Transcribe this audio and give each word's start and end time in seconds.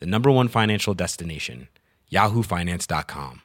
the 0.00 0.06
number 0.06 0.30
one 0.30 0.48
financial 0.48 0.94
destination, 0.94 1.68
yahoofinance.com. 2.10 3.42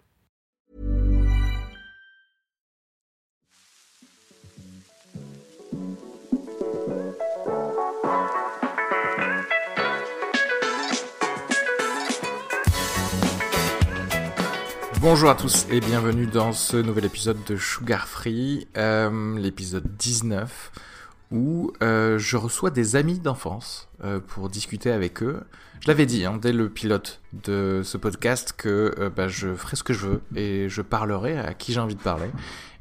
Bonjour 15.01 15.29
à 15.29 15.35
tous 15.35 15.67
et 15.69 15.81
bienvenue 15.81 16.25
dans 16.25 16.51
ce 16.51 16.77
nouvel 16.77 17.05
épisode 17.05 17.37
de 17.43 17.57
Sugar 17.57 18.07
Free, 18.07 18.67
euh, 18.75 19.37
l'épisode 19.37 19.85
19, 19.97 20.71
où 21.31 21.73
euh, 21.83 22.17
je 22.17 22.37
reçois 22.37 22.71
des 22.71 22.95
amis 22.95 23.19
d'enfance 23.19 23.87
euh, 24.03 24.19
pour 24.19 24.49
discuter 24.49 24.91
avec 24.91 25.21
eux. 25.21 25.43
Je 25.81 25.87
l'avais 25.87 26.05
dit 26.05 26.25
hein, 26.25 26.39
dès 26.41 26.51
le 26.51 26.69
pilote 26.69 27.21
de 27.43 27.81
ce 27.83 27.97
podcast 27.97 28.53
que 28.57 28.95
euh, 28.97 29.09
bah, 29.09 29.27
je 29.27 29.53
ferai 29.53 29.75
ce 29.75 29.83
que 29.83 29.93
je 29.93 30.07
veux 30.07 30.21
et 30.35 30.67
je 30.67 30.81
parlerai 30.81 31.37
à 31.37 31.53
qui 31.53 31.73
j'ai 31.73 31.79
envie 31.79 31.95
de 31.95 32.01
parler. 32.01 32.29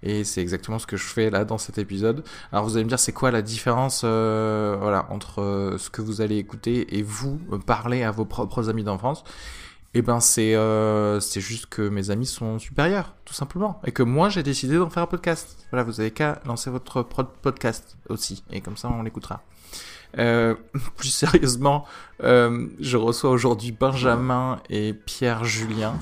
Et 0.03 0.25
c'est 0.25 0.41
exactement 0.41 0.79
ce 0.79 0.87
que 0.87 0.97
je 0.97 1.05
fais 1.05 1.29
là 1.29 1.45
dans 1.45 1.59
cet 1.59 1.77
épisode. 1.79 2.25
Alors 2.51 2.65
vous 2.65 2.77
allez 2.77 2.85
me 2.85 2.89
dire 2.89 2.99
c'est 2.99 3.13
quoi 3.13 3.31
la 3.31 3.43
différence 3.43 4.03
euh, 4.05 4.77
voilà, 4.81 5.07
entre 5.11 5.43
euh, 5.43 5.79
ce 5.79 5.91
que 5.91 6.03
vous 6.03 6.21
allez 6.21 6.37
écouter 6.37 6.97
et 6.97 7.03
vous 7.03 7.39
parler 7.67 8.03
à 8.03 8.11
vos 8.11 8.25
propres 8.25 8.71
amis 8.71 8.85
d'enfance? 8.85 9.25
Eh 9.97 10.03
ben 10.03 10.19
c'est 10.19 10.57
c'est 11.21 11.41
juste 11.41 11.67
que 11.67 11.89
mes 11.89 12.11
amis 12.11 12.27
sont 12.27 12.59
supérieurs, 12.59 13.15
tout 13.25 13.33
simplement, 13.33 13.81
et 13.87 13.93
que 13.93 14.03
moi 14.03 14.29
j'ai 14.29 14.43
décidé 14.43 14.77
d'en 14.77 14.91
faire 14.91 15.05
un 15.05 15.07
podcast. 15.07 15.57
Voilà, 15.71 15.85
vous 15.85 16.01
avez 16.01 16.11
qu'à 16.11 16.41
lancer 16.47 16.69
votre 16.69 17.05
podcast 17.05 17.97
aussi, 18.09 18.43
et 18.51 18.61
comme 18.61 18.77
ça 18.77 18.89
on 18.89 19.05
l'écoutera. 19.05 19.45
Euh, 20.19 20.55
plus 20.97 21.09
sérieusement, 21.09 21.87
euh, 22.23 22.69
je 22.81 22.97
reçois 22.97 23.31
aujourd'hui 23.31 23.73
Benjamin 23.73 24.61
et 24.71 24.93
Pierre 24.95 25.45
Julien. 25.45 25.95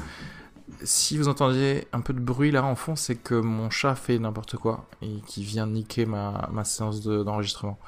Si 0.85 1.17
vous 1.17 1.29
entendiez 1.29 1.87
un 1.93 2.01
peu 2.01 2.13
de 2.13 2.21
bruit 2.21 2.51
là 2.51 2.65
en 2.65 2.75
fond, 2.75 2.97
c'est 2.97 3.15
que 3.15 3.35
mon 3.35 3.71
chat 3.71 3.95
fait 3.95 4.19
n'importe 4.19 4.57
quoi 4.57 4.87
et 5.01 5.21
qui 5.27 5.45
vient 5.45 5.67
niquer 5.67 6.07
ma, 6.07 6.49
ma 6.53 6.65
séance 6.65 7.01
de- 7.03 7.23
d'enregistrement. 7.23 7.79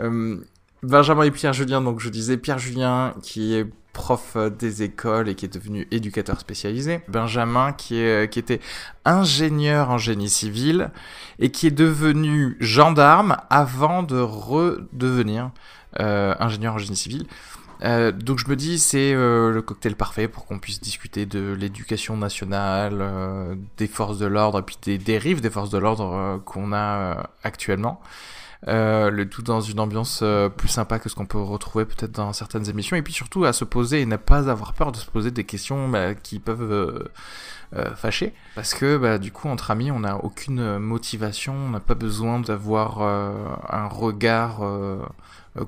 Euh, 0.00 0.36
Benjamin 0.82 1.22
et 1.24 1.30
Pierre 1.30 1.54
Julien, 1.54 1.80
donc 1.80 2.00
je 2.00 2.10
disais 2.10 2.36
Pierre 2.36 2.58
Julien 2.58 3.14
qui 3.22 3.54
est 3.54 3.66
prof 3.94 4.34
euh, 4.36 4.50
des 4.50 4.82
écoles 4.82 5.30
et 5.30 5.34
qui 5.34 5.46
est 5.46 5.54
devenu 5.54 5.88
éducateur 5.90 6.38
spécialisé. 6.38 7.00
Benjamin 7.08 7.72
qui, 7.72 7.96
est, 7.96 8.30
qui 8.30 8.38
était 8.38 8.60
ingénieur 9.06 9.88
en 9.88 9.96
génie 9.96 10.28
civil 10.28 10.90
et 11.38 11.50
qui 11.50 11.68
est 11.68 11.70
devenu 11.70 12.58
gendarme 12.60 13.38
avant 13.48 14.02
de 14.02 14.18
redevenir 14.18 15.50
euh, 16.00 16.34
ingénieur 16.38 16.74
en 16.74 16.78
génie 16.78 16.96
civil. 16.96 17.26
Euh, 17.82 18.12
donc 18.12 18.38
je 18.38 18.48
me 18.48 18.56
dis 18.56 18.78
c'est 18.78 19.12
euh, 19.12 19.50
le 19.50 19.60
cocktail 19.60 19.96
parfait 19.96 20.28
pour 20.28 20.46
qu'on 20.46 20.58
puisse 20.58 20.80
discuter 20.80 21.26
de 21.26 21.54
l'éducation 21.58 22.16
nationale, 22.16 22.98
euh, 23.00 23.54
des 23.76 23.86
forces 23.88 24.18
de 24.18 24.26
l'ordre 24.26 24.60
et 24.60 24.62
puis 24.62 24.78
des 24.82 24.96
dérives 24.96 25.40
des 25.40 25.50
forces 25.50 25.70
de 25.70 25.78
l'ordre 25.78 26.14
euh, 26.14 26.38
qu'on 26.38 26.72
a 26.72 26.76
euh, 26.76 27.14
actuellement. 27.42 28.00
Euh, 28.66 29.10
le 29.10 29.28
tout 29.28 29.42
dans 29.42 29.60
une 29.60 29.78
ambiance 29.78 30.20
euh, 30.22 30.48
plus 30.48 30.68
sympa 30.68 30.98
que 30.98 31.10
ce 31.10 31.14
qu'on 31.14 31.26
peut 31.26 31.38
retrouver 31.40 31.84
peut-être 31.84 32.12
dans 32.12 32.32
certaines 32.32 32.68
émissions. 32.68 32.96
Et 32.96 33.02
puis 33.02 33.12
surtout 33.12 33.44
à 33.44 33.52
se 33.52 33.64
poser 33.64 34.00
et 34.00 34.06
ne 34.06 34.16
pas 34.16 34.48
avoir 34.48 34.72
peur 34.72 34.90
de 34.90 34.96
se 34.96 35.06
poser 35.06 35.30
des 35.30 35.44
questions 35.44 35.88
bah, 35.88 36.14
qui 36.14 36.38
peuvent 36.38 36.72
euh, 37.74 37.94
fâcher. 37.94 38.32
Parce 38.54 38.72
que 38.72 38.96
bah, 38.96 39.18
du 39.18 39.32
coup 39.32 39.48
entre 39.48 39.70
amis 39.70 39.90
on 39.90 40.00
n'a 40.00 40.16
aucune 40.16 40.78
motivation 40.78 41.54
on 41.54 41.70
n'a 41.70 41.80
pas 41.80 41.94
besoin 41.94 42.40
d'avoir 42.40 43.02
un 43.02 43.88
regard 43.88 44.62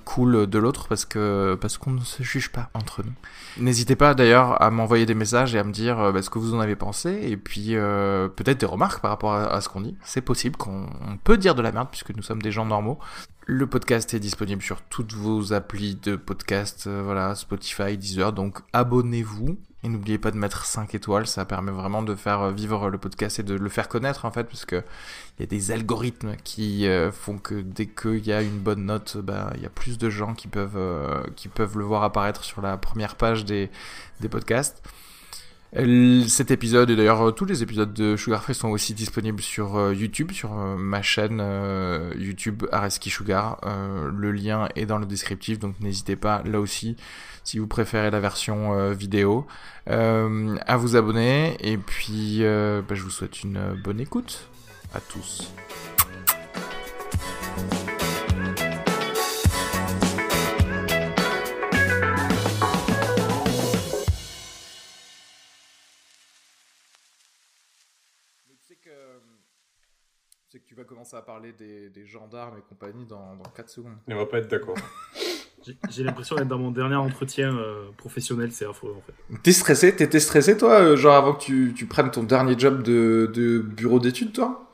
cool 0.05 0.47
de 0.47 0.59
l'autre 0.59 0.89
parce 0.89 1.05
que 1.05 1.57
parce 1.61 1.79
qu'on 1.79 1.93
ne 1.93 2.01
se 2.01 2.23
juge 2.23 2.51
pas 2.51 2.71
entre 2.75 3.03
nous. 3.03 3.13
N'hésitez 3.59 3.97
pas 3.97 4.15
d'ailleurs 4.15 4.61
à 4.61 4.71
m'envoyer 4.71 5.07
des 5.07 5.15
messages 5.15 5.55
et 5.55 5.59
à 5.59 5.65
me 5.65 5.73
dire 5.73 5.99
euh, 5.99 6.13
bah, 6.13 6.23
ce 6.23 6.31
que 6.31 6.39
vous 6.39 6.55
en 6.55 6.61
avez 6.61 6.77
pensé 6.77 7.21
et 7.23 7.37
puis 7.37 7.77
euh, 7.77 8.29
peut-être 8.29 8.59
des 8.59 8.67
remarques 8.67 9.01
par 9.01 9.11
rapport 9.11 9.35
à, 9.35 9.61
ce 9.61 9.69
qu'on 9.69 9.81
dit. 9.81 9.97
C'est 10.03 10.21
possible 10.21 10.57
qu'on 10.57 10.87
on 11.01 11.17
peut 11.17 11.39
dire 11.39 11.55
de 11.55 11.63
la 11.63 11.73
merde 11.73 11.89
puisque 11.91 12.15
nous 12.15 12.23
sommes 12.23 12.43
des 12.43 12.53
gens 12.53 12.67
normaux. 12.67 12.99
Le 13.47 13.67
podcast 13.67 14.13
est 14.13 14.21
disponible 14.21 14.61
sur 14.61 14.83
toutes 14.83 15.13
vos 15.13 15.53
applis 15.53 15.95
de 15.95 16.17
podcast, 16.17 16.87
euh, 16.89 17.03
voilà, 17.05 17.37
Spotify, 17.37 17.97
Deezer, 17.97 18.33
donc 18.33 18.59
abonnez-vous. 18.73 19.57
Et 19.87 19.89
n'oubliez 19.89 20.19
pas 20.19 20.33
de 20.33 20.37
mettre 20.37 20.65
5 20.65 20.97
étoiles, 20.97 21.29
ça 21.29 21.45
permet 21.45 21.71
vraiment 21.71 22.03
de 22.03 22.17
faire 22.17 22.51
vivre 22.51 22.91
le 22.91 22.99
podcast 22.99 23.39
et 23.39 23.45
de 23.45 23.55
le 23.55 23.69
faire 23.69 23.89
connaître 23.89 24.25
en 24.25 24.33
fait, 24.33 24.43
parce 24.43 24.65
que 24.65 24.83
il 25.39 25.43
y 25.43 25.45
a 25.45 25.47
des 25.47 25.71
algorithmes 25.71 26.35
qui 26.43 26.89
euh, 26.89 27.13
font 27.13 27.39
que 27.39 27.55
dès 27.55 27.87
qu'il 27.87 28.27
y 28.27 28.33
a 28.33 28.43
une 28.43 28.59
bonne 28.59 28.87
note, 28.87 29.17
bah, 29.19 29.53
il 29.55 29.63
y 29.63 29.65
a 29.65 29.69
plus 29.69 29.97
de 29.97 30.11
gens 30.11 30.35
qui 30.35 30.49
peuvent, 30.49 30.77
euh, 30.77 31.23
qui 31.37 31.47
peuvent 31.47 31.79
le 31.79 31.85
voir 31.85 32.03
apparaître 32.03 32.43
sur 32.43 32.63
la 32.63 32.77
première 32.77 33.15
page 33.15 33.45
des, 33.45 33.71
des 34.19 34.29
podcasts. 34.29 34.83
Cet 35.73 36.51
épisode 36.51 36.91
et 36.91 36.97
d'ailleurs 36.97 37.29
euh, 37.29 37.33
tous 37.33 37.45
les 37.45 37.63
épisodes 37.63 37.93
de 37.93 38.17
Sugar 38.17 38.43
Free 38.43 38.55
sont 38.55 38.69
aussi 38.69 38.95
disponibles 38.95 39.43
sur 39.43 39.77
euh, 39.77 39.93
YouTube, 39.93 40.31
sur 40.33 40.57
euh, 40.57 40.77
ma 40.77 41.03
chaîne 41.03 41.43
YouTube 42.17 42.65
Areski 42.73 43.11
Sugar. 43.11 43.61
Le 43.65 44.33
lien 44.33 44.69
est 44.77 44.87
dans 44.87 44.99
le 44.99 45.07
descriptif, 45.07 45.59
donc 45.59 45.79
n'hésitez 45.81 46.17
pas 46.17 46.43
là 46.45 46.61
aussi 46.61 46.97
si 47.45 47.59
vous 47.59 47.67
préférez 47.67 48.11
la 48.11 48.21
version 48.21 48.93
vidéo 48.93 49.47
à 49.87 50.77
vous 50.77 50.97
abonner. 50.97 51.57
Et 51.61 51.77
puis 51.79 52.41
bah, 52.43 52.95
je 52.95 53.03
vous 53.03 53.11
souhaite 53.11 53.43
une 53.43 53.81
bonne 53.85 54.01
écoute 54.01 54.49
à 54.95 55.01
tous. 55.01 55.53
Commencer 71.07 71.17
à 71.17 71.23
parler 71.23 71.53
des, 71.53 71.89
des 71.91 72.07
gendarmes 72.07 72.59
et 72.59 72.63
compagnie 72.69 73.07
dans, 73.07 73.37
dans 73.37 73.51
4 73.51 73.71
secondes. 73.71 73.97
On 74.09 74.17
va 74.17 74.27
pas 74.27 74.39
être 74.39 74.49
d'accord. 74.49 74.77
J'ai- 75.91 76.05
l'impression 76.05 76.37
d'être 76.37 76.49
dans 76.49 76.59
mon 76.59 76.71
dernier 76.71 76.95
entretien 76.95 77.57
euh, 77.57 77.91
professionnel, 77.97 78.53
c'est 78.53 78.67
affreux 78.67 78.95
en 78.97 79.01
fait. 79.01 79.15
T'es 79.43 79.53
stressé 79.53 79.95
T'étais 79.97 80.21
stressé 80.21 80.57
toi, 80.57 80.81
euh, 80.81 80.97
genre 80.97 81.15
avant 81.15 81.35
que 81.35 81.43
tu, 81.43 81.73
tu 81.75 81.87
prennes 81.87 82.11
ton 82.11 82.23
dernier 82.23 82.57
job 82.59 82.83
de, 82.83 83.31
de 83.35 83.59
bureau 83.59 83.99
d'études 83.99 84.33
toi? 84.33 84.69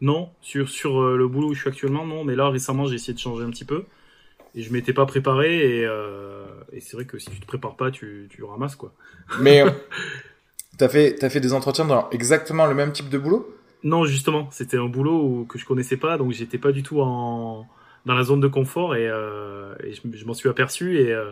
Non, 0.00 0.30
sur, 0.40 0.68
sur 0.68 1.00
euh, 1.00 1.16
le 1.16 1.28
boulot 1.28 1.48
où 1.50 1.54
je 1.54 1.60
suis 1.60 1.68
actuellement, 1.68 2.04
non, 2.04 2.24
mais 2.24 2.34
là 2.34 2.48
récemment 2.50 2.86
j'ai 2.86 2.96
essayé 2.96 3.14
de 3.14 3.18
changer 3.18 3.44
un 3.44 3.50
petit 3.50 3.64
peu 3.64 3.84
et 4.54 4.62
je 4.62 4.72
m'étais 4.72 4.92
pas 4.92 5.06
préparé 5.06 5.80
et, 5.80 5.86
euh, 5.86 6.46
et 6.72 6.80
c'est 6.80 6.96
vrai 6.96 7.06
que 7.06 7.18
si 7.18 7.30
tu 7.30 7.40
te 7.40 7.46
prépares 7.46 7.76
pas, 7.76 7.90
tu, 7.90 8.28
tu 8.30 8.44
ramasses 8.44 8.76
quoi. 8.76 8.94
Mais 9.36 9.60
euh, 9.60 9.70
t'as 10.78 10.88
fait, 10.88 11.16
t'as 11.16 11.30
fait 11.30 11.40
des 11.40 11.52
entretiens 11.52 11.84
dans 11.84 12.10
exactement 12.10 12.66
le 12.66 12.74
même 12.74 12.92
type 12.92 13.08
de 13.08 13.18
boulot? 13.18 13.54
Non, 13.84 14.04
justement, 14.06 14.48
c'était 14.50 14.78
un 14.78 14.86
boulot 14.86 15.46
que 15.48 15.58
je 15.58 15.64
connaissais 15.66 15.96
pas, 15.96 16.18
donc 16.18 16.32
j'étais 16.32 16.58
pas 16.58 16.72
du 16.72 16.82
tout 16.82 17.00
en, 17.00 17.66
dans 18.06 18.14
la 18.14 18.22
zone 18.24 18.40
de 18.40 18.48
confort 18.48 18.96
et, 18.96 19.06
euh, 19.08 19.74
et 19.84 19.92
je, 19.92 20.00
je 20.12 20.24
m'en 20.24 20.34
suis 20.34 20.48
aperçu 20.48 20.98
et, 20.98 21.12
euh, 21.12 21.30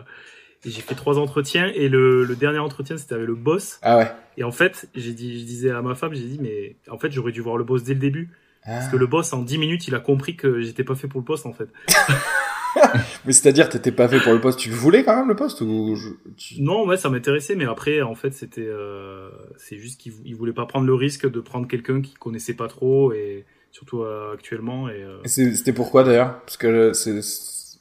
et 0.63 0.69
j'ai 0.69 0.81
fait 0.81 0.95
trois 0.95 1.17
entretiens 1.19 1.71
et 1.75 1.89
le, 1.89 2.23
le 2.23 2.35
dernier 2.35 2.59
entretien 2.59 2.95
c'était 2.97 3.15
avec 3.15 3.27
le 3.27 3.35
boss 3.35 3.79
Ah 3.81 3.97
ouais. 3.97 4.11
Et 4.37 4.43
en 4.43 4.51
fait, 4.51 4.87
j'ai 4.95 5.13
dit, 5.13 5.39
je 5.39 5.45
disais 5.45 5.71
à 5.71 5.81
ma 5.81 5.95
femme, 5.95 6.13
j'ai 6.13 6.23
dit, 6.25 6.39
mais 6.41 6.75
en 6.89 6.97
fait, 6.97 7.11
j'aurais 7.11 7.31
dû 7.31 7.41
voir 7.41 7.57
le 7.57 7.63
boss 7.63 7.83
dès 7.83 7.93
le 7.95 7.99
début. 7.99 8.29
Parce 8.65 8.85
Ah. 8.87 8.91
que 8.91 8.95
le 8.97 9.07
boss, 9.07 9.33
en 9.33 9.41
10 9.41 9.57
minutes, 9.57 9.87
il 9.89 9.95
a 9.95 9.99
compris 9.99 10.35
que 10.37 10.61
j'étais 10.61 10.85
pas 10.85 10.95
fait 10.95 11.07
pour 11.09 11.19
le 11.19 11.25
poste, 11.25 11.45
en 11.45 11.51
fait. 11.53 11.67
Mais 13.25 13.33
c'est-à-dire, 13.33 13.69
t'étais 13.69 13.91
pas 13.91 14.07
fait 14.07 14.19
pour 14.19 14.33
le 14.33 14.41
poste. 14.41 14.59
Tu 14.59 14.69
le 14.69 14.75
voulais 14.75 15.03
quand 15.03 15.15
même 15.15 15.27
le 15.27 15.35
poste 15.35 15.61
ou 15.61 15.95
je- 15.95 16.09
tu- 16.37 16.61
Non, 16.61 16.85
ouais, 16.85 16.97
ça 16.97 17.09
m'intéressait, 17.09 17.55
mais 17.55 17.65
après, 17.65 18.01
en 18.01 18.15
fait, 18.15 18.33
c'était, 18.33 18.65
euh, 18.67 19.29
c'est 19.57 19.77
juste 19.77 19.99
qu'il 19.99 20.11
vou- 20.11 20.21
il 20.25 20.35
voulait 20.35 20.53
pas 20.53 20.65
prendre 20.65 20.85
le 20.87 20.93
risque 20.93 21.29
de 21.29 21.39
prendre 21.39 21.67
quelqu'un 21.67 22.01
qui 22.01 22.13
connaissait 22.15 22.53
pas 22.55 22.67
trop 22.67 23.13
et 23.13 23.45
surtout 23.71 24.01
euh, 24.03 24.33
actuellement. 24.33 24.89
Et, 24.89 25.03
euh, 25.03 25.17
Et 25.23 25.27
C'était 25.27 25.73
pourquoi 25.73 26.03
d'ailleurs? 26.03 26.39
Parce 26.41 26.57
que 26.57 26.93
c'est 26.93 27.19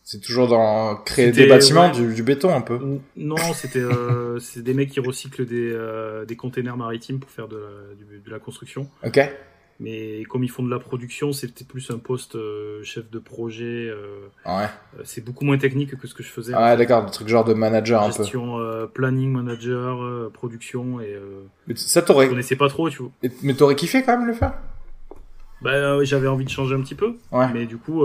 c'est 0.05 0.21
toujours 0.21 0.49
dans 0.49 0.97
créer 0.97 1.31
des 1.31 1.47
bâtiments, 1.47 1.87
ouais. 1.87 1.93
du, 1.93 2.13
du 2.15 2.23
béton 2.23 2.55
un 2.55 2.61
peu. 2.61 2.79
Non, 3.17 3.37
c'était 3.55 3.79
euh, 3.79 4.39
c'est 4.41 4.63
des 4.63 4.75
mecs 4.75 4.91
qui 4.91 5.01
recyclent 5.01 5.47
des, 5.47 5.71
euh, 5.73 6.27
des 6.27 6.37
containers 6.37 6.77
maritimes 6.77 7.19
pour 7.19 7.31
faire 7.31 7.49
de 7.49 7.57
la, 7.57 7.95
du- 7.95 8.21
de 8.23 8.31
la 8.31 8.39
construction. 8.39 8.91
Ok. 9.07 9.21
Mais 9.81 10.23
comme 10.29 10.45
ils 10.45 10.51
font 10.51 10.63
de 10.63 10.71
la 10.71 10.79
production, 10.79 11.33
c'était 11.33 11.65
plus 11.65 11.91
un 11.91 11.99
poste 11.99 12.37
euh, 12.37 12.83
chef 12.85 13.11
de 13.11 13.19
projet. 13.19 13.89
euh, 13.89 14.27
Ouais. 14.47 14.67
euh, 14.99 15.03
c'est 15.05 15.25
beaucoup 15.25 15.45
moins 15.45 15.59
technique 15.59 15.97
que 15.99 16.07
ce 16.07 16.15
que 16.15 16.23
je 16.23 16.29
faisais. 16.29 16.53
Ah 16.55 16.71
ouais, 16.73 16.77
d'accord, 16.77 17.05
des 17.05 17.11
trucs 17.11 17.27
genre 17.29 17.45
de 17.45 17.55
manager 17.55 18.03
un 18.03 18.11
peu. 18.11 18.17
Gestion, 18.23 18.59
planning 18.95 19.33
manager, 19.33 20.31
production 20.33 21.01
et 21.01 21.17
Mais 21.67 21.75
ça 21.77 22.01
je 22.01 22.07
t'aurais, 22.07 22.29
connaissais 22.29 22.57
pas 22.57 22.69
trop, 22.69 22.89
tu 22.91 22.99
vois. 23.03 23.11
et- 23.23 23.31
mais 23.43 23.55
t'aurais 23.55 23.75
kiffé 23.77 24.03
quand 24.05 24.17
même 24.19 24.27
le 24.29 24.35
faire? 24.35 24.53
Bah, 25.63 26.03
j'avais 26.05 26.27
envie 26.29 26.45
de 26.45 26.51
changer 26.51 26.75
un 26.75 26.81
petit 26.83 26.95
peu, 26.97 27.15
Ouais. 27.31 27.47
mais 27.53 27.67
du 27.67 27.77
coup, 27.79 28.01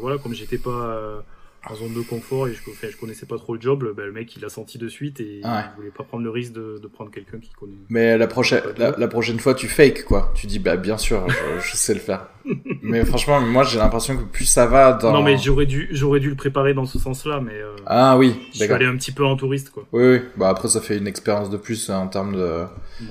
voilà, 0.00 0.18
comme 0.22 0.32
j'étais 0.34 0.58
pas 0.58 1.22
en 1.68 1.74
zone 1.74 1.92
de 1.94 2.00
confort 2.02 2.46
et 2.48 2.52
je, 2.54 2.60
enfin, 2.70 2.86
je 2.90 2.96
connaissais 2.96 3.26
pas 3.26 3.36
trop 3.36 3.54
le 3.54 3.60
job, 3.60 3.84
bah, 3.96 4.04
le 4.04 4.12
mec 4.12 4.34
il 4.36 4.44
a 4.44 4.48
senti 4.48 4.78
de 4.78 4.88
suite 4.88 5.20
et 5.20 5.40
Ouais. 5.44 5.50
il 5.72 5.76
voulait 5.76 5.90
pas 5.90 6.04
prendre 6.04 6.22
le 6.24 6.30
risque 6.30 6.52
de, 6.52 6.78
de 6.82 6.86
prendre 6.88 7.10
quelqu'un 7.10 7.38
qui 7.38 7.50
connaît. 7.50 7.74
Mais 7.88 8.16
la 8.16 8.26
prochaine, 8.26 8.62
la, 8.76 8.92
la 8.96 9.08
prochaine 9.08 9.38
fois, 9.40 9.54
tu 9.54 9.66
fake 9.68 10.04
quoi. 10.04 10.30
Tu 10.34 10.46
dis 10.46 10.58
bah 10.58 10.76
bien 10.76 10.96
sûr, 10.98 11.28
je, 11.28 11.60
je 11.60 11.76
sais 11.76 11.94
le 11.94 12.00
faire. 12.00 12.28
mais 12.82 13.04
franchement, 13.04 13.40
moi 13.40 13.64
j'ai 13.64 13.78
l'impression 13.78 14.16
que 14.16 14.22
plus 14.22 14.44
ça 14.46 14.66
va 14.66 14.92
dans. 14.92 15.12
Non, 15.12 15.22
mais 15.22 15.36
j'aurais 15.36 15.66
dû, 15.66 15.88
j'aurais 15.90 16.20
dû 16.20 16.30
le 16.30 16.36
préparer 16.36 16.74
dans 16.74 16.86
ce 16.86 16.98
sens-là, 16.98 17.40
mais 17.40 17.54
euh, 17.54 17.74
Ah 17.86 18.16
oui, 18.16 18.34
je 18.52 18.58
suis 18.64 18.72
allé 18.72 18.86
un 18.86 18.96
petit 18.96 19.12
peu 19.12 19.24
en 19.24 19.36
touriste, 19.36 19.70
quoi. 19.70 19.84
Oui, 19.92 20.04
oui. 20.04 20.20
Bah 20.36 20.48
après 20.48 20.68
ça 20.68 20.80
fait 20.80 20.96
une 20.96 21.06
expérience 21.08 21.50
de 21.50 21.56
plus 21.56 21.90
en 21.90 22.06
termes 22.08 22.34
de 22.36 22.62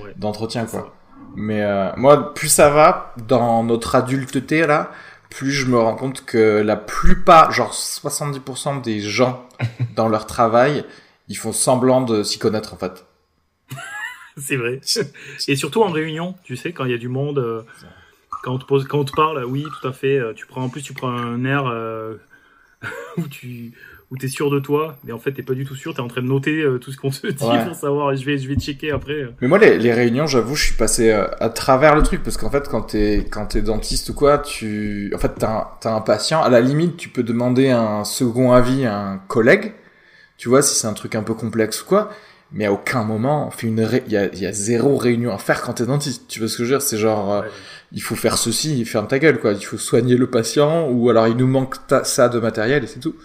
Ouais. 0.03 0.13
d'entretien 0.17 0.65
quoi. 0.65 0.93
Mais 1.35 1.61
euh, 1.61 1.91
moi, 1.97 2.33
plus 2.33 2.47
ça 2.47 2.69
va 2.71 3.13
dans 3.27 3.63
notre 3.63 3.93
adulteté 3.95 4.65
là, 4.65 4.91
plus 5.29 5.51
je 5.51 5.65
me 5.65 5.77
rends 5.77 5.95
compte 5.95 6.25
que 6.25 6.61
la 6.61 6.75
plupart, 6.75 7.51
genre 7.51 7.73
70% 7.73 8.81
des 8.81 8.99
gens 8.99 9.47
dans 9.95 10.09
leur 10.09 10.25
travail, 10.25 10.85
ils 11.27 11.37
font 11.37 11.51
semblant 11.53 12.01
de 12.01 12.23
s'y 12.23 12.39
connaître 12.39 12.73
en 12.73 12.77
fait. 12.77 13.05
C'est 14.37 14.55
vrai. 14.55 14.79
Et 15.47 15.55
surtout 15.55 15.81
en 15.83 15.89
réunion, 15.89 16.35
tu 16.43 16.55
sais, 16.55 16.71
quand 16.71 16.85
il 16.85 16.91
y 16.91 16.95
a 16.95 16.99
du 16.99 17.07
monde, 17.09 17.39
euh, 17.39 17.63
quand 18.43 18.53
on 18.53 18.59
te 18.59 18.65
pose, 18.65 18.87
quand 18.87 18.99
on 18.99 19.05
te 19.05 19.13
parle, 19.13 19.43
oui, 19.45 19.65
tout 19.81 19.87
à 19.87 19.93
fait. 19.93 20.17
euh, 20.19 20.33
Tu 20.33 20.45
prends 20.45 20.63
en 20.63 20.69
plus, 20.69 20.81
tu 20.83 20.93
prends 20.93 21.09
un 21.09 21.43
air 21.43 21.65
euh, 21.65 22.15
où 23.17 23.27
tu 23.27 23.73
où 24.09 24.17
t'es 24.17 24.29
sûr 24.29 24.49
de 24.49 24.59
toi, 24.59 24.97
mais 25.03 25.11
en 25.11 25.19
fait 25.19 25.33
t'es 25.33 25.43
pas 25.43 25.53
du 25.53 25.65
tout 25.65 25.75
sûr. 25.75 25.93
T'es 25.93 25.99
en 25.99 26.07
train 26.07 26.21
de 26.21 26.27
noter 26.27 26.61
euh, 26.61 26.77
tout 26.77 26.91
ce 26.93 26.97
qu'on 26.97 27.09
te 27.09 27.27
dit 27.27 27.43
Ouais. 27.45 27.65
pour 27.65 27.75
savoir. 27.75 28.15
Je 28.15 28.23
vais 28.25 28.37
je 28.37 28.47
vais 28.47 28.55
checker 28.55 28.91
après. 28.91 29.13
euh. 29.23 29.31
Mais 29.41 29.47
moi, 29.49 29.57
les, 29.57 29.77
les 29.77 29.91
réunions, 29.93 30.27
j'avoue, 30.27 30.55
je 30.55 30.63
suis 30.65 30.75
passé 30.75 31.11
euh, 31.11 31.27
à 31.41 31.49
travers 31.49 31.93
le 31.95 32.03
truc 32.03 32.23
parce 32.23 32.37
qu'en 32.37 32.49
fait, 32.49 32.67
quand 32.69 32.83
t'es 32.83 33.25
quand 33.29 33.47
t'es 33.47 33.61
dentiste 33.61 34.09
ou 34.09 34.13
quoi, 34.13 34.37
tu, 34.37 35.11
en 35.13 35.17
fait, 35.17 35.33
t'as 35.37 35.49
un, 35.51 35.67
t'as 35.81 35.93
un 35.93 36.01
patient. 36.01 36.41
À 36.41 36.49
la 36.49 36.61
limite, 36.61 36.95
tu 36.95 37.09
peux 37.09 37.23
demander 37.23 37.69
un 37.69 38.03
second 38.05 38.53
avis 38.53 38.85
à 38.85 38.97
un 38.97 39.17
collègue. 39.17 39.73
Tu 40.37 40.47
vois, 40.49 40.61
si 40.61 40.75
c'est 40.75 40.87
un 40.87 40.93
truc 40.93 41.15
un 41.15 41.23
peu 41.23 41.33
complexe 41.33 41.81
ou 41.81 41.85
quoi. 41.85 42.09
Mais 42.53 42.65
à 42.65 42.71
aucun 42.71 43.03
moment, 43.03 43.47
on 43.47 43.51
fait 43.51 43.67
une, 43.67 43.81
ré- 43.81 44.03
il 44.07 44.13
y 44.13 44.17
a, 44.17 44.27
il 44.31 44.39
y 44.39 44.45
a 44.45 44.53
zéro 44.53 44.95
réunion 44.95 45.33
à 45.33 45.37
faire 45.37 45.61
quand 45.61 45.73
t'es 45.73 45.85
dentiste. 45.85 46.29
Tu 46.29 46.39
vois 46.39 46.47
ce 46.47 46.57
que 46.57 46.63
je 46.63 46.69
veux 46.71 46.77
dire 46.77 46.81
C'est 46.81 46.97
genre, 46.97 47.33
euh, 47.33 47.41
Ouais. 47.41 47.47
il 47.91 48.01
faut 48.01 48.15
faire 48.15 48.37
ceci, 48.37 48.85
ferme 48.85 49.07
ta 49.07 49.19
gueule, 49.19 49.39
quoi. 49.41 49.51
Il 49.51 49.65
faut 49.65 49.77
soigner 49.77 50.15
le 50.15 50.27
patient 50.29 50.87
ou 50.89 51.09
alors 51.09 51.27
il 51.27 51.35
nous 51.35 51.47
manque 51.47 51.85
ta- 51.87 52.05
ça 52.05 52.29
de 52.29 52.39
matériel 52.39 52.85
et 52.85 52.87
c'est 52.87 53.01
tout. 53.01 53.15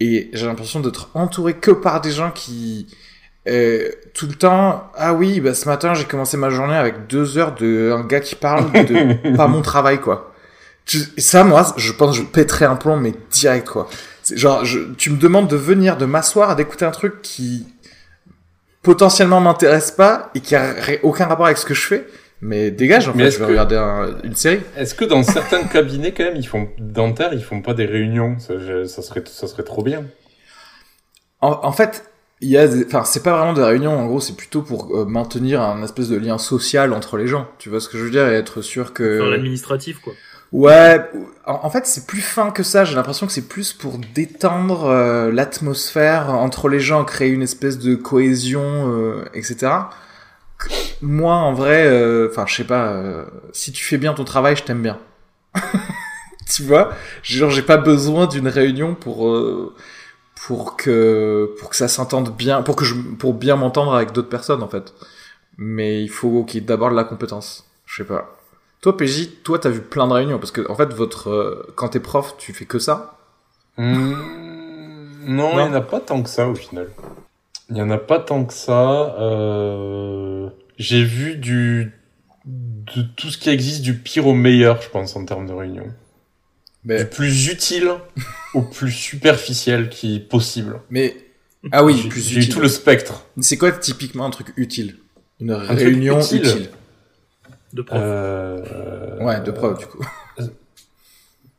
Et 0.00 0.30
j'ai 0.32 0.46
l'impression 0.46 0.80
d'être 0.80 1.10
entouré 1.14 1.54
que 1.54 1.70
par 1.70 2.00
des 2.00 2.10
gens 2.10 2.30
qui, 2.30 2.86
euh, 3.48 3.90
tout 4.14 4.26
le 4.26 4.34
temps, 4.34 4.90
ah 4.96 5.12
oui, 5.12 5.40
bah 5.40 5.54
ce 5.54 5.68
matin 5.68 5.92
j'ai 5.94 6.04
commencé 6.04 6.36
ma 6.38 6.48
journée 6.50 6.76
avec 6.76 7.06
deux 7.06 7.36
heures 7.38 7.54
de 7.54 7.92
un 7.94 8.02
gars 8.04 8.20
qui 8.20 8.34
parle 8.34 8.72
de 8.72 9.34
pas 9.36 9.46
mon 9.46 9.60
travail 9.62 10.00
quoi. 10.00 10.32
Tu- 10.86 11.02
Et 11.16 11.20
ça 11.20 11.44
moi, 11.44 11.74
je 11.76 11.92
pense 11.92 12.16
que 12.18 12.22
je 12.24 12.28
pèterais 12.28 12.64
un 12.64 12.76
plomb 12.76 12.96
mais 12.96 13.12
direct 13.30 13.68
quoi. 13.68 13.88
C'est 14.22 14.36
genre, 14.38 14.64
je, 14.64 14.78
tu 14.96 15.10
me 15.10 15.16
demandes 15.18 15.48
de 15.48 15.56
venir, 15.56 15.96
de 15.96 16.06
m'asseoir, 16.06 16.56
d'écouter 16.56 16.84
un 16.86 16.90
truc 16.92 17.20
qui 17.22 17.66
potentiellement 18.82 19.40
m'intéresse 19.40 19.90
pas 19.90 20.30
et 20.34 20.40
qui 20.40 20.54
a 20.56 20.74
aucun 21.02 21.26
rapport 21.26 21.46
avec 21.46 21.58
ce 21.58 21.66
que 21.66 21.74
je 21.74 21.82
fais. 21.86 22.06
Mais 22.42 22.70
dégage, 22.70 23.08
en 23.08 23.12
fait, 23.12 23.30
je 23.30 23.38
vais 23.38 23.44
que- 23.44 23.50
regarder 23.50 23.76
un- 23.76 24.16
une 24.24 24.34
série. 24.34 24.60
Est-ce 24.76 24.94
que 24.94 25.04
dans 25.04 25.22
certains 25.22 25.62
cabinets, 25.72 26.12
quand 26.12 26.24
même, 26.24 26.36
ils 26.36 26.46
font 26.46 26.68
dentaires, 26.78 27.34
ils 27.34 27.44
font 27.44 27.60
pas 27.60 27.74
des 27.74 27.84
réunions? 27.86 28.38
Ça, 28.38 28.54
je- 28.58 28.84
ça 28.84 29.02
serait, 29.02 29.22
ça 29.26 29.46
serait 29.46 29.62
trop 29.62 29.82
bien. 29.82 30.04
En, 31.40 31.60
en 31.62 31.72
fait, 31.72 32.04
il 32.40 32.48
y 32.48 32.56
a, 32.56 32.66
des- 32.66 32.84
enfin, 32.86 33.04
c'est 33.04 33.22
pas 33.22 33.36
vraiment 33.36 33.52
des 33.52 33.62
réunions. 33.62 33.96
En 33.98 34.06
gros, 34.06 34.20
c'est 34.20 34.36
plutôt 34.36 34.62
pour 34.62 34.96
euh, 34.96 35.04
maintenir 35.04 35.60
un 35.60 35.82
espèce 35.82 36.08
de 36.08 36.16
lien 36.16 36.38
social 36.38 36.92
entre 36.94 37.16
les 37.18 37.26
gens. 37.26 37.46
Tu 37.58 37.68
vois 37.68 37.80
ce 37.80 37.88
que 37.88 37.98
je 37.98 38.04
veux 38.04 38.10
dire? 38.10 38.26
Et 38.28 38.34
être 38.34 38.62
sûr 38.62 38.92
que. 38.94 39.18
Dans 39.18 39.26
l'administratif, 39.26 39.98
quoi. 40.00 40.14
Ouais. 40.52 40.98
En, 41.46 41.60
en 41.62 41.70
fait, 41.70 41.86
c'est 41.86 42.06
plus 42.06 42.22
fin 42.22 42.50
que 42.50 42.62
ça. 42.62 42.84
J'ai 42.84 42.94
l'impression 42.96 43.26
que 43.26 43.32
c'est 43.32 43.48
plus 43.48 43.72
pour 43.72 43.98
détendre 44.14 44.86
euh, 44.86 45.30
l'atmosphère 45.30 46.30
entre 46.30 46.68
les 46.68 46.80
gens, 46.80 47.04
créer 47.04 47.28
une 47.30 47.42
espèce 47.42 47.78
de 47.78 47.94
cohésion, 47.94 48.62
euh, 48.64 49.24
etc. 49.34 49.72
Moi, 51.02 51.34
en 51.34 51.52
vrai, 51.52 51.86
euh, 51.86 52.28
enfin, 52.30 52.44
je 52.46 52.54
sais 52.56 52.64
pas. 52.64 52.88
euh, 52.92 53.24
si 53.52 53.72
tu 53.72 53.84
fais 53.84 53.98
bien 53.98 54.14
ton 54.14 54.24
travail, 54.24 54.56
je 54.56 54.62
t'aime 54.64 54.82
bien. 54.82 54.98
tu 56.48 56.62
vois, 56.64 56.92
genre, 57.22 57.50
j'ai 57.50 57.62
pas 57.62 57.76
besoin 57.76 58.26
d'une 58.26 58.48
réunion 58.48 58.94
pour. 58.94 59.28
euh, 59.28 59.74
pour 60.46 60.76
que 60.76 61.54
pour 61.60 61.70
que 61.70 61.76
ça 61.76 61.86
s'entende 61.88 62.34
bien 62.34 62.62
pour 62.62 62.74
que 62.76 62.84
je 62.86 62.94
pour 63.18 63.34
bien 63.34 63.56
m'entendre 63.56 63.94
avec 63.94 64.12
d'autres 64.12 64.30
personnes 64.30 64.62
en 64.62 64.68
fait 64.68 64.94
mais 65.58 66.02
il 66.02 66.08
faut 66.08 66.44
qu'il 66.44 66.60
y 66.60 66.64
ait 66.64 66.66
d'abord 66.66 66.90
de 66.90 66.96
la 66.96 67.04
compétence 67.04 67.66
je 67.86 67.96
sais 68.02 68.06
pas 68.08 68.38
toi 68.80 68.96
PJ 68.96 69.42
toi 69.44 69.58
t'as 69.58 69.68
vu 69.68 69.82
plein 69.82 70.08
de 70.08 70.14
réunions 70.14 70.38
parce 70.38 70.50
que 70.50 70.66
en 70.70 70.76
fait 70.76 70.92
votre 70.94 71.28
euh, 71.30 71.72
quand 71.76 71.90
t'es 71.90 72.00
prof 72.00 72.36
tu 72.38 72.54
fais 72.54 72.64
que 72.64 72.78
ça? 72.78 73.18
Hmm, 73.76 74.14
non, 75.26 75.50
il 75.52 75.56
Non. 75.56 75.58
y 75.58 75.70
en 75.70 75.74
a 75.74 75.80
pas 75.82 76.00
tant 76.00 76.22
que 76.22 76.30
ça 76.30 76.48
au 76.48 76.54
final. 76.54 76.88
Il 77.70 77.76
y 77.76 77.82
en 77.82 77.90
a 77.90 77.98
pas 77.98 78.18
tant 78.18 78.44
que 78.44 78.52
ça. 78.52 79.16
Euh... 79.20 80.48
J'ai 80.76 81.04
vu 81.04 81.36
du 81.36 81.92
de 82.46 83.02
tout 83.16 83.28
ce 83.28 83.38
qui 83.38 83.50
existe 83.50 83.82
du 83.82 83.94
pire 83.94 84.26
au 84.26 84.34
meilleur, 84.34 84.82
je 84.82 84.88
pense, 84.88 85.14
en 85.14 85.24
termes 85.24 85.46
de 85.46 85.52
réunion. 85.52 85.84
Du 85.84 85.90
mais 86.84 87.04
plus 87.04 87.48
utile 87.48 87.90
au 88.54 88.62
plus 88.62 88.90
superficiel 88.90 89.88
qui 89.88 90.16
est 90.16 90.20
possible. 90.20 90.80
mais 90.90 91.14
ah 91.72 91.84
oui 91.84 92.08
plus 92.08 92.26
J'ai 92.26 92.36
eu 92.36 92.38
utile 92.38 92.54
tout 92.54 92.60
le 92.60 92.68
spectre. 92.68 93.26
c'est 93.40 93.58
quoi 93.58 93.70
typiquement 93.72 94.24
un 94.24 94.30
truc 94.30 94.54
utile? 94.56 94.96
Une 95.40 95.52
réunion 95.52 96.18
utile. 96.20 96.38
utile, 96.38 96.70
De 97.74 97.82
prof. 97.82 98.00
Euh... 98.02 99.22
ouais 99.22 99.40
de 99.42 99.50
preuve 99.50 99.78
du 99.78 99.86
coup 99.86 100.02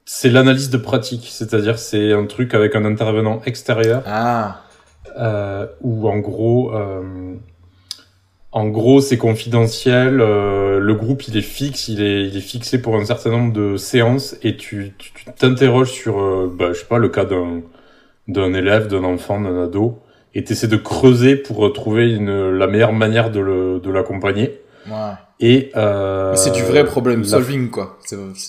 C'est 0.06 0.30
l'analyse 0.30 0.72
de 0.72 0.78
pratique, 0.78 1.28
c'est-à-dire 1.32 1.78
c'est 1.78 2.14
un 2.14 2.26
truc 2.26 2.56
avec 2.56 2.76
un 2.76 2.84
intervenant 2.84 3.44
extérieur 3.46 4.02
ah 4.08 4.64
où 5.82 6.08
en 6.08 6.20
gros, 6.20 6.74
euh, 6.76 7.34
en 8.52 8.68
gros 8.70 9.02
c'est 9.02 9.18
confidentiel. 9.18 10.20
euh, 10.22 10.80
le 10.80 10.94
groupe 10.96 11.28
il 11.28 11.38
est 11.38 11.42
fixe, 11.42 11.88
il 11.88 12.02
est, 12.02 12.28
il 12.28 12.38
est 12.38 12.42
fixé 12.42 12.82
pour 12.82 12.96
un 12.96 13.06
certain 13.06 13.30
nombre 13.32 13.54
de 13.54 13.78
séances 13.78 14.36
et 14.44 14.58
tu 14.58 14.94
t'interroges 15.38 15.92
sur, 15.92 16.20
euh, 16.20 16.54
bah, 16.58 16.74
je 16.74 16.80
sais 16.80 16.86
pas, 16.86 16.98
le 16.98 17.10
cas 17.10 17.26
d'un 17.26 17.62
d'un 18.28 18.54
élève, 18.54 18.88
d'un 18.88 19.04
enfant, 19.04 19.42
d'un 19.42 19.64
ado, 19.64 20.00
et 20.36 20.44
t'essaies 20.44 20.68
de 20.68 20.78
creuser 20.78 21.36
pour 21.36 21.66
euh, 21.66 21.70
trouver 21.74 22.12
une, 22.14 22.52
la 22.52 22.68
meilleure 22.68 22.94
manière 22.94 23.32
de 23.32 23.40
le 23.40 23.80
de 23.80 23.90
l'accompagner. 23.92 24.60
ouais 24.88 24.94
Et 25.40 25.72
euh, 25.76 26.36
c'est 26.36 26.52
du 26.52 26.64
vrai 26.64 26.84
problème 26.86 27.22
la- 27.22 27.28
solving 27.28 27.70
quoi 27.70 27.98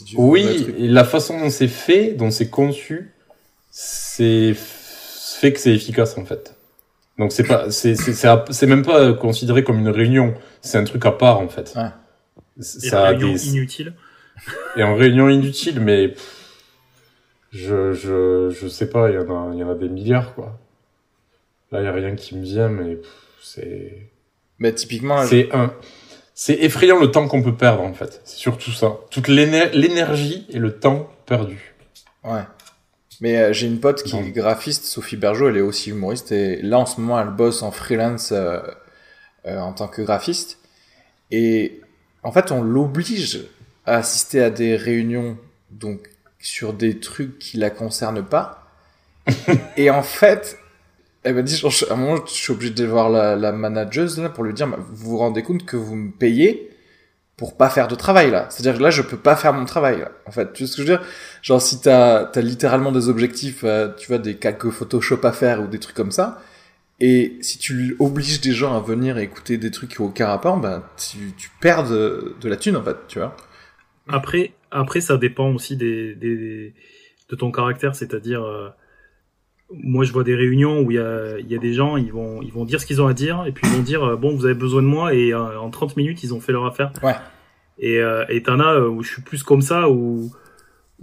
du 0.05 0.15
Oui, 0.19 0.67
et 0.79 0.89
la 0.89 1.05
façon 1.05 1.39
dont 1.41 1.51
c'est 1.51 1.69
fait, 1.69 2.13
dont 2.13 2.31
c'est 2.31 2.51
conçu, 2.51 3.13
c'est 3.71 4.55
fait 5.43 5.53
que 5.53 5.59
c'est 5.61 5.75
efficace 5.75 6.17
en 6.17 6.25
fait. 6.25 6.55
Donc 7.19 7.33
c'est 7.33 7.45
pas, 7.45 7.71
c'est 7.71 7.95
c'est 7.95 8.13
c'est 8.15 8.29
à- 8.29 8.45
c'est 8.51 8.67
même 8.67 8.85
pas 8.85 9.13
considéré 9.13 9.63
comme 9.65 9.79
une 9.81 9.91
réunion, 9.91 10.35
c'est 10.63 10.79
un 10.79 10.85
truc 10.85 11.05
à 11.05 11.13
part 11.13 11.41
en 11.41 11.49
fait. 11.49 11.75
Ouais. 11.77 11.91
Et 12.85 12.93
a 12.95 13.09
réunion 13.09 13.33
des 13.33 13.49
inutile. 13.51 13.93
et 14.77 14.83
en 14.83 14.95
réunion 14.95 15.29
inutile, 15.29 15.81
mais 15.81 16.15
je 17.51 17.93
je 17.93 18.51
je 18.51 18.69
sais 18.69 18.89
pas, 18.89 19.11
il 19.11 19.15
y 19.15 19.19
en 19.19 19.51
a 19.51 19.53
il 19.53 19.59
y 19.59 19.65
en 19.65 19.71
a 19.71 19.75
des 19.75 19.89
milliards 19.89 20.35
quoi. 20.35 20.59
Là 21.71 21.81
il 21.81 21.85
y 21.85 21.89
a 21.89 21.93
rien 21.93 22.15
qui 22.15 22.37
me 22.37 22.43
vient, 22.45 22.69
mais 22.69 22.99
c'est 23.43 24.09
mais 24.59 24.73
typiquement 24.73 25.25
c'est 25.27 25.53
un 25.55 25.73
c'est 26.35 26.55
effrayant 26.55 26.99
le 26.99 27.11
temps 27.11 27.29
qu'on 27.29 27.43
peut 27.43 27.55
perdre 27.55 27.83
en 27.83 27.93
fait. 27.93 28.21
C'est 28.25 28.39
surtout 28.39 28.71
ça, 28.73 28.97
toute 29.11 29.29
l'éner- 29.29 29.71
l'énergie 29.75 30.47
et 30.51 30.59
le 30.59 30.73
temps 30.79 31.11
perdu. 31.27 31.75
Ouais. 32.25 32.41
Mais 33.23 33.37
euh, 33.37 33.53
j'ai 33.53 33.69
une 33.69 33.79
pote 33.79 34.03
qui 34.03 34.17
est 34.17 34.33
graphiste, 34.33 34.85
Sophie 34.85 35.17
Bergeau, 35.17 35.49
elle 35.49 35.57
est 35.57 35.61
aussi 35.61 35.91
humoriste 35.91 36.33
et 36.33 36.61
là 36.61 36.81
en 36.81 36.87
ce 36.87 37.01
moment 37.01 37.21
elle 37.21 37.31
bosse 37.31 37.63
en 37.63 37.71
freelance 37.71 38.33
euh, 38.33 38.59
euh, 39.47 39.61
en 39.61 39.73
tant 39.73 39.87
que 39.87 40.03
graphiste. 40.03 40.59
Et 41.31 41.81
en 42.25 42.33
fait, 42.33 42.51
on 42.51 42.63
l'oblige 42.63 43.45
à 43.87 43.99
assister 43.99 44.43
à 44.43 44.51
des 44.51 44.75
réunions 44.75 45.39
donc 45.71 46.11
sur 46.41 46.73
des 46.73 46.99
trucs 46.99 47.39
qui 47.39 47.59
la 47.59 47.71
concernent 47.71 48.25
pas. 48.25 48.67
et 49.77 49.89
en 49.89 50.03
fait, 50.03 50.59
elle 51.23 51.37
m'a 51.37 51.43
dit, 51.43 51.57
genre, 51.57 51.73
à 51.91 51.93
un 51.93 51.97
moment, 51.97 52.27
je 52.27 52.33
suis 52.33 52.53
obligé 52.53 52.75
de 52.75 52.85
voir 52.85 53.09
la, 53.09 53.37
la 53.37 53.53
manageuse 53.53 54.19
là, 54.19 54.31
pour 54.31 54.43
lui 54.43 54.53
dire, 54.53 54.67
vous 54.67 55.11
vous 55.11 55.19
rendez 55.19 55.45
compte 55.45 55.65
que 55.65 55.77
vous 55.77 55.95
me 55.95 56.11
payez? 56.11 56.72
Pour 57.43 57.57
pas 57.57 57.69
faire 57.69 57.89
de 57.89 57.97
travail 57.97 58.31
là. 58.31 58.47
C'est-à-dire 58.51 58.79
que 58.79 58.85
là, 58.85 58.91
je 58.91 59.03
peux 59.03 59.17
pas 59.17 59.35
faire 59.35 59.53
mon 59.53 59.65
travail 59.65 59.99
là. 59.99 60.13
En 60.27 60.31
fait, 60.31 60.53
tu 60.53 60.63
vois 60.63 60.71
ce 60.71 60.77
que 60.77 60.83
je 60.87 60.93
veux 60.93 60.97
dire? 60.97 61.05
Genre, 61.43 61.61
si 61.61 61.81
t'as 61.81 62.31
as 62.33 62.41
littéralement 62.41 62.93
des 62.93 63.09
objectifs, 63.09 63.65
euh, 63.65 63.89
tu 63.99 64.07
vois, 64.07 64.19
des 64.19 64.37
calques 64.37 64.71
Photoshop 64.71 65.19
à 65.25 65.33
faire 65.33 65.61
ou 65.61 65.67
des 65.67 65.81
trucs 65.81 65.97
comme 65.97 66.13
ça, 66.13 66.41
et 67.01 67.39
si 67.41 67.59
tu 67.59 67.97
obliges 67.99 68.41
des 68.41 68.53
gens 68.53 68.77
à 68.77 68.81
venir 68.81 69.19
écouter 69.19 69.59
des 69.59 69.73
trucs 69.73 69.91
qui 69.91 70.01
ont 70.01 70.05
aucun 70.05 70.29
rapport, 70.29 70.57
ben 70.57 70.85
tu, 70.97 71.33
tu 71.37 71.51
perds 71.61 71.89
de, 71.91 72.37
de 72.41 72.49
la 72.49 72.57
thune 72.57 72.77
en 72.77 72.85
fait, 72.85 72.97
tu 73.09 73.19
vois? 73.19 73.35
Après, 74.07 74.53
après, 74.71 75.01
ça 75.01 75.17
dépend 75.17 75.51
aussi 75.53 75.77
des, 75.77 76.15
des 76.15 76.75
de 77.29 77.37
ton 77.37 77.51
caractère, 77.51 77.97
c'est-à-dire. 77.97 78.45
euh, 78.45 78.69
moi, 79.75 80.05
je 80.05 80.13
vois 80.13 80.23
des 80.23 80.35
réunions 80.35 80.81
où 80.81 80.91
il 80.91 80.97
y 80.97 81.01
a, 81.01 81.39
il 81.39 81.51
y 81.51 81.55
a 81.55 81.59
des 81.59 81.73
gens, 81.73 81.97
ils 81.97 82.13
vont, 82.13 82.43
ils 82.43 82.53
vont 82.53 82.67
dire 82.67 82.79
ce 82.81 82.85
qu'ils 82.87 83.01
ont 83.01 83.07
à 83.07 83.15
dire, 83.15 83.45
et 83.47 83.53
puis 83.53 83.67
ils 83.67 83.75
vont 83.75 83.83
dire, 83.83 84.05
euh, 84.05 84.17
bon, 84.17 84.37
vous 84.37 84.45
avez 84.45 84.55
besoin 84.55 84.83
de 84.83 84.87
moi, 84.87 85.15
et 85.15 85.33
euh, 85.33 85.59
en 85.59 85.71
30 85.71 85.97
minutes, 85.97 86.23
ils 86.23 86.35
ont 86.35 86.41
fait 86.41 86.53
leur 86.53 86.67
affaire. 86.67 86.93
Ouais. 87.03 87.15
Et 87.79 87.99
euh, 88.01 88.25
et 88.29 88.43
t'en 88.43 88.61
as 88.61 88.75
euh, 88.75 88.89
où 88.89 89.03
je 89.03 89.11
suis 89.13 89.23
plus 89.23 89.43
comme 89.43 89.63
ça, 89.63 89.89
où, 89.89 90.31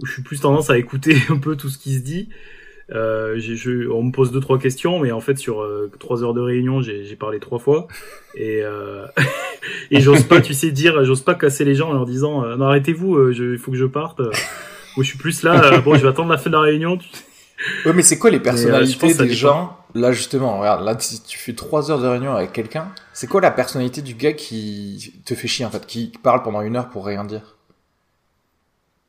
où 0.00 0.06
je 0.06 0.12
suis 0.12 0.22
plus 0.22 0.40
tendance 0.40 0.70
à 0.70 0.78
écouter 0.78 1.16
un 1.30 1.36
peu 1.38 1.56
tout 1.56 1.68
ce 1.68 1.78
qui 1.78 1.94
se 1.96 2.00
dit. 2.02 2.28
Euh, 2.92 3.36
je, 3.38 3.88
on 3.88 4.02
me 4.02 4.10
pose 4.10 4.32
deux 4.32 4.40
trois 4.40 4.58
questions, 4.58 4.98
mais 4.98 5.12
en 5.12 5.20
fait 5.20 5.38
sur 5.38 5.60
euh, 5.62 5.88
trois 6.00 6.24
heures 6.24 6.34
de 6.34 6.40
réunion, 6.40 6.80
j'ai 6.82 7.14
parlé 7.14 7.38
trois 7.38 7.60
fois 7.60 7.86
et 8.34 8.62
euh, 8.64 9.06
et 9.92 10.00
j'ose 10.00 10.24
pas, 10.24 10.40
tu 10.40 10.54
sais 10.54 10.72
dire, 10.72 11.04
j'ose 11.04 11.20
pas 11.22 11.34
casser 11.36 11.64
les 11.64 11.76
gens 11.76 11.90
en 11.90 11.92
leur 11.92 12.06
disant 12.06 12.42
euh, 12.44 12.56
non 12.56 12.64
arrêtez-vous, 12.66 13.14
euh, 13.16 13.32
il 13.52 13.58
faut 13.58 13.70
que 13.70 13.76
je 13.76 13.84
parte. 13.84 14.18
Moi 14.20 15.04
je 15.04 15.04
suis 15.04 15.18
plus 15.18 15.44
là, 15.44 15.78
bon 15.84 15.94
je 15.94 16.02
vais 16.02 16.08
attendre 16.08 16.30
la 16.30 16.38
fin 16.38 16.50
de 16.50 16.56
la 16.56 16.62
réunion. 16.62 16.96
tu- 16.96 17.08
Ouais, 17.86 17.92
mais 17.94 18.02
c'est 18.02 18.18
quoi 18.18 18.30
les 18.30 18.38
personnalités 18.40 19.06
des 19.24 19.34
gens 19.34 19.76
Là, 19.94 20.12
justement, 20.12 20.58
regarde, 20.58 20.84
là, 20.84 20.96
si 20.98 21.22
tu 21.22 21.38
fais 21.38 21.54
trois 21.54 21.90
heures 21.90 22.00
de 22.00 22.06
réunion 22.06 22.34
avec 22.34 22.52
quelqu'un, 22.52 22.88
c'est 23.12 23.26
quoi 23.26 23.40
la 23.40 23.50
personnalité 23.50 24.02
du 24.02 24.14
gars 24.14 24.32
qui 24.32 25.20
te 25.24 25.34
fait 25.34 25.48
chier, 25.48 25.64
en 25.64 25.70
fait, 25.70 25.86
qui 25.86 26.12
parle 26.22 26.42
pendant 26.42 26.60
une 26.62 26.76
heure 26.76 26.88
pour 26.90 27.04
rien 27.06 27.24
dire? 27.24 27.56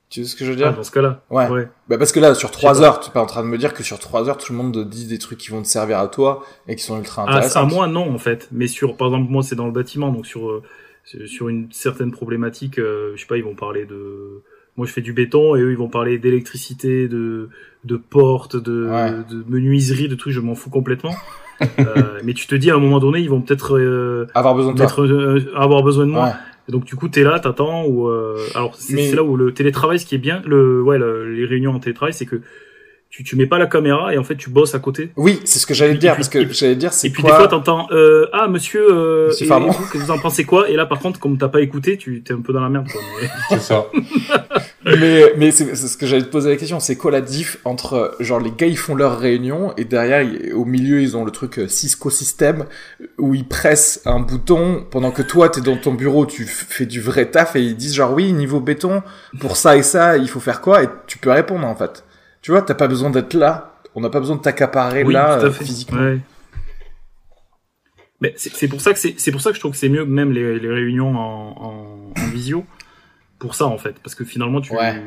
Tu 0.09 0.21
vois 0.21 0.29
ce 0.29 0.35
que 0.35 0.43
je 0.43 0.49
veux 0.51 0.57
dire? 0.57 0.67
Ah, 0.67 0.73
dans 0.73 0.83
ce 0.83 0.91
cas-là. 0.91 1.21
Ouais. 1.29 1.47
ouais. 1.47 1.69
Bah 1.87 1.97
parce 1.97 2.11
que 2.11 2.19
là, 2.19 2.35
sur 2.35 2.49
Je 2.49 2.53
sais 2.53 2.59
trois 2.59 2.73
pas. 2.75 2.81
heures, 2.83 2.99
tu 2.99 3.09
es 3.09 3.13
pas 3.13 3.21
en 3.21 3.25
train 3.25 3.43
de 3.43 3.47
me 3.47 3.57
dire 3.57 3.73
que 3.73 3.81
sur 3.83 3.97
trois 3.99 4.27
heures, 4.27 4.37
tout 4.37 4.51
le 4.51 4.57
monde 4.57 4.89
dit 4.89 5.05
des 5.05 5.17
trucs 5.17 5.39
qui 5.39 5.49
vont 5.51 5.61
te 5.61 5.67
servir 5.67 5.99
à 5.99 6.07
toi 6.09 6.43
et 6.67 6.75
qui 6.75 6.83
sont 6.83 6.97
ultra 6.97 7.23
Ah, 7.27 7.31
intéressants. 7.37 7.61
à 7.61 7.65
moi 7.65 7.87
non 7.87 8.13
en 8.13 8.17
fait, 8.17 8.49
mais 8.51 8.67
sur 8.67 8.97
par 8.97 9.07
exemple 9.07 9.31
moi 9.31 9.41
c'est 9.41 9.55
dans 9.55 9.67
le 9.67 9.71
bâtiment 9.71 10.09
donc 10.11 10.25
sur 10.27 10.49
euh, 10.49 10.63
sur 11.27 11.47
une 11.47 11.71
certaine 11.71 12.11
problématique, 12.11 12.77
euh, 12.77 13.13
je 13.15 13.21
sais 13.21 13.27
pas 13.27 13.37
ils 13.37 13.43
vont 13.43 13.55
parler 13.55 13.85
de 13.85 14.43
moi 14.77 14.87
je 14.87 14.91
fais 14.93 15.01
du 15.01 15.13
béton 15.13 15.55
et 15.55 15.61
eux 15.61 15.71
ils 15.71 15.77
vont 15.77 15.89
parler 15.89 16.17
d'électricité, 16.17 17.07
de 17.07 17.49
de 17.83 17.95
portes, 17.97 18.55
de, 18.55 18.87
Ouais. 18.87 19.11
de 19.29 19.43
menuiserie, 19.47 20.07
de 20.07 20.15
trucs 20.15 20.33
je 20.33 20.39
m'en 20.39 20.55
fous 20.55 20.69
complètement. 20.69 21.13
Euh, 21.79 22.19
mais 22.23 22.33
tu 22.33 22.47
te 22.47 22.55
dis 22.55 22.71
à 22.71 22.75
un 22.75 22.79
moment 22.79 22.97
donné 22.97 23.19
ils 23.19 23.29
vont 23.29 23.39
peut-être 23.39 23.77
euh, 23.77 24.25
Avoir 24.33 24.55
besoin 24.55 24.73
de 24.73 24.81
euh, 24.81 25.39
avoir 25.55 25.83
besoin 25.83 26.07
de 26.07 26.11
moi. 26.11 26.23
Ouais. 26.25 26.31
Et 26.67 26.71
donc 26.71 26.85
du 26.85 26.95
coup 26.95 27.07
t'es 27.07 27.21
là, 27.23 27.39
t'attends 27.39 27.85
ou 27.85 28.07
euh, 28.07 28.35
alors 28.55 28.73
c'est 28.73 28.95
Mais- 28.95 29.11
là 29.13 29.21
où 29.23 29.37
le 29.37 29.53
télétravail 29.53 29.99
ce 29.99 30.07
qui 30.07 30.15
est 30.15 30.17
bien, 30.17 30.41
le 30.47 30.81
ouais 30.81 30.97
le- 30.97 31.31
les 31.31 31.45
réunions 31.45 31.73
en 31.75 31.79
télétravail 31.79 32.13
c'est 32.13 32.25
que 32.25 32.41
tu 33.11 33.23
tu 33.25 33.35
mets 33.35 33.45
pas 33.45 33.59
la 33.59 33.67
caméra 33.67 34.13
et 34.13 34.17
en 34.17 34.23
fait 34.23 34.35
tu 34.37 34.49
bosses 34.49 34.73
à 34.73 34.79
côté. 34.79 35.11
Oui, 35.17 35.39
c'est 35.45 35.59
ce 35.59 35.67
que 35.67 35.73
j'allais 35.73 35.91
te 35.91 35.97
Et 35.97 35.99
dire, 35.99 36.13
puis- 36.13 36.19
parce 36.21 36.29
que 36.29 36.39
j'allais 36.53 36.75
te 36.75 36.79
dire, 36.79 36.93
c'est 36.93 37.07
Et 37.07 37.09
puis 37.11 37.21
quoi 37.21 37.31
des 37.33 37.37
fois 37.37 37.47
t'entends 37.49 37.87
euh, 37.91 38.25
ah 38.31 38.47
monsieur, 38.47 38.87
euh, 38.89 39.27
Monsieur 39.27 39.45
et 39.45 39.49
Farmon. 39.49 39.69
vous, 39.71 39.85
que 39.89 39.97
vous 39.97 40.11
en 40.11 40.17
pensez 40.17 40.45
quoi? 40.45 40.69
Et 40.69 40.75
là 40.77 40.85
par 40.85 40.99
contre 40.99 41.19
comme 41.19 41.37
t'as 41.37 41.49
pas 41.49 41.61
écouté, 41.61 41.97
tu 41.97 42.23
t'es 42.23 42.33
un 42.33 42.39
peu 42.41 42.53
dans 42.53 42.61
la 42.61 42.69
merde. 42.69 42.87
Quoi. 42.91 43.01
Mais- 43.21 43.27
C'est 43.57 43.61
ça. 43.61 43.85
mais 44.85 45.33
mais 45.37 45.51
c'est 45.51 45.75
c'est 45.75 45.87
ce 45.87 45.97
que 45.97 46.05
j'allais 46.07 46.23
te 46.23 46.29
poser 46.29 46.49
la 46.49 46.55
question, 46.55 46.79
c'est 46.79 46.95
quoi 46.95 47.11
la 47.11 47.21
diff 47.21 47.57
entre 47.65 48.15
genre 48.19 48.39
les 48.39 48.51
gars 48.51 48.65
ils 48.67 48.77
font 48.77 48.95
leur 48.95 49.19
réunion 49.19 49.73
et 49.77 49.85
derrière 49.85 50.21
ils- 50.21 50.53
au 50.53 50.65
milieu 50.65 51.01
ils 51.01 51.15
ont 51.17 51.23
le 51.25 51.31
truc 51.31 51.59
euh, 51.59 51.67
Cisco 51.67 52.09
System 52.09 52.65
où 53.19 53.35
ils 53.35 53.47
pressent 53.47 54.01
un 54.05 54.19
bouton 54.19 54.85
pendant 54.89 55.11
que 55.11 55.21
toi 55.21 55.49
t'es 55.49 55.61
dans 55.61 55.77
ton 55.77 55.93
bureau 55.93 56.25
tu 56.25 56.45
fais 56.45 56.85
du 56.85 56.99
vrai 57.01 57.25
taf 57.29 57.55
et 57.55 57.61
ils 57.61 57.75
disent 57.75 57.93
genre 57.95 58.13
oui 58.13 58.31
niveau 58.33 58.59
béton 58.59 59.03
pour 59.39 59.55
ça 59.57 59.77
et 59.77 59.83
ça 59.83 60.17
il 60.17 60.27
faut 60.29 60.39
faire 60.39 60.61
quoi? 60.61 60.83
Et 60.83 60.87
tu 61.07 61.17
peux 61.17 61.31
répondre 61.31 61.67
en 61.67 61.75
fait. 61.75 62.03
Tu 62.41 62.51
vois 62.51 62.61
t'as 62.61 62.73
pas 62.75 62.87
besoin 62.87 63.09
d'être 63.09 63.33
là, 63.33 63.75
on 63.95 64.01
n'a 64.01 64.09
pas 64.09 64.19
besoin 64.19 64.35
de 64.35 64.41
t'accaparer 64.41 65.03
Oui, 65.03 65.13
là 65.13 65.39
euh, 65.39 65.51
physiquement. 65.51 65.99
Ouais. 66.01 66.19
Mais 68.19 68.33
c'est 68.37 68.67
pour 68.67 68.81
ça 68.81 68.93
que 68.93 68.99
c'est 68.99 69.15
c'est 69.19 69.31
pour 69.31 69.41
ça 69.41 69.49
que 69.49 69.55
je 69.55 69.59
trouve 69.59 69.71
que 69.71 69.77
c'est 69.77 69.89
mieux 69.89 70.05
même 70.05 70.31
les, 70.31 70.59
les 70.59 70.69
réunions 70.69 71.15
en, 71.15 71.55
en, 71.57 72.21
en 72.21 72.27
visio 72.31 72.65
pour 73.39 73.55
ça 73.55 73.65
en 73.65 73.77
fait 73.79 73.95
parce 74.03 74.13
que 74.13 74.23
finalement 74.23 74.61
tu 74.61 74.71
Ouais. 74.75 75.01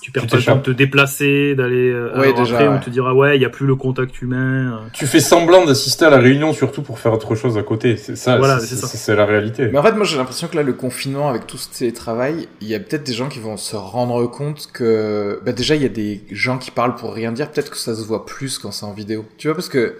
Tu 0.00 0.10
perds 0.10 0.22
Tu 0.24 0.28
pas 0.28 0.36
le 0.36 0.42
temps 0.42 0.56
de 0.56 0.62
te 0.62 0.70
déplacer 0.70 1.54
d'aller 1.54 1.90
euh, 1.90 2.18
Ouais, 2.18 2.28
après 2.28 2.68
on 2.68 2.74
ouais. 2.74 2.80
te 2.80 2.90
dira 2.90 3.14
ouais 3.14 3.36
il 3.36 3.42
y 3.42 3.44
a 3.44 3.50
plus 3.50 3.66
le 3.66 3.76
contact 3.76 4.20
humain 4.22 4.72
euh. 4.72 4.88
Tu 4.92 5.06
fais 5.06 5.20
semblant 5.20 5.64
d'assister 5.64 6.04
à 6.04 6.10
la 6.10 6.18
réunion 6.18 6.52
surtout 6.52 6.82
pour 6.82 6.98
faire 6.98 7.12
autre 7.12 7.34
chose 7.34 7.58
à 7.58 7.62
côté. 7.62 7.96
C'est 7.96 8.16
ça. 8.16 8.36
Voilà, 8.36 8.58
c'est 8.60 9.14
la 9.14 9.26
réalité. 9.26 9.68
Mais 9.72 9.78
en 9.78 9.82
fait, 9.82 9.92
moi, 9.92 10.04
j'ai 10.04 10.16
l'impression 10.16 10.48
que 10.48 10.56
là, 10.56 10.62
le 10.62 10.72
confinement, 10.72 11.28
avec 11.28 11.46
tout 11.46 11.58
ce 11.58 11.68
télétravail, 11.68 12.48
il 12.60 12.68
y 12.68 12.74
a 12.74 12.80
peut-être 12.80 13.04
des 13.04 13.12
gens 13.12 13.28
qui 13.28 13.38
vont 13.38 13.56
se 13.56 13.76
rendre 13.76 14.26
compte 14.26 14.68
que, 14.72 15.40
bah, 15.44 15.52
déjà, 15.52 15.74
il 15.74 15.82
y 15.82 15.86
a 15.86 15.90
des 15.90 16.22
gens 16.30 16.58
qui 16.58 16.70
parlent 16.70 16.94
pour 16.94 17.14
rien 17.14 17.32
dire. 17.32 17.50
Peut-être 17.50 17.70
que 17.70 17.76
ça 17.76 17.94
se 17.94 18.02
voit 18.02 18.26
plus 18.26 18.58
quand 18.58 18.70
c'est 18.70 18.86
en 18.86 18.92
vidéo. 18.92 19.24
Tu 19.38 19.48
vois, 19.48 19.54
parce 19.54 19.68
que, 19.68 19.96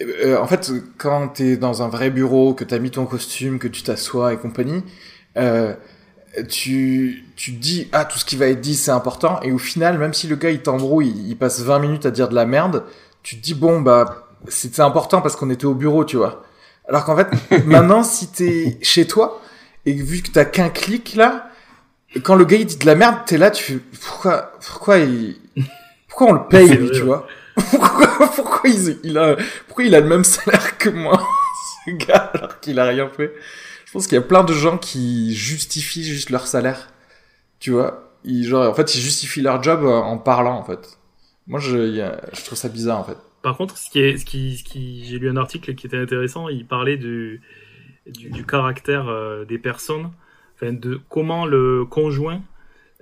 euh, 0.00 0.38
en 0.38 0.46
fait, 0.46 0.70
quand 0.98 1.28
t'es 1.28 1.56
dans 1.56 1.82
un 1.82 1.88
vrai 1.88 2.10
bureau, 2.10 2.54
que 2.54 2.64
t'as 2.64 2.78
mis 2.78 2.90
ton 2.90 3.06
costume, 3.06 3.58
que 3.58 3.68
tu 3.68 3.82
t'assois 3.82 4.32
et 4.32 4.36
compagnie, 4.36 4.82
euh, 5.36 5.74
tu, 6.44 7.24
tu 7.36 7.54
te 7.54 7.58
dis, 7.58 7.88
ah, 7.92 8.04
tout 8.04 8.18
ce 8.18 8.24
qui 8.24 8.36
va 8.36 8.46
être 8.46 8.60
dit, 8.60 8.74
c'est 8.74 8.90
important. 8.90 9.40
Et 9.42 9.52
au 9.52 9.58
final, 9.58 9.98
même 9.98 10.14
si 10.14 10.26
le 10.26 10.36
gars, 10.36 10.50
il 10.50 10.60
t'embrouille, 10.60 11.14
il 11.26 11.36
passe 11.36 11.60
20 11.60 11.78
minutes 11.78 12.06
à 12.06 12.10
dire 12.10 12.28
de 12.28 12.34
la 12.34 12.46
merde, 12.46 12.84
tu 13.22 13.36
te 13.36 13.42
dis, 13.42 13.54
bon, 13.54 13.80
bah, 13.80 14.28
c'était 14.48 14.82
important 14.82 15.22
parce 15.22 15.36
qu'on 15.36 15.50
était 15.50 15.66
au 15.66 15.74
bureau, 15.74 16.04
tu 16.04 16.16
vois. 16.16 16.42
Alors 16.88 17.04
qu'en 17.04 17.16
fait, 17.16 17.28
maintenant, 17.66 18.02
si 18.02 18.28
t'es 18.28 18.78
chez 18.82 19.06
toi, 19.06 19.40
et 19.84 19.92
vu 19.92 20.22
que 20.22 20.30
t'as 20.30 20.44
qu'un 20.44 20.68
clic 20.68 21.14
là, 21.14 21.50
quand 22.22 22.34
le 22.34 22.44
gars 22.44 22.56
il 22.56 22.66
dit 22.66 22.76
de 22.76 22.86
la 22.86 22.94
merde, 22.94 23.16
t'es 23.26 23.38
là, 23.38 23.50
tu 23.50 23.62
fais, 23.62 23.78
pourquoi, 24.00 24.52
pourquoi 24.66 24.98
il, 24.98 25.36
pourquoi 26.08 26.28
on 26.28 26.32
le 26.32 26.48
paye, 26.48 26.68
lui, 26.68 26.90
tu 26.90 27.00
vois? 27.00 27.26
Pourquoi, 27.70 28.08
pourquoi 28.36 28.68
il, 28.68 28.98
il 29.02 29.16
a, 29.16 29.34
pourquoi 29.66 29.84
il 29.84 29.94
a 29.94 30.00
le 30.00 30.06
même 30.06 30.24
salaire 30.24 30.76
que 30.76 30.90
moi, 30.90 31.26
ce 31.86 31.92
gars, 31.92 32.30
alors 32.34 32.60
qu'il 32.60 32.78
a 32.78 32.84
rien 32.84 33.08
fait? 33.08 33.32
Je 33.86 33.92
pense 33.92 34.06
qu'il 34.06 34.16
y 34.16 34.18
a 34.18 34.22
plein 34.22 34.44
de 34.44 34.52
gens 34.52 34.76
qui 34.78 35.34
justifient 35.34 36.04
juste 36.04 36.28
leur 36.30 36.46
salaire. 36.46 36.90
Tu 37.60 37.70
vois? 37.70 38.12
Ils, 38.24 38.44
genre, 38.46 38.68
en 38.68 38.74
fait, 38.74 38.94
ils 38.94 39.00
justifient 39.00 39.42
leur 39.42 39.62
job 39.62 39.80
euh, 39.84 39.88
en 39.98 40.18
parlant, 40.18 40.58
en 40.58 40.64
fait. 40.64 40.98
Moi, 41.46 41.60
je, 41.60 42.00
a- 42.02 42.20
je 42.34 42.44
trouve 42.44 42.58
ça 42.58 42.68
bizarre, 42.68 42.98
en 42.98 43.04
fait. 43.04 43.16
Par 43.42 43.56
contre, 43.56 43.78
ce 43.78 43.88
qui 43.90 44.00
est, 44.00 44.18
ce 44.18 44.24
qui, 44.24 44.58
ce 44.58 44.64
qui, 44.64 45.04
j'ai 45.06 45.18
lu 45.18 45.30
un 45.30 45.36
article 45.36 45.74
qui 45.74 45.86
était 45.86 45.96
intéressant. 45.98 46.48
Il 46.48 46.66
parlait 46.66 46.96
du, 46.96 47.40
du, 48.06 48.30
du 48.30 48.44
caractère 48.44 49.08
euh, 49.08 49.44
des 49.44 49.58
personnes, 49.58 50.10
enfin 50.56 50.72
de 50.72 51.00
comment 51.08 51.46
le 51.46 51.84
conjoint 51.84 52.42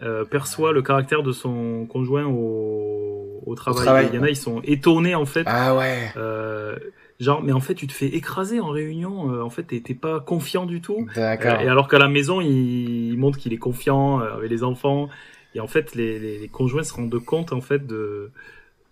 euh, 0.03 0.25
perçoit 0.25 0.73
le 0.73 0.83
caractère 0.83 1.23
de 1.23 1.33
son 1.33 1.87
conjoint 1.87 2.27
au, 2.27 3.43
au 3.47 3.55
travail. 3.55 3.85
travail, 3.85 4.09
Il 4.13 4.17
y 4.17 4.19
en 4.19 4.23
a, 4.25 4.29
ils 4.31 4.37
sont 4.37 4.61
étonnés 4.65 5.15
en 5.15 5.25
fait. 5.25 5.45
Ah 5.47 5.75
ouais. 5.75 6.13
Euh, 6.17 6.77
genre, 7.21 7.43
mais 7.43 7.53
en 7.53 7.61
fait, 7.61 7.75
tu 7.75 7.87
te 7.87 7.93
fais 7.93 8.07
écraser 8.09 8.61
en 8.61 8.69
réunion. 8.69 9.31
euh, 9.33 9.43
en 9.43 9.51
fait, 9.51 9.65
t'es 9.65 9.95
pas 9.95 10.21
confiant 10.21 10.67
du 10.67 10.81
tout. 10.81 11.07
D'accord. 11.15 11.55
Euh, 11.55 11.61
et 11.65 11.69
alors 11.69 11.89
qu'à 11.89 11.99
la 11.99 12.09
maison, 12.09 12.41
il, 12.41 13.11
il 13.13 13.19
montre 13.19 13.39
qu'il 13.39 13.53
est 13.53 13.59
confiant 13.59 14.21
euh, 14.21 14.35
avec 14.35 14.51
les 14.51 14.65
enfants. 14.65 15.09
Et 15.55 15.61
en 15.61 15.67
fait, 15.69 15.95
les, 15.95 16.19
les, 16.19 16.39
les 16.39 16.49
conjoints 16.49 16.83
se 16.83 16.93
rendent 16.93 17.25
compte 17.25 17.53
en 17.53 17.61
fait 17.61 17.87
de 17.87 18.31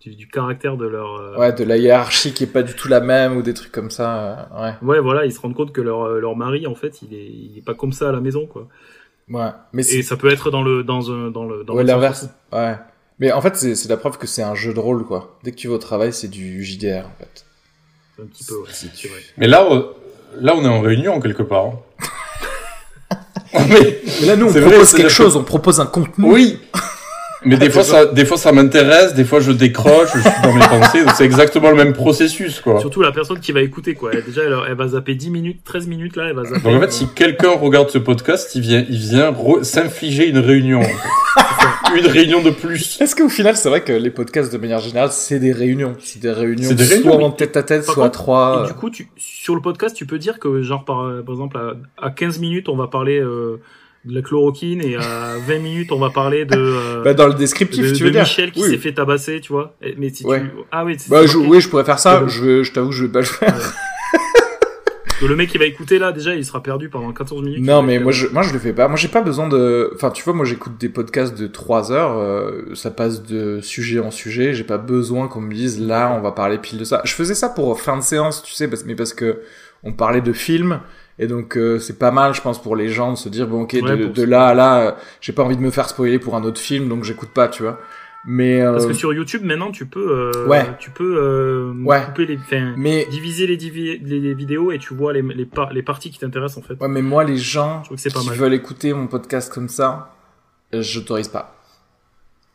du, 0.01 0.15
du 0.15 0.27
caractère 0.27 0.77
de 0.77 0.85
leur. 0.85 1.37
Ouais, 1.37 1.53
de 1.53 1.63
la 1.63 1.77
hiérarchie 1.77 2.33
qui 2.33 2.43
est 2.45 2.47
pas 2.47 2.63
du 2.63 2.73
tout 2.73 2.87
la 2.87 2.99
même 3.01 3.37
ou 3.37 3.41
des 3.41 3.53
trucs 3.53 3.71
comme 3.71 3.89
ça. 3.91 4.49
ouais. 4.57 4.87
Ouais, 4.87 4.99
voilà, 4.99 5.25
ils 5.25 5.31
se 5.33 5.39
rendent 5.39 5.55
compte 5.55 5.71
que 5.73 5.81
leur, 5.81 6.07
leur 6.07 6.35
mari, 6.35 6.67
en 6.67 6.75
fait, 6.75 7.01
il 7.01 7.13
est, 7.13 7.25
il 7.27 7.57
est 7.57 7.61
pas 7.65 7.73
comme 7.73 7.91
ça 7.93 8.09
à 8.09 8.11
la 8.11 8.19
maison, 8.21 8.45
quoi. 8.47 8.67
Ouais. 9.29 9.49
Mais 9.71 9.83
Et 9.93 10.03
ça 10.03 10.17
peut 10.17 10.29
être 10.29 10.51
dans 10.51 10.61
le, 10.63 10.83
dans 10.83 11.11
un, 11.11 11.31
dans 11.31 11.45
le, 11.45 11.63
dans 11.63 11.75
ouais, 11.75 11.83
l'inverse. 11.83 12.27
Ouais. 12.51 12.75
Mais 13.19 13.31
en 13.31 13.41
fait, 13.41 13.55
c'est 13.55 13.87
la 13.89 13.95
preuve 13.97 14.17
que 14.17 14.27
c'est 14.27 14.43
un 14.43 14.55
jeu 14.55 14.73
de 14.73 14.79
rôle, 14.79 15.05
quoi. 15.05 15.37
Dès 15.43 15.51
que 15.51 15.55
tu 15.57 15.67
vas 15.69 15.75
au 15.75 15.77
travail, 15.77 16.11
c'est 16.11 16.27
du 16.27 16.63
JDR, 16.63 17.05
en 17.07 17.15
fait. 17.17 17.45
Un 18.21 18.25
petit 18.27 18.43
peu, 18.43 18.55
ouais. 18.55 18.67
Si 18.71 18.87
C'est 18.93 19.01
tu- 19.01 19.07
vrai. 19.07 19.19
Mais 19.37 19.47
là, 19.47 19.65
euh, 19.69 19.81
là, 20.39 20.53
on 20.55 20.63
est 20.63 20.67
en 20.67 20.81
réunion 20.81 21.19
quelque 21.19 21.43
part. 21.43 21.71
mais, 23.69 24.01
Mais 24.21 24.27
là, 24.27 24.35
nous, 24.35 24.47
on 24.47 24.53
propose 24.53 24.91
vrai, 24.91 25.01
quelque 25.01 25.11
chose, 25.11 25.35
on 25.35 25.43
propose 25.43 25.79
un 25.79 25.85
contenu. 25.85 26.25
oui. 26.31 26.59
Mais 27.45 27.57
des 27.57 27.69
fois, 27.69 27.83
ça, 27.83 28.05
des 28.05 28.23
fois, 28.23 28.37
ça 28.37 28.53
m'intéresse, 28.53 29.15
des 29.15 29.25
fois, 29.25 29.41
je 29.41 29.51
décroche, 29.51 30.07
je 30.15 30.21
suis 30.21 30.41
dans 30.43 30.53
mes 30.53 30.61
pensées. 30.65 31.03
donc 31.03 31.13
C'est 31.17 31.25
exactement 31.25 31.71
le 31.71 31.75
même 31.75 31.91
processus, 31.91 32.61
quoi. 32.61 32.79
Surtout 32.79 33.01
la 33.01 33.11
personne 33.11 33.41
qui 33.41 33.51
va 33.51 33.59
écouter, 33.61 33.95
quoi. 33.95 34.11
Elle, 34.13 34.23
déjà, 34.23 34.43
elle, 34.43 34.55
elle 34.69 34.75
va 34.75 34.87
zapper 34.87 35.13
10 35.13 35.29
minutes, 35.29 35.59
13 35.65 35.87
minutes, 35.87 36.15
là, 36.15 36.27
elle 36.29 36.35
va 36.37 36.45
zapper. 36.45 36.61
Donc 36.61 36.75
en 36.77 36.79
fait, 36.79 36.93
si 36.93 37.05
quelqu'un 37.13 37.49
regarde 37.49 37.89
ce 37.89 37.97
podcast, 37.97 38.55
il 38.55 38.61
vient, 38.61 38.85
il 38.89 38.97
vient 38.97 39.35
s'infliger 39.61 40.29
une 40.29 40.37
réunion. 40.37 40.79
en 40.79 40.83
fait. 40.83 40.93
une 41.99 42.07
réunion 42.07 42.41
de 42.41 42.49
plus. 42.51 42.99
Est-ce 43.01 43.15
qu'au 43.15 43.29
final, 43.29 43.55
c'est 43.55 43.69
vrai 43.69 43.83
que 43.83 43.93
les 43.93 44.09
podcasts, 44.09 44.51
de 44.51 44.57
manière 44.57 44.79
générale, 44.79 45.09
c'est 45.11 45.39
des 45.39 45.51
réunions 45.51 45.93
C'est 45.99 46.19
des 46.21 46.31
réunions, 46.31 46.71
des 46.71 46.83
soit 46.85 47.11
réunions, 47.11 47.25
en 47.25 47.31
tête 47.31 47.55
à 47.57 47.63
tête, 47.63 47.83
soit 47.83 47.93
à 47.93 48.07
contre, 48.07 48.11
trois. 48.19 48.63
Et 48.65 48.67
du 48.67 48.73
coup, 48.73 48.89
tu, 48.89 49.07
sur 49.17 49.55
le 49.55 49.61
podcast, 49.61 49.95
tu 49.95 50.05
peux 50.05 50.17
dire 50.19 50.39
que, 50.39 50.61
genre, 50.61 50.85
par, 50.85 51.05
par 51.25 51.33
exemple, 51.35 51.57
à, 51.57 52.05
à 52.07 52.09
15 52.11 52.39
minutes, 52.39 52.69
on 52.69 52.75
va 52.75 52.87
parler 52.87 53.19
euh, 53.19 53.61
de 54.05 54.13
la 54.15 54.21
chloroquine 54.21 54.81
et 54.81 54.95
à 54.97 55.35
20 55.47 55.59
minutes, 55.59 55.91
on 55.91 55.99
va 55.99 56.09
parler 56.09 56.45
de, 56.45 56.55
euh, 56.57 57.01
Bah, 57.03 57.13
dans 57.13 57.27
le 57.27 57.33
descriptif, 57.33 57.83
de, 57.83 57.91
tu 57.93 57.99
de 57.99 58.05
veux 58.05 58.11
dire 58.11 58.21
Michel 58.21 58.51
qui 58.51 58.61
Oui. 58.61 58.69
s'est 58.69 58.77
fait 58.77 58.93
tabasser, 58.93 59.39
tu 59.41 59.51
vois. 59.53 59.75
Mais 59.97 60.09
si 60.09 60.25
Ouais. 60.25 60.41
tu... 60.41 60.47
Ah 60.71 60.83
oui, 60.85 60.95
c'est 60.97 61.09
Bah, 61.09 61.25
je, 61.25 61.37
oui, 61.37 61.61
je 61.61 61.69
pourrais 61.69 61.85
faire 61.85 61.99
ça. 61.99 62.23
Je, 62.27 62.63
je 62.63 62.71
t'avoue 62.71 62.89
que 62.89 62.95
je 62.95 63.05
vais 63.05 63.11
pas 63.11 63.19
le 63.19 63.25
faire. 63.25 63.55
Le 65.27 65.35
mec 65.35 65.49
qui 65.49 65.57
va 65.57 65.65
écouter 65.65 65.99
là, 65.99 66.11
déjà, 66.11 66.35
il 66.35 66.45
sera 66.45 66.61
perdu 66.61 66.89
pendant 66.89 67.11
14 67.11 67.43
minutes. 67.43 67.61
Non, 67.63 67.81
mais 67.81 67.99
moi 67.99 68.11
je, 68.11 68.27
moi 68.27 68.41
je 68.43 68.53
le 68.53 68.59
fais 68.59 68.73
pas. 68.73 68.87
Moi 68.87 68.97
j'ai 68.97 69.07
pas 69.07 69.21
besoin 69.21 69.47
de. 69.47 69.91
Enfin, 69.95 70.09
tu 70.11 70.23
vois, 70.23 70.33
moi 70.33 70.45
j'écoute 70.45 70.73
des 70.79 70.89
podcasts 70.89 71.37
de 71.37 71.47
3 71.47 71.91
heures. 71.91 72.17
euh, 72.17 72.73
ça 72.75 72.91
passe 72.91 73.23
de 73.23 73.59
sujet 73.61 73.99
en 73.99 74.11
sujet. 74.11 74.53
J'ai 74.53 74.63
pas 74.63 74.77
besoin 74.77 75.27
qu'on 75.27 75.41
me 75.41 75.53
dise 75.53 75.79
là, 75.81 76.13
on 76.17 76.21
va 76.21 76.31
parler 76.31 76.57
pile 76.57 76.79
de 76.79 76.83
ça. 76.83 77.01
Je 77.05 77.13
faisais 77.13 77.35
ça 77.35 77.49
pour 77.49 77.79
fin 77.79 77.97
de 77.97 78.03
séance, 78.03 78.43
tu 78.43 78.53
sais, 78.53 78.67
parce, 78.67 78.85
mais 78.85 78.95
parce 78.95 79.13
que 79.13 79.41
on 79.83 79.93
parlait 79.93 80.21
de 80.21 80.33
films. 80.33 80.79
Et 81.19 81.27
donc 81.27 81.57
euh, 81.57 81.77
c'est 81.77 81.99
pas 81.99 82.11
mal, 82.11 82.33
je 82.33 82.41
pense, 82.41 82.61
pour 82.61 82.75
les 82.75 82.89
gens 82.89 83.11
de 83.11 83.17
se 83.17 83.29
dire 83.29 83.47
bon 83.47 83.61
ok, 83.63 83.77
Ouais, 83.83 83.97
de, 84.07 84.23
là 84.23 84.47
à 84.47 84.53
là, 84.53 84.79
euh, 84.79 84.91
j'ai 85.21 85.31
pas 85.31 85.43
envie 85.43 85.55
de 85.57 85.61
me 85.61 85.69
faire 85.69 85.87
spoiler 85.87 86.17
pour 86.17 86.35
un 86.35 86.43
autre 86.43 86.59
film, 86.59 86.89
donc 86.89 87.03
j'écoute 87.03 87.29
pas, 87.29 87.47
tu 87.47 87.61
vois. 87.63 87.79
Mais 88.25 88.61
euh, 88.61 88.71
Parce 88.71 88.85
que 88.85 88.93
sur 88.93 89.13
YouTube, 89.13 89.43
maintenant, 89.43 89.71
tu 89.71 89.85
peux, 89.85 90.31
euh, 90.33 90.47
Ouais. 90.47 90.65
tu 90.79 90.91
peux 90.91 91.17
euh, 91.19 91.73
Ouais. 91.83 92.05
couper 92.05 92.25
les, 92.25 92.39
mais 92.77 93.05
diviser 93.11 93.47
les, 93.47 93.57
divi- 93.57 93.99
les, 94.01 94.19
les 94.21 94.33
vidéos 94.33 94.71
et 94.71 94.77
tu 94.79 94.93
vois 94.93 95.11
les, 95.11 95.21
les, 95.21 95.45
par- 95.45 95.73
les 95.73 95.83
parties 95.83 96.09
qui 96.09 96.19
t'intéressent 96.19 96.63
en 96.63 96.67
fait. 96.67 96.75
ouais, 96.79 96.87
mais 96.87 97.01
moi 97.01 97.25
les 97.25 97.35
gens 97.37 97.79
Je 97.81 97.85
trouve 97.87 97.97
que 97.97 98.01
c'est 98.01 98.13
pas 98.13 98.21
qui 98.21 98.29
mal. 98.29 98.37
veulent 98.37 98.53
écouter 98.53 98.93
mon 98.93 99.07
podcast 99.07 99.51
comme 99.53 99.67
ça, 99.67 100.15
euh, 100.73 100.81
j'autorise 100.81 101.27
pas. 101.27 101.55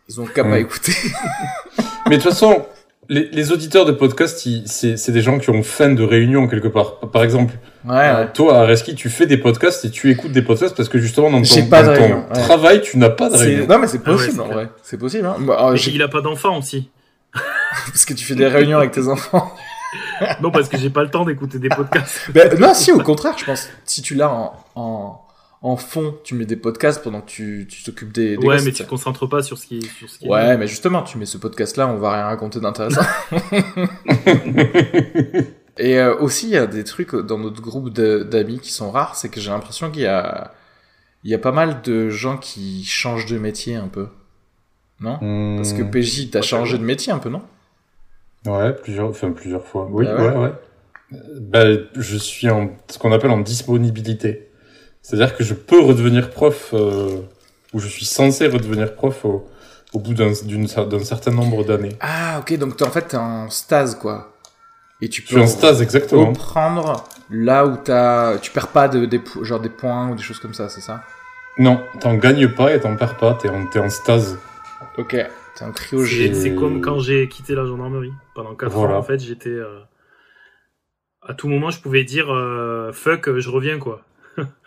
Ils 0.09 0.19
ont 0.23 0.25
qu'à 0.27 0.43
pas 0.43 0.51
Ouais. 0.53 0.63
écouter. 0.63 0.93
Mais 2.09 2.17
de 2.17 2.23
toute 2.23 2.31
façon, 2.31 2.65
les, 3.09 3.29
les 3.33 3.53
auditeurs 3.53 3.85
de 3.87 3.93
podcast, 3.93 4.45
ils- 4.47 4.67
c'est 4.67 4.97
c'est 4.97 5.13
des 5.13 5.23
gens 5.23 5.39
qui 5.39 5.51
ont 5.51 5.63
faim 5.63 5.91
de 5.95 6.03
réunion 6.03 6.47
quelque 6.49 6.69
part. 6.69 6.97
Par 7.01 7.23
exemple, 7.25 7.55
Ouais, 7.87 7.95
euh, 7.97 8.25
ouais. 8.25 8.33
toi, 8.33 8.59
Areski, 8.61 8.95
tu 8.95 9.09
fais 9.09 9.27
des 9.27 9.39
podcasts 9.39 9.85
et 9.85 9.91
tu 9.91 10.11
écoutes 10.11 10.33
des 10.33 10.43
podcasts 10.43 10.77
parce 10.77 10.89
que 10.89 10.99
justement, 10.99 11.31
dans 11.31 11.41
ton, 11.43 11.67
pas 11.67 11.83
dans 11.83 11.93
de 11.93 11.97
ton 11.97 12.03
réunion, 12.03 12.25
ouais. 12.35 12.41
travail, 12.43 12.81
tu 12.83 12.99
n'as 12.99 13.09
pas 13.11 13.31
de 13.31 13.37
réunion. 13.37 13.67
Non, 13.69 13.79
mais 13.79 13.87
c'est 13.87 14.01
Ah 14.05 14.11
ouais, 14.11 14.17
possible 14.17 14.33
c'est 14.35 14.41
en 14.41 14.45
clair. 14.45 14.57
vrai. 14.57 14.69
C'est 14.83 14.99
possible. 14.99 15.27
Hein. 15.27 15.37
Moi, 15.39 15.73
euh, 15.73 15.77
il 15.87 16.03
a 16.03 16.09
pas 16.09 16.21
d'enfant 16.21 16.59
aussi. 16.59 16.91
Parce 17.87 18.05
que 18.05 18.15
tu 18.15 18.25
fais 18.25 18.35
des 18.35 18.47
réunions 18.47 18.79
avec 18.79 18.91
tes 18.93 19.07
enfants. 19.09 19.53
Non, 20.43 20.51
parce 20.51 20.69
que 20.69 20.77
j'ai 20.77 20.91
pas 20.91 21.03
le 21.03 21.09
temps 21.09 21.25
d'écouter 21.25 21.59
des 21.59 21.71
podcasts. 21.71 22.29
Ben, 22.35 22.59
non, 22.59 22.75
si, 22.75 22.93
au 22.93 22.99
contraire, 22.99 23.35
je 23.39 23.45
pense. 23.47 23.69
Si 23.87 24.03
tu 24.03 24.15
l'as 24.15 24.29
en, 24.31 24.53
en, 24.75 25.21
en 25.61 25.77
fond, 25.77 26.15
tu 26.25 26.35
mets 26.35 26.47
des 26.47 26.57
podcasts 26.57 27.03
pendant 27.03 27.21
que 27.21 27.29
tu 27.31 27.67
tu 27.69 27.83
t'occupes 27.83 28.13
des, 28.13 28.37
des 28.37 28.47
ouais, 28.47 28.57
gosses, 28.57 28.65
mais 28.65 28.73
tu 28.73 28.85
te 28.85 28.89
concentres 28.89 29.29
pas 29.29 29.43
sur 29.43 29.59
ce 29.59 29.67
qui 29.67 29.79
est, 29.79 29.87
sur 29.99 30.09
ce 30.09 30.19
qui 30.19 30.27
est 30.27 30.31
Ouais, 30.31 30.57
mais 30.57 30.67
justement, 30.69 31.03
tu 31.03 31.19
mets 31.19 31.27
ce 31.27 31.39
podcast-là, 31.39 31.89
on 31.89 31.97
va 31.97 32.13
rien 32.13 32.25
raconter 32.27 32.61
d'intéressant. 32.61 33.03
Et 35.81 35.99
euh, 35.99 36.17
aussi, 36.17 36.47
il 36.49 36.53
y 36.53 36.57
a 36.57 36.67
des 36.67 36.83
trucs 36.85 37.15
dans 37.15 37.39
notre 37.39 37.63
groupe 37.63 37.91
de- 37.93 38.25
d'amis 38.25 38.59
qui 38.59 38.73
sont 38.73 38.91
rares, 38.91 39.15
c'est 39.15 39.29
que 39.29 39.41
j'ai 39.41 39.51
l'impression 39.51 39.91
qu'il 39.91 40.03
y 40.03 40.07
a, 40.07 40.53
il 41.23 41.31
y 41.31 41.35
a 41.35 41.39
pas 41.39 41.53
mal 41.53 41.83
de 41.83 42.09
gens 42.09 42.37
qui 42.37 42.85
changent 42.85 43.27
de 43.27 43.39
métier 43.39 43.77
un 43.77 43.89
peu. 43.89 44.09
Non? 45.01 45.19
Parce 45.57 45.73
que 45.73 45.83
Hmm. 45.83 45.91
PJ, 45.91 46.31
t'as 46.33 46.43
changé 46.43 46.79
de 46.79 46.83
métier 46.85 47.13
un 47.13 47.19
peu, 47.21 47.29
non? 47.29 47.43
Ouais, 48.47 48.73
plusieurs, 48.73 49.09
enfin 49.09 49.31
plusieurs 49.31 49.65
fois. 49.65 49.87
Oui, 49.91 50.07
Ah 50.09 50.17
ouais, 50.17 50.29
ouais 50.31 50.37
ouais. 50.37 50.53
Euh, 51.13 51.17
Bah, 51.41 51.65
je 51.95 52.17
suis 52.17 52.51
en 52.51 52.71
ce 52.91 52.99
qu'on 52.99 53.13
appelle 53.13 53.31
en 53.31 53.41
disponibilité. 53.41 54.48
C'est-à-dire 55.09 55.35
que 55.35 55.43
je 55.43 55.55
peux 55.55 55.81
redevenir 55.81 56.29
prof, 56.31 56.75
euh, 56.75 57.23
ou 57.73 57.79
je 57.81 57.89
suis 57.89 58.05
censé 58.05 58.47
redevenir 58.47 58.95
prof 58.95 59.25
au, 59.25 59.49
au 59.95 59.99
bout 60.01 60.13
d'un 60.13 60.35
certain 60.35 61.31
nombre 61.31 61.65
d'années. 61.65 61.97
Ah, 62.01 62.41
ok, 62.41 62.59
donc 62.59 62.77
t'es- 62.77 62.85
en 62.85 62.91
fait, 62.91 63.09
t'es 63.09 63.17
en 63.17 63.49
stase, 63.49 63.95
quoi. 63.95 64.35
Et 65.01 65.09
tu 65.09 65.23
Je 65.23 65.29
peux 65.29 65.33
suis 65.37 65.41
en 65.41 65.47
stase, 65.47 65.81
exactement. 65.81 66.27
reprendre 66.27 67.05
là 67.31 67.65
où 67.65 67.79
t'as, 67.79 68.37
tu 68.37 68.51
perds 68.51 68.69
pas 68.69 68.89
de, 68.89 69.07
des, 69.07 69.23
genre 69.41 69.61
des 69.61 69.71
points 69.71 70.11
ou 70.11 70.15
des 70.15 70.23
choses 70.23 70.41
comme 70.41 70.53
ça, 70.53 70.69
c'est 70.69 70.83
ça? 70.83 71.03
Non, 71.59 71.81
t'en 72.01 72.15
gagnes 72.15 72.49
pas 72.49 72.75
et 72.75 72.81
t'en 72.81 72.95
perds 72.95 73.17
pas, 73.17 73.33
t'es 73.41 73.49
en, 73.49 73.65
t'es 73.67 73.79
en 73.79 73.89
stase. 73.89 74.39
Ok, 74.99 75.17
t'es 75.57 75.65
en 75.65 75.73
cryogé. 75.73 76.35
C'est 76.35 76.41
c'est 76.43 76.55
comme 76.55 76.83
quand 76.83 76.99
j'ai 76.99 77.29
quitté 77.31 77.55
la 77.55 77.65
gendarmerie. 77.65 78.13
Pendant 78.35 78.55
4 78.55 78.77
Voilà. 78.77 78.97
ans, 78.97 78.99
en 78.99 79.03
fait, 79.03 79.21
j'étais. 79.21 79.49
euh, 79.49 79.79
À 81.23 81.33
tout 81.35 81.49
moment, 81.49 81.71
je 81.71 81.81
pouvais 81.81 82.05
dire 82.05 82.31
euh, 82.31 82.93
fuck, 82.93 83.39
je 83.39 83.49
reviens 83.51 83.79
quoi. 83.79 84.03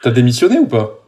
T'as 0.01 0.11
démissionné 0.11 0.57
ou 0.59 0.67
pas? 0.67 0.99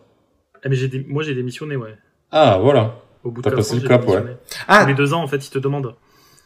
Ah, 0.64 0.70
mais 0.70 0.76
j'ai 0.76 0.88
dé- 0.88 1.06
moi 1.08 1.24
j'ai 1.24 1.36
démissionné, 1.36 1.76
ouais. 1.76 1.96
Ah, 2.32 2.58
voilà. 2.62 2.96
Au 3.24 3.32
bout 3.32 3.42
de 3.42 3.44
T'as 3.44 3.52
4 3.52 3.58
passé 3.58 3.74
ans, 3.76 3.80
le 3.82 3.88
cap, 3.88 4.02
démissionné. 4.02 4.32
Ah, 4.68 4.82
Tous 4.84 4.88
les 4.90 4.94
deux 4.96 5.14
ans, 5.14 5.24
en 5.24 5.28
fait, 5.28 5.46
ils 5.46 5.50
te 5.50 5.60
demandent. 5.60 5.96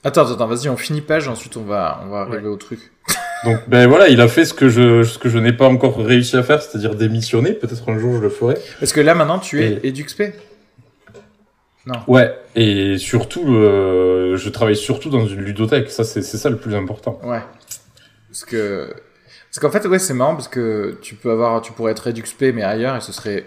attends, 0.04 0.22
attends, 0.24 0.34
attends, 0.34 0.48
vas-y, 0.48 0.70
on 0.70 0.78
finit 0.78 1.02
page, 1.02 1.28
ensuite 1.28 1.58
on 1.58 1.64
va, 1.64 2.02
on 2.06 2.10
va 2.10 2.20
arriver 2.22 2.38
Ouais. 2.48 2.54
au 2.54 2.56
truc. 2.58 2.80
Donc, 3.46 3.58
ben 3.68 3.88
voilà, 3.88 4.08
il 4.10 4.20
a 4.22 4.28
fait 4.28 4.46
ce 4.46 4.54
que 4.54 4.68
je, 4.70 5.04
ce 5.04 5.20
que 5.20 5.30
je 5.30 5.38
n'ai 5.38 5.54
pas 5.54 5.68
encore 5.68 5.98
réussi 5.98 6.36
à 6.38 6.44
faire, 6.44 6.62
c'est-à-dire 6.62 6.96
démissionner. 6.96 7.54
Peut-être 7.54 7.88
un 7.90 8.00
jour 8.00 8.16
je 8.16 8.20
le 8.22 8.30
ferai. 8.30 8.56
Parce 8.80 8.94
que 8.94 9.00
là, 9.02 9.14
maintenant, 9.16 9.38
tu 9.40 9.62
es 9.64 9.74
Et- 9.84 9.88
EduxP. 9.90 10.34
Non. 11.86 12.00
Ouais, 12.08 12.36
et 12.56 12.98
surtout, 12.98 13.56
euh, 13.56 14.36
je 14.36 14.50
travaille 14.50 14.76
surtout 14.76 15.10
dans 15.10 15.26
une 15.26 15.40
ludothèque. 15.42 15.90
Ça, 15.90 16.04
c'est 16.04 16.22
c'est 16.22 16.38
ça 16.38 16.50
le 16.50 16.58
plus 16.58 16.76
important. 16.76 17.20
Ouais. 17.24 17.42
Parce 18.28 18.44
que, 18.44 18.94
parce 19.58 19.74
qu'en 19.74 19.82
fait, 19.82 19.88
ouais, 19.88 19.98
c'est 19.98 20.14
marrant 20.14 20.36
parce 20.36 20.50
que 20.50 21.00
tu 21.02 21.16
peux 21.16 21.32
avoir, 21.32 21.62
tu 21.62 21.72
pourrais 21.72 21.92
être 21.92 22.06
EduxP 22.06 22.54
mais 22.54 22.62
ailleurs 22.62 22.96
et 22.96 23.02
ce 23.02 23.12
serait, 23.12 23.46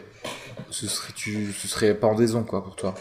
ce 0.69 0.89
serait, 0.89 1.13
tu, 1.15 1.53
ce 1.53 1.69
serait 1.69 1.95
pendaison, 1.95 2.43
quoi, 2.43 2.65
pour 2.65 2.75
toi. 2.75 2.97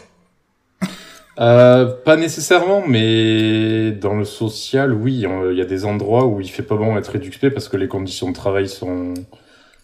Euh, 1.40 1.86
pas 2.04 2.14
nécessairement, 2.14 2.86
mais 2.86 3.90
dans 3.90 4.14
le 4.14 4.24
social, 4.24 4.92
oui, 4.94 5.24
il 5.24 5.56
y 5.58 5.60
a 5.60 5.64
des 5.64 5.84
endroits 5.84 6.24
où 6.24 6.40
il 6.40 6.48
fait 6.48 6.62
pas 6.62 6.76
bon 6.76 6.96
être 6.96 7.16
éduqué 7.16 7.50
parce 7.50 7.68
que 7.68 7.76
les 7.76 7.88
conditions 7.88 8.28
de 8.28 8.34
travail 8.34 8.68
sont 8.68 9.14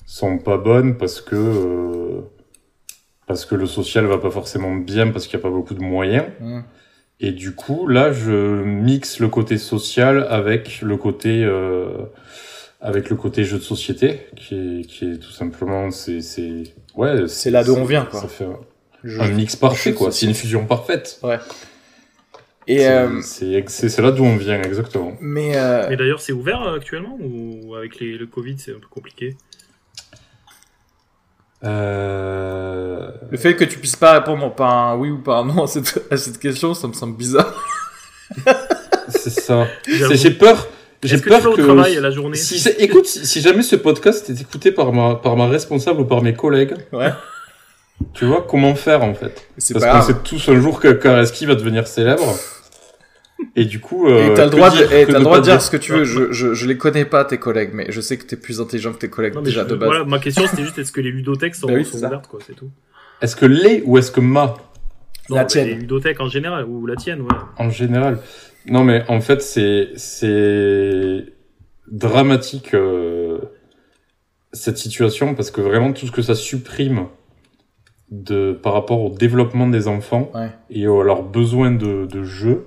sont 0.07 0.39
pas 0.39 0.57
bonnes, 0.57 0.97
parce 0.97 1.21
que 1.21 1.35
euh, 1.35 2.21
parce 3.27 3.45
que 3.45 3.57
le 3.57 3.67
social 3.67 4.05
va 4.05 4.19
pas 4.19 4.31
forcément 4.31 4.77
bien, 4.77 5.11
parce 5.11 5.27
qu'il 5.27 5.37
y 5.37 5.41
a 5.41 5.43
pas 5.43 5.51
beaucoup 5.51 5.75
de 5.75 5.83
moyens. 5.83 6.27
Hmm. 6.39 6.61
Et 7.19 7.33
du 7.33 7.57
coup, 7.57 7.89
là, 7.89 8.13
je 8.13 8.63
mixe 8.63 9.19
le 9.19 9.27
côté 9.27 9.59
social 9.59 10.29
avec 10.31 10.81
le 10.81 10.97
côté 10.97 11.43
euh, 11.43 12.07
avec 12.81 13.11
le 13.11 13.17
côté 13.17 13.45
jeu 13.45 13.59
de 13.59 13.63
société, 13.63 14.27
qui 14.37 14.55
est 14.55 14.87
qui 14.87 15.13
est 15.13 15.17
tout 15.19 15.31
simplement 15.31 15.91
c'est 15.91 16.21
c'est 16.21 16.65
ouais 16.95 17.27
C'est 17.29 17.51
là 17.51 17.65
d'où 17.65 17.75
on 17.75 17.85
vient, 17.85 18.05
quoi. 18.05 18.21
Ça 18.21 18.29
fait 18.29 18.45
un, 18.45 19.29
mix 19.29 19.57
parfait, 19.57 19.95
quoi. 19.95 20.13
C'est 20.13 20.27
une 20.27 20.35
fusion 20.35 20.67
parfaite. 20.67 21.21
Et, 22.69 22.79
C'est- 23.23 23.45
euh, 23.45 24.03
là 24.03 24.11
d'où 24.11 24.25
on 24.25 24.37
vient, 24.37 24.61
exactement. 24.61 25.17
mais, 25.21 25.57
euh, 25.57 25.87
Mais 25.89 25.97
d'ailleurs, 25.97 26.21
c'est 26.21 26.33
ouvert 26.33 26.63
euh, 26.63 26.77
actuellement 26.77 27.17
ou 27.21 27.77
avec 27.77 28.01
les, 28.01 28.19
le 28.19 28.27
Covid, 28.27 28.59
c'est 28.59 28.73
un 28.73 28.81
peu 28.81 28.89
compliqué? 28.89 29.37
Euh... 31.65 33.11
le 33.31 33.39
fait 33.39 33.57
que 33.57 33.65
tu 33.65 33.79
puisses 33.79 33.97
pas 33.97 34.13
répondre 34.13 34.55
par 34.55 34.73
un 34.73 34.97
oui 34.97 35.09
ou 35.11 35.19
par 35.19 35.39
un 35.39 35.45
non 35.47 35.65
à 35.65 35.67
cette, 35.67 36.03
à 36.11 36.17
cette 36.17 36.39
question, 36.39 36.75
ça 36.75 36.87
me 36.87 36.93
semble 36.93 37.17
bizarre. 37.17 37.55
C'est 39.09 39.31
ça. 39.31 39.67
J'ai 39.87 40.33
peur. 40.33 40.69
J'ai 41.07 41.15
Est-ce 41.15 41.23
que 41.23 41.29
tu 41.29 41.35
peur 41.35 41.41
fais 41.43 41.47
au 41.49 41.55
que. 41.57 41.63
travail 41.63 41.95
la 42.01 42.11
journée 42.11 42.37
Si, 42.37 42.69
écoute, 42.79 43.07
si 43.07 43.27
si 43.27 43.41
jamais 43.41 43.63
ce 43.63 43.77
podcast 43.77 44.29
est 44.31 44.41
écouté 44.41 44.73
par 44.73 44.93
ma, 44.93 45.15
par 45.15 45.37
ma 45.37 45.47
responsable 45.49 46.01
ou 46.01 46.05
par 46.05 46.23
mes 46.23 46.35
collègues, 46.35 46.75
Ouais. 46.93 47.11
tu 48.15 48.25
vois, 48.27 48.47
comment 48.49 48.75
faire 48.75 49.03
en 49.03 49.15
fait 49.15 49.47
Parce 49.73 49.85
qu'on 49.85 50.03
sait 50.03 50.19
tous 50.25 50.49
un 50.49 50.61
jour 50.61 50.81
que 50.81 50.89
Kareski 50.89 51.47
va 51.47 51.55
devenir 51.55 51.87
célèbre. 51.87 52.35
Et 53.55 53.67
du 53.67 53.81
coup. 53.81 54.09
Euh, 54.09 54.31
Et 54.31 54.35
t'as 54.35 54.45
le 54.45 54.51
droit 54.51 54.71
de, 54.71 54.77
dire, 54.77 54.89
t'as 54.89 55.19
le 55.19 55.25
droit 55.25 55.39
de 55.39 55.45
dire 55.45 55.53
dire 55.55 55.63
ce 55.63 55.71
que 55.71 55.77
tu 55.77 55.93
veux. 55.93 56.05
Je, 56.05 56.33
je, 56.33 56.55
je 56.55 56.67
les 56.67 56.79
connais 56.79 57.05
pas, 57.05 57.25
tes 57.25 57.37
collègues, 57.39 57.71
mais 57.75 57.87
je 57.91 58.01
sais 58.01 58.17
que 58.17 58.25
t'es 58.25 58.37
plus 58.37 58.61
intelligent 58.61 58.93
que 58.95 58.99
tes 58.99 59.11
collègues 59.11 59.35
Non, 59.35 59.41
mais 59.41 59.47
déjà 59.47 59.63
je- 59.65 59.69
de 59.69 59.75
base. 59.77 59.89
Voilà, 59.89 60.05
ma 60.05 60.19
question 60.19 60.47
c'était 60.51 60.63
juste 60.63 60.79
est-ce 60.79 60.91
que 60.93 61.03
les 61.03 61.11
ludothèques 61.11 61.55
sont, 61.55 61.67
Bah 61.67 61.75
oui, 61.77 61.85
sont 61.85 61.99
ouvertes, 61.99 62.27
quoi, 62.29 62.41
c'est 62.47 62.55
tout. 62.57 62.71
Est-ce 63.21 63.37
que 63.37 63.45
les 63.47 63.83
ou 63.85 63.99
est-ce 63.99 64.11
que 64.11 64.21
ma? 64.21 64.55
Non, 65.29 65.37
La 65.37 65.43
bah, 65.43 65.47
tienne. 65.47 65.67
Les 65.69 65.75
ludothèques 65.75 66.21
en 66.21 66.29
général, 66.29 66.65
ou 66.67 66.87
la 66.87 66.97
tienne, 66.97 67.21
ouais. 67.23 67.29
En 67.59 67.69
général. 67.69 68.19
Non, 68.69 68.85
mais 68.85 69.05
en 69.09 69.21
fait, 69.21 69.43
c'est 69.43 69.91
c'est 69.97 71.25
dramatique 71.91 72.75
euh, 72.75 73.39
cette 74.53 74.79
situation 74.79 75.35
parce 75.35 75.51
que 75.51 75.61
vraiment 75.61 75.93
tout 75.93 76.07
ce 76.07 76.13
que 76.13 76.23
ça 76.23 76.35
supprime 76.35 77.07
de 78.11 78.53
par 78.53 78.73
rapport 78.73 79.01
au 79.03 79.11
développement 79.11 79.69
des 79.69 79.89
enfants 79.89 80.31
Ouais. 80.35 80.51
et 80.71 80.85
à 80.87 81.03
leurs 81.03 81.23
besoins 81.23 81.71
de, 81.73 82.07
de 82.07 82.23
jeu, 82.25 82.67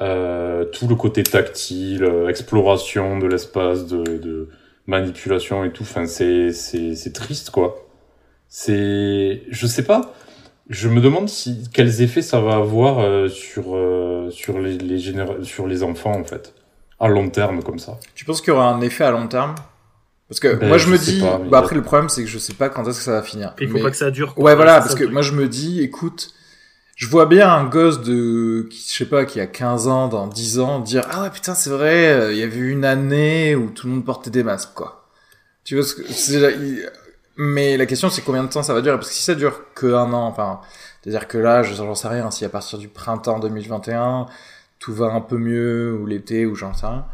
euh, 0.00 0.64
tout 0.64 0.88
le 0.88 0.94
côté 0.96 1.22
tactile, 1.22 2.04
euh, 2.04 2.28
exploration 2.28 3.18
de 3.18 3.26
l'espace, 3.26 3.86
de, 3.86 4.02
de 4.18 4.48
manipulation 4.86 5.64
et 5.64 5.70
tout. 5.72 5.82
Enfin, 5.84 6.06
c'est 6.06 6.52
c'est 6.52 6.94
c'est 6.96 7.12
triste 7.12 7.50
quoi. 7.50 7.86
C'est 8.48 9.42
je 9.48 9.66
sais 9.66 9.84
pas. 9.84 10.14
Je 10.70 10.88
me 10.88 11.00
demande 11.00 11.28
si 11.28 11.64
quels 11.72 12.02
effets 12.02 12.22
ça 12.22 12.40
va 12.40 12.54
avoir 12.54 13.00
euh, 13.00 13.28
sur 13.28 13.74
euh, 13.76 14.30
sur 14.30 14.58
les, 14.58 14.78
les 14.78 14.98
généra- 14.98 15.42
sur 15.44 15.66
les 15.66 15.82
enfants 15.82 16.12
en 16.18 16.24
fait 16.24 16.54
à 17.00 17.08
long 17.08 17.28
terme 17.28 17.62
comme 17.62 17.78
ça. 17.80 17.98
Tu 18.14 18.24
penses 18.24 18.40
qu'il 18.40 18.52
y 18.52 18.56
aura 18.56 18.68
un 18.68 18.80
effet 18.80 19.04
à 19.04 19.10
long 19.10 19.26
terme? 19.26 19.54
Parce 20.28 20.38
que 20.40 20.54
Ben, 20.54 20.68
moi 20.68 20.78
je, 20.78 20.86
je 20.86 20.90
me 20.90 20.98
dis, 20.98 21.20
pas, 21.20 21.38
bah 21.38 21.58
après 21.58 21.74
le 21.74 21.82
problème 21.82 22.08
c'est 22.08 22.22
que 22.22 22.28
je 22.28 22.38
sais 22.38 22.54
pas 22.54 22.68
quand 22.70 22.86
est-ce 22.88 22.98
que 22.98 23.04
ça 23.04 23.12
va 23.12 23.22
finir. 23.22 23.54
Il 23.60 23.68
faut 23.68 23.74
Mais- 23.74 23.82
pas 23.82 23.90
que 23.90 23.96
ça 23.96 24.10
dure. 24.10 24.34
quoi. 24.34 24.44
Ouais 24.44 24.54
voilà, 24.54 24.80
parce 24.80 24.94
que 24.94 25.04
moi 25.04 25.20
je 25.20 25.32
me 25.32 25.46
dis, 25.48 25.82
écoute, 25.82 26.30
je 26.96 27.06
vois 27.08 27.26
bien 27.26 27.50
un 27.52 27.64
gosse 27.64 28.00
de, 28.02 28.66
qui, 28.70 28.78
je 28.88 28.96
sais 28.98 29.04
pas, 29.04 29.24
qui 29.26 29.40
a 29.40 29.46
15 29.46 29.88
ans, 29.88 30.08
dans 30.08 30.28
10 30.28 30.58
ans, 30.60 30.78
dire 30.78 31.04
ah 31.10 31.24
ouais 31.24 31.30
putain 31.30 31.54
c'est 31.54 31.70
vrai, 31.70 32.06
euh, 32.12 32.32
il 32.32 32.38
y 32.38 32.42
avait 32.44 32.56
eu 32.56 32.70
une 32.70 32.84
année 32.84 33.56
où 33.56 33.68
tout 33.70 33.88
le 33.88 33.94
monde 33.94 34.04
portait 34.06 34.30
des 34.30 34.42
masques 34.44 34.72
quoi. 34.74 35.10
Tu 35.64 35.74
vois 35.74 35.84
ce 35.84 35.94
que 35.96 36.02
c'est, 36.10 36.38
mais 37.42 37.76
la 37.76 37.86
question 37.86 38.08
c'est 38.08 38.22
combien 38.22 38.44
de 38.44 38.48
temps 38.48 38.62
ça 38.62 38.72
va 38.74 38.80
durer? 38.80 38.96
Parce 38.96 39.08
que 39.08 39.14
si 39.14 39.22
ça 39.22 39.34
dure 39.34 39.72
que 39.74 39.86
un 39.86 40.12
an, 40.12 40.26
enfin, 40.26 40.60
c'est-à-dire 41.02 41.26
que 41.26 41.38
là, 41.38 41.62
je 41.62 41.74
j'en 41.74 41.94
sais 41.94 42.08
rien, 42.08 42.30
si 42.30 42.44
à 42.44 42.48
partir 42.48 42.78
du 42.78 42.88
printemps 42.88 43.40
2021 43.40 44.26
tout 44.78 44.92
va 44.92 45.06
un 45.06 45.20
peu 45.20 45.38
mieux 45.38 45.94
ou 45.94 46.06
l'été 46.06 46.44
ou 46.46 46.54
j'en 46.54 46.74
sais 46.74 46.86
rien. 46.86 47.06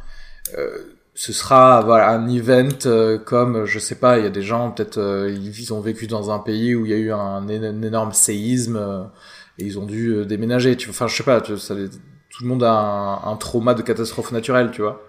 Euh, 0.56 0.78
ce 1.14 1.32
sera 1.32 1.82
voilà 1.82 2.10
un 2.10 2.28
event 2.28 2.68
euh, 2.86 3.18
comme 3.18 3.64
je 3.66 3.78
sais 3.78 3.96
pas 3.96 4.18
il 4.18 4.24
y 4.24 4.26
a 4.26 4.30
des 4.30 4.42
gens 4.42 4.70
peut-être 4.70 4.98
euh, 4.98 5.30
ils 5.30 5.74
ont 5.74 5.80
vécu 5.80 6.06
dans 6.06 6.30
un 6.30 6.38
pays 6.38 6.74
où 6.74 6.86
il 6.86 6.92
y 6.92 6.94
a 6.94 6.96
eu 6.96 7.12
un, 7.12 7.46
énorme 7.48 8.12
séisme 8.12 9.10
et 9.58 9.64
ils 9.64 9.78
ont 9.78 9.84
dû 9.84 10.24
déménager 10.24 10.76
tu 10.76 10.88
enfin 10.90 11.08
je 11.08 11.16
sais 11.16 11.24
pas 11.24 11.40
tu, 11.40 11.52
tout 11.54 12.42
le 12.42 12.48
monde 12.48 12.62
a 12.62 12.70
un, 12.70 13.32
un, 13.32 13.36
trauma 13.36 13.74
de 13.74 13.82
catastrophe 13.82 14.32
naturelle 14.32 14.70
tu 14.70 14.80
vois 14.80 15.02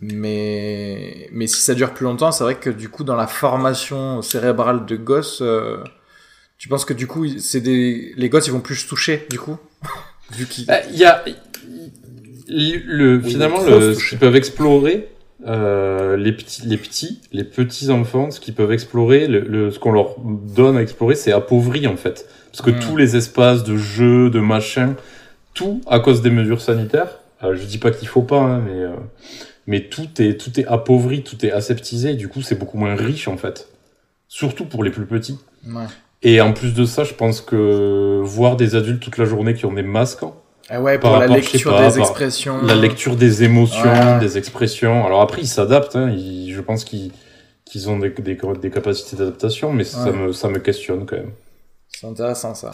mais 0.00 1.28
mais 1.32 1.46
si 1.46 1.60
ça 1.60 1.74
dure 1.74 1.94
plus 1.94 2.04
longtemps 2.04 2.30
c'est 2.30 2.44
vrai 2.44 2.56
que 2.56 2.68
du 2.68 2.88
coup 2.88 3.02
dans 3.02 3.16
la 3.16 3.26
formation 3.26 4.20
cérébrale 4.20 4.84
de 4.84 4.96
gosses 4.96 5.42
tu 6.58 6.68
penses 6.68 6.84
que 6.84 6.92
du 6.92 7.06
coup 7.06 7.26
c'est 7.38 7.60
des 7.60 8.12
les 8.16 8.28
gosses 8.28 8.46
ils 8.46 8.52
vont 8.52 8.60
plus 8.60 8.76
se 8.76 8.88
toucher 8.88 9.26
du 9.30 9.38
coup? 9.38 9.56
Vu 10.32 10.46
qu'il 10.46 10.66
bah, 10.66 10.80
il 10.90 10.96
y 10.96 11.04
a 11.04 11.24
le, 12.48 13.20
finalement, 13.20 13.62
le, 13.62 13.94
ce 13.94 14.08
qu'ils 14.08 14.18
peuvent 14.18 14.36
explorer, 14.36 15.08
euh, 15.46 16.16
les 16.16 16.32
petits, 16.32 16.62
les 16.66 16.76
petits, 16.76 17.20
les 17.32 17.44
petits 17.44 17.90
enfants, 17.90 18.30
ce 18.30 18.40
qu'ils 18.40 18.54
peuvent 18.54 18.72
explorer, 18.72 19.26
le, 19.26 19.40
le 19.40 19.70
ce 19.70 19.78
qu'on 19.78 19.92
leur 19.92 20.16
donne 20.18 20.76
à 20.76 20.82
explorer, 20.82 21.14
c'est 21.14 21.32
appauvri 21.32 21.86
en 21.86 21.96
fait, 21.96 22.28
parce 22.50 22.62
que 22.62 22.70
hmm. 22.70 22.80
tous 22.80 22.96
les 22.96 23.16
espaces 23.16 23.64
de 23.64 23.76
jeux, 23.76 24.30
de 24.30 24.40
machin, 24.40 24.94
tout 25.54 25.80
à 25.86 26.00
cause 26.00 26.22
des 26.22 26.30
mesures 26.30 26.60
sanitaires. 26.60 27.18
Euh, 27.42 27.54
je 27.54 27.64
dis 27.64 27.78
pas 27.78 27.90
qu'il 27.90 28.08
faut 28.08 28.22
pas, 28.22 28.40
hein, 28.40 28.62
mais 28.64 28.80
euh, 28.80 28.94
mais 29.66 29.88
tout 29.88 30.08
est 30.18 30.40
tout 30.40 30.58
est 30.60 30.66
appauvri, 30.66 31.22
tout 31.22 31.44
est 31.44 31.52
aseptisé. 31.52 32.10
Et 32.10 32.14
du 32.14 32.28
coup, 32.28 32.42
c'est 32.42 32.58
beaucoup 32.58 32.78
moins 32.78 32.94
riche 32.94 33.28
en 33.28 33.36
fait, 33.36 33.68
surtout 34.28 34.64
pour 34.64 34.84
les 34.84 34.90
plus 34.90 35.06
petits. 35.06 35.38
Ouais. 35.66 35.86
Et 36.22 36.40
en 36.40 36.52
plus 36.52 36.74
de 36.74 36.84
ça, 36.84 37.04
je 37.04 37.14
pense 37.14 37.40
que 37.40 38.20
voir 38.22 38.56
des 38.56 38.74
adultes 38.74 39.02
toute 39.02 39.18
la 39.18 39.26
journée 39.26 39.54
qui 39.54 39.66
ont 39.66 39.72
des 39.72 39.82
masques 39.82 40.24
ah 40.68 40.80
ouais, 40.80 40.98
pour 40.98 41.16
la 41.16 41.28
lecture 41.28 41.78
des 41.78 41.98
expressions. 41.98 42.62
La 42.64 42.74
lecture 42.74 43.14
des 43.14 43.44
émotions, 43.44 44.18
des 44.18 44.38
expressions. 44.38 45.06
Alors 45.06 45.20
après, 45.20 45.42
ils 45.42 45.48
s'adaptent. 45.48 45.94
Hein, 45.94 46.16
je 46.16 46.60
pense 46.60 46.84
qu'ils 46.84 47.12
qu'ils 47.64 47.90
ont 47.90 47.98
des, 47.98 48.10
des, 48.10 48.38
des 48.60 48.70
capacités 48.70 49.16
d'adaptation, 49.16 49.72
mais 49.72 49.84
ça, 49.84 50.12
me, 50.12 50.32
ça 50.32 50.48
me 50.48 50.60
questionne 50.60 51.04
quand 51.04 51.16
même. 51.16 51.32
C'est 51.88 52.06
intéressant 52.06 52.54
ça. 52.54 52.70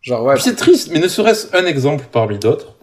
Genre 0.00 0.24
ouais. 0.24 0.38
C'est 0.38 0.54
triste, 0.54 0.90
mais 0.92 1.00
ne 1.00 1.08
serait-ce 1.08 1.56
un 1.56 1.66
exemple 1.66 2.04
parmi 2.10 2.38
d'autres 2.38 2.76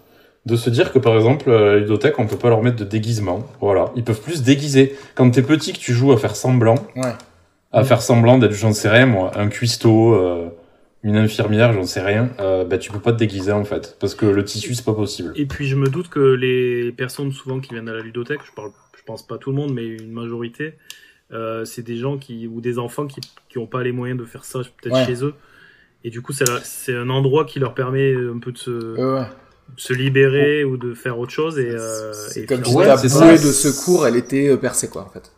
de 0.46 0.56
se 0.56 0.70
dire 0.70 0.92
que 0.92 1.00
par 1.00 1.16
exemple 1.16 1.52
à 1.52 1.60
la 1.60 1.76
ludothèque 1.78 2.18
on 2.18 2.28
peut 2.28 2.38
pas 2.38 2.50
leur 2.50 2.62
mettre 2.62 2.78
de 2.78 2.86
déguisement. 2.86 3.46
Voilà, 3.60 3.92
ils 3.96 4.04
peuvent 4.04 4.22
plus 4.22 4.38
se 4.38 4.44
déguiser. 4.44 4.96
Quand 5.16 5.30
t'es 5.32 5.44
petit 5.44 5.74
que 5.74 5.80
tu 5.80 5.94
joues 5.94 6.12
à 6.12 6.18
faire 6.18 6.36
semblant, 6.36 6.76
ouais. 6.96 7.14
à 7.72 7.84
faire 7.84 8.02
semblant 8.02 8.38
d'être 8.38 8.54
j'en 8.54 8.74
sais 8.74 8.90
rien 8.90 9.06
moi, 9.06 9.32
un 9.36 9.48
cuistot. 9.48 10.16
Euh, 10.16 10.50
une 11.04 11.16
infirmière, 11.16 11.72
j'en 11.74 11.84
sais 11.84 12.02
rien, 12.02 12.30
euh, 12.40 12.66
bah 12.66 12.78
tu 12.78 12.92
peux 12.92 13.00
pas 13.00 13.14
te 13.14 13.18
déguiser 13.18 13.54
en 13.54 13.64
fait, 13.64 13.96
parce 14.00 14.16
que 14.16 14.26
le 14.26 14.44
tissu 14.44 14.76
c'est 14.76 14.84
pas 14.84 14.94
possible. 14.94 15.32
Et 15.36 15.46
puis 15.46 15.68
je 15.68 15.76
me 15.76 15.88
doute 15.88 16.10
que 16.10 16.20
les 16.20 16.92
personnes 16.92 17.32
souvent 17.32 17.60
qui 17.60 17.74
viennent 17.74 17.88
à 17.88 17.94
la 17.94 18.02
ludothèque, 18.02 18.42
je 18.44 18.52
parle, 18.52 18.72
je 18.98 19.04
pense 19.06 19.26
pas 19.26 19.38
tout 19.38 19.52
le 19.52 19.56
monde, 19.56 19.74
mais 19.74 19.88
une 19.88 20.12
majorité, 20.12 20.74
euh, 21.32 21.64
c'est 21.64 21.84
des 21.84 21.96
gens 21.96 22.18
qui 22.18 22.48
ou 22.48 22.60
des 22.60 22.80
enfants 22.80 23.08
qui 23.08 23.22
qui 23.48 23.58
ont 23.58 23.66
pas 23.66 23.82
les 23.82 23.94
moyens 23.94 24.20
de 24.20 24.26
faire 24.26 24.44
ça 24.44 24.60
peut-être 24.82 25.06
chez 25.06 25.24
eux, 25.24 25.36
et 26.04 26.10
du 26.10 26.22
coup 26.22 26.34
c'est 26.34 26.44
c'est 26.64 26.96
un 26.96 27.10
endroit 27.10 27.46
qui 27.46 27.60
leur 27.60 27.74
permet 27.74 28.14
un 28.14 28.40
peu 28.40 28.52
de 28.52 28.58
se 28.58 28.96
se 29.78 29.94
libérer 29.94 30.64
ou 30.64 30.78
de 30.78 30.94
faire 30.94 31.20
autre 31.20 31.32
chose 31.32 31.60
et, 31.60 31.70
euh, 31.70 32.14
et 32.36 32.46
comme 32.46 32.64
si 32.64 32.76
la 32.76 32.96
bouée 32.96 33.34
de 33.34 33.52
secours 33.52 34.08
elle 34.08 34.16
était 34.16 34.50
euh, 34.50 34.58
percée 34.58 34.90
quoi 34.90 35.04
en 35.04 35.10
fait. 35.10 35.32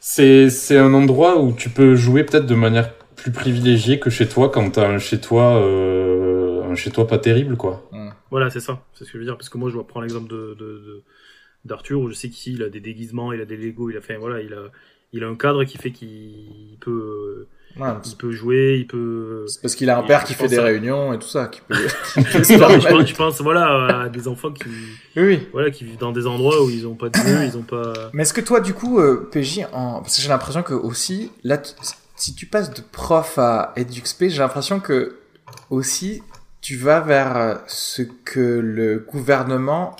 C'est 0.00 0.50
c'est 0.50 0.76
un 0.76 0.92
endroit 0.94 1.40
où 1.40 1.52
tu 1.52 1.68
peux 1.68 1.94
jouer 1.94 2.24
peut-être 2.24 2.46
de 2.46 2.54
manière 2.54 2.94
plus 3.16 3.30
privilégié 3.32 4.00
que 4.00 4.10
chez 4.10 4.28
toi 4.28 4.48
quand 4.50 4.70
t'as 4.70 4.88
un 4.88 4.98
chez 4.98 5.20
toi 5.20 5.62
euh, 5.62 6.64
un 6.64 6.74
chez 6.74 6.90
toi 6.90 7.06
pas 7.06 7.18
terrible 7.18 7.56
quoi. 7.56 7.88
Voilà 8.30 8.50
c'est 8.50 8.60
ça, 8.60 8.84
c'est 8.94 9.04
ce 9.04 9.10
que 9.10 9.14
je 9.14 9.18
veux 9.18 9.24
dire. 9.24 9.36
Parce 9.36 9.48
que 9.48 9.58
moi 9.58 9.70
je 9.70 9.78
prendre 9.78 10.02
l'exemple 10.02 10.30
de, 10.30 10.54
de, 10.58 11.02
d'Arthur 11.64 12.00
où 12.00 12.08
je 12.08 12.14
sais 12.14 12.28
qu'ici 12.28 12.52
il 12.52 12.62
a 12.62 12.68
des 12.68 12.80
déguisements, 12.80 13.32
il 13.32 13.40
a 13.40 13.44
des 13.44 13.56
Lego, 13.56 13.90
il 13.90 13.96
a 13.96 14.00
fait 14.00 14.16
voilà 14.16 14.40
il 14.40 14.52
a 14.54 14.70
il 15.12 15.24
a 15.24 15.28
un 15.28 15.34
cadre 15.34 15.64
qui 15.64 15.78
fait 15.78 15.90
qu'il 15.90 16.76
peut 16.80 17.46
ouais, 17.78 17.88
il 18.04 18.16
peut 18.16 18.32
jouer, 18.32 18.78
il 18.80 18.86
peut. 18.86 19.44
C'est 19.48 19.60
parce 19.62 19.74
qu'il 19.74 19.90
a 19.90 19.98
un 19.98 20.02
père 20.02 20.24
qui 20.24 20.34
fait 20.34 20.48
des 20.48 20.58
réunions 20.58 21.12
et 21.12 21.18
tout 21.18 21.28
ça, 21.28 21.46
qui 21.46 21.60
peut. 21.60 21.74
je, 22.16 23.14
pense, 23.14 23.40
voilà 23.40 24.02
à 24.02 24.08
des 24.08 24.28
enfants 24.28 24.52
qui, 24.52 24.64
oui. 25.16 25.48
voilà, 25.52 25.70
qui 25.70 25.84
vivent 25.84 25.98
dans 25.98 26.12
des 26.12 26.26
endroits 26.26 26.64
où 26.64 26.70
ils 26.70 26.86
ont 26.86 26.94
pas 26.94 27.08
de 27.08 27.16
jeu, 27.16 27.44
ils 27.44 27.56
ont 27.56 27.62
pas. 27.62 27.92
Mais 28.12 28.22
est-ce 28.22 28.34
que 28.34 28.40
toi, 28.40 28.60
du 28.60 28.74
coup, 28.74 29.00
euh, 29.00 29.28
PJ, 29.32 29.60
en... 29.72 30.00
parce 30.00 30.16
que 30.16 30.22
j'ai 30.22 30.28
l'impression 30.28 30.62
que 30.62 30.74
aussi 30.74 31.30
là, 31.44 31.60
si 32.16 32.34
tu 32.34 32.46
passes 32.46 32.72
de 32.72 32.82
prof 32.92 33.38
à 33.38 33.72
EduxP, 33.76 34.28
j'ai 34.28 34.38
l'impression 34.38 34.80
que 34.80 35.16
aussi 35.70 36.22
tu 36.60 36.76
vas 36.76 37.00
vers 37.00 37.36
euh, 37.36 37.54
ce 37.66 38.02
que 38.02 38.40
le 38.40 38.98
gouvernement, 38.98 39.96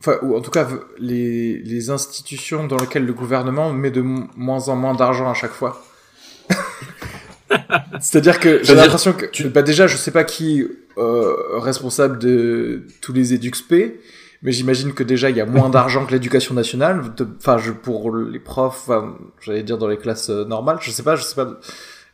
enfin, 0.00 0.16
ou 0.22 0.36
en 0.36 0.40
tout 0.40 0.50
cas 0.50 0.68
les, 0.98 1.58
les 1.58 1.90
institutions 1.90 2.66
dans 2.66 2.76
lesquelles 2.76 3.04
le 3.04 3.12
gouvernement 3.12 3.72
met 3.72 3.90
de 3.90 4.00
moins 4.00 4.68
en 4.68 4.76
moins 4.76 4.94
d'argent 4.94 5.28
à 5.28 5.34
chaque 5.34 5.52
fois. 5.52 5.82
C'est-à-dire 8.00 8.40
que 8.40 8.62
j'ai 8.62 8.74
l'impression 8.74 9.12
que, 9.12 9.26
tu... 9.26 9.48
bah 9.48 9.62
déjà, 9.62 9.86
je 9.86 9.96
sais 9.96 10.10
pas 10.10 10.24
qui 10.24 10.66
euh, 10.98 11.58
responsable 11.58 12.18
de 12.18 12.84
tous 13.00 13.12
les 13.12 13.34
EduxP, 13.34 14.00
mais 14.42 14.52
j'imagine 14.52 14.92
que 14.92 15.02
déjà 15.02 15.30
il 15.30 15.36
y 15.36 15.40
a 15.40 15.46
moins 15.46 15.68
d'argent 15.68 16.06
que 16.06 16.12
l'éducation 16.12 16.54
nationale. 16.54 17.02
Enfin, 17.38 17.58
je, 17.58 17.72
pour 17.72 18.14
les 18.14 18.38
profs, 18.38 18.90
j'allais 19.40 19.62
dire 19.62 19.78
dans 19.78 19.88
les 19.88 19.98
classes 19.98 20.30
euh, 20.30 20.44
normales, 20.44 20.78
je 20.80 20.90
sais 20.90 21.02
pas, 21.02 21.16
je 21.16 21.22
sais 21.22 21.34
pas. 21.34 21.58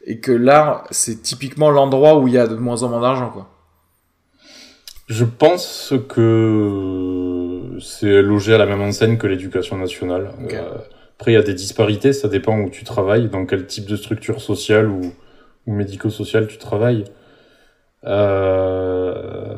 Et 0.05 0.21
que 0.21 0.33
là, 0.33 0.85
c'est 0.91 1.23
typiquement 1.23 1.71
l'endroit 1.71 2.19
où 2.19 2.29
il 2.29 2.35
y 2.35 2.39
a 2.39 2.47
de 2.47 2.55
moins 2.55 2.83
en 2.83 2.89
moins 2.89 3.01
d'argent, 3.01 3.31
quoi. 3.31 3.49
Je 5.09 5.25
pense 5.25 5.95
que 6.09 7.79
c'est 7.81 8.23
logé 8.23 8.55
à 8.55 8.59
la 8.59 8.67
même 8.67 8.81
enseigne 8.81 9.19
que 9.19 9.29
l'éducation 9.29 9.79
nationale. 9.79 10.33
Euh, 10.53 10.79
après, 11.19 11.33
il 11.33 11.35
y 11.35 11.39
a 11.39 11.43
des 11.43 11.55
disparités, 11.55 12.13
ça 12.13 12.29
dépend 12.29 12.59
où 12.59 12.71
tu 12.71 12.85
travailles, 12.85 13.29
dans 13.29 13.47
quel 13.47 13.67
type 13.67 13.87
de 13.87 13.97
structure 13.97 14.41
sociale 14.41 14.89
ou, 14.89 15.01
ou 15.67 15.73
médico-sociale 15.73 16.47
tu 16.47 16.59
travailles. 16.59 17.05
Euh 18.05 19.57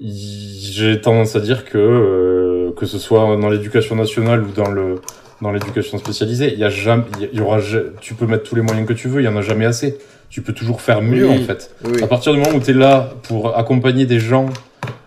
j'ai 0.00 1.00
tendance 1.00 1.36
à 1.36 1.40
dire 1.40 1.64
que 1.64 1.78
euh, 1.78 2.72
que 2.76 2.86
ce 2.86 2.98
soit 2.98 3.36
dans 3.36 3.48
l'éducation 3.50 3.94
nationale 3.94 4.42
ou 4.42 4.52
dans 4.52 4.70
le 4.70 4.96
dans 5.40 5.50
l'éducation 5.50 5.98
spécialisée, 5.98 6.52
il 6.52 6.58
y 6.60 6.64
a 6.64 6.68
jamais, 6.68 7.02
il 7.20 7.36
y 7.36 7.40
aura, 7.40 7.58
tu 8.00 8.14
peux 8.14 8.26
mettre 8.26 8.44
tous 8.44 8.54
les 8.54 8.62
moyens 8.62 8.86
que 8.86 8.92
tu 8.92 9.08
veux, 9.08 9.20
il 9.20 9.24
y 9.24 9.28
en 9.28 9.36
a 9.36 9.42
jamais 9.42 9.64
assez. 9.64 9.98
Tu 10.30 10.40
peux 10.40 10.52
toujours 10.52 10.80
faire 10.80 11.02
mieux 11.02 11.28
en 11.28 11.38
fait. 11.38 11.74
À 12.00 12.06
partir 12.06 12.32
du 12.32 12.38
moment 12.38 12.56
où 12.56 12.60
tu 12.60 12.70
es 12.70 12.74
là 12.74 13.10
pour 13.24 13.58
accompagner 13.58 14.06
des 14.06 14.20
gens 14.20 14.46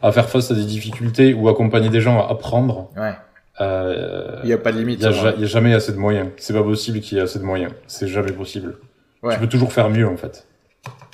à 0.01 0.11
faire 0.11 0.29
face 0.29 0.51
à 0.51 0.53
des 0.53 0.65
difficultés 0.65 1.33
ou 1.33 1.47
accompagner 1.47 1.89
des 1.89 2.01
gens 2.01 2.19
à 2.19 2.29
apprendre, 2.29 2.89
ouais. 2.97 3.13
Euh, 3.61 4.39
il 4.43 4.49
y 4.49 4.53
a 4.53 4.57
pas 4.57 4.71
de 4.71 4.79
limite. 4.79 4.99
Il 4.99 5.05
y, 5.05 5.43
a 5.43 5.45
jamais 5.45 5.73
assez 5.73 5.93
de 5.93 5.97
moyens. 5.97 6.29
C'est 6.37 6.53
pas 6.53 6.63
possible 6.63 6.99
qu'il 6.99 7.17
y 7.17 7.21
ait 7.21 7.23
assez 7.23 7.39
de 7.39 7.45
moyens. 7.45 7.71
C'est 7.87 8.07
jamais 8.07 8.33
possible. 8.33 8.77
Ouais. 9.23 9.33
Tu 9.33 9.39
peux 9.39 9.47
toujours 9.47 9.71
faire 9.71 9.89
mieux 9.89 10.07
en 10.07 10.17
fait. 10.17 10.47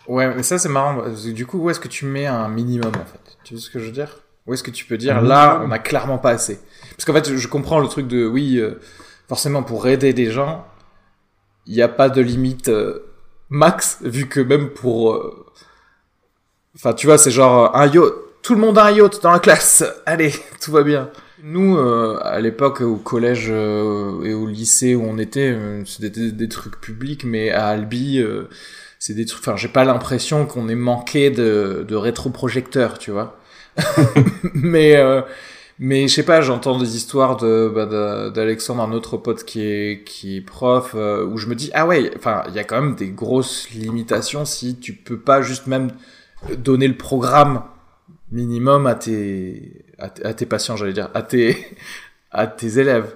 Ouais, 0.08 0.34
mais 0.34 0.44
ça 0.44 0.58
c'est 0.58 0.70
marrant. 0.70 1.04
Du 1.34 1.46
coup, 1.46 1.60
où 1.60 1.70
est-ce 1.70 1.80
que 1.80 1.88
tu 1.88 2.06
mets 2.06 2.26
un 2.26 2.50
minimum 2.50 2.92
en 2.96 3.06
fait? 3.06 3.38
Tu 3.44 3.54
vois 3.54 3.62
ce 3.62 3.70
que 3.70 3.80
je 3.80 3.86
veux 3.86 3.92
dire? 3.92 4.20
Où 4.48 4.54
est-ce 4.54 4.64
que 4.64 4.72
tu 4.72 4.86
peux 4.86 4.98
dire 4.98 5.22
là, 5.22 5.62
on 5.64 5.72
a 5.72 5.78
clairement 5.78 6.18
pas 6.18 6.32
assez? 6.32 6.60
Parce 6.92 7.06
qu'en 7.06 7.14
fait, 7.14 7.36
je 7.36 7.48
comprends 7.48 7.80
le 7.80 7.88
truc 7.88 8.08
de 8.08 8.26
oui, 8.26 8.58
euh, 8.58 8.80
forcément 9.28 9.62
pour 9.62 9.88
aider 9.88 10.14
des 10.14 10.32
gens, 10.32 10.66
il 11.68 11.76
n'y 11.76 11.84
a 11.84 11.88
pas 11.88 12.10
de 12.10 12.22
limite 12.22 12.70
euh, 12.70 13.06
max, 13.50 14.00
vu 14.02 14.28
que 14.28 14.40
même 14.40 14.70
pour, 14.70 15.46
enfin, 16.76 16.94
tu 16.94 17.06
vois, 17.06 17.20
c'est 17.20 17.30
genre 17.30 17.76
un 17.76 17.86
yacht. 17.86 18.14
Tout 18.42 18.56
le 18.56 18.62
monde 18.62 18.80
a 18.80 18.86
un 18.86 18.92
yacht 18.92 19.22
dans 19.22 19.32
la 19.32 19.40
classe. 19.40 19.84
Allez, 20.08 20.34
tout 20.60 20.72
va 20.72 20.82
bien. 20.82 21.12
Nous, 21.44 21.78
à 21.78 22.40
l'époque, 22.40 22.82
au 22.82 22.98
collège 22.98 23.50
et 23.50 24.34
au 24.34 24.48
lycée 24.48 24.96
où 24.96 25.04
on 25.04 25.18
était, 25.18 25.56
c'était 25.86 26.10
des, 26.10 26.32
des, 26.32 26.48
trucs 26.48 26.80
publics, 26.80 27.24
mais 27.24 27.50
à 27.50 27.68
Albi 27.68 28.24
c'est 29.02 29.16
des 29.16 29.26
trucs. 29.26 29.42
Enfin, 29.42 29.58
j'ai 29.58 29.68
pas 29.68 29.84
l'impression 29.84 30.46
qu'on 30.46 30.70
ait 30.70 30.76
manqué 30.76 31.32
de, 31.32 31.84
de 31.88 31.96
rétroprojecteurs, 31.96 33.00
tu 33.00 33.10
vois. 33.10 33.40
mais 34.54 34.96
euh, 34.96 35.22
mais 35.80 36.08
je 36.08 36.14
sais 36.14 36.24
pas, 36.24 36.42
j'entends 36.42 36.78
des 36.78 36.96
histoires 36.96 37.38
de 37.38 37.72
bah, 37.74 38.30
d'Alexandre, 38.30 38.84
un 38.84 38.92
autre 38.92 39.18
pote 39.18 39.44
qui 39.44 39.62
est 39.62 40.04
qui 40.06 40.38
est 40.38 40.42
prof, 40.42 40.92
euh, 40.94 41.26
où 41.26 41.38
je 41.38 41.48
me 41.48 41.56
dis 41.56 41.72
ah 41.74 41.88
ouais, 41.88 42.12
enfin 42.16 42.44
il 42.50 42.54
y 42.54 42.60
a 42.60 42.64
quand 42.64 42.80
même 42.80 42.96
des 42.96 43.10
grosses 43.10 43.72
limitations 43.72 44.46
si 44.46 44.78
tu 44.78 44.94
peux 44.94 45.20
pas 45.20 45.42
juste 45.42 45.66
même 45.66 45.90
donner 46.58 46.88
le 46.88 46.98
programme 46.98 47.64
minimum 48.32 48.86
à 48.86 48.94
tes 48.94 49.84
à, 50.02 50.34
tes 50.34 50.46
patients, 50.46 50.76
j'allais 50.76 50.94
dire, 50.94 51.10
à 51.14 51.22
tes 51.22 51.58
à 52.32 52.48
tes 52.48 52.80
élèves. 52.80 53.14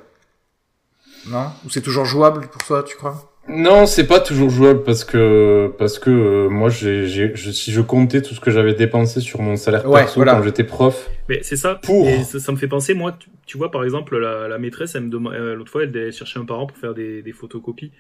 Non? 1.28 1.48
Ou 1.66 1.70
c'est 1.70 1.82
toujours 1.82 2.06
jouable 2.06 2.48
pour 2.48 2.64
toi, 2.64 2.84
tu 2.84 2.96
crois? 2.96 3.32
Non, 3.48 3.86
c'est 3.86 4.08
pas 4.08 4.20
toujours 4.20 4.50
jouable 4.50 4.84
parce 4.84 5.04
que 5.04 5.72
parce 5.78 6.00
que 6.00 6.10
euh, 6.10 6.50
moi, 6.50 6.70
j'ai, 6.70 7.08
j'ai, 7.08 7.32
je, 7.36 7.52
si 7.52 7.72
je 7.72 7.82
comptais 7.82 8.22
tout 8.24 8.34
ce 8.34 8.40
que 8.40 8.50
j'avais 8.50 8.74
dépensé 8.74 9.22
sur 9.22 9.42
mon 9.42 9.56
salaire 9.56 9.88
Ouais, 9.88 10.02
perso 10.02 10.16
voilà. 10.16 10.34
quand 10.34 10.44
j'étais 10.44 10.64
prof, 10.64 11.10
Mais 11.30 11.42
c'est 11.44 11.56
ça. 11.56 11.76
Pour. 11.76 12.08
Et 12.08 12.24
ça, 12.24 12.40
ça 12.40 12.52
me 12.52 12.58
fait 12.58 12.68
penser, 12.68 12.96
moi, 12.96 13.16
tu, 13.20 13.30
tu 13.46 13.58
vois, 13.58 13.70
par 13.70 13.84
exemple, 13.84 14.18
la, 14.18 14.48
la 14.48 14.58
maîtresse, 14.58 14.96
elle 14.96 15.04
me 15.04 15.10
demande, 15.10 15.34
euh, 15.34 15.56
l'autre 15.56 15.72
fois, 15.72 15.84
elle 15.84 15.90
allait 15.90 16.12
chercher 16.12 16.40
un 16.40 16.46
parent 16.46 16.66
pour 16.66 16.78
faire 16.78 16.96
des, 16.96 17.22
des 17.22 17.34
photocopies. 17.34 17.92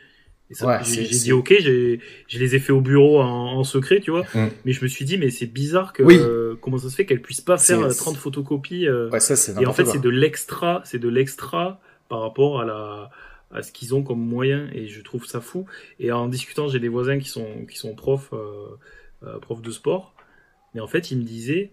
Ouais, 0.61 0.77
j'ai, 0.83 1.03
dit 1.07 1.31
ok, 1.33 1.53
je 1.59 2.39
les 2.39 2.55
ai 2.55 2.59
fait 2.59 2.71
au 2.71 2.81
bureau 2.81 3.19
en, 3.19 3.53
en 3.57 3.63
secret, 3.63 3.99
tu 3.99 4.11
vois. 4.11 4.23
Mm. 4.35 4.47
Mais 4.63 4.71
je 4.73 4.83
me 4.83 4.87
suis 4.87 5.03
dit, 5.03 5.17
mais 5.17 5.31
c'est 5.31 5.47
bizarre 5.47 5.91
que, 5.91 6.03
Oui. 6.03 6.17
euh, 6.19 6.55
comment 6.61 6.77
ça 6.77 6.89
se 6.89 6.95
fait 6.95 7.05
qu'elle 7.07 7.21
puisse 7.21 7.41
pas 7.41 7.57
faire 7.57 7.79
C'est- 7.79 7.85
euh, 7.85 7.93
30 8.03 8.17
photocopies. 8.17 8.87
euh, 8.87 9.09
Ouais, 9.09 9.19
ça 9.19 9.35
c'est 9.35 9.59
et 9.59 9.65
en 9.65 9.73
fait, 9.73 9.85
c'est 9.85 9.99
de 10.01 10.09
l'extra, 10.09 10.81
c'est 10.85 10.99
de 10.99 11.09
l'extra 11.09 11.79
par 12.09 12.21
rapport 12.21 12.61
à 12.61 12.65
la, 12.65 13.09
à 13.51 13.63
ce 13.63 13.71
qu'ils 13.71 13.95
ont 13.95 14.03
comme 14.03 14.19
moyen, 14.19 14.69
et 14.73 14.87
je 14.87 15.01
trouve 15.01 15.25
ça 15.25 15.41
fou. 15.41 15.65
Et 15.99 16.11
en 16.11 16.27
discutant, 16.27 16.67
j'ai 16.67 16.79
des 16.79 16.89
voisins 16.89 17.17
qui 17.17 17.29
sont, 17.29 17.65
qui 17.69 17.77
sont 17.77 17.95
profs, 17.95 18.31
euh, 18.33 19.39
profs 19.39 19.61
de 19.63 19.71
sport, 19.71 20.13
mais 20.75 20.81
en 20.81 20.87
fait, 20.87 21.09
ils 21.09 21.17
me 21.17 21.23
disaient 21.23 21.71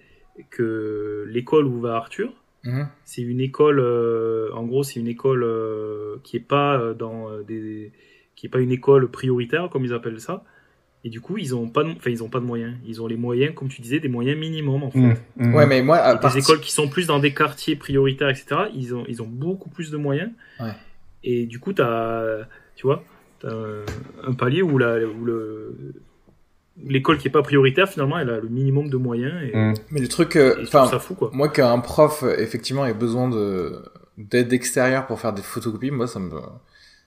que 0.50 1.26
l'école 1.28 1.66
où 1.66 1.78
va 1.80 1.96
Arthur, 1.96 2.32
Mhm. 2.64 2.88
c'est 3.04 3.22
une 3.22 3.40
école, 3.40 3.80
en 4.54 4.64
gros, 4.64 4.82
c'est 4.82 4.98
une 5.00 5.08
école 5.08 5.44
qui 6.22 6.36
est 6.36 6.40
pas 6.40 6.94
dans 6.98 7.28
des, 7.42 7.92
qui 8.36 8.46
est 8.46 8.48
pas 8.48 8.60
une 8.60 8.72
école 8.72 9.10
prioritaire 9.10 9.68
comme 9.70 9.84
ils 9.84 9.92
appellent 9.92 10.20
ça. 10.20 10.44
Et 11.04 11.10
du 11.10 11.20
coup, 11.20 11.36
ils 11.36 11.52
ont 11.54 11.68
pas, 11.68 11.82
de, 11.82 11.90
enfin, 11.90 12.10
ils 12.10 12.22
ont 12.22 12.28
pas 12.28 12.38
de 12.38 12.44
moyens. 12.44 12.74
Ils 12.86 13.02
ont 13.02 13.08
les 13.08 13.16
moyens, 13.16 13.54
comme 13.54 13.68
tu 13.68 13.80
disais, 13.82 13.98
des 13.98 14.08
moyens 14.08 14.38
minimums 14.38 14.84
en 14.84 14.90
fait. 14.90 14.98
Mm, 15.00 15.16
mm. 15.36 15.54
Ouais, 15.54 15.66
mais 15.66 15.82
moi, 15.82 15.96
à 15.96 16.14
Et 16.14 16.20
part... 16.20 16.32
des 16.32 16.38
écoles 16.38 16.60
qui 16.60 16.70
sont 16.72 16.88
plus 16.88 17.08
dans 17.08 17.18
des 17.18 17.34
quartiers 17.34 17.74
prioritaires, 17.74 18.28
etc. 18.28 18.46
Ils 18.74 18.94
ont, 18.94 19.04
ils 19.08 19.20
ont 19.20 19.26
beaucoup 19.26 19.68
plus 19.68 19.90
de 19.90 19.96
moyens. 19.96 20.30
Ouais. 20.60 20.72
Et 21.24 21.46
du 21.46 21.58
coup, 21.58 21.72
t'as, 21.72 22.44
tu 22.76 22.86
vois, 22.86 23.02
t'as 23.40 23.52
un, 23.52 23.84
un 24.28 24.32
palier 24.34 24.62
où 24.62 24.78
la, 24.78 24.98
où 25.04 25.24
le, 25.24 25.76
l'école 26.84 27.18
qui 27.18 27.28
est 27.28 27.32
pas 27.32 27.42
prioritaire, 27.42 27.88
finalement, 27.88 28.18
elle 28.18 28.30
a 28.30 28.38
le 28.38 28.48
minimum 28.48 28.88
de 28.88 28.96
moyens. 28.96 29.34
Et, 29.42 29.56
Mm. 29.56 29.74
Mais 29.90 30.00
le 30.00 30.08
truc, 30.08 30.36
euh, 30.36 30.62
enfin, 30.62 30.86
ça 30.86 30.98
fou, 31.00 31.14
quoi. 31.14 31.30
moi 31.32 31.48
qu'un 31.48 31.78
prof 31.80 32.22
euh, 32.22 32.36
effectivement 32.38 32.86
ait 32.86 32.94
besoin 32.94 33.28
de 33.28 33.82
d'aide 34.18 34.52
extérieure 34.52 35.06
pour 35.06 35.18
faire 35.18 35.32
des 35.32 35.42
photocopies, 35.42 35.90
moi 35.90 36.06
ça 36.06 36.20
me 36.20 36.30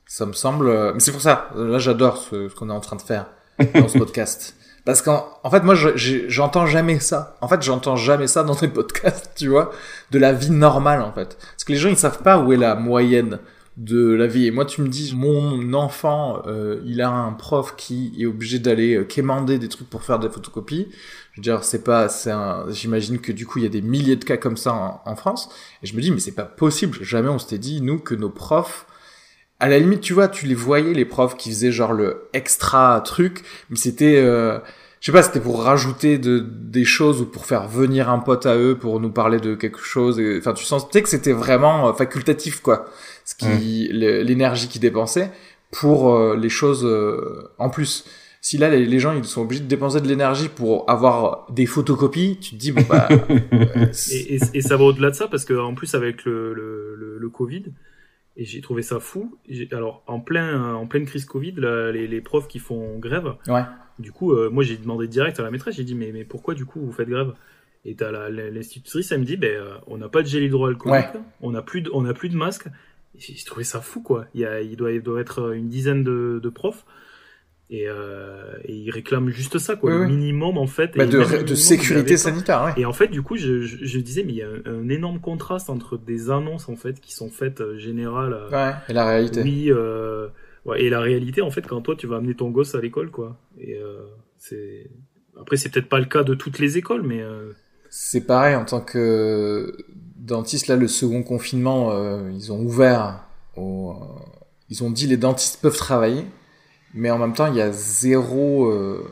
ça 0.07 0.25
me 0.25 0.33
semble. 0.33 0.67
euh, 0.67 0.91
Mais 0.93 0.99
c'est 0.99 1.11
pour 1.11 1.21
ça. 1.21 1.49
Là, 1.55 1.77
j'adore 1.79 2.17
ce, 2.17 2.49
ce 2.49 2.55
qu'on 2.55 2.69
est 2.69 2.73
en 2.73 2.79
train 2.79 2.95
de 2.95 3.01
faire 3.01 3.27
dans 3.73 3.87
ce 3.87 3.97
podcast. 3.97 4.55
Parce 4.85 5.01
qu'en 5.01 5.25
en 5.43 5.49
fait, 5.49 5.63
moi, 5.63 5.73
je- 5.73 6.27
j'entends 6.27 6.67
jamais 6.67 6.99
ça. 6.99 7.37
En 7.41 7.47
fait, 7.47 7.61
j'entends 7.63 7.95
jamais 7.95 8.27
ça 8.27 8.43
dans 8.43 8.53
des 8.55 8.67
podcasts, 8.67 9.31
tu 9.35 9.47
vois, 9.47 9.71
de 10.11 10.19
la 10.19 10.31
vie 10.31 10.51
normale, 10.51 11.01
en 11.01 11.11
fait. 11.11 11.37
Parce 11.39 11.63
que 11.63 11.71
les 11.71 11.77
gens, 11.79 11.89
ils 11.89 11.97
savent 11.97 12.21
pas 12.21 12.37
où 12.37 12.53
est 12.53 12.57
la 12.57 12.75
moyenne 12.75 13.39
de 13.77 14.13
la 14.13 14.27
vie. 14.27 14.45
Et 14.45 14.51
moi, 14.51 14.63
tu 14.63 14.81
me 14.83 14.87
dis, 14.87 15.13
mon 15.15 15.73
enfant, 15.73 16.43
euh, 16.45 16.79
il 16.85 17.01
a 17.01 17.09
un 17.09 17.33
prof 17.33 17.75
qui 17.75 18.13
est 18.19 18.25
obligé 18.27 18.59
d'aller 18.59 18.95
euh, 18.95 19.03
quémander 19.03 19.57
des 19.57 19.67
trucs 19.69 19.89
pour 19.89 20.03
faire 20.03 20.19
des 20.19 20.29
photocopies. 20.29 20.87
Je 21.33 21.39
veux 21.39 21.43
dire, 21.43 21.63
c'est 21.63 21.83
pas, 21.83 22.07
c'est 22.07 22.31
un, 22.31 22.65
j'imagine 22.69 23.19
que 23.19 23.31
du 23.33 23.45
coup, 23.47 23.57
il 23.59 23.63
y 23.63 23.67
a 23.67 23.69
des 23.69 23.81
milliers 23.81 24.15
de 24.15 24.23
cas 24.23 24.37
comme 24.37 24.55
ça 24.55 24.71
en, 24.73 25.01
en 25.03 25.15
France. 25.15 25.49
Et 25.83 25.87
je 25.87 25.95
me 25.95 26.01
dis, 26.01 26.11
mais 26.11 26.19
c'est 26.19 26.31
pas 26.31 26.45
possible. 26.45 26.99
Jamais 27.01 27.27
on 27.27 27.39
s'était 27.39 27.57
dit, 27.57 27.81
nous, 27.81 27.97
que 27.99 28.13
nos 28.15 28.29
profs, 28.29 28.85
à 29.59 29.69
la 29.69 29.79
limite, 29.79 30.01
tu 30.01 30.13
vois, 30.13 30.27
tu 30.27 30.45
les 30.47 30.55
voyais, 30.55 30.93
les 30.93 31.05
profs 31.05 31.37
qui 31.37 31.49
faisaient 31.49 31.71
genre 31.71 31.93
le 31.93 32.23
extra 32.33 33.01
truc, 33.05 33.43
mais 33.69 33.77
c'était, 33.77 34.17
euh, 34.17 34.59
je 34.99 35.05
sais 35.07 35.11
pas, 35.11 35.23
c'était 35.23 35.39
pour 35.39 35.63
rajouter 35.63 36.17
de, 36.17 36.39
des 36.39 36.83
choses 36.85 37.21
ou 37.21 37.25
pour 37.25 37.45
faire 37.45 37.67
venir 37.67 38.09
un 38.09 38.19
pote 38.19 38.45
à 38.45 38.57
eux 38.57 38.77
pour 38.77 38.99
nous 38.99 39.11
parler 39.11 39.39
de 39.39 39.55
quelque 39.55 39.79
chose. 39.79 40.19
et- 40.19 40.37
Enfin, 40.39 40.53
tu 40.53 40.65
sentais 40.65 41.01
que 41.01 41.09
c'était 41.09 41.31
vraiment 41.33 41.89
euh, 41.89 41.93
facultatif, 41.93 42.59
quoi. 42.61 42.85
Ce 43.23 43.33
qui, 43.35 43.87
l'énergie 43.91 44.67
qu'ils 44.67 44.81
dépensaient 44.81 45.31
pour 45.71 46.13
euh, 46.15 46.35
les 46.37 46.49
choses 46.49 46.83
euh, 46.85 47.49
en 47.57 47.69
plus. 47.69 48.05
Si 48.41 48.59
là, 48.59 48.69
les, 48.69 48.85
les 48.85 48.99
gens, 48.99 49.13
ils 49.13 49.25
sont 49.25 49.41
obligés 49.41 49.61
de 49.63 49.67
dépenser 49.67 49.99
de 50.01 50.07
l'énergie 50.07 50.49
pour 50.49 50.87
avoir 50.87 51.47
des 51.49 51.65
photocopies, 51.65 52.37
tu 52.39 52.51
te 52.51 52.55
dis, 52.57 52.71
bon, 52.71 52.83
bah, 52.87 53.07
Et, 54.11 54.35
et, 54.35 54.39
et 54.53 54.61
ça 54.61 54.77
va 54.77 54.83
au-delà 54.83 55.09
de 55.09 55.15
ça 55.15 55.27
parce 55.27 55.45
que 55.45 55.53
en 55.53 55.73
plus 55.73 55.95
avec 55.95 56.25
le, 56.25 56.53
le, 56.53 56.95
le, 56.95 57.17
le 57.17 57.29
Covid, 57.29 57.63
et 58.37 58.45
j'ai 58.45 58.61
trouvé 58.61 58.81
ça 58.81 58.99
fou. 58.99 59.37
Alors 59.71 60.03
en 60.07 60.19
plein 60.19 60.73
en 60.73 60.87
pleine 60.87 61.05
crise 61.05 61.25
Covid, 61.25 61.53
là, 61.53 61.91
les, 61.91 62.07
les 62.07 62.21
profs 62.21 62.47
qui 62.47 62.59
font 62.59 62.97
grève, 62.99 63.35
ouais. 63.47 63.63
du 63.99 64.11
coup, 64.11 64.33
euh, 64.33 64.49
moi 64.49 64.63
j'ai 64.63 64.77
demandé 64.77 65.07
direct 65.07 65.39
à 65.39 65.43
la 65.43 65.51
maîtresse, 65.51 65.75
j'ai 65.75 65.83
dit 65.83 65.95
mais 65.95 66.11
mais 66.11 66.25
pourquoi 66.25 66.53
du 66.53 66.65
coup 66.65 66.81
vous 66.81 66.91
faites 66.91 67.09
grève? 67.09 67.33
Et 67.85 67.95
t'as 67.95 68.29
l'institutrice, 68.29 69.11
elle 69.11 69.19
me 69.19 69.25
dit 69.25 69.37
ben 69.37 69.55
euh, 69.55 69.75
on 69.87 69.97
n'a 69.97 70.09
pas 70.09 70.21
de 70.21 70.27
gel 70.27 70.43
hydroalcoolique, 70.43 71.05
on 71.41 71.51
n'a 71.51 71.61
plus 71.61 71.81
de 71.81 71.91
on 71.93 72.03
plus 72.13 72.29
de 72.29 72.35
masque. 72.35 72.67
J'ai 73.17 73.35
j'ai 73.35 73.45
trouvé 73.45 73.63
ça 73.63 73.79
fou 73.79 74.01
quoi. 74.01 74.25
Il 74.33 74.41
y 74.41 74.45
a 74.45 74.61
il 74.61 74.75
doit 74.75 74.91
il 74.91 75.01
doit 75.01 75.21
être 75.21 75.53
une 75.53 75.69
dizaine 75.69 76.03
de, 76.03 76.39
de 76.41 76.49
profs. 76.49 76.85
Et, 77.71 77.85
euh, 77.87 78.53
et 78.63 78.73
ils 78.75 78.91
réclament 78.91 79.29
juste 79.29 79.57
ça, 79.57 79.75
quoi. 79.75 79.89
Oui, 79.91 79.97
le 79.97 80.05
oui. 80.05 80.11
minimum, 80.15 80.57
en 80.59 80.67
fait. 80.67 80.95
Bah, 80.95 81.05
de, 81.07 81.55
sécurité 81.55 82.15
sanitaire, 82.15 82.63
ouais. 82.65 82.73
Et 82.81 82.85
en 82.85 82.93
fait, 82.93 83.07
du 83.07 83.23
coup, 83.23 83.37
je, 83.37 83.61
je, 83.61 83.77
je 83.83 83.99
disais, 83.99 84.23
mais 84.23 84.33
il 84.33 84.37
y 84.37 84.43
a 84.43 84.47
un, 84.47 84.71
un 84.71 84.89
énorme 84.89 85.19
contraste 85.19 85.69
entre 85.71 85.97
des 85.97 86.29
annonces, 86.29 86.69
en 86.69 86.75
fait, 86.75 86.99
qui 87.01 87.11
sont 87.13 87.29
faites 87.31 87.61
euh, 87.61 87.77
générales. 87.79 88.33
euh, 88.33 88.49
Ouais, 88.51 88.73
et 88.87 88.93
la 88.93 89.05
réalité. 89.05 89.41
oui, 89.41 89.71
euh, 89.71 90.27
ouais, 90.65 90.83
et 90.83 90.89
la 90.91 90.99
réalité, 90.99 91.41
en 91.41 91.49
fait, 91.49 91.65
quand 91.65 91.81
toi, 91.81 91.95
tu 91.95 92.05
vas 92.05 92.17
amener 92.17 92.35
ton 92.35 92.51
gosse 92.51 92.75
à 92.75 92.81
l'école, 92.81 93.09
quoi. 93.09 93.37
Et 93.59 93.79
c'est. 94.37 94.89
Après, 95.41 95.57
c'est 95.57 95.69
peut-être 95.69 95.89
pas 95.89 95.99
le 95.99 96.05
cas 96.05 96.23
de 96.23 96.35
toutes 96.35 96.59
les 96.59 96.77
écoles, 96.77 97.01
mais. 97.03 97.23
C'est 97.89 98.25
pareil 98.27 98.55
en 98.55 98.65
tant 98.65 98.81
que 98.81 99.75
dentiste. 100.17 100.67
Là, 100.67 100.75
le 100.75 100.87
second 100.87 101.23
confinement, 101.23 101.91
ils 102.29 102.51
ont 102.51 102.59
ouvert. 102.59 103.21
Au, 103.57 103.91
euh, 103.91 104.21
ils 104.69 104.83
ont 104.83 104.91
dit 104.91 105.07
les 105.07 105.15
dentistes 105.17 105.61
peuvent 105.61 105.77
travailler, 105.77 106.25
mais 106.95 107.11
en 107.11 107.17
même 107.19 107.33
temps, 107.33 107.47
il 107.47 107.55
y 107.55 107.61
a 107.61 107.71
zéro, 107.71 108.67
euh, 108.71 109.05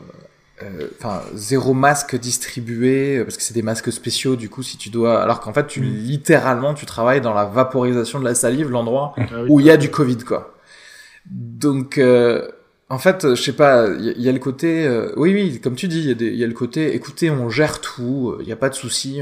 euh, 0.62 0.88
enfin 0.98 1.20
zéro 1.34 1.74
masque 1.74 2.16
distribué 2.18 3.18
euh, 3.18 3.24
parce 3.24 3.36
que 3.36 3.42
c'est 3.42 3.54
des 3.54 3.62
masques 3.62 3.92
spéciaux. 3.92 4.36
Du 4.36 4.48
coup, 4.48 4.62
si 4.62 4.76
tu 4.78 4.88
dois, 4.90 5.22
alors 5.22 5.40
qu'en 5.40 5.52
fait, 5.52 5.66
tu 5.66 5.80
Mm. 5.80 5.84
littéralement, 5.84 6.74
tu 6.74 6.86
travailles 6.86 7.20
dans 7.20 7.34
la 7.34 7.44
vaporisation 7.44 8.18
de 8.20 8.24
la 8.24 8.34
salive, 8.34 8.70
l'endroit 8.70 9.14
ah 9.18 9.22
oui. 9.42 9.46
où 9.50 9.60
il 9.60 9.66
y 9.66 9.70
a 9.70 9.76
du 9.76 9.90
Covid, 9.90 10.18
quoi. 10.18 10.54
Donc, 11.26 11.98
euh, 11.98 12.48
en 12.90 12.98
fait, 12.98 13.34
je 13.34 13.42
sais 13.42 13.52
pas, 13.54 13.88
il 13.88 14.04
y, 14.04 14.08
a- 14.10 14.12
il 14.16 14.22
y 14.22 14.28
a 14.28 14.32
le 14.32 14.38
côté, 14.38 14.86
euh, 14.86 15.12
oui, 15.16 15.32
oui, 15.32 15.60
comme 15.60 15.74
tu 15.74 15.88
dis, 15.88 16.00
il 16.10 16.20
y, 16.22 16.36
y 16.36 16.44
a 16.44 16.46
le 16.46 16.52
côté, 16.52 16.94
écoutez, 16.94 17.30
on 17.30 17.48
gère 17.48 17.80
tout, 17.80 18.36
il 18.40 18.46
n'y 18.46 18.52
a 18.52 18.56
pas 18.56 18.68
de 18.68 18.74
souci, 18.74 19.20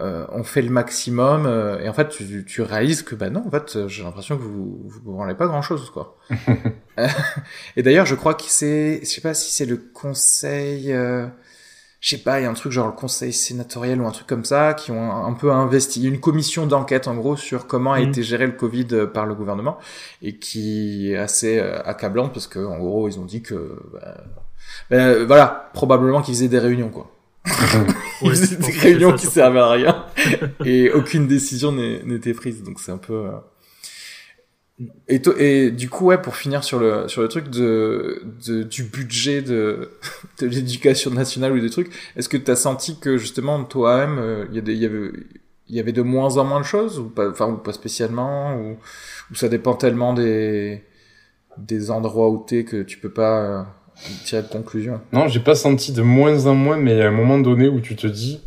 euh, 0.00 0.26
on 0.30 0.42
fait 0.44 0.62
le 0.62 0.70
maximum, 0.70 1.46
euh, 1.46 1.78
et 1.80 1.88
en 1.88 1.92
fait, 1.92 2.08
tu, 2.08 2.44
tu 2.44 2.62
réalises 2.62 3.02
que, 3.02 3.14
bah 3.14 3.30
non, 3.30 3.44
en 3.46 3.50
fait, 3.50 3.86
j'ai 3.88 4.02
l'impression 4.02 4.36
que 4.36 4.42
vous 4.42 4.82
vous 4.86 5.00
branlez 5.12 5.34
pas 5.34 5.46
grand 5.46 5.62
chose, 5.62 5.90
quoi. 5.90 6.16
Euh, 6.96 7.08
et 7.76 7.82
d'ailleurs, 7.82 8.06
je 8.06 8.14
crois 8.14 8.34
que 8.34 8.44
c'est, 8.46 9.00
je 9.02 9.06
sais 9.06 9.20
pas 9.20 9.34
si 9.34 9.50
c'est 9.50 9.66
le 9.66 9.76
conseil, 9.76 10.92
euh, 10.92 11.26
je 11.98 12.10
sais 12.10 12.18
pas, 12.22 12.38
il 12.38 12.44
y 12.44 12.46
a 12.46 12.50
un 12.50 12.54
truc 12.54 12.70
genre 12.70 12.86
le 12.86 12.92
conseil 12.92 13.32
sénatorial 13.32 14.00
ou 14.00 14.06
un 14.06 14.12
truc 14.12 14.28
comme 14.28 14.44
ça, 14.44 14.74
qui 14.74 14.92
ont 14.92 15.10
un, 15.10 15.26
un 15.26 15.32
peu 15.32 15.50
investi, 15.50 16.06
une 16.06 16.20
commission 16.20 16.68
d'enquête 16.68 17.08
en 17.08 17.16
gros 17.16 17.34
sur 17.36 17.66
comment 17.66 17.94
a 17.94 18.00
Mhm. 18.00 18.08
été 18.10 18.22
géré 18.22 18.46
le 18.46 18.52
Covid 18.52 18.86
euh, 18.92 19.06
par 19.08 19.26
le 19.26 19.34
gouvernement 19.34 19.76
et 20.22 20.38
qui 20.38 21.10
est 21.10 21.16
assez 21.16 21.58
euh, 21.58 21.82
accablante 21.84 22.32
parce 22.32 22.46
que 22.46 22.60
en 22.60 22.78
gros 22.78 23.08
ils 23.08 23.18
ont 23.18 23.24
dit 23.24 23.42
que 23.42 23.76
bah, 23.92 24.16
bah, 24.90 25.24
voilà 25.24 25.70
probablement 25.74 26.22
qu'ils 26.22 26.34
faisaient 26.34 26.48
des 26.48 26.60
réunions 26.60 26.90
quoi. 26.90 27.10
Ouais, 28.22 28.34
des 28.56 28.72
réunions 28.72 29.10
ça, 29.10 29.16
qui 29.16 29.26
surtout. 29.26 29.34
servaient 29.34 29.60
à 29.60 29.70
rien 29.70 30.06
et 30.64 30.90
aucune 30.90 31.26
décision 31.26 31.72
n'était 31.72 32.32
prise 32.34 32.62
donc 32.62 32.80
c'est 32.80 32.92
un 32.92 32.98
peu. 32.98 33.26
euh, 33.26 33.32
Et, 35.38 35.70
du 35.70 35.88
coup 35.88 36.06
ouais 36.06 36.18
pour 36.20 36.34
finir 36.36 36.64
sur 36.64 36.78
le 36.80 37.06
sur 37.08 37.22
le 37.22 37.28
truc 37.28 37.48
de, 37.48 38.22
de 38.46 38.62
du 38.64 38.84
budget 38.84 39.42
de 39.42 39.90
de 40.40 40.46
l'éducation 40.46 41.10
nationale 41.12 41.52
ou 41.52 41.60
des 41.60 41.70
trucs 41.70 41.92
est-ce 42.16 42.28
que 42.28 42.36
tu 42.36 42.50
as 42.50 42.56
senti 42.56 42.98
que 42.98 43.16
justement 43.16 43.62
toi-même 43.64 44.18
euh, 44.18 44.46
il 44.50 44.56
y 44.56 44.58
a 44.58 44.62
des 44.62 44.72
il 44.74 44.80
y 44.82 44.86
avait 44.86 45.10
il 45.68 45.76
y 45.76 45.80
avait 45.80 45.92
de 45.92 46.02
moins 46.02 46.36
en 46.38 46.44
moins 46.44 46.60
de 46.60 46.64
choses 46.66 46.98
ou 46.98 47.04
pas 47.08 47.30
enfin 47.30 47.46
ou 47.48 47.56
pas 47.56 47.72
spécialement 47.72 48.56
ou, 48.56 48.76
ou 49.30 49.34
ça 49.34 49.48
dépend 49.48 49.74
tellement 49.74 50.12
des 50.14 50.82
des 51.58 51.90
endroits 51.90 52.30
où 52.30 52.44
t'es 52.46 52.64
que 52.64 52.82
tu 52.82 52.98
peux 52.98 53.12
pas 53.12 53.40
euh, 53.60 53.62
tirer 54.24 54.42
de 54.42 54.48
conclusion 54.48 55.00
Non, 55.12 55.28
j'ai 55.28 55.40
pas 55.40 55.54
senti 55.54 55.92
de 55.92 56.02
moins 56.02 56.46
en 56.46 56.54
moins, 56.54 56.76
mais 56.76 56.92
il 56.92 56.98
y 56.98 57.02
a 57.02 57.08
un 57.08 57.12
moment 57.12 57.38
donné 57.38 57.68
où 57.68 57.80
tu 57.80 57.96
te 57.96 58.06
dis, 58.06 58.40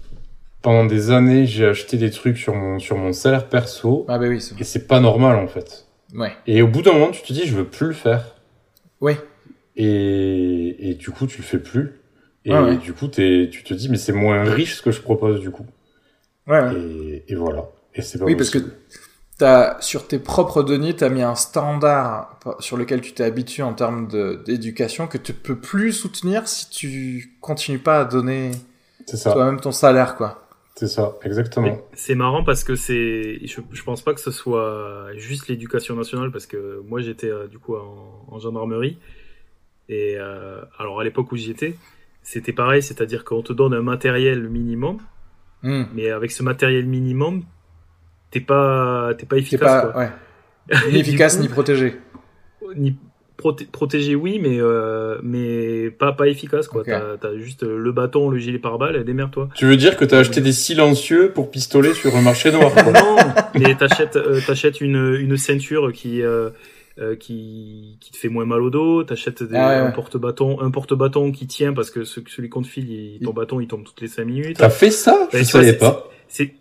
pendant 0.61 0.85
des 0.85 1.11
années, 1.11 1.45
j'ai 1.45 1.65
acheté 1.65 1.97
des 1.97 2.11
trucs 2.11 2.37
sur 2.37 2.55
mon, 2.55 2.79
sur 2.79 2.97
mon 2.97 3.13
salaire 3.13 3.47
perso, 3.47 4.05
ah 4.07 4.17
bah 4.19 4.27
oui 4.27 4.41
c'est 4.41 4.59
et 4.59 4.63
c'est 4.63 4.87
pas 4.87 4.99
normal 4.99 5.37
en 5.37 5.47
fait. 5.47 5.85
ouais 6.13 6.33
Et 6.47 6.61
au 6.61 6.67
bout 6.67 6.81
d'un 6.81 6.93
moment, 6.93 7.11
tu 7.11 7.21
te 7.21 7.31
dis, 7.33 7.45
je 7.45 7.55
veux 7.55 7.65
plus 7.65 7.87
le 7.87 7.93
faire. 7.93 8.35
oui 9.01 9.13
Et, 9.75 10.89
et 10.89 10.93
du 10.95 11.11
coup, 11.11 11.27
tu 11.27 11.37
le 11.37 11.43
fais 11.43 11.59
plus. 11.59 11.93
Et 12.45 12.53
ouais. 12.53 12.77
du 12.77 12.93
coup, 12.93 13.07
tu 13.07 13.49
te 13.65 13.73
dis, 13.73 13.89
mais 13.89 13.97
c'est 13.97 14.13
moins 14.13 14.43
riche 14.43 14.75
ce 14.75 14.81
que 14.81 14.91
je 14.91 15.01
propose 15.01 15.39
du 15.41 15.51
coup. 15.51 15.65
ouais, 16.47 16.59
ouais. 16.61 16.73
Et, 16.75 17.23
et 17.33 17.35
voilà. 17.35 17.65
Et 17.93 18.01
c'est 18.01 18.17
pas 18.19 18.25
Oui, 18.25 18.35
parce 18.35 18.49
que 18.49 18.59
t'as, 19.37 19.79
sur 19.81 20.07
tes 20.07 20.19
propres 20.19 20.63
deniers, 20.63 20.95
t'as 20.95 21.09
mis 21.09 21.21
un 21.21 21.35
standard 21.35 22.39
sur 22.59 22.77
lequel 22.77 23.01
tu 23.01 23.13
t'es 23.13 23.23
habitué 23.23 23.63
en 23.63 23.73
termes 23.73 24.07
de- 24.07 24.41
d'éducation 24.45 25.07
que 25.07 25.17
tu 25.17 25.33
peux 25.33 25.57
plus 25.57 25.93
soutenir 25.93 26.47
si 26.47 26.69
tu 26.69 27.37
continues 27.41 27.79
pas 27.79 28.01
à 28.01 28.05
donner 28.05 28.51
C'est 29.05 29.17
ça. 29.17 29.31
toi-même 29.33 29.59
ton 29.59 29.71
salaire, 29.71 30.15
quoi. 30.15 30.43
C'est 30.75 30.87
ça, 30.87 31.13
exactement. 31.23 31.79
C'est 31.93 32.13
marrant 32.13 32.43
parce 32.43 32.63
que 32.63 32.75
c'est, 32.75 33.39
je, 33.47 33.61
je 33.71 33.83
pense 33.83 34.01
pas 34.03 34.13
que 34.13 34.19
ce 34.21 34.29
soit 34.29 35.07
juste 35.15 35.47
l'éducation 35.47 35.95
nationale 35.95 36.31
parce 36.31 36.45
que 36.45 36.83
moi 36.87 37.01
j'étais 37.01 37.29
euh, 37.31 37.47
du 37.47 37.57
coup 37.57 37.75
en, 37.75 38.25
en 38.29 38.37
gendarmerie 38.39 38.99
et 39.89 40.17
euh, 40.17 40.61
alors 40.77 40.99
à 40.99 41.03
l'époque 41.03 41.31
où 41.31 41.35
j'y 41.35 41.49
étais, 41.49 41.75
c'était 42.21 42.53
pareil, 42.53 42.83
c'est-à-dire 42.83 43.23
qu'on 43.25 43.41
te 43.41 43.53
donne 43.53 43.73
un 43.73 43.81
matériel 43.81 44.47
minimum, 44.49 44.99
Hmm. 45.63 45.85
mais 45.95 46.11
avec 46.11 46.29
ce 46.31 46.43
matériel 46.43 46.85
minimum, 46.85 47.43
t'es 48.31 48.39
pas, 48.41 49.13
t'es 49.17 49.25
pas 49.25 49.35
T'es 49.35 49.41
efficace. 49.41 49.59
pas, 49.61 49.81
quoi. 49.91 50.01
ouais. 50.01 50.09
Ni 50.91 50.99
efficace 50.99 51.35
coup, 51.37 51.43
ni 51.43 51.47
protégé. 51.47 51.95
ni 52.75 52.95
proté- 53.37 53.67
protégé 53.71 54.15
oui 54.15 54.39
mais 54.41 54.57
euh, 54.59 55.17
mais 55.23 55.89
pas 55.91 56.11
pas 56.11 56.27
efficace 56.27 56.67
quoi 56.67 56.81
Ok. 56.81 56.87
t'as 56.87 57.17
t'as 57.21 57.37
juste 57.37 57.63
le 57.63 57.91
bâton 57.91 58.29
le 58.29 58.37
gilet 58.39 58.57
pare-balles 58.59 59.03
démerde-toi 59.05 59.47
Tu 59.55 59.65
veux 59.65 59.77
dire 59.77 59.95
que 59.95 60.03
t'as 60.03 60.17
acheté 60.19 60.41
des 60.41 60.51
silencieux 60.51 61.31
pour 61.33 61.51
pistolet 61.51 61.93
sur 61.93 62.15
un 62.15 62.21
marché 62.21 62.51
noir, 62.51 62.73
quoi. 62.73 62.83
non 62.91 63.15
mais 63.55 63.75
t'achètes 63.75 64.15
euh, 64.17 64.41
t'achètes 64.45 64.81
une 64.81 65.15
une 65.19 65.37
ceinture 65.37 65.93
qui 65.93 66.21
euh, 66.23 66.49
euh, 66.99 67.15
qui 67.15 67.97
qui 68.01 68.11
te 68.11 68.17
fait 68.17 68.27
moins 68.29 68.45
mal 68.45 68.61
au 68.61 68.69
dos 68.71 69.03
t'achètes 69.03 69.43
des- 69.43 69.55
Ah 69.55 69.69
ouais, 69.69 69.75
un 69.75 69.91
porte-bâton 69.91 70.59
un 70.59 70.71
porte-bâton 70.71 71.31
qui 71.31 71.45
tient 71.47 71.71
parce 71.73 71.91
que 71.91 72.03
ce- 72.03 72.19
celui 72.27 72.49
qu'on 72.49 72.63
te 72.63 72.67
file 72.67 72.91
il- 72.91 73.19
ton 73.23 73.31
bâton 73.33 73.61
il 73.61 73.67
tombe 73.67 73.83
toutes 73.85 74.01
les 74.01 74.07
cinq 74.09 74.25
minutes 74.25 74.57
T'as 74.57 74.69
fait 74.71 74.91
ça? 74.91 75.27
Je 75.31 75.37
tu 75.37 75.43
vois, 75.43 75.45
savais 75.45 75.65
c'est- 75.67 75.77
pas. 75.77 76.09
c'est 76.27 76.53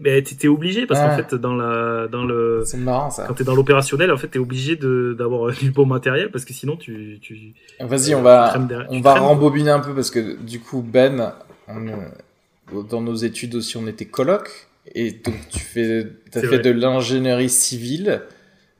ben 0.00 0.22
t'es 0.22 0.48
obligé 0.48 0.86
parce 0.86 1.00
Ouais. 1.00 1.06
qu'en 1.08 1.16
fait 1.28 1.34
dans 1.36 1.54
la 1.54 2.06
dans 2.08 2.24
le 2.24 2.62
C'est 2.66 2.76
marrant 2.76 3.10
ça. 3.10 3.24
quand 3.26 3.34
t'es 3.34 3.44
dans 3.44 3.54
l'opérationnel 3.54 4.10
en 4.12 4.16
fait 4.16 4.28
t'es 4.28 4.38
obligé 4.38 4.76
de 4.76 5.14
d'avoir 5.18 5.52
du 5.52 5.70
bon 5.70 5.86
matériel 5.86 6.30
parce 6.30 6.44
que 6.44 6.52
sinon 6.52 6.76
tu 6.76 7.18
tu 7.22 7.54
Vas-y, 7.80 8.12
euh, 8.14 8.18
on 8.18 8.22
va, 8.22 8.56
derrière- 8.58 8.86
on 8.90 9.00
va 9.00 9.10
traînes, 9.12 9.22
rembobiner 9.24 9.70
un 9.70 9.80
peu 9.80 9.94
parce 9.94 10.10
que 10.10 10.36
du 10.42 10.60
coup, 10.60 10.82
Ben, 10.82 11.32
on, 11.68 11.88
euh, 11.88 12.82
dans 12.90 13.00
nos 13.00 13.14
études 13.14 13.54
aussi, 13.54 13.76
on 13.76 13.86
était 13.86 14.04
coloc. 14.06 14.68
Et 14.94 15.10
donc, 15.12 15.34
tu 15.50 15.58
fais, 15.58 16.06
t'as 16.30 16.40
fait 16.40 16.46
vrai. 16.46 16.58
de 16.60 16.70
l'ingénierie 16.70 17.48
civile. 17.48 18.22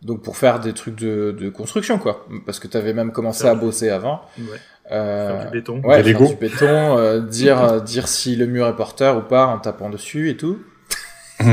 Donc, 0.02 0.22
pour 0.22 0.36
faire 0.36 0.60
des 0.60 0.72
trucs 0.72 0.94
de, 0.94 1.34
de 1.36 1.48
construction, 1.48 1.98
quoi. 1.98 2.26
Parce 2.44 2.60
que 2.60 2.68
t'avais 2.68 2.92
même 2.92 3.10
commencé 3.10 3.44
à 3.46 3.54
bosser 3.56 3.88
avant. 3.88 4.22
Ouais. 4.38 4.44
Euh, 4.92 5.28
Faire 5.40 5.46
du 5.50 5.58
béton. 5.58 5.80
Ouais, 5.82 6.02
faire 6.04 6.18
du 6.28 6.36
béton, 6.36 6.96
euh, 6.98 7.20
dire, 7.20 7.60
euh, 7.60 7.80
dire 7.80 8.06
si 8.06 8.36
le 8.36 8.46
mur 8.46 8.68
est 8.68 8.76
porteur 8.76 9.18
ou 9.18 9.22
pas 9.22 9.46
en 9.46 9.58
tapant 9.58 9.90
dessus 9.90 10.30
et 10.30 10.36
tout. 10.36 10.60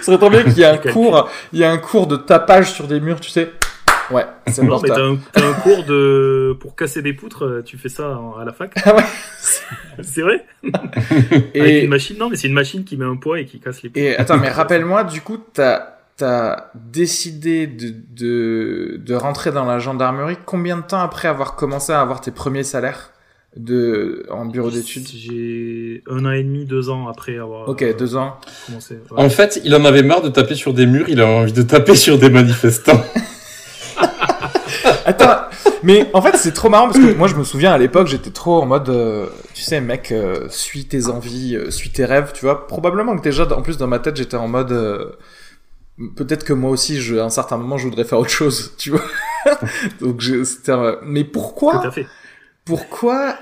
Ce 0.00 0.02
serait 0.02 0.18
trop 0.18 0.30
bien 0.30 0.42
qu'il 0.42 0.58
y 0.58 0.62
ait 0.62 0.66
un 0.66 0.78
cours, 0.78 1.28
il 1.52 1.58
y 1.58 1.64
a 1.64 1.70
un 1.70 1.78
cours 1.78 2.06
de 2.06 2.16
tapage 2.16 2.72
sur 2.72 2.86
des 2.86 3.00
murs, 3.00 3.20
tu 3.20 3.30
sais. 3.30 3.50
Ouais, 4.10 4.24
c'est 4.46 4.62
Non, 4.62 4.80
mais 4.82 4.88
t'as 4.88 5.02
un, 5.02 5.52
cours 5.62 5.84
de 5.84 6.56
pour 6.58 6.74
casser 6.74 7.02
des 7.02 7.12
poutres, 7.12 7.44
euh, 7.44 7.62
tu 7.62 7.76
fais 7.76 7.90
ça 7.90 8.18
à 8.40 8.44
la 8.44 8.52
fac. 8.52 8.72
Ah 8.84 8.94
ouais. 8.94 9.04
C'est 10.02 10.22
vrai? 10.22 10.46
Avec 11.54 11.84
une 11.84 11.90
machine, 11.90 12.16
non, 12.18 12.30
mais 12.30 12.36
c'est 12.36 12.48
une 12.48 12.54
machine 12.54 12.84
qui 12.84 12.96
met 12.96 13.04
un 13.04 13.16
poids 13.16 13.40
et 13.40 13.44
qui 13.44 13.60
casse 13.60 13.82
les 13.82 13.90
poutres. 13.90 14.00
et 14.00 14.16
attends, 14.16 14.38
mais 14.38 14.48
rappelle-moi, 14.48 15.04
du 15.04 15.20
coup, 15.20 15.38
t'as 15.52 15.98
t'as 16.16 16.70
décidé 16.74 17.66
de, 17.66 17.94
de 18.10 18.96
de 18.98 19.14
rentrer 19.14 19.52
dans 19.52 19.64
la 19.64 19.78
gendarmerie 19.78 20.38
combien 20.46 20.76
de 20.76 20.82
temps 20.82 21.00
après 21.00 21.28
avoir 21.28 21.54
commencé 21.54 21.92
à 21.92 22.00
avoir 22.00 22.20
tes 22.20 22.30
premiers 22.30 22.64
salaires? 22.64 23.12
De 23.58 24.24
en 24.30 24.46
bureau 24.46 24.70
d'études 24.70 25.06
J'ai 25.08 26.02
un 26.08 26.24
an 26.24 26.30
et 26.30 26.42
demi, 26.44 26.64
deux 26.64 26.88
ans 26.90 27.08
après 27.08 27.36
avoir 27.38 27.68
Ok, 27.68 27.82
euh, 27.82 27.92
deux 27.92 28.16
ans. 28.16 28.36
commencé. 28.66 28.94
ouais. 28.94 29.00
En 29.24 29.28
fait, 29.28 29.60
il 29.64 29.74
en 29.74 29.84
avait 29.84 30.02
marre 30.02 30.22
de 30.22 30.28
taper 30.28 30.54
sur 30.54 30.72
des 30.72 30.86
murs, 30.86 31.08
il 31.08 31.20
a 31.20 31.26
envie 31.26 31.52
de 31.52 31.62
taper 31.62 31.94
sur 31.96 32.18
des 32.18 32.30
manifestants. 32.30 33.02
Attends, 35.06 35.46
mais 35.82 36.08
en 36.12 36.22
fait 36.22 36.36
c'est 36.36 36.52
trop 36.52 36.68
marrant 36.68 36.86
parce 36.86 36.98
que 36.98 37.14
moi 37.14 37.28
je 37.28 37.34
me 37.34 37.42
souviens 37.44 37.72
à 37.72 37.78
l'époque 37.78 38.06
j'étais 38.06 38.30
trop 38.30 38.60
en 38.62 38.66
mode, 38.66 38.88
euh, 38.90 39.26
tu 39.54 39.62
sais 39.62 39.80
mec, 39.80 40.12
euh, 40.12 40.46
suis 40.50 40.84
tes 40.86 41.06
envies, 41.08 41.56
euh, 41.56 41.70
suis 41.70 41.90
tes 41.90 42.04
rêves, 42.04 42.32
tu 42.34 42.44
vois. 42.44 42.66
Probablement 42.66 43.16
que 43.16 43.22
déjà 43.22 43.44
en 43.56 43.62
plus 43.62 43.76
dans 43.78 43.86
ma 43.86 43.98
tête 43.98 44.16
j'étais 44.16 44.36
en 44.36 44.46
mode, 44.48 44.70
euh, 44.72 45.06
peut-être 46.16 46.44
que 46.44 46.52
moi 46.52 46.70
aussi 46.70 47.00
je, 47.00 47.16
à 47.16 47.24
un 47.24 47.30
certain 47.30 47.56
moment 47.56 47.76
je 47.78 47.88
voudrais 47.88 48.04
faire 48.04 48.18
autre 48.18 48.30
chose, 48.30 48.74
tu 48.78 48.90
vois. 48.90 49.02
Donc 50.00 50.22
c'était, 50.44 50.72
un- 50.72 50.98
mais 51.02 51.24
pourquoi, 51.24 51.78
Tout 51.80 51.88
à 51.88 51.90
fait. 51.90 52.06
Pourquoi, 52.68 53.34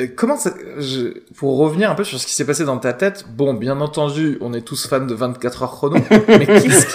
euh, 0.00 0.08
comment 0.16 0.36
ça, 0.36 0.52
je- 0.78 1.16
pour 1.36 1.56
revenir 1.58 1.90
un 1.90 1.94
peu 1.94 2.02
sur 2.04 2.18
ce 2.18 2.26
qui 2.26 2.32
s'est 2.34 2.44
passé 2.44 2.64
dans 2.64 2.78
ta 2.78 2.92
tête, 2.92 3.24
bon 3.30 3.54
bien 3.54 3.80
entendu 3.80 4.36
on 4.40 4.52
est 4.52 4.62
tous 4.66 4.86
fans 4.88 5.06
de 5.06 5.14
24 5.14 5.62
heures 5.62 5.70
chrono, 5.70 5.96
mais 6.28 6.44
qu'est-ce 6.46 6.86
qui- 6.86 6.94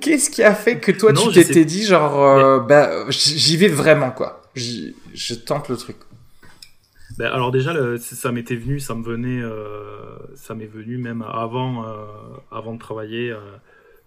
Qu'est-ce 0.00 0.28
qui 0.30 0.42
a 0.42 0.54
fait 0.54 0.80
que 0.80 0.90
toi 0.92 1.12
Non, 1.12 1.28
tu 1.28 1.34
t'étais 1.34 1.64
dit 1.64 1.84
genre 1.84 2.20
euh, 2.20 2.58
bah 2.58 2.90
j'y 3.10 3.56
vais 3.56 3.68
vraiment 3.68 4.10
quoi. 4.10 4.42
J'y- 4.56 4.94
je 5.14 5.34
tente 5.34 5.68
le 5.68 5.76
truc. 5.76 5.96
Ben, 7.16 7.26
alors 7.26 7.52
déjà, 7.52 7.72
le- 7.72 7.96
ça 7.98 8.32
m'était 8.32 8.56
venu, 8.56 8.80
ça 8.80 8.94
me 8.96 9.04
venait, 9.04 9.40
euh, 9.40 10.16
ça 10.34 10.54
m'est 10.54 10.66
venu 10.66 10.98
même 10.98 11.22
avant, 11.22 11.84
euh, 11.86 12.04
avant 12.50 12.74
de 12.74 12.78
travailler, 12.80 13.32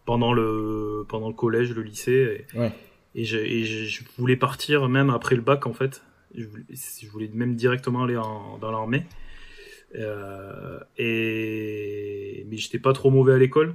pendant 0.06 0.34
le, 0.34 1.06
pendant 1.08 1.30
le 1.30 1.34
collège, 1.34 1.72
le 1.74 1.84
lycée, 1.84 2.46
et, 2.54 2.60
Ouais. 2.60 2.74
et, 3.16 3.24
je, 3.24 3.38
et 3.38 3.64
je, 3.64 3.86
je 3.86 4.02
voulais 4.18 4.36
partir 4.36 4.90
même 4.90 5.10
après 5.10 5.36
le 5.36 5.42
bac 5.42 5.68
en 5.68 5.74
fait. 5.74 6.02
Je 6.38 6.46
voulais, 6.46 6.64
je 7.02 7.08
voulais 7.10 7.30
même 7.34 7.56
directement 7.56 8.04
aller 8.04 8.16
en, 8.18 8.58
dans 8.60 8.72
l'armée. 8.72 9.04
Euh, 9.98 10.80
et 10.98 12.46
mais 12.50 12.58
j'étais 12.58 12.80
pas 12.80 12.94
trop 12.94 13.10
mauvais 13.10 13.34
à 13.34 13.38
l'école. 13.38 13.74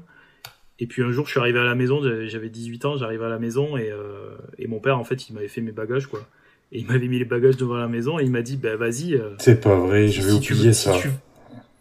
Et 0.78 0.86
puis 0.86 1.02
un 1.02 1.12
jour, 1.12 1.26
je 1.26 1.32
suis 1.32 1.40
arrivé 1.40 1.58
à 1.58 1.64
la 1.64 1.74
maison, 1.74 2.02
j'avais- 2.02 2.28
j'avais 2.28 2.48
18 2.48 2.84
ans, 2.84 2.96
j'arrive 2.96 3.22
à 3.22 3.28
la 3.28 3.38
maison 3.38 3.76
et, 3.76 3.90
euh, 3.90 4.36
et 4.58 4.66
mon 4.66 4.80
père 4.80 4.98
en 4.98 5.04
fait, 5.04 5.28
il 5.28 5.34
m'avait 5.34 5.48
fait 5.48 5.60
mes 5.60 5.72
bagages 5.72 6.06
quoi. 6.06 6.26
Et 6.72 6.78
il 6.80 6.86
m'avait 6.86 7.06
mis 7.08 7.18
les 7.18 7.24
bagages 7.24 7.56
devant 7.56 7.74
la 7.76 7.88
maison 7.88 8.18
et 8.18 8.24
il 8.24 8.30
m'a 8.30 8.42
dit 8.42 8.56
bah 8.56 8.76
vas-y. 8.76 9.14
euh, 9.14 9.30
C'est 9.38 9.60
pas 9.60 9.76
vrai, 9.76 10.08
je 10.08 10.22
vais 10.22 10.30
si 10.30 10.52
oublier 10.52 10.66
veux, 10.68 10.72
ça. 10.72 10.94
Si 10.94 11.00
tu, 11.02 11.08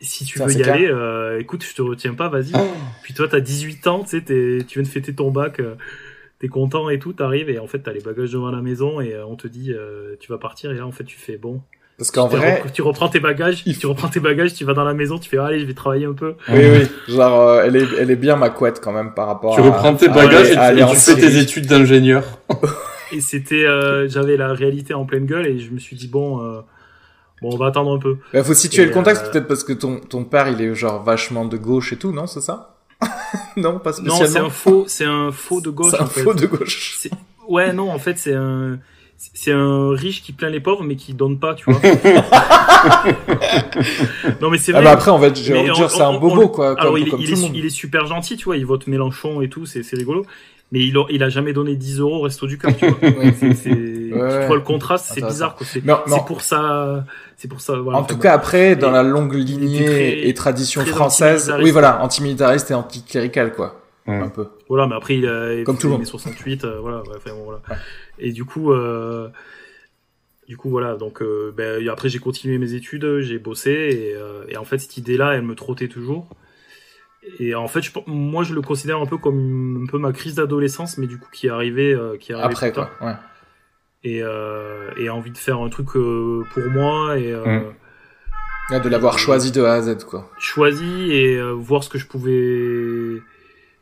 si 0.02 0.26
tu 0.26 0.38
Ça, 0.40 0.46
veux 0.46 0.52
y 0.54 0.62
clair. 0.62 0.74
aller, 0.76 0.88
euh, 0.88 1.40
écoute, 1.40 1.64
je 1.64 1.74
te 1.76 1.82
retiens 1.82 2.14
pas, 2.14 2.28
vas-y. 2.30 2.52
Oh. 2.56 2.60
Puis 3.04 3.14
toi, 3.14 3.28
t'as 3.28 3.40
18 3.40 3.88
ans, 3.88 4.04
tu 4.04 4.10
sais, 4.10 4.22
tu 4.24 4.66
viens 4.74 4.84
de 4.84 4.88
fêter 4.88 5.14
ton 5.16 5.32
bac, 5.32 5.60
euh, 5.60 5.76
t'es 6.42 6.48
content 6.48 6.90
et 6.90 6.98
tout, 6.98 7.14
t'arrives 7.14 7.52
et 7.52 7.60
en 7.60 7.68
fait, 7.68 7.80
t'as 7.80 7.94
les 7.94 8.02
bagages 8.02 8.32
devant 8.32 8.50
la 8.50 8.62
maison 8.62 9.00
et 9.00 9.14
euh, 9.14 9.26
on 9.28 9.36
te 9.36 9.48
dit, 9.48 9.72
euh, 9.72 10.16
tu 10.20 10.32
vas 10.32 10.40
partir 10.40 10.72
et 10.72 10.76
là, 10.76 10.88
en 10.88 10.92
fait, 10.92 11.04
tu 11.04 11.18
fais 11.20 11.38
bon. 11.38 11.62
Parce 12.00 12.10
qu'en 12.10 12.28
Tu 12.28 12.36
vrai, 12.36 12.64
tu 12.74 12.82
reprends 12.82 13.10
tes 13.10 13.20
bagages, 13.20 13.62
il 13.68 13.78
tu 13.78 13.86
reprends 13.86 14.08
tes 14.08 14.20
bagages, 14.20 14.56
tu 14.56 14.66
vas 14.66 14.74
dans 14.74 14.84
la 14.84 14.96
maison, 14.96 15.20
tu 15.20 15.30
fais 15.30 15.38
allez, 15.38 15.60
je 15.60 15.66
vais 15.66 15.76
travailler 15.76 16.08
un 16.08 16.14
peu. 16.14 16.34
oui 16.50 16.66
oui, 16.68 17.14
genre 17.14 17.42
euh, 17.42 17.64
elle 17.64 17.76
est 17.76 17.86
elle 18.00 18.10
est 18.10 18.16
bien 18.16 18.38
ma 18.38 18.50
couette 18.50 18.82
quand 18.82 18.92
même 18.92 19.14
par 19.14 19.28
rapport. 19.28 19.54
Tu 19.54 19.62
à- 19.62 19.66
reprends 19.66 19.94
tes 19.94 20.08
bagages 20.10 20.50
et 20.50 20.58
à 20.58 20.74
tu, 20.74 20.80
et 20.80 20.96
fais 20.96 21.16
tes 21.16 21.38
études 21.38 21.68
d'ingénieur. 21.68 22.24
Et 23.14 23.20
c'était, 23.22 23.66
euh, 23.66 24.08
j'avais 24.08 24.38
la 24.38 24.54
réalité 24.54 24.94
en 24.94 25.06
pleine 25.06 25.26
gueule 25.26 25.46
et 25.46 25.60
je 25.60 25.70
me 25.72 25.80
suis 25.80 25.96
dit 25.98 26.08
bon, 26.08 26.42
euh, 26.44 26.62
bon, 27.42 27.54
on 27.54 27.58
va 27.58 27.68
attendre 27.68 27.94
un 27.94 28.00
peu. 28.00 28.18
Bah, 28.34 28.42
faut 28.44 28.54
situer 28.54 28.84
Et, 28.84 28.86
le 28.86 28.92
contexte 28.94 29.26
euh, 29.28 29.32
peut-être 29.32 29.48
parce 29.48 29.64
que 29.64 29.74
ton 29.74 30.00
ton 30.00 30.24
père 30.24 30.48
il 30.48 30.62
est 30.62 30.74
genre 30.74 31.04
vachement 31.04 31.46
de 31.46 31.58
gauche 31.58 31.94
et 31.94 31.98
tout 31.98 32.14
non 32.14 32.26
c'est 32.26 32.42
ça? 32.42 32.81
Non 33.58 33.80
pas 33.80 33.92
Non, 34.02 34.16
spécialement. 34.16 34.28
c'est 34.28 34.40
un 34.40 34.50
faux, 34.50 34.86
c'est 34.88 35.06
un 35.06 35.32
faux 35.32 35.62
de 35.62 35.70
gauche. 35.70 35.92
C'est 35.92 36.02
un 36.02 36.06
en 36.06 36.08
fait. 36.08 36.24
faux 36.24 36.34
de 36.34 36.46
gauche. 36.46 37.00
Ouais, 37.48 37.74
non, 37.74 37.92
en 37.92 38.00
fait, 38.00 38.18
c'est 38.18 38.34
un, 38.34 38.80
c'est 39.18 39.52
un 39.52 39.90
riche 39.92 40.22
qui 40.24 40.32
plaint 40.32 40.52
les 40.52 40.60
pauvres, 40.60 40.84
mais 40.84 40.96
qui 40.96 41.14
donne 41.14 41.40
pas, 41.40 41.54
tu 41.56 41.66
vois. 41.70 41.80
non, 44.42 44.50
mais 44.50 44.58
c'est 44.58 44.72
Ah 44.74 44.78
vrai. 44.78 44.84
bah 44.86 44.92
après 44.92 45.12
on 45.12 45.18
va 45.18 45.28
être- 45.28 45.36
j'ai 45.38 45.54
envie 45.58 45.70
de 45.70 45.74
dire 45.74 45.92
c'est 45.92 46.02
un 46.02 46.14
bobo 46.18 46.44
on- 46.44 46.48
quoi 46.48 46.80
Alors, 46.80 46.98
il, 46.98 47.08
est- 47.08 47.12
comme 47.12 47.22
il 47.22 47.28
tout 47.28 47.34
est, 47.34 47.36
le 47.36 47.42
monde. 47.42 47.56
il 47.56 47.66
est 47.66 47.70
super 47.70 48.06
gentil, 48.08 48.38
tu 48.38 48.46
vois. 48.46 48.58
Il 48.58 48.66
vote 48.66 48.88
Mélenchon 48.88 49.42
et 49.42 49.50
tout, 49.50 49.66
c'est 49.66 49.82
rigolo. 49.94 50.26
Mais 50.74 50.80
il 50.80 50.96
a, 50.98 51.04
il 51.10 51.22
a 51.22 51.30
jamais 51.30 51.52
donné 51.54 51.76
10 51.76 52.00
euros 52.00 52.18
au 52.18 52.22
resto 52.22 52.48
du 52.48 52.58
cœur, 52.58 52.76
tu 52.78 52.88
vois. 52.88 52.98
Ouais. 54.12 54.42
tu 54.42 54.48
vois 54.48 54.56
le 54.58 54.62
contraste, 54.62 55.12
c'est 55.14 55.24
bizarre, 55.26 55.56
quoi. 55.56 55.66
C'est, 55.66 55.82
pour 56.28 56.42
ça, 56.42 57.06
c'est 57.38 57.48
pour 57.48 57.62
ça, 57.62 57.78
voilà. 57.78 57.98
En 58.00 58.02
Enfin, 58.02 58.14
tout 58.14 58.20
cas, 58.20 58.34
après, 58.34 58.76
dans 58.76 58.92
la 58.92 59.04
longue 59.04 59.34
lignée 59.36 59.86
très- 59.86 60.28
et 60.28 60.34
tradition 60.34 60.82
française, 60.86 61.44
antimilitariste. 61.44 61.64
oui, 61.66 61.72
voilà, 61.72 62.04
antimilitariste 62.04 62.72
et 62.72 62.74
anticlérical, 62.74 63.54
quoi, 63.54 63.82
un 64.08 64.28
peu. 64.30 64.48
Voilà, 64.68 64.88
mais 64.88 64.96
après, 64.96 65.16
il 65.18 65.28
a 65.28 65.54
il 65.54 65.64
Comme 65.64 65.78
tout 65.78 65.88
le 65.88 65.94
monde. 65.94 66.06
68, 66.06 66.66
euh, 66.66 66.80
voilà, 66.82 66.98
ouais, 67.04 67.16
enfin, 67.16 67.32
bon, 67.32 67.44
voilà. 67.46 67.62
Ouais. 67.70 67.76
Et 68.20 68.32
du 68.34 68.44
coup, 68.44 68.74
euh, 68.74 69.30
du 70.48 70.58
coup, 70.58 70.70
voilà, 70.70 70.96
donc, 70.96 71.22
euh, 71.22 71.54
ben, 71.56 71.88
après, 71.90 72.10
j'ai 72.10 72.20
continué 72.20 72.58
mes 72.58 72.74
études, 72.74 73.20
j'ai 73.22 73.40
bossé, 73.40 73.72
et, 73.72 74.14
euh, 74.16 74.44
et 74.50 74.58
en 74.58 74.66
fait, 74.66 74.78
cette 74.80 74.98
idée-là, 74.98 75.34
elle 75.36 75.44
me 75.44 75.56
trottait 75.56 75.88
toujours. 75.88 76.28
Et 77.40 77.54
en 77.56 77.68
fait, 77.68 77.82
je, 77.82 77.92
moi, 78.08 78.44
je 78.44 78.54
le 78.56 78.62
considère 78.62 79.00
un 79.00 79.06
peu 79.06 79.18
comme 79.18 79.84
un 79.84 79.88
peu 79.92 79.98
ma 80.00 80.12
crise 80.12 80.36
d'adolescence, 80.36 80.98
mais 80.98 81.08
du 81.08 81.20
coup, 81.20 81.30
qui 81.32 81.48
est 81.48 81.52
arrivée, 81.52 81.94
euh, 81.94 82.18
qui 82.18 82.32
est 82.32 82.36
arrivée 82.36 82.52
Après, 82.52 82.72
quoi, 82.72 82.90
ouais. 83.02 83.14
Et, 84.04 84.24
euh, 84.24 84.90
et 84.98 85.10
envie 85.12 85.30
de 85.32 85.38
faire 85.38 85.60
un 85.60 85.70
truc 85.70 85.96
euh, 85.96 86.44
pour 86.54 86.64
moi, 86.72 87.18
et 87.20 87.32
euh, 87.32 87.60
Mm. 87.60 87.74
Ouais, 88.74 88.80
De 88.80 88.90
l'avoir 88.90 89.20
choisi 89.20 89.52
de 89.52 89.62
A 89.64 89.74
à 89.74 89.82
Z, 89.82 90.06
quoi. 90.06 90.30
choisi, 90.40 91.12
et 91.12 91.36
euh, 91.38 91.52
voir 91.52 91.84
ce 91.84 91.90
que 91.90 91.98
je 91.98 92.08
pouvais, 92.08 93.22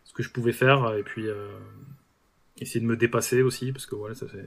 ce 0.03 0.13
que 0.13 0.23
je 0.23 0.29
pouvais 0.31 0.51
faire, 0.51 0.93
et 0.97 1.03
puis, 1.03 1.27
euh, 1.27 1.47
essayer 2.59 2.81
de 2.81 2.85
me 2.87 2.97
dépasser 2.97 3.41
aussi, 3.43 3.71
parce 3.71 3.85
que 3.85 3.95
voilà, 3.95 4.15
ça 4.15 4.27
fait, 4.27 4.43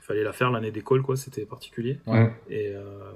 il 0.00 0.04
fallait 0.04 0.24
la 0.24 0.32
faire 0.32 0.50
l'année 0.50 0.70
d'école, 0.72 1.02
quoi, 1.02 1.16
c'était 1.16 1.44
particulier. 1.44 2.00
Ouais. 2.06 2.32
Et, 2.48 2.72
euh, 2.74 3.12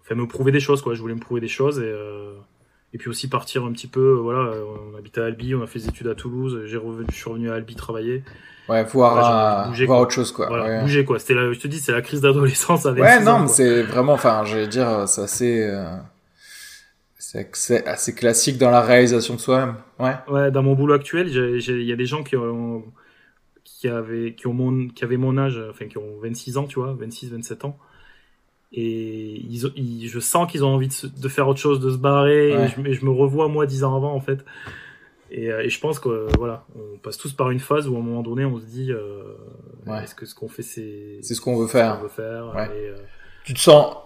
enfin, 0.00 0.14
me 0.14 0.26
prouver 0.26 0.52
des 0.52 0.60
choses, 0.60 0.80
quoi, 0.80 0.94
je 0.94 1.00
voulais 1.00 1.14
me 1.14 1.20
prouver 1.20 1.40
des 1.40 1.48
choses, 1.48 1.80
et, 1.80 1.84
euh, 1.84 2.34
et 2.96 2.98
puis 2.98 3.10
aussi 3.10 3.28
partir 3.28 3.62
un 3.66 3.72
petit 3.72 3.88
peu, 3.88 4.00
euh, 4.00 4.20
voilà, 4.22 4.52
on 4.94 4.96
habitait 4.96 5.20
à 5.20 5.26
Albi, 5.26 5.54
on 5.54 5.62
a 5.62 5.66
fait 5.66 5.80
des 5.80 5.88
études 5.88 6.06
à 6.06 6.14
Toulouse, 6.14 6.62
j'ai 6.64 6.78
revenu, 6.78 7.06
je 7.10 7.14
suis 7.14 7.28
revenu 7.28 7.50
à 7.50 7.54
Albi 7.54 7.74
travailler, 7.76 8.24
Ouais, 8.70 8.82
voir, 8.84 9.64
de 9.64 9.66
euh, 9.66 9.68
bouger, 9.68 9.84
voir 9.84 10.00
autre 10.00 10.12
chose, 10.12 10.32
quoi. 10.32 10.46
voilà, 10.46 10.64
ouais. 10.64 10.80
bouger, 10.80 11.04
quoi, 11.04 11.18
c'était 11.18 11.34
la, 11.34 11.52
je 11.52 11.58
te 11.60 11.68
dis, 11.68 11.78
c'est 11.78 11.92
la 11.92 12.00
crise 12.00 12.22
d'adolescence 12.22 12.86
avec 12.86 13.04
Ouais, 13.04 13.18
16 13.18 13.24
non, 13.26 13.32
ans, 13.32 13.40
mais 13.40 13.48
c'est 13.48 13.82
vraiment, 13.82 14.14
enfin, 14.14 14.44
je 14.46 14.56
vais 14.56 14.66
dire, 14.66 15.06
c'est 15.06 15.20
assez, 15.20 15.62
euh, 15.62 15.84
c'est 17.18 17.54
C'est 17.54 17.86
assez 17.86 18.14
classique 18.14 18.56
dans 18.56 18.70
la 18.70 18.80
réalisation 18.80 19.34
de 19.34 19.40
soi-même. 19.40 19.76
Ouais. 19.98 20.14
Ouais, 20.28 20.50
dans 20.50 20.62
mon 20.62 20.72
boulot 20.74 20.94
actuel, 20.94 21.28
il 21.28 21.82
y 21.84 21.92
a 21.92 21.96
des 21.96 22.06
gens 22.06 22.22
qui 22.22 22.34
ont, 22.34 22.82
qui 23.62 23.88
avaient, 23.88 24.34
qui 24.34 24.46
ont 24.46 24.54
mon, 24.54 24.88
qui 24.88 25.04
avaient 25.04 25.18
mon 25.18 25.36
âge, 25.36 25.60
enfin, 25.70 25.86
qui 25.86 25.98
ont 25.98 26.18
26 26.22 26.56
ans, 26.56 26.64
tu 26.64 26.80
vois, 26.80 26.96
26, 26.98 27.30
27 27.32 27.66
ans. 27.66 27.78
Et 28.72 29.40
ils, 29.48 30.08
je 30.08 30.20
sens 30.20 30.50
qu'ils 30.50 30.64
ont 30.64 30.74
envie 30.74 30.88
de, 30.88 31.20
de, 31.20 31.28
faire 31.28 31.48
autre 31.48 31.60
chose, 31.60 31.80
de 31.80 31.90
se 31.90 31.96
barrer. 31.96 32.50
Et, 32.50 32.68
je, 32.68 32.92
je, 32.92 33.04
me 33.04 33.10
revois, 33.10 33.48
moi, 33.48 33.66
10 33.66 33.84
ans 33.84 33.96
avant, 33.96 34.12
en 34.12 34.20
fait. 34.20 34.44
Et, 35.30 35.50
euh, 35.50 35.64
et 35.64 35.70
je 35.70 35.80
pense 35.80 35.98
que, 35.98 36.28
voilà, 36.36 36.64
on 36.76 36.98
passe 36.98 37.16
tous 37.16 37.32
par 37.32 37.50
une 37.50 37.60
phase 37.60 37.88
où, 37.88 37.96
à 37.96 37.98
un 37.98 38.02
moment 38.02 38.22
donné, 38.22 38.44
on 38.44 38.58
se 38.58 38.64
dit, 38.64 38.92
euh, 38.92 39.34
ouais. 39.86 40.04
est-ce 40.04 40.14
que 40.14 40.26
ce 40.26 40.34
qu'on 40.34 40.48
fait, 40.48 40.62
c'est, 40.62 41.18
c'est 41.22 41.34
ce 41.34 41.40
qu'on 41.40 41.56
veut 41.56 41.66
faire. 41.66 41.96
Ce 41.98 42.02
veut 42.02 42.08
faire. 42.08 42.52
Ouais. 42.54 42.66
Et, 42.66 42.88
euh, 42.90 42.96
tu 43.44 43.54
te 43.54 43.60
sens, 43.60 43.96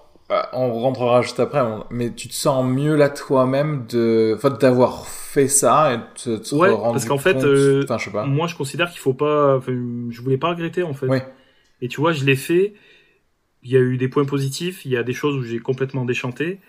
on 0.52 0.72
rentrera 0.80 1.22
juste 1.22 1.40
après, 1.40 1.62
mais 1.90 2.12
tu 2.12 2.28
te 2.28 2.34
sens 2.34 2.64
mieux 2.64 2.94
là 2.94 3.08
toi-même 3.08 3.86
de, 3.88 4.34
enfin, 4.36 4.50
d'avoir 4.50 5.06
fait 5.06 5.48
ça 5.48 5.94
et 5.94 5.96
de 6.28 6.36
te 6.36 6.54
ouais, 6.54 6.70
parce 6.70 7.06
qu'en 7.06 7.18
fait, 7.18 7.36
enfin, 7.36 7.98
je 7.98 8.04
sais 8.04 8.10
pas. 8.10 8.26
moi, 8.26 8.46
je 8.46 8.54
considère 8.54 8.90
qu'il 8.90 9.00
faut 9.00 9.14
pas, 9.14 9.56
enfin, 9.56 9.72
je 10.10 10.20
voulais 10.20 10.36
pas 10.36 10.50
regretter 10.50 10.82
en 10.82 10.92
fait. 10.92 11.08
Et 11.82 11.88
tu 11.88 12.00
vois, 12.00 12.12
je 12.12 12.24
l'ai 12.24 12.36
fait. 12.36 12.74
Il 13.62 13.70
y 13.70 13.76
a 13.76 13.80
eu 13.80 13.96
des 13.96 14.08
points 14.08 14.24
positifs, 14.24 14.84
il 14.84 14.92
y 14.92 14.96
a 14.96 15.02
des 15.02 15.12
choses 15.12 15.36
où 15.36 15.42
j'ai 15.42 15.58
complètement 15.58 16.04
déchanté, 16.04 16.60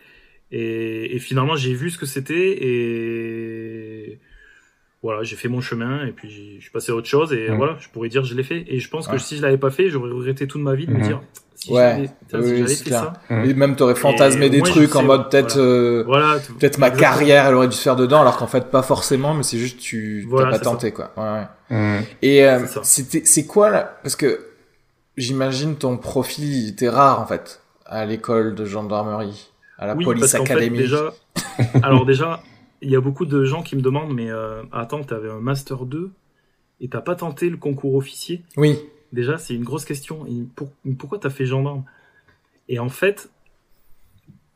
et, 0.51 1.15
et 1.15 1.19
finalement, 1.19 1.55
j'ai 1.55 1.73
vu 1.73 1.89
ce 1.89 1.97
que 1.97 2.05
c'était 2.05 2.57
et 2.61 4.19
voilà, 5.03 5.23
j'ai 5.23 5.35
fait 5.35 5.47
mon 5.47 5.61
chemin 5.61 6.05
et 6.05 6.11
puis 6.11 6.29
je 6.57 6.61
suis 6.61 6.69
passé 6.69 6.91
à 6.91 6.95
autre 6.95 7.07
chose 7.07 7.33
et 7.33 7.47
voilà, 7.49 7.75
je 7.79 7.89
pourrais 7.89 8.09
dire 8.09 8.23
je 8.23 8.35
l'ai 8.35 8.43
fait. 8.43 8.65
Et 8.67 8.79
je 8.79 8.87
pense 8.89 9.07
que 9.07 9.17
si 9.17 9.37
je 9.37 9.41
l'avais 9.41 9.57
pas 9.57 9.71
fait, 9.71 9.89
j'aurais 9.89 10.11
regretté 10.11 10.45
toute 10.45 10.61
ma 10.61 10.75
vie 10.75 10.85
de 10.85 10.91
me 10.91 11.01
dire 11.01 11.21
si 11.55 11.71
ouais, 11.71 12.09
j'avais 12.31 12.63
oui, 12.63 12.67
fait 12.67 12.89
ça. 12.89 13.13
Et 13.29 13.53
même 13.53 13.75
t'aurais 13.75 13.95
fantasmé 13.95 14.49
des 14.49 14.61
trucs 14.61 14.95
en 14.95 15.03
mode 15.03 15.31
peut-être 15.31 15.59
voilà. 16.05 16.35
euh, 16.35 16.39
peut-être 16.59 16.77
ma 16.77 16.91
carrière 16.91 17.47
elle 17.47 17.55
aurait 17.55 17.67
dû 17.67 17.75
se 17.75 17.81
faire 17.81 17.95
dedans 17.95 18.21
alors 18.21 18.37
qu'en 18.37 18.47
fait 18.47 18.69
pas 18.69 18.83
forcément 18.83 19.33
mais 19.33 19.43
c'est 19.43 19.57
juste 19.57 19.79
tu 19.79 20.25
voilà, 20.27 20.51
t'as 20.51 20.57
pas 20.57 20.63
tenté 20.63 20.89
ça. 20.89 21.09
quoi. 21.09 21.13
Ouais, 21.71 21.75
ouais. 21.77 21.99
Et 22.21 22.45
euh, 22.45 22.59
c'était 22.83 23.23
c'est 23.25 23.45
quoi 23.45 23.69
là? 23.69 23.99
Parce 24.03 24.15
que 24.15 24.50
j'imagine 25.17 25.75
ton 25.75 25.97
profil 25.97 26.45
il 26.45 26.69
était 26.69 26.89
rare 26.89 27.19
en 27.19 27.25
fait 27.25 27.61
à 27.85 28.05
l'école 28.05 28.55
de 28.55 28.65
gendarmerie 28.65 29.51
à 29.77 29.87
la 29.87 29.95
oui, 29.95 30.05
police 30.05 30.35
académie. 30.35 30.77
Fait, 30.77 30.83
déjà 30.83 31.13
alors 31.83 32.05
déjà 32.05 32.41
il 32.81 32.89
y 32.89 32.95
a 32.95 33.01
beaucoup 33.01 33.25
de 33.25 33.45
gens 33.45 33.61
qui 33.61 33.75
me 33.75 33.81
demandent, 33.81 34.13
mais 34.13 34.29
euh, 34.29 34.63
attends, 34.71 35.03
t'avais 35.03 35.29
un 35.29 35.39
master 35.39 35.85
2 35.85 36.11
et 36.81 36.89
t'as 36.89 37.01
pas 37.01 37.15
tenté 37.15 37.49
le 37.49 37.57
concours 37.57 37.95
officier? 37.95 38.41
Oui. 38.57 38.79
Déjà, 39.13 39.37
c'est 39.37 39.53
une 39.53 39.63
grosse 39.63 39.85
question. 39.85 40.25
Et 40.25 40.47
pour, 40.55 40.71
pourquoi 40.97 41.19
t'as 41.19 41.29
fait 41.29 41.45
gendarme? 41.45 41.83
Et 42.67 42.79
en 42.79 42.89
fait, 42.89 43.29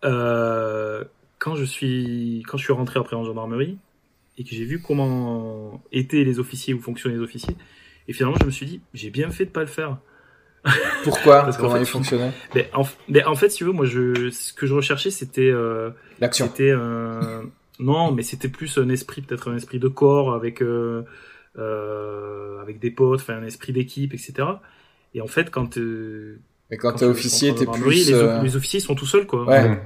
euh, 0.04 1.04
quand 1.38 1.56
je 1.56 1.64
suis 1.64 2.44
quand 2.48 2.58
je 2.58 2.64
suis 2.64 2.74
rentré 2.74 3.00
après 3.00 3.16
en 3.16 3.24
gendarmerie 3.24 3.78
et 4.38 4.44
que 4.44 4.50
j'ai 4.52 4.66
vu 4.66 4.82
comment 4.82 5.82
étaient 5.92 6.24
les 6.24 6.40
officiers 6.40 6.74
ou 6.74 6.80
fonctionnaient 6.80 7.16
les 7.16 7.22
officiers, 7.22 7.56
et 8.08 8.14
finalement 8.14 8.38
je 8.40 8.46
me 8.46 8.52
suis 8.52 8.66
dit 8.66 8.82
j'ai 8.94 9.10
bien 9.10 9.30
fait 9.30 9.46
de 9.46 9.52
pas 9.52 9.62
le 9.62 9.68
faire. 9.68 9.98
Pourquoi 11.04 11.44
Parce 11.44 11.58
Comment 11.58 11.76
fait, 11.76 11.82
il 11.82 11.86
fonctionnait 11.86 12.32
mais 12.56 12.70
en, 12.74 12.84
mais 13.08 13.24
en, 13.24 13.36
fait, 13.36 13.50
si 13.50 13.58
tu 13.58 13.66
veux, 13.66 13.72
moi, 13.72 13.86
je, 13.86 14.32
ce 14.32 14.54
que 14.54 14.66
je 14.66 14.74
recherchais, 14.74 15.12
c'était 15.12 15.50
euh, 15.50 15.92
l'action. 16.20 16.48
C'était 16.48 16.72
euh, 16.72 17.44
non, 17.80 18.12
mais 18.12 18.24
c'était 18.24 18.48
plus 18.48 18.78
un 18.78 18.90
esprit, 18.90 19.22
peut-être 19.22 19.52
un 19.52 19.56
esprit 19.56 19.80
de 19.80 19.88
corps 19.88 20.34
avec 20.34 20.62
euh, 20.62 21.04
euh, 21.58 22.62
avec 22.62 22.80
des 22.80 22.92
potes, 22.92 23.22
enfin 23.22 23.36
un 23.36 23.46
esprit 23.46 23.74
d'équipe, 23.74 24.14
etc. 24.14 24.48
Et 25.14 25.22
en 25.22 25.28
fait, 25.28 25.50
quand 25.52 25.78
euh, 25.78 26.40
mais 26.72 26.78
quand, 26.78 26.92
quand 26.92 26.98
t'es 26.98 27.06
officier, 27.06 27.54
t'es 27.54 27.66
plus 27.66 28.08
les, 28.08 28.14
euh... 28.14 28.42
les, 28.42 28.56
officiers 28.56 28.80
sont 28.80 28.96
tout 28.96 29.06
seuls, 29.06 29.28
quoi. 29.28 29.46
Ouais. 29.46 29.80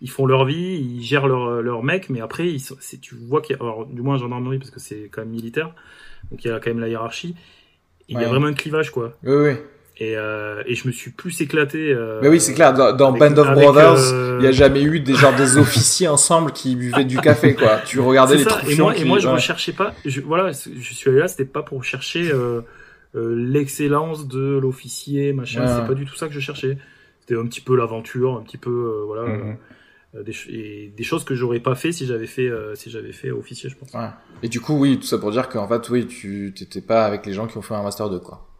Ils 0.00 0.10
font 0.10 0.26
leur 0.26 0.44
vie, 0.44 0.76
ils 0.76 1.02
gèrent 1.02 1.26
leur 1.26 1.62
leur 1.62 1.82
mec, 1.82 2.10
mais 2.10 2.20
après, 2.20 2.48
ils 2.48 2.60
sont, 2.60 2.76
tu 3.00 3.14
vois 3.14 3.40
qu'il 3.40 3.56
y 3.56 3.58
a, 3.58 3.62
alors 3.62 3.86
du 3.86 4.02
moins 4.02 4.16
en 4.16 4.18
gendarmerie 4.18 4.58
parce 4.58 4.70
que 4.70 4.80
c'est 4.80 5.08
quand 5.10 5.22
même 5.22 5.30
militaire, 5.30 5.74
donc 6.30 6.44
il 6.44 6.48
y 6.48 6.50
a 6.50 6.60
quand 6.60 6.70
même 6.70 6.80
la 6.80 6.88
hiérarchie. 6.88 7.34
Il 8.08 8.16
ouais. 8.16 8.22
y 8.22 8.26
a 8.26 8.28
vraiment 8.28 8.46
un 8.46 8.54
clivage, 8.54 8.90
quoi. 8.90 9.16
Oui, 9.22 9.34
oui. 9.34 9.52
Et, 9.96 10.16
euh, 10.16 10.62
et 10.66 10.74
je 10.74 10.88
me 10.88 10.92
suis 10.92 11.12
plus 11.12 11.40
éclaté. 11.40 11.92
Euh, 11.92 12.18
mais 12.20 12.28
oui, 12.28 12.40
c'est 12.40 12.54
clair. 12.54 12.74
Dans, 12.74 12.92
dans 12.92 13.14
avec, 13.14 13.34
Band 13.34 13.42
of 13.42 13.52
Brothers, 13.52 14.12
il 14.34 14.38
n'y 14.38 14.46
a 14.46 14.52
jamais 14.52 14.82
eu 14.82 14.98
des 14.98 15.14
genre 15.14 15.34
des 15.36 15.56
officiers 15.56 16.08
ensemble 16.08 16.50
qui 16.52 16.74
buvaient 16.74 17.04
du 17.04 17.18
café, 17.18 17.54
quoi. 17.54 17.78
Tu 17.84 18.00
regardais 18.00 18.36
les 18.36 18.44
troufions. 18.44 18.70
Et 18.70 18.76
moi, 18.76 18.94
qui, 18.94 19.02
et 19.02 19.04
moi, 19.04 19.18
je 19.20 19.28
ouais. 19.28 19.34
recherchais 19.34 19.72
pas. 19.72 19.94
Je, 20.04 20.20
voilà, 20.20 20.50
je 20.50 20.94
suis 20.94 21.10
allé 21.10 21.20
là, 21.20 21.28
c'était 21.28 21.44
pas 21.44 21.62
pour 21.62 21.84
chercher 21.84 22.32
euh, 22.32 22.62
l'excellence 23.14 24.26
de 24.26 24.58
l'officier, 24.58 25.32
machin. 25.32 25.60
Ouais. 25.60 25.72
C'est 25.72 25.86
pas 25.86 25.94
du 25.94 26.06
tout 26.06 26.16
ça 26.16 26.26
que 26.26 26.34
je 26.34 26.40
cherchais. 26.40 26.76
C'était 27.20 27.38
un 27.38 27.46
petit 27.46 27.60
peu 27.60 27.76
l'aventure, 27.76 28.36
un 28.36 28.42
petit 28.42 28.58
peu, 28.58 29.04
voilà. 29.06 29.28
Mm 29.28 29.56
-hmm. 30.14 30.22
des, 30.24 30.34
et 30.48 30.92
des 30.96 31.04
choses 31.04 31.24
que 31.24 31.36
j'aurais 31.36 31.60
pas 31.60 31.76
fait 31.76 31.92
si 31.92 32.04
j'avais 32.04 32.26
fait 32.26 32.50
si 32.74 32.90
j'avais 32.90 33.12
fait 33.12 33.30
officier, 33.30 33.70
je 33.70 33.76
pense. 33.76 33.92
Ouais. 33.94 34.10
Et 34.42 34.48
du 34.48 34.60
coup, 34.60 34.76
oui, 34.76 34.98
tout 34.98 35.06
ça 35.06 35.18
pour 35.18 35.30
dire 35.30 35.48
qu'en 35.48 35.68
fait, 35.68 35.88
oui, 35.90 36.08
tu 36.08 36.52
t'étais 36.56 36.82
pas 36.82 37.04
avec 37.06 37.24
les 37.26 37.32
gens 37.32 37.46
qui 37.46 37.56
ont 37.58 37.62
fait 37.62 37.76
un 37.76 37.84
master 37.84 38.10
2, 38.10 38.18
quoi. 38.18 38.53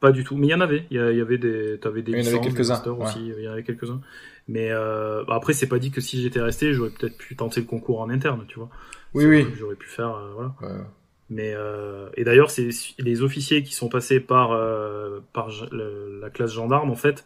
Pas 0.00 0.12
du 0.12 0.24
tout, 0.24 0.36
mais 0.36 0.48
il 0.48 0.50
y 0.50 0.54
en 0.54 0.60
avait. 0.60 0.86
Il 0.90 0.96
y, 0.96 1.20
avait 1.20 1.38
des, 1.38 1.78
t'avais 1.80 2.02
des 2.02 2.12
il 2.12 2.18
y 2.18 2.22
en 2.22 2.26
avait 2.26 2.40
quelques-uns 2.40 2.82
ouais. 2.84 3.04
aussi. 3.04 3.32
Il 3.38 3.42
y 3.42 3.48
en 3.48 3.52
avait 3.52 3.62
quelques-uns. 3.62 4.00
Mais 4.48 4.70
euh, 4.70 5.24
après, 5.28 5.54
c'est 5.54 5.66
pas 5.66 5.78
dit 5.78 5.90
que 5.90 6.00
si 6.00 6.20
j'étais 6.20 6.40
resté, 6.40 6.74
j'aurais 6.74 6.90
peut-être 6.90 7.16
pu 7.16 7.34
tenter 7.34 7.60
le 7.60 7.66
concours 7.66 8.00
en 8.00 8.10
interne, 8.10 8.44
tu 8.46 8.58
vois. 8.58 8.68
Oui, 9.14 9.24
oui. 9.24 9.46
J'aurais 9.58 9.74
pu 9.74 9.88
faire, 9.88 10.14
euh, 10.14 10.32
voilà. 10.34 10.54
Ouais. 10.60 10.84
Mais 11.28 11.52
euh, 11.54 12.08
et 12.14 12.24
d'ailleurs, 12.24 12.50
c'est 12.50 12.68
les 12.98 13.22
officiers 13.22 13.62
qui 13.62 13.74
sont 13.74 13.88
passés 13.88 14.20
par 14.20 14.52
euh, 14.52 15.20
par 15.32 15.50
le, 15.72 16.20
la 16.20 16.30
classe 16.30 16.52
gendarme, 16.52 16.90
en 16.90 16.96
fait, 16.96 17.24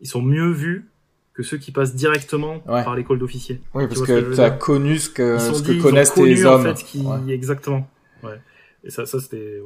ils 0.00 0.08
sont 0.08 0.22
mieux 0.22 0.50
vus 0.50 0.88
que 1.34 1.42
ceux 1.42 1.58
qui 1.58 1.70
passent 1.70 1.94
directement 1.94 2.62
ouais. 2.66 2.82
par 2.84 2.96
l'école 2.96 3.18
d'officier. 3.18 3.60
Oui, 3.74 3.86
parce 3.86 4.02
que 4.02 4.34
tu 4.34 4.40
as 4.40 4.50
connu 4.50 4.98
ce 4.98 5.10
que, 5.10 5.38
ce 5.38 5.62
que 5.62 5.80
connaissent 5.80 6.14
tes 6.14 6.44
hommes. 6.44 6.66
En 6.66 6.74
fait, 6.74 6.82
qui... 6.82 7.04
Exactement. 7.28 7.88
Ouais. 8.22 8.40
Et 8.82 8.90
ça, 8.90 9.04
ça 9.04 9.20
c'était. 9.20 9.60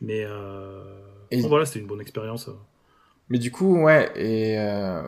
Mais 0.00 0.24
euh... 0.24 1.07
et... 1.30 1.42
bon, 1.42 1.48
voilà, 1.48 1.66
c'était 1.66 1.80
une 1.80 1.86
bonne 1.86 2.00
expérience. 2.00 2.50
Mais 3.28 3.38
du 3.38 3.50
coup, 3.50 3.82
ouais. 3.82 4.10
Et 4.16 4.58
euh... 4.58 5.02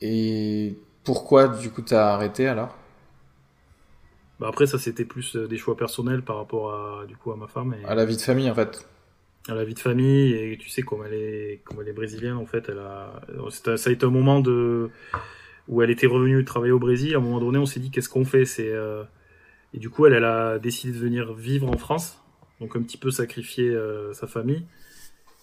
et 0.00 0.76
pourquoi 1.04 1.48
du 1.48 1.70
coup 1.70 1.82
t'as 1.82 2.14
arrêté 2.14 2.46
alors? 2.46 2.76
Bah 4.38 4.48
après, 4.48 4.66
ça 4.66 4.78
c'était 4.78 5.04
plus 5.04 5.36
des 5.36 5.56
choix 5.56 5.76
personnels 5.76 6.22
par 6.22 6.36
rapport 6.36 6.72
à 6.72 7.06
du 7.06 7.16
coup 7.16 7.32
à 7.32 7.36
ma 7.36 7.46
femme. 7.46 7.74
Et... 7.74 7.84
À 7.84 7.94
la 7.94 8.04
vie 8.04 8.16
de 8.16 8.22
famille 8.22 8.50
en 8.50 8.54
fait 8.54 8.88
à 9.48 9.54
la 9.54 9.64
vie 9.64 9.74
de 9.74 9.80
famille 9.80 10.34
et 10.34 10.56
tu 10.56 10.68
sais 10.68 10.82
comme 10.82 11.04
elle 11.04 11.14
est 11.14 11.60
comme 11.64 11.80
elle 11.80 11.88
est 11.88 11.92
brésilienne 11.92 12.36
en 12.36 12.46
fait 12.46 12.68
elle 12.68 12.78
a 12.78 13.20
ça 13.50 13.90
a 13.90 13.92
été 13.92 14.06
un 14.06 14.10
moment 14.10 14.38
de 14.38 14.88
où 15.66 15.82
elle 15.82 15.90
était 15.90 16.06
revenue 16.06 16.44
travailler 16.44 16.72
au 16.72 16.78
Brésil 16.78 17.14
à 17.16 17.18
un 17.18 17.20
moment 17.20 17.40
donné 17.40 17.58
on 17.58 17.66
s'est 17.66 17.80
dit 17.80 17.90
qu'est-ce 17.90 18.08
qu'on 18.08 18.24
fait? 18.24 18.44
C'est 18.44 18.70
euh... 18.70 19.02
et 19.74 19.78
du 19.78 19.90
coup 19.90 20.06
elle 20.06 20.12
elle 20.12 20.24
a 20.24 20.60
décidé 20.60 20.92
de 20.92 20.98
venir 20.98 21.32
vivre 21.34 21.68
en 21.68 21.76
France 21.76 22.22
donc 22.60 22.76
un 22.76 22.82
petit 22.82 22.96
peu 22.96 23.10
sacrifier 23.10 23.68
euh, 23.68 24.12
sa 24.12 24.28
famille 24.28 24.64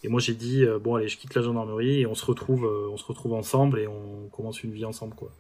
et 0.04 0.08
moi 0.08 0.20
j'ai 0.20 0.34
dit 0.34 0.64
euh, 0.64 0.80
bon 0.80 0.96
allez 0.96 1.08
je 1.08 1.18
quitte 1.18 1.36
la 1.36 1.42
gendarmerie 1.42 2.02
et 2.02 2.06
on 2.06 2.16
se 2.16 2.26
retrouve 2.26 2.66
on 2.92 2.98
se 2.98 3.06
retrouve 3.06 3.34
ensemble 3.34 3.80
et 3.80 3.88
on 3.88 4.30
commence 4.32 4.64
une 4.64 4.72
vie 4.72 4.86
ensemble 4.86 5.16
quoi 5.16 5.32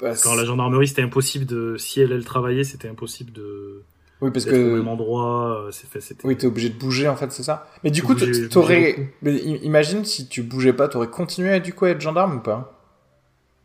bah, 0.00 0.14
quand 0.22 0.34
la 0.34 0.44
gendarmerie 0.44 0.88
c'était 0.88 1.02
impossible 1.02 1.46
de 1.46 1.76
si 1.76 2.00
elle 2.00 2.12
elle 2.12 2.24
travaillait 2.24 2.64
c'était 2.64 2.88
impossible 2.88 3.32
de 3.32 3.82
oui, 4.20 4.30
parce 4.30 4.44
que. 4.44 4.72
Au 4.72 4.76
même 4.76 4.88
endroit, 4.88 5.68
c'est 5.72 5.88
fait, 5.88 6.00
c'était. 6.00 6.26
Oui, 6.26 6.36
t'es 6.36 6.46
obligé 6.46 6.68
de 6.68 6.78
bouger, 6.78 7.08
en 7.08 7.16
fait, 7.16 7.32
c'est 7.32 7.42
ça. 7.42 7.66
Mais 7.82 7.90
du 7.90 8.02
coup, 8.02 8.14
t'aurais. 8.50 9.12
Mais 9.22 9.36
imagine 9.36 10.04
si 10.04 10.28
tu 10.28 10.42
bougeais 10.42 10.72
pas, 10.72 10.88
t'aurais 10.88 11.08
continué 11.08 11.54
à, 11.54 11.60
du 11.60 11.72
coup, 11.72 11.86
à 11.86 11.90
être 11.90 12.00
gendarme 12.00 12.36
ou 12.36 12.40
pas? 12.40 12.78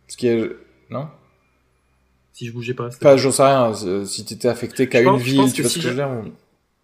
Parce 0.07 0.15
qu'il 0.15 0.29
y 0.29 0.41
a. 0.41 0.47
Non? 0.89 1.07
Si 2.33 2.47
je 2.47 2.53
bougeais 2.53 2.73
pas. 2.73 2.89
Pas, 3.01 3.17
j'en 3.17 3.31
sais 3.31 3.43
rien. 3.43 3.73
Si 4.05 4.25
t'étais 4.25 4.47
affecté 4.47 4.87
qu'à 4.87 5.01
une 5.01 5.17
ville, 5.17 5.51
tu 5.53 5.61
vois 5.61 5.69
ce 5.69 5.75
que 5.75 5.81
je 5.81 5.89
veux 5.89 5.95
dire. 5.95 6.09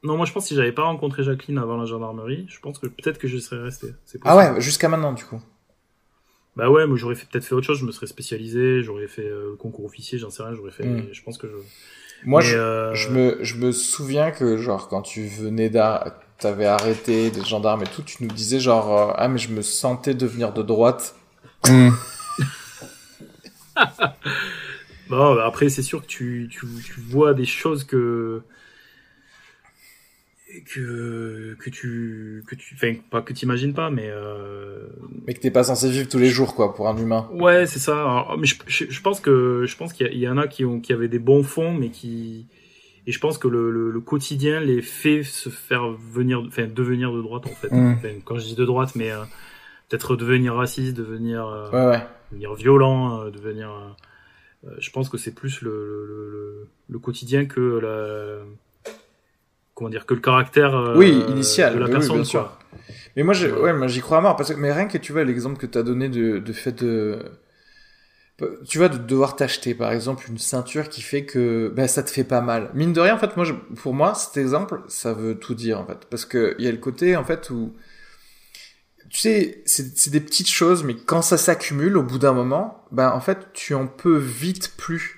Non, 0.04 0.18
moi, 0.18 0.26
je 0.26 0.34
pense 0.34 0.44
que 0.44 0.50
si 0.50 0.56
j'avais 0.56 0.72
pas 0.72 0.84
rencontré 0.84 1.24
Jacqueline 1.24 1.60
avant 1.60 1.78
la 1.78 1.86
gendarmerie, 1.86 2.46
je 2.50 2.60
pense 2.60 2.80
que 2.80 2.88
peut-être 2.88 3.20
que 3.20 3.28
je 3.28 3.38
serais 3.38 3.62
resté. 3.62 3.94
Ah 4.24 4.36
ouais, 4.36 4.60
jusqu'à 4.60 4.90
maintenant, 4.90 5.14
du 5.14 5.24
coup. 5.24 5.42
Bah 6.56 6.70
ouais, 6.70 6.86
mais 6.88 6.98
j'aurais 6.98 7.16
peut-être 7.16 7.46
fait 7.46 7.56
autre 7.56 7.68
chose, 7.68 7.80
je 7.80 7.86
me 7.86 7.92
serais 7.92 8.08
spécialisé, 8.08 8.84
j'aurais 8.84 9.08
fait 9.08 9.26
euh, 9.26 9.52
le 9.52 9.56
concours 9.56 9.86
officier, 9.86 10.18
j'en 10.18 10.30
sais 10.30 10.44
rien, 10.44 10.54
j'aurais 10.54 10.72
fait. 10.72 10.84
Mm. 10.84 11.08
Je 11.12 11.24
pense 11.24 11.38
que 11.38 11.48
je. 11.48 11.54
Moi, 12.28 12.42
je, 12.42 12.58
euh, 12.58 12.94
je, 12.94 13.10
me, 13.10 13.38
je 13.42 13.56
me 13.56 13.72
souviens 13.72 14.32
que, 14.32 14.58
genre, 14.58 14.90
quand 14.90 15.02
tu 15.02 15.28
venais 15.28 15.70
d'arrêter, 15.70 16.16
t'avais 16.38 16.66
arrêté 16.66 17.30
des 17.30 17.46
gendarmes 17.46 17.84
et 17.84 17.88
tout, 17.88 18.02
tu 18.02 18.24
nous 18.24 18.32
disais, 18.32 18.60
genre, 18.60 18.98
euh, 18.98 19.14
ah, 19.16 19.28
mais 19.28 19.38
je 19.38 19.50
me 19.50 19.62
sentais 19.62 20.14
devenir 20.14 20.52
de 20.52 20.64
droite. 20.64 21.16
Mm. 21.70 21.90
bon, 25.10 25.36
bah 25.36 25.46
après, 25.46 25.70
c'est 25.70 25.84
sûr 25.84 26.02
que 26.02 26.08
tu, 26.08 26.50
tu, 26.52 26.66
tu 26.84 27.00
vois 27.00 27.34
des 27.34 27.46
choses 27.46 27.84
que 27.84 28.42
que 30.66 31.56
que 31.60 31.70
tu 31.70 32.44
que 32.48 32.56
tu 32.56 32.76
enfin 32.76 32.94
pas 33.10 33.22
que 33.22 33.34
t'imagines 33.34 33.74
pas 33.74 33.90
mais 33.90 34.10
euh... 34.10 34.88
mais 35.26 35.34
que 35.34 35.40
t'es 35.40 35.52
pas 35.52 35.64
censé 35.64 35.90
vivre 35.90 36.08
tous 36.08 36.18
les 36.18 36.30
jours 36.30 36.56
quoi 36.56 36.74
pour 36.74 36.88
un 36.88 36.98
humain 36.98 37.30
ouais 37.34 37.66
c'est 37.66 37.80
ça 37.80 38.02
Alors, 38.02 38.38
mais 38.38 38.46
je, 38.46 38.56
je, 38.68 38.86
je, 38.90 39.02
pense 39.02 39.20
que 39.20 39.66
je 39.66 39.78
pense 39.78 39.94
qu'il 39.94 40.12
y, 40.14 40.20
y, 40.20 40.28
en 40.28 40.38
a 40.38 40.48
qui 40.48 40.66
ont 40.66 40.80
qui 40.80 40.94
avaient 40.94 41.08
des 41.08 41.20
bons 41.20 41.44
fonds 41.44 41.74
mais 41.74 41.90
qui 41.90 42.48
et 43.08 43.12
je 43.12 43.20
pense 43.20 43.38
que 43.38 43.48
le, 43.48 43.72
le, 43.72 43.92
le 43.92 44.00
quotidien 44.02 44.60
les 44.60 44.82
fait 44.82 45.24
se 45.24 45.50
faire 45.50 45.92
venir 45.92 46.44
enfin 46.46 46.68
devenir 46.68 47.12
de 47.12 47.22
droite 47.22 47.48
en 47.48 47.56
fait 47.56 47.72
mmh. 47.72 47.96
enfin, 47.98 48.10
quand 48.24 48.38
je 48.38 48.46
dis 48.46 48.56
de 48.56 48.66
droite 48.66 48.92
mais 48.96 49.12
euh, 49.12 49.24
peut-être 49.90 50.16
devenir 50.16 50.56
raciste 50.56 50.96
devenir 50.96 51.46
euh, 51.48 51.70
ouais, 51.72 51.98
ouais. 51.98 52.04
devenir 52.32 52.54
violent 52.54 53.22
euh, 53.22 53.32
devenir 53.32 53.72
euh, 54.64 54.70
je 54.80 54.92
pense 54.92 55.10
que 55.10 55.18
c'est 55.18 55.34
plus 55.34 55.62
le, 55.62 55.72
le, 55.72 56.30
le, 56.30 56.68
le, 56.90 57.00
quotidien 57.00 57.46
que 57.46 57.80
la 57.80 58.46
comment 59.82 59.90
dire 59.90 60.06
que 60.06 60.14
le 60.14 60.20
caractère 60.22 60.76
euh, 60.76 60.96
oui 61.00 61.26
initial 61.28 61.74
de 61.74 61.80
la 61.80 61.88
oui, 61.88 61.92
personne. 61.94 62.18
oui, 62.18 62.22
bien 62.22 62.24
sûr. 62.24 62.58
Mais 63.16 63.24
moi, 63.24 63.34
j'ai- 63.34 63.52
ouais, 63.52 63.74
moi 63.74 63.88
j'y 63.88 64.02
crois 64.02 64.20
à 64.20 64.22
mort 64.22 64.36
parce 64.36 64.54
que 64.54 64.60
mais 64.60 64.72
rien 64.74 64.88
que 64.88 64.98
tu 64.98 65.12
vois 65.14 65.24
l'exemple 65.24 65.58
que 65.60 65.66
tu 65.66 65.78
as 65.78 65.84
donné 65.84 66.10
de, 66.10 66.40
de 66.40 66.54
fait 66.54 66.84
de 66.84 67.20
tu 68.68 68.80
vois 68.80 68.90
de 68.90 68.98
devoir 68.98 69.36
t'acheter 69.36 69.76
par 69.76 69.92
exemple 69.92 70.26
une 70.28 70.40
ceinture 70.40 70.90
qui 70.90 71.02
fait 71.02 71.26
que 71.26 71.72
ben 71.76 71.88
ça 71.88 72.02
te 72.02 72.10
fait 72.10 72.24
pas 72.24 72.42
mal. 72.42 72.72
Mine 72.74 72.92
de 72.94 73.00
rien 73.00 73.16
en 73.16 73.20
fait 73.20 73.36
moi 73.38 73.46
je- 73.46 73.54
pour 73.54 73.94
moi 73.94 74.16
cet 74.16 74.38
exemple 74.38 74.82
ça 74.88 75.14
veut 75.14 75.36
tout 75.38 75.54
dire 75.54 75.80
en 75.80 75.86
fait 75.86 76.06
parce 76.10 76.26
que 76.26 76.56
il 76.58 76.66
y 76.66 76.68
a 76.68 76.72
le 76.72 76.78
côté 76.78 77.16
en 77.16 77.24
fait 77.24 77.52
où 77.52 77.74
tu 79.10 79.18
sais 79.18 79.62
c'est 79.66 80.10
des 80.10 80.22
petites 80.22 80.50
choses 80.50 80.84
mais 80.84 80.96
quand 80.96 81.22
ça 81.22 81.38
s'accumule 81.38 81.98
au 81.98 82.04
bout 82.04 82.18
d'un 82.18 82.34
moment 82.34 82.86
ben 82.92 83.10
en 83.12 83.20
fait 83.20 83.48
tu 83.54 83.74
en 83.74 83.88
peux 83.88 84.18
vite 84.18 84.74
plus. 84.78 85.18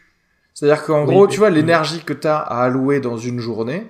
C'est-à-dire 0.53 0.83
qu'en 0.83 1.05
Oui, 1.05 1.13
gros, 1.13 1.27
tu 1.27 1.39
vois 1.39 1.49
l'énergie 1.49 2.03
que 2.03 2.13
tu 2.13 2.27
as 2.27 2.37
à 2.37 2.63
allouer 2.63 2.99
dans 2.99 3.17
une 3.17 3.39
journée 3.39 3.87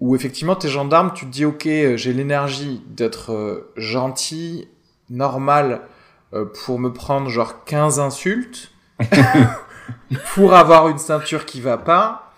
où 0.00 0.14
effectivement 0.16 0.56
t'es 0.56 0.68
gendarme, 0.68 1.12
tu 1.14 1.26
te 1.26 1.30
dis 1.30 1.44
ok, 1.44 1.66
euh, 1.66 1.96
j'ai 1.96 2.12
l'énergie 2.12 2.82
d'être 2.88 3.32
euh, 3.32 3.72
gentil, 3.76 4.68
normal, 5.10 5.82
euh, 6.32 6.44
pour 6.64 6.78
me 6.78 6.92
prendre 6.92 7.28
genre 7.28 7.64
15 7.64 8.00
insultes, 8.00 8.72
pour 10.34 10.54
avoir 10.54 10.88
une 10.88 10.98
ceinture 10.98 11.44
qui 11.46 11.60
va 11.60 11.76
pas, 11.78 12.32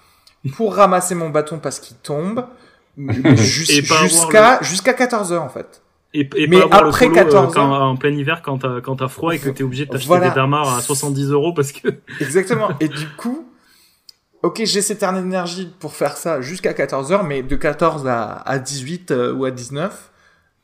pour 0.57 0.75
ramasser 0.75 1.15
mon 1.15 1.31
bâton 1.31 1.59
parce 1.59 1.81
qu'il 1.81 1.97
tombe, 1.97 2.47
jus- 2.99 3.67
jusqu'à 3.67 4.63
jusqu'à 4.63 4.95
14 4.95 5.33
heures 5.33 5.43
en 5.43 5.49
fait. 5.49 5.83
Et, 6.15 6.29
et 6.37 6.47
Mais 6.47 6.59
pas 6.61 6.65
avoir 6.67 6.87
après 6.87 7.07
le 7.09 7.13
polo, 7.13 7.27
euh, 7.27 7.31
14 7.31 7.55
quand- 7.55 7.63
ans- 7.73 7.89
en 7.91 7.97
plein 7.97 8.11
hiver 8.11 8.41
quand 8.43 8.59
t'as 8.59 8.81
quand 8.81 8.97
t'as 8.97 9.09
froid 9.09 9.35
et 9.35 9.39
que 9.39 9.51
t'es 9.51 9.65
obligé 9.65 9.85
de 9.87 9.91
t'acheter 9.91 10.07
Voilà. 10.09 10.29
des 10.31 10.35
damars 10.35 10.77
à 10.77 10.81
70 10.81 11.31
euros 11.31 11.53
parce 11.53 11.73
que 11.73 11.89
Exactement. 12.21 12.69
Et 12.81 12.89
du 12.89 13.07
coup, 13.19 13.47
ok, 14.43 14.63
j'ai 14.65 14.83
cette 14.83 15.03
énergie 15.03 15.73
pour 15.81 15.95
faire 15.95 16.17
ça 16.17 16.41
jusqu'à 16.41 16.75
14 16.75 17.13
heures, 17.13 17.25
mais 17.25 17.43
de 17.43 17.57
14 17.57 18.07
à, 18.07 18.33
à 18.35 18.59
18 18.59 19.11
euh, 19.11 19.33
ou 19.33 19.45
à 19.45 19.51
19, 19.51 20.11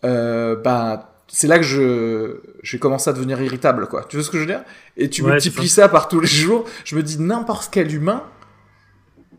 euh, 0.04 0.56
bah, 0.56 1.14
c'est 1.28 1.46
là 1.48 1.58
que 1.58 1.64
je, 1.64 2.40
j'ai 2.62 2.78
commencé 2.78 3.10
à 3.10 3.12
devenir 3.12 3.40
irritable, 3.40 3.88
quoi. 3.88 4.04
Tu 4.08 4.16
vois 4.16 4.24
ce 4.24 4.30
que 4.30 4.36
je 4.38 4.42
veux 4.42 4.48
dire? 4.48 4.62
Et 4.96 5.08
tu 5.10 5.22
Ouais, 5.22 5.32
multiplies 5.32 5.68
ça. 5.68 5.88
par 5.88 6.08
tous 6.08 6.20
les 6.20 6.26
jours. 6.28 6.64
Je 6.84 6.96
me 6.96 7.02
dis, 7.02 7.18
n'importe 7.20 7.68
quel 7.72 7.92
humain, 7.94 8.24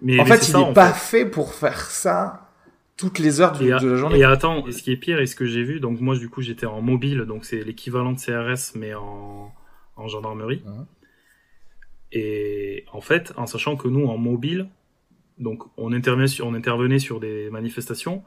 mais 0.02 0.20
en 0.20 0.24
mais 0.24 0.30
fait, 0.32 0.44
c'est 0.44 0.52
il 0.52 0.58
n'est 0.58 0.74
pas 0.74 0.92
fait. 0.94 1.24
fait 1.24 1.26
pour 1.26 1.54
faire 1.54 1.80
ça 1.90 2.50
toutes 2.98 3.20
les 3.20 3.42
heures 3.42 3.54
du- 3.54 3.66
de 3.66 3.88
la 3.90 3.96
journée. 3.98 4.20
et 4.20 4.24
attends, 4.24 4.64
ce 4.72 4.82
qui 4.84 4.92
est 4.92 4.98
pire, 4.98 5.20
et 5.20 5.26
ce 5.28 5.36
que 5.36 5.46
j'ai 5.46 5.64
vu, 5.64 5.80
donc 5.80 6.00
moi 6.02 6.16
du 6.16 6.30
coup 6.30 6.42
j'étais 6.42 6.66
en 6.66 6.82
mobile, 6.82 7.22
donc 7.28 7.46
c'est 7.46 7.64
l'équivalent 7.64 8.12
de 8.14 8.20
CRS 8.20 8.74
mais 8.76 8.94
en, 8.94 9.52
en 9.96 10.08
gendarmerie. 10.08 10.62
Mhm. 10.66 10.86
Et 12.14 12.86
en 12.94 13.02
fait, 13.02 13.34
en 13.38 13.48
sachant 13.48 13.76
que 13.76 13.88
nous 13.88 14.06
en 14.08 14.18
mobile, 14.18 14.68
donc 15.40 15.64
on 15.78 15.92
intervenait 15.94 16.28
sur, 16.28 16.46
on 16.48 16.54
intervenait 16.54 17.00
sur 17.00 17.20
des 17.20 17.50
manifestations, 17.50 18.24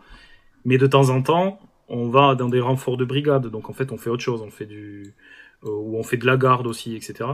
mais 0.65 0.77
de 0.79 0.87
temps 0.87 1.11
en 1.11 1.23
temps 1.23 1.61
on 1.89 2.09
va 2.09 2.35
dans 2.35 2.49
des 2.49 2.59
renforts 2.61 2.97
de 2.97 3.05
brigade, 3.05 3.47
donc 3.47 3.71
en 3.71 3.73
fait 3.73 3.93
on 3.93 3.97
fait 3.97 4.11
autre 4.11 4.25
chose, 4.25 4.43
on 4.43 4.51
fait 4.51 4.67
du 4.67 5.15
euh, 5.65 5.69
ou 5.71 5.97
on 5.97 6.03
fait 6.03 6.17
de 6.17 6.27
la 6.27 6.37
garde 6.37 6.67
aussi, 6.67 6.97
etc. 6.97 7.31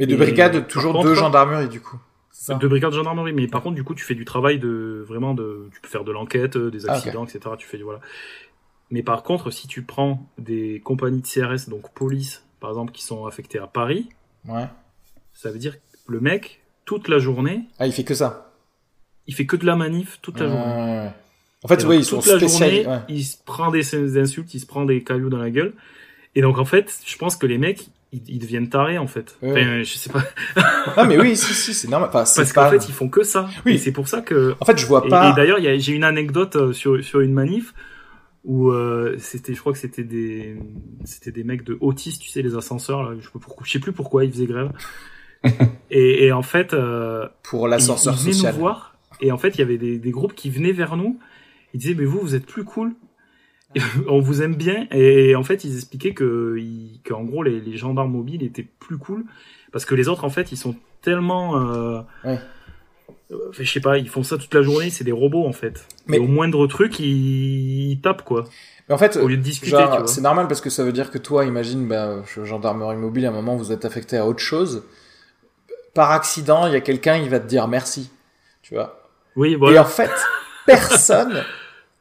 Mais 0.00 0.06
de 0.06 0.14
et 0.14 0.16
brigade, 0.16 0.66
toujours 0.66 0.92
contre- 0.92 1.06
deux 1.06 1.14
gendarmeries, 1.14 1.68
du 1.68 1.80
coup. 1.80 1.98
Ça 2.32 2.54
De 2.54 2.66
brigade 2.68 2.92
gendarmerie, 2.92 3.32
mais 3.32 3.46
par 3.46 3.62
contre, 3.62 3.74
du 3.76 3.84
coup, 3.84 3.94
tu 3.94 4.04
fais 4.04 4.14
du 4.14 4.24
travail 4.24 4.58
de 4.58 5.04
vraiment 5.06 5.34
de, 5.34 5.68
tu 5.74 5.80
peux 5.80 5.88
faire 5.88 6.04
de 6.04 6.10
l'enquête, 6.12 6.56
euh, 6.56 6.70
des 6.70 6.88
Ah, 6.88 6.94
accidents, 6.94 7.24
etc. 7.24 7.40
Tu 7.58 7.66
fais 7.68 7.76
du 7.76 7.82
voilà. 7.84 8.00
Mais 8.90 9.02
par 9.04 9.22
contre, 9.22 9.50
si 9.50 9.68
tu 9.68 9.82
prends 9.82 10.26
des 10.38 10.80
compagnies 10.80 11.20
de 11.20 11.26
CRS, 11.26 11.68
donc 11.68 11.92
police, 11.94 12.44
par 12.60 12.70
exemple, 12.70 12.92
qui 12.92 13.04
sont 13.04 13.26
affectées 13.26 13.58
à 13.60 13.66
Paris, 13.68 14.08
Ouais. 14.48 14.66
Ça 15.34 15.50
veut 15.50 15.58
dire 15.58 15.74
que 15.74 16.12
le 16.12 16.20
mec, 16.20 16.60
toute 16.84 17.08
la 17.08 17.18
journée, 17.18 17.62
Ah, 17.78 17.86
il 17.86 17.92
fait 17.92 18.04
que 18.04 18.14
ça. 18.14 18.52
il 19.26 19.34
fait 19.34 19.46
que 19.46 19.56
de 19.56 19.64
la 19.66 19.76
manif 19.76 20.18
toute 20.22 20.40
la 20.40 20.46
Ouais, 20.46 20.52
journée. 20.52 20.74
ouais. 21.02 21.10
En 21.62 21.68
fait, 21.68 21.84
oui, 21.84 21.98
ils 21.98 22.04
sont 22.04 22.20
la 22.26 22.38
journée, 22.38 22.86
ouais. 22.86 22.98
il 23.08 23.22
se 23.22 23.36
prend 23.44 23.70
des 23.70 24.18
insultes, 24.18 24.54
il 24.54 24.60
se 24.60 24.66
prend 24.66 24.84
des 24.86 25.02
cailloux 25.02 25.28
dans 25.28 25.38
la 25.38 25.50
gueule. 25.50 25.74
Et 26.34 26.40
donc, 26.42 26.58
en 26.58 26.64
fait, 26.64 26.98
je 27.04 27.16
pense 27.18 27.36
que 27.36 27.46
les 27.46 27.58
mecs, 27.58 27.88
ils, 28.12 28.22
ils 28.28 28.38
deviennent 28.38 28.70
tarés, 28.70 28.96
en 28.98 29.06
fait. 29.06 29.36
Ouais. 29.42 29.50
Enfin, 29.50 29.82
je 29.82 29.94
sais 29.94 30.10
pas. 30.10 30.24
Ah, 30.96 31.04
mais 31.04 31.18
oui, 31.18 31.36
si, 31.36 31.52
si, 31.52 31.74
c'est 31.74 31.88
normal. 31.88 32.08
Enfin, 32.08 32.24
Parce 32.34 32.52
qu'en 32.54 32.70
fait, 32.70 32.88
ils 32.88 32.94
font 32.94 33.08
que 33.10 33.22
ça. 33.24 33.50
Oui. 33.66 33.74
Et 33.74 33.78
c'est 33.78 33.92
pour 33.92 34.08
ça 34.08 34.22
que, 34.22 34.54
En 34.58 34.64
fait, 34.64 34.78
je 34.78 34.86
vois 34.86 35.06
pas. 35.06 35.30
et 35.30 35.34
d'ailleurs, 35.34 35.58
j'ai 35.60 35.92
une 35.92 36.04
anecdote 36.04 36.56
euh, 36.56 36.72
sur, 36.72 37.04
sur 37.04 37.20
une 37.20 37.34
manif 37.34 37.74
où 38.44 38.70
euh, 38.70 39.16
c'était, 39.18 39.52
je 39.52 39.60
crois 39.60 39.74
que 39.74 39.78
c'était 39.78 40.02
des, 40.04 40.56
c'était 41.04 41.30
des 41.30 41.44
mecs 41.44 41.62
de 41.62 41.76
Otis, 41.82 42.18
tu 42.18 42.30
sais, 42.30 42.40
les 42.40 42.56
ascenseurs. 42.56 43.02
Là, 43.02 43.16
je, 43.20 43.24
sais 43.26 43.30
pas 43.34 43.38
pourquoi, 43.38 43.66
je 43.66 43.72
sais 43.72 43.80
plus 43.80 43.92
pourquoi 43.92 44.24
ils 44.24 44.32
faisaient 44.32 44.46
grève. 44.46 44.72
et, 45.90 46.26
et 46.26 46.32
en 46.32 46.42
fait, 46.42 46.74
euh, 46.74 47.28
pour 47.42 47.68
l'ascenseur 47.68 48.14
ils 48.14 48.20
venaient 48.22 48.32
social. 48.32 48.54
nous 48.54 48.60
voir. 48.60 48.94
Et 49.20 49.32
en 49.32 49.38
fait, 49.38 49.50
il 49.50 49.58
y 49.58 49.62
avait 49.62 49.78
des, 49.78 49.98
des 49.98 50.10
groupes 50.10 50.34
qui 50.34 50.50
venaient 50.50 50.72
vers 50.72 50.96
nous. 50.96 51.18
Ils 51.74 51.80
disaient, 51.80 51.94
mais 51.94 52.04
vous, 52.04 52.20
vous 52.20 52.34
êtes 52.34 52.46
plus 52.46 52.64
cool. 52.64 52.92
Et 53.74 53.80
On 54.08 54.20
vous 54.20 54.42
aime 54.42 54.54
bien. 54.54 54.86
Et 54.92 55.34
en 55.36 55.42
fait, 55.42 55.64
ils 55.64 55.74
expliquaient 55.76 56.14
que, 56.14 56.56
qu'en 57.08 57.24
gros, 57.24 57.42
les, 57.42 57.60
les 57.60 57.76
gendarmes 57.76 58.12
mobiles 58.12 58.42
étaient 58.42 58.66
plus 58.80 58.98
cool 58.98 59.24
parce 59.72 59.84
que 59.84 59.94
les 59.94 60.08
autres, 60.08 60.24
en 60.24 60.30
fait, 60.30 60.50
ils 60.52 60.56
sont 60.56 60.74
tellement 61.02 61.56
euh, 61.60 62.00
Ouais. 62.24 62.38
enfin, 63.30 63.62
je 63.62 63.70
sais 63.70 63.80
pas, 63.80 63.98
ils 63.98 64.08
font 64.08 64.22
ça 64.24 64.36
toute 64.36 64.52
la 64.52 64.62
journée, 64.62 64.90
c'est 64.90 65.04
des 65.04 65.12
robots 65.12 65.46
en 65.46 65.52
fait. 65.52 65.86
Mais- 66.06 66.18
Mais 66.18 66.24
au 66.24 66.26
moindre 66.26 66.66
truc, 66.66 66.98
ils, 66.98 67.92
ils 67.92 68.00
tapent 68.00 68.24
quoi. 68.24 68.44
Mais 68.88 68.94
en 68.96 68.98
fait, 68.98 69.16
Au 69.16 69.28
lieu 69.28 69.36
de 69.36 69.42
discuter, 69.42 69.76
c'est 70.06 70.20
normal 70.22 70.48
parce 70.48 70.60
que 70.60 70.70
ça 70.70 70.82
veut 70.82 70.92
dire 70.92 71.12
que 71.12 71.18
toi, 71.18 71.44
imagine, 71.44 71.86
bah, 71.86 72.24
gendarmerie 72.44 72.96
mobile, 72.96 73.24
à 73.26 73.28
un 73.28 73.32
moment, 73.32 73.54
vous 73.56 73.70
êtes 73.70 73.84
affecté 73.84 74.16
à 74.16 74.26
autre 74.26 74.40
chose. 74.40 74.82
Par 75.94 76.12
accident, 76.12 76.66
il 76.66 76.72
y 76.72 76.76
a 76.76 76.80
quelqu'un, 76.80 77.16
il 77.16 77.28
va 77.30 77.40
te 77.40 77.46
dire 77.46 77.66
merci. 77.68 78.10
Tu 78.62 78.74
vois? 78.74 79.00
Oui, 79.36 79.52
Et 79.52 79.56
voilà. 79.56 79.82
en 79.82 79.84
fait, 79.86 80.10
personne, 80.66 81.42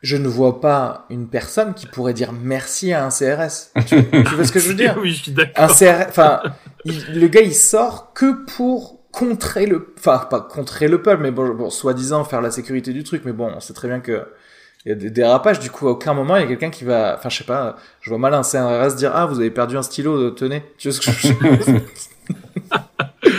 je 0.02 0.16
ne 0.18 0.28
vois 0.28 0.62
pas 0.62 1.06
une 1.10 1.28
personne 1.28 1.74
qui 1.74 1.86
pourrait 1.88 2.14
dire 2.14 2.32
merci 2.32 2.94
à 2.94 3.06
un 3.06 3.10
CRS. 3.10 3.72
Tu, 3.88 4.04
tu 4.10 4.36
vois 4.36 4.46
ce 4.46 4.52
que 4.52 4.60
je 4.60 4.70
veux 4.70 4.74
dire? 4.76 4.98
oui, 5.02 5.12
je 5.12 5.24
suis 5.24 5.32
un 5.32 5.36
d'accord. 5.36 5.76
CRS, 5.76 6.06
enfin, 6.10 6.42
le 6.86 7.28
gars 7.28 7.42
il 7.42 7.54
sort 7.56 8.14
que 8.14 8.46
pour 8.46 9.00
contrer 9.12 9.66
le, 9.66 9.94
enfin 9.98 10.20
pas 10.30 10.40
contrer 10.42 10.88
le 10.88 11.02
peuple, 11.02 11.24
mais 11.24 11.32
bon, 11.32 11.50
bon 11.56 11.70
soi-disant 11.72 12.24
faire 12.26 12.42
la 12.42 12.52
sécurité 12.52 12.94
du 12.94 13.04
truc, 13.04 13.24
mais 13.26 13.34
bon, 13.34 13.52
on 13.56 13.60
sait 13.60 13.74
très 13.74 13.88
bien 13.88 14.00
que 14.02 14.28
il 14.86 14.90
y 14.90 14.92
a 14.92 14.96
des 14.96 15.10
dérapages. 15.10 15.60
Du 15.60 15.72
coup, 15.72 15.88
à 15.88 15.92
aucun 15.92 16.14
moment 16.14 16.38
il 16.38 16.42
y 16.42 16.46
a 16.46 16.48
quelqu'un 16.48 16.70
qui 16.70 16.84
va, 16.86 17.16
enfin 17.18 17.30
je 17.30 17.38
sais 17.40 17.44
pas, 17.44 17.76
je 18.02 18.10
vois 18.10 18.20
mal 18.20 18.34
un 18.36 18.44
CRS 18.44 18.96
dire 18.96 19.12
ah 19.16 19.26
vous 19.26 19.40
avez 19.40 19.50
perdu 19.52 19.78
un 19.78 19.82
stylo, 19.84 20.16
euh, 20.16 20.30
tenez. 20.32 20.64
Tu 20.78 20.90
vois 20.90 20.98
ce 21.02 21.06
que 21.06 21.12
je 21.12 21.34
veux 21.34 21.58
dire? 21.58 21.82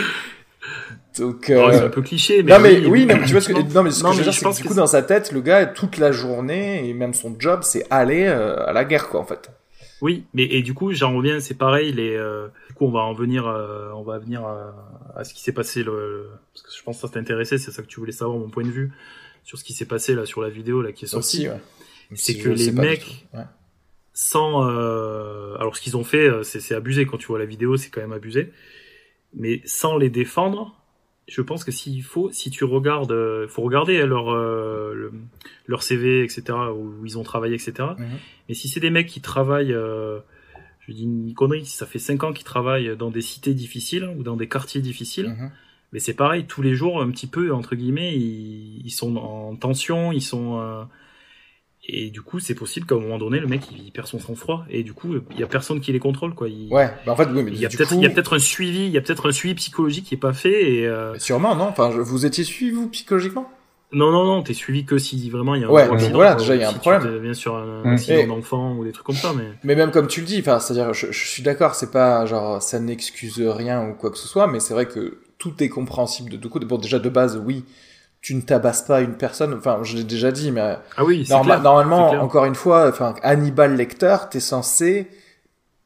Donc, 1.17 1.51
Oh, 1.55 1.69
c'est 1.71 1.81
euh, 1.81 1.85
un 1.87 1.89
peu 1.89 2.01
cliché, 2.01 2.41
mais 2.43 2.53
non 2.53 2.59
mais 2.59 2.85
oui, 2.85 3.05
non, 3.05 3.15
mais 3.17 3.25
tu 3.25 3.31
vois 3.33 3.41
ce 3.41 3.49
que, 3.49 3.73
non 3.73 3.83
mais 3.83 3.91
ce 3.91 3.99
que 3.99 4.03
Non, 4.03 4.11
je 4.13 4.17
veux 4.19 4.19
mais 4.19 4.23
dire, 4.23 4.31
je 4.31 4.39
c'est 4.39 4.45
que 4.45 4.55
du 4.55 4.63
que 4.63 4.67
coup 4.69 4.73
dans 4.73 4.87
sa 4.87 5.01
tête, 5.03 5.31
le 5.31 5.41
gars 5.41 5.65
toute 5.65 5.97
la 5.97 6.11
journée 6.11 6.87
et 6.87 6.93
même 6.93 7.13
son 7.13 7.35
job, 7.37 7.61
c'est 7.63 7.85
aller 7.89 8.25
euh, 8.27 8.65
à 8.65 8.71
la 8.73 8.85
guerre 8.85 9.09
quoi 9.09 9.19
en 9.19 9.25
fait. 9.25 9.49
Oui, 10.01 10.25
mais 10.33 10.43
et 10.43 10.61
du 10.63 10.73
coup, 10.73 10.91
j'en 10.93 11.15
reviens, 11.15 11.39
c'est 11.39 11.57
pareil. 11.57 11.91
Les, 11.91 12.15
euh, 12.15 12.47
du 12.69 12.73
coup, 12.73 12.85
on 12.85 12.91
va 12.91 13.01
en 13.01 13.13
venir, 13.13 13.45
euh, 13.45 13.91
on 13.93 14.03
va 14.03 14.17
venir 14.19 14.43
à, 14.45 14.73
à 15.15 15.23
ce 15.23 15.33
qui 15.33 15.41
s'est 15.43 15.51
passé. 15.51 15.83
Le, 15.83 16.29
parce 16.53 16.63
que 16.65 16.71
je 16.75 16.83
pense 16.83 16.95
que 17.01 17.07
ça 17.07 17.13
t'intéressait, 17.13 17.57
c'est 17.59 17.71
ça 17.71 17.81
que 17.83 17.87
tu 17.87 17.99
voulais 17.99 18.11
savoir, 18.11 18.37
mon 18.37 18.49
point 18.49 18.63
de 18.63 18.69
vue 18.69 18.91
sur 19.43 19.57
ce 19.59 19.63
qui 19.63 19.73
s'est 19.73 19.85
passé 19.85 20.15
là 20.15 20.25
sur 20.25 20.41
la 20.41 20.49
vidéo 20.49 20.81
là 20.81 20.91
qui 20.91 21.05
est 21.05 21.07
sortie. 21.07 21.47
Aussi, 21.47 21.49
ouais. 21.49 21.59
C'est 22.15 22.33
Si 22.33 22.39
que 22.39 22.49
les 22.49 22.71
mecs-. 22.71 23.25
Ouais. 23.33 23.41
sans 24.13 24.67
euh, 24.69 25.55
alors 25.57 25.75
ce 25.75 25.81
qu'ils 25.81 25.97
ont 25.97 26.03
fait 26.03 26.27
euh, 26.27 26.43
c'est 26.43 26.59
c'est 26.59 26.75
abusé 26.75 27.05
quand 27.05 27.17
tu 27.17 27.27
vois 27.27 27.39
la 27.39 27.45
vidéo 27.45 27.77
c'est 27.77 27.89
quand 27.89 28.01
même 28.01 28.11
abusé 28.11 28.51
mais 29.33 29.61
sans 29.65 29.97
les 29.97 30.09
défendre 30.09 30.80
je 31.33 31.41
pense 31.41 31.63
que 31.63 31.71
s'il 31.71 32.03
faut 32.03 32.29
si 32.31 32.49
tu 32.51 32.63
regardes 32.65 33.11
euh, 33.13 33.47
faut 33.47 33.61
regarder 33.61 34.01
hein, 34.01 34.05
leur 34.05 34.29
euh, 34.31 34.93
le- 34.93 35.13
leur 35.65 35.81
CV 35.81 36.23
etc 36.23 36.41
où 36.75 37.05
ils 37.05 37.17
ont 37.17 37.23
travaillé 37.23 37.55
etc 37.55 37.71
Mhm. 37.97 38.17
mais 38.47 38.53
si 38.59 38.67
c'est 38.67 38.79
des 38.81 38.89
mecs 38.89 39.07
qui 39.07 39.21
travaillent 39.21 39.73
euh, 39.73 40.19
je 40.85 40.91
dis 40.93 41.03
une 41.03 41.33
connerie 41.33 41.65
si 41.65 41.75
ça 41.77 41.85
fait 41.85 41.99
cinq 41.99 42.23
ans 42.25 42.33
qu'ils 42.33 42.43
travaillent 42.55 42.97
dans 42.97 43.11
des 43.11 43.21
cités 43.21 43.53
difficiles 43.53 44.05
ou 44.17 44.23
dans 44.23 44.35
des 44.35 44.47
quartiers 44.49 44.81
difficiles 44.81 45.29
Mhm. 45.29 45.49
mais 45.93 45.99
c'est 45.99 46.13
pareil 46.23 46.43
tous 46.45 46.61
les 46.61 46.75
jours 46.75 47.01
un 47.01 47.09
petit 47.11 47.27
peu 47.27 47.53
entre 47.53 47.75
guillemets 47.75 48.13
ils, 48.15 48.81
ils 48.85 48.91
sont 49.01 49.15
en 49.15 49.55
tension 49.55 50.11
ils 50.11 50.21
sont 50.33 50.59
et 51.93 52.09
du 52.09 52.21
coup 52.21 52.39
c'est 52.39 52.55
possible 52.55 52.85
qu'à 52.87 52.95
un 52.95 52.99
moment 52.99 53.17
donné 53.17 53.39
le 53.39 53.47
mec 53.47 53.61
il, 53.71 53.91
perd 53.91 54.07
son 54.07 54.19
sang-froid 54.19 54.65
et 54.69 54.83
du 54.83 54.93
coup 54.93 55.15
il 55.31 55.39
y 55.39 55.43
a 55.43 55.47
personne 55.47 55.81
qui 55.81 55.91
les 55.91 55.99
contrôle 55.99 56.33
quoi 56.33 56.47
il, 56.47 56.71
Ouais, 56.71 56.91
bah 57.05 57.11
en 57.11 57.15
fait, 57.15 57.27
oui, 57.33 57.43
mais 57.43 57.51
il 57.51 57.59
y 57.59 57.65
a 57.65 57.69
peut-être 57.69 57.89
coup, 57.89 58.35
un 58.35 58.39
suivi 58.39 58.85
il 58.85 58.91
y 58.91 58.97
a 58.97 59.01
peut-être 59.01 59.27
un 59.29 59.31
suivi 59.31 59.55
psychologique 59.55 60.05
qui 60.05 60.15
est 60.15 60.17
pas 60.17 60.33
fait 60.33 60.71
et 60.73 60.87
euh, 60.87 61.17
sûrement, 61.19 61.55
non 61.55 61.65
Enfin, 61.65 61.91
je- 61.91 61.99
vous 62.01 62.25
étiez 62.25 62.43
suivi, 62.43 62.71
vous, 62.71 62.87
psychologiquement? 62.89 63.49
Non 63.93 64.09
non 64.11 64.23
non 64.23 64.41
t'es 64.41 64.53
suivi 64.53 64.85
que 64.85 64.97
si 64.97 65.29
vraiment 65.29 65.53
il 65.55 65.61
y 65.61 65.65
a 65.65 65.67
un 65.67 65.69
Ouais, 65.69 65.81
gros 65.83 65.91
donc 65.91 65.99
accident, 65.99 66.15
voilà, 66.15 66.31
quoi, 66.35 66.39
déjà, 66.41 66.55
il 66.55 66.61
y 66.61 66.63
a 66.63 66.69
un 66.69 66.71
si 66.71 66.79
problème. 66.79 67.01
tu 67.01 67.19
viens 67.19 67.33
sur 67.33 67.55
un, 67.57 67.83
Mm. 67.83 67.93
accident 67.93 68.19
Et- 68.19 68.27
d'enfant 68.27 68.75
ou 68.77 68.85
des 68.85 68.93
trucs 68.93 69.05
comme 69.05 69.15
ça 69.15 69.33
mais 69.35 69.43
Mais 69.65 69.75
même 69.75 69.91
comme 69.91 70.07
tu 70.07 70.21
le 70.21 70.27
dis, 70.27 70.39
enfin, 70.39 70.59
c'est-à-dire, 70.59 70.93
je, 70.93 71.11
je 71.11 71.27
suis 71.27 71.43
d'accord, 71.43 71.75
c'est 71.75 71.91
pas 71.91 72.25
genre 72.25 72.61
ça 72.61 72.79
n'excuse 72.79 73.41
rien 73.41 73.89
ou 73.89 73.93
quoi 73.95 74.09
que 74.11 74.17
ce 74.17 74.29
soit, 74.29 74.47
mais 74.47 74.61
c'est 74.61 74.73
vrai 74.73 74.85
que 74.85 75.17
tout 75.39 75.61
est 75.61 75.67
compréhensible 75.67 76.29
de 76.29 76.37
deux 76.37 76.47
côtés. 76.47 76.65
Bon, 76.65 76.77
déjà 76.77 76.99
de 76.99 77.09
base, 77.09 77.41
oui, 77.45 77.65
tu 78.21 78.35
ne 78.35 78.41
tabasses 78.41 78.83
pas 78.83 79.01
une 79.01 79.15
personne. 79.15 79.53
Enfin, 79.53 79.79
je 79.83 79.97
l'ai 79.97 80.03
déjà 80.03 80.31
dit, 80.31 80.51
mais 80.51 80.77
ah 80.97 81.03
oui 81.03 81.25
c'est 81.25 81.33
norma- 81.33 81.45
clair, 81.55 81.61
normalement, 81.63 82.11
encore 82.21 82.45
une 82.45 82.55
fois, 82.55 82.87
enfin, 82.87 83.15
Hannibal 83.23 83.75
Lecter, 83.75 84.15
t'es 84.29 84.39
censé 84.39 85.07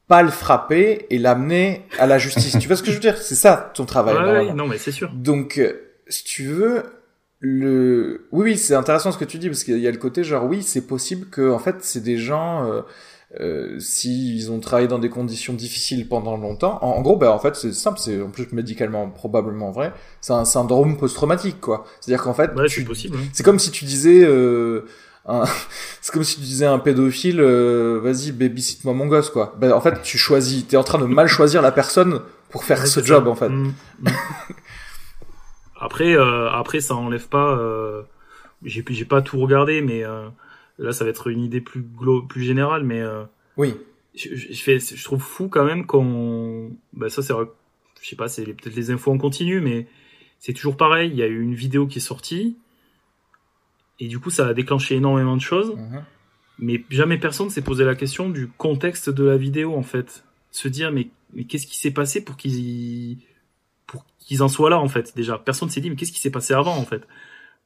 pas 0.06 0.22
le 0.22 0.28
frapper 0.30 1.06
et 1.10 1.18
l'amener 1.18 1.84
à 1.98 2.06
la 2.06 2.18
justice. 2.18 2.56
tu 2.60 2.68
vois 2.68 2.76
ce 2.76 2.82
que 2.82 2.90
je 2.90 2.94
veux 2.96 3.00
dire? 3.00 3.16
C'est 3.18 3.34
ça 3.34 3.72
ton 3.74 3.86
travail. 3.86 4.52
Non, 4.54 4.66
mais 4.68 4.78
c'est 4.78 4.92
sûr. 4.92 5.10
Donc, 5.12 5.58
euh, 5.58 5.72
si 6.08 6.24
tu 6.24 6.44
veux, 6.44 6.84
le, 7.40 8.28
oui, 8.32 8.44
oui, 8.52 8.56
c'est 8.58 8.74
intéressant 8.74 9.12
ce 9.12 9.18
que 9.18 9.24
tu 9.24 9.38
dis 9.38 9.48
parce 9.48 9.64
qu'il 9.64 9.78
y 9.78 9.88
a 9.88 9.90
le 9.90 9.96
côté 9.98 10.22
genre, 10.22 10.44
oui, 10.44 10.62
c'est 10.62 10.86
possible 10.86 11.26
que, 11.28 11.50
en 11.50 11.58
fait, 11.58 11.76
c'est 11.80 12.02
des 12.02 12.18
gens, 12.18 12.70
euh, 12.70 12.82
euh, 13.40 13.78
s'ils 13.80 14.50
ont 14.50 14.60
travaillé 14.60 14.88
dans 14.88 14.98
des 14.98 15.10
conditions 15.10 15.52
difficiles 15.52 16.08
pendant 16.08 16.36
longtemps, 16.36 16.78
en, 16.82 16.92
en 16.98 17.02
gros, 17.02 17.16
ben, 17.16 17.28
en 17.30 17.38
fait, 17.38 17.56
c'est 17.56 17.72
simple, 17.72 17.98
c'est 17.98 18.20
en 18.20 18.30
plus 18.30 18.50
médicalement 18.52 19.08
probablement 19.10 19.70
vrai, 19.72 19.92
c'est 20.20 20.32
un 20.32 20.44
syndrome 20.44 20.96
post-traumatique, 20.96 21.60
quoi. 21.60 21.84
C'est-à-dire 22.00 22.22
qu'en 22.24 22.34
fait, 22.34 22.50
Ouais, 22.56 22.66
c'est 23.32 23.42
comme 23.42 23.58
si 23.58 23.70
tu 23.70 23.84
disais, 23.84 24.24
euh, 24.24 24.86
c'est 26.00 26.12
comme 26.12 26.24
si 26.24 26.36
tu 26.36 26.42
disais 26.42 26.66
à 26.66 26.72
un 26.72 26.78
pédophile, 26.78 27.40
euh, 27.40 28.00
vas-y, 28.02 28.32
babysit-moi 28.32 28.94
mon 28.94 29.06
gosse, 29.06 29.30
quoi. 29.30 29.54
Ben, 29.58 29.72
en 29.72 29.80
fait, 29.80 30.00
tu 30.02 30.18
choisis, 30.18 30.66
t'es 30.66 30.76
en 30.76 30.84
train 30.84 30.98
de 30.98 31.04
mal 31.06 31.26
choisir 31.26 31.62
la 31.62 31.72
personne 31.72 32.20
pour 32.50 32.64
faire 32.64 32.80
Ouais, 32.80 32.86
ce 32.86 33.02
job, 33.02 33.24
ça. 33.24 33.30
en 33.30 33.34
fait. 33.34 33.48
Mm, 33.48 33.72
mm. 34.00 34.08
après, 35.80 36.14
euh, 36.16 36.48
après, 36.50 36.80
ça 36.80 36.94
enlève 36.94 37.28
pas. 37.28 37.56
Euh, 37.58 38.02
j'ai 38.64 38.84
j'ai 38.88 39.04
pas 39.04 39.20
tout 39.22 39.38
regardé, 39.38 39.82
mais 39.82 40.04
euh, 40.04 40.28
là, 40.78 40.92
ça 40.92 41.04
va 41.04 41.10
être 41.10 41.28
une 41.28 41.40
idée 41.40 41.60
plus 41.60 41.82
glo 41.82 42.22
plus 42.22 42.42
générale, 42.42 42.84
mais 42.84 43.00
euh, 43.00 43.24
Oui. 43.56 43.74
je, 44.14 44.34
je, 44.34 44.62
fais, 44.62 44.78
je 44.78 45.04
trouve 45.04 45.22
fou 45.22 45.48
quand 45.48 45.64
même 45.64 45.86
qu'on. 45.86 46.70
Bah 46.92 47.08
ça, 47.08 47.22
c'est, 47.22 47.34
je 48.02 48.08
sais 48.08 48.16
pas, 48.16 48.28
c'est 48.28 48.44
peut-être 48.44 48.76
les 48.76 48.90
infos 48.90 49.10
en 49.12 49.18
continu, 49.18 49.60
mais 49.60 49.86
c'est 50.38 50.52
toujours 50.52 50.76
pareil. 50.76 51.10
Il 51.10 51.16
y 51.16 51.22
a 51.22 51.26
eu 51.26 51.40
une 51.40 51.54
vidéo 51.54 51.86
qui 51.86 51.98
est 51.98 52.02
sortie, 52.02 52.56
et 54.00 54.08
du 54.08 54.18
coup, 54.18 54.30
ça 54.30 54.46
a 54.48 54.54
déclenché 54.54 54.96
énormément 54.96 55.36
de 55.36 55.42
choses. 55.42 55.74
Mhm. 55.74 56.04
Mais 56.58 56.84
jamais 56.88 57.18
personne 57.18 57.50
s'est 57.50 57.62
posé 57.62 57.84
la 57.84 57.94
question 57.94 58.30
du 58.30 58.48
contexte 58.48 59.10
de 59.10 59.24
la 59.24 59.36
vidéo, 59.36 59.74
en 59.76 59.82
fait. 59.82 60.24
Se 60.50 60.68
dire, 60.68 60.90
mais, 60.90 61.08
mais 61.34 61.44
qu'est-ce 61.44 61.66
qui 61.66 61.76
s'est 61.76 61.90
passé 61.90 62.24
pour 62.24 62.36
qu'ils 62.36 63.18
pour 63.86 64.04
qu'ils 64.18 64.42
en 64.42 64.48
soient 64.48 64.70
là, 64.70 64.80
en 64.80 64.88
fait, 64.88 65.14
déjà. 65.14 65.38
Personne 65.38 65.68
s'est 65.70 65.80
dit, 65.80 65.90
mais 65.90 65.96
qu'est-ce 65.96 66.12
qui 66.12 66.18
s'est 66.20 66.30
passé 66.30 66.54
avant, 66.54 66.76
en 66.76 66.84
fait? 66.84 67.06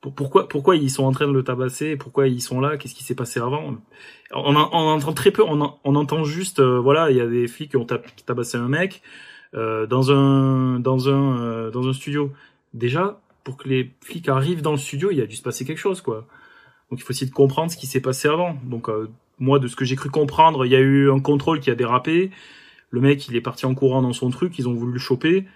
Pourquoi, 0.00 0.48
pourquoi 0.48 0.76
ils 0.76 0.90
sont 0.90 1.04
en 1.04 1.12
train 1.12 1.26
de 1.26 1.32
le 1.32 1.44
tabasser 1.44 1.96
Pourquoi 1.96 2.26
ils 2.26 2.40
sont 2.40 2.60
là? 2.60 2.78
Qu'est-ce 2.78 2.94
qui 2.94 3.04
s'est 3.04 3.14
passé 3.14 3.38
avant? 3.38 3.76
On, 4.32 4.56
on 4.56 4.56
entend 4.56 5.12
très 5.12 5.30
peu, 5.30 5.42
on, 5.42 5.74
on 5.84 5.94
entend 5.94 6.24
juste, 6.24 6.60
euh, 6.60 6.78
voilà, 6.78 7.10
il 7.10 7.16
y 7.16 7.20
a 7.20 7.26
des 7.26 7.46
flics 7.48 7.70
qui 7.72 7.76
ont 7.76 7.86
tabassé 8.24 8.56
un 8.56 8.68
mec 8.68 9.02
euh, 9.54 9.86
dans 9.86 10.10
un 10.12 10.80
dans 10.80 11.08
un 11.08 11.40
euh, 11.40 11.70
dans 11.70 11.86
un 11.86 11.92
studio. 11.92 12.32
Déjà, 12.72 13.20
pour 13.44 13.56
que 13.58 13.68
les 13.68 13.90
flics 14.00 14.28
arrivent 14.28 14.62
dans 14.62 14.72
le 14.72 14.78
studio, 14.78 15.10
il 15.10 15.20
a 15.20 15.26
dû 15.26 15.36
se 15.36 15.42
passer 15.42 15.64
quelque 15.64 15.78
chose, 15.78 16.00
quoi. 16.00 16.26
Donc 16.90 17.00
il 17.00 17.02
faut 17.02 17.12
essayer 17.12 17.28
de 17.28 17.34
comprendre 17.34 17.70
ce 17.70 17.76
qui 17.76 17.86
s'est 17.86 18.00
passé 18.00 18.28
avant. 18.28 18.56
Donc 18.64 18.88
euh, 18.88 19.10
moi, 19.38 19.58
de 19.58 19.68
ce 19.68 19.76
que 19.76 19.84
j'ai 19.84 19.96
cru 19.96 20.08
comprendre, 20.08 20.64
il 20.64 20.72
y 20.72 20.76
a 20.76 20.80
eu 20.80 21.10
un 21.10 21.20
contrôle 21.20 21.60
qui 21.60 21.70
a 21.70 21.74
dérapé. 21.74 22.30
Le 22.90 23.00
mec, 23.00 23.28
il 23.28 23.36
est 23.36 23.40
parti 23.40 23.66
en 23.66 23.74
courant 23.74 24.02
dans 24.02 24.12
son 24.12 24.30
truc, 24.30 24.58
ils 24.58 24.68
ont 24.68 24.74
voulu 24.74 24.94
le 24.94 24.98
choper. 24.98 25.46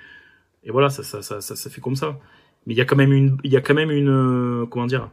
Et 0.64 0.70
voilà, 0.70 0.90
ça, 0.90 1.02
ça, 1.02 1.22
ça, 1.22 1.40
ça, 1.40 1.56
ça 1.56 1.70
fait 1.70 1.80
comme 1.80 1.96
ça. 1.96 2.18
Mais 2.66 2.74
il 2.74 2.76
y 2.76 2.80
a 2.80 2.84
quand 2.84 2.96
même 2.96 3.12
une, 3.12 3.38
il 3.44 3.52
y 3.52 3.56
a 3.56 3.60
quand 3.60 3.74
même 3.74 3.90
une, 3.90 4.08
euh, 4.08 4.66
comment 4.66 4.86
dire, 4.86 5.10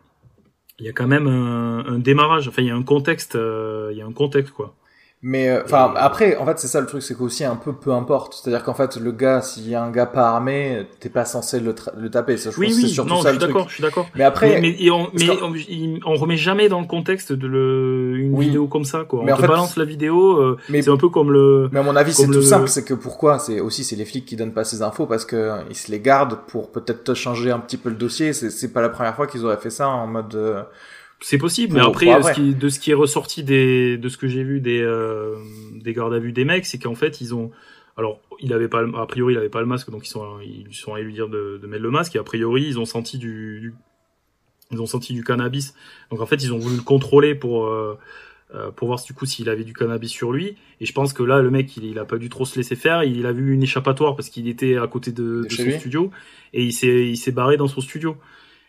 il 0.80 0.86
y 0.86 0.90
a 0.90 0.94
quand 0.94 1.08
même 1.08 1.28
un, 1.28 1.86
un 1.86 2.00
démarrage. 2.00 2.48
Enfin, 2.48 2.62
il 2.62 2.68
y 2.68 2.72
a 2.72 2.76
un 2.76 2.84
contexte, 2.84 3.36
euh, 3.36 3.90
il 3.92 3.98
y 3.98 4.02
a 4.02 4.06
un 4.06 4.14
contexte 4.14 4.54
quoi. 4.54 4.76
Mais 5.24 5.50
euh, 5.50 5.62
enfin 5.64 5.94
après, 5.98 6.36
en 6.38 6.46
fait, 6.48 6.58
c'est 6.58 6.68
ça 6.68 6.82
le 6.82 6.88
truc, 6.88 7.04
c'est 7.04 7.14
qu'aussi 7.16 7.44
un 7.44 7.56
peu 7.56 7.74
peu 7.74 7.92
importe. 7.92 8.34
C'est-à-dire 8.34 8.64
qu'en 8.64 8.74
fait, 8.74 8.96
le 8.98 9.12
gars, 9.12 9.42
s'il 9.44 9.70
y 9.70 9.76
a 9.76 9.84
un 9.84 9.92
gars 9.92 10.08
pas 10.08 10.28
armé, 10.30 10.88
t'es 11.00 11.10
pas 11.10 11.26
censé 11.26 11.60
le, 11.60 11.76
le 11.96 12.10
taper. 12.10 12.38
Ça, 12.38 12.50
je 12.50 12.58
Oui, 12.60 12.68
pense 12.68 12.76
que 12.76 12.82
c'est 12.82 12.88
oui, 12.88 12.94
surtout 12.94 13.10
non, 13.12 13.18
je 13.18 13.22
ça 13.24 13.30
suis 13.30 13.38
le 13.38 13.40
truc. 13.44 13.54
d'accord, 13.54 13.70
je 13.70 13.74
suis 13.76 13.84
d'accord. 13.84 14.08
Mais 14.16 14.24
après, 14.24 14.50
Mais, 14.56 14.62
mais, 14.62 14.76
et 14.80 14.90
on, 14.90 15.12
mais 15.14 15.28
remet 16.04 16.38
jamais 16.38 16.70
dans 16.70 16.82
le 16.82 16.88
contexte 16.88 17.34
de 17.34 17.46
le, 17.48 18.18
une 18.18 18.34
Oui. 18.34 18.46
vidéo 18.48 18.68
comme 18.68 18.84
ça, 18.86 19.04
quoi. 19.08 19.22
Mais 19.24 19.32
on 19.32 19.36
en 19.36 19.38
te 19.38 19.42
fait, 19.44 19.48
balance 19.48 19.78
la 19.78 19.86
vidéo, 19.86 20.38
euh, 20.42 20.58
mais- 20.70 20.82
c'est 20.82 20.90
un 20.90 20.98
peu 20.98 21.10
comme 21.10 21.32
le, 21.32 21.70
Mais 21.72 21.80
à 21.80 21.84
mon 21.84 21.96
avis, 21.96 22.14
c'est 22.14 22.26
tout 22.26 22.32
le- 22.32 22.42
simple, 22.42 22.68
c'est 22.68 22.84
que 22.84 22.96
pourquoi 22.96 23.38
C'est 23.38 23.60
aussi 23.60 23.84
c'est 23.84 23.96
les 23.96 24.06
flics 24.06 24.26
qui 24.26 24.36
donnent 24.36 24.54
pas 24.54 24.64
ces 24.64 24.82
infos 24.82 25.06
parce 25.06 25.26
que 25.26 25.52
ils 25.70 25.76
se 25.76 25.92
les 25.92 26.00
gardent 26.00 26.40
pour 26.48 26.72
peut-être 26.72 27.14
changer 27.14 27.52
un 27.52 27.60
petit 27.60 27.78
peu 27.78 27.90
le 27.90 27.96
dossier. 27.96 28.34
C'est 28.34 28.50
c'est 28.50 28.74
pas 28.74 28.82
la 28.82 28.90
première 28.90 29.16
fois 29.16 29.28
qu'ils 29.28 29.46
auraient 29.46 29.58
fait 29.58 29.70
ça 29.70 29.88
en 29.88 30.08
mode. 30.08 30.34
euh, 30.36 30.64
C'est 31.24 31.38
possible, 31.38 31.76
mais 31.76 31.82
après, 31.82 32.06
pour 32.08 32.16
après. 32.16 32.34
ce 32.34 32.40
qui, 32.40 32.56
de 32.56 32.70
ce 32.70 32.80
qui 32.80 32.92
est 32.92 32.96
ressorti 32.96 33.44
des, 33.44 33.98
de 33.98 34.10
ce 34.10 34.18
que 34.18 34.28
j'ai 34.28 34.44
vu 34.44 34.60
des, 34.60 34.82
euh, 34.82 35.36
des 35.76 35.94
gardes 35.94 36.14
à 36.14 36.20
vue 36.20 36.32
des 36.34 36.46
mecs, 36.46 36.66
c'est 36.66 36.80
qu'en 36.80 36.96
fait, 36.96 37.22
ils 37.22 37.36
ont, 37.36 37.52
alors, 37.96 38.20
il 38.40 38.52
avait 38.54 38.68
pas, 38.68 38.82
le- 38.82 38.96
a 38.98 39.06
priori, 39.06 39.36
il 39.36 39.38
avait 39.38 39.50
pas 39.50 39.60
le 39.60 39.68
masque, 39.68 39.92
donc 39.92 40.08
ils 40.08 40.10
sont, 40.10 40.40
ils 40.42 40.74
sont 40.74 40.96
allés 40.96 41.04
lui 41.04 41.14
dire 41.14 41.30
de, 41.30 41.60
de 41.62 41.68
mettre 41.68 41.84
le 41.84 41.92
masque, 41.92 42.16
et 42.16 42.20
a 42.20 42.24
priori, 42.24 42.64
ils 42.66 42.80
ont 42.80 42.86
senti 42.86 43.20
du, 43.20 43.60
du- 43.60 43.74
ils 44.72 44.82
ont 44.82 44.88
senti 44.88 45.14
du 45.14 45.24
cannabis. 45.24 45.76
Donc 46.10 46.22
en 46.22 46.26
fait, 46.26 46.42
ils 46.44 46.54
ont 46.54 46.58
voulu 46.58 46.78
le 46.78 46.82
contrôler 46.82 47.36
pour, 47.36 47.68
euh, 47.68 48.00
euh, 48.56 48.72
pour 48.72 48.88
voir 48.88 49.04
du 49.04 49.14
coup 49.14 49.26
s'il 49.28 49.48
avait 49.50 49.64
du 49.64 49.74
cannabis 49.74 50.10
sur 50.10 50.32
lui. 50.32 50.56
Et 50.80 50.86
je 50.86 50.94
pense 50.94 51.14
que 51.14 51.22
là, 51.24 51.40
le 51.42 51.52
mec, 51.52 51.76
il, 51.78 51.84
il 51.86 52.00
a 52.00 52.06
pas 52.06 52.18
dû 52.18 52.30
trop 52.30 52.46
se 52.46 52.56
laisser 52.58 52.76
faire. 52.76 53.04
Il 53.04 53.26
a 53.28 53.32
vu 53.32 53.54
une 53.54 53.62
échappatoire 53.64 54.16
parce 54.16 54.30
qu'il 54.30 54.48
était 54.48 54.78
à 54.78 54.88
côté 54.88 55.12
de, 55.12 55.22
De 55.24 55.44
de 55.44 55.50
chez 55.50 55.64
son 55.64 55.70
lui. 55.70 55.80
studio, 55.80 56.12
et 56.54 56.64
il 56.64 56.72
s'est, 56.74 57.08
il 57.08 57.18
s'est 57.18 57.32
barré 57.32 57.58
dans 57.58 57.68
son 57.68 57.82
studio. 57.82 58.18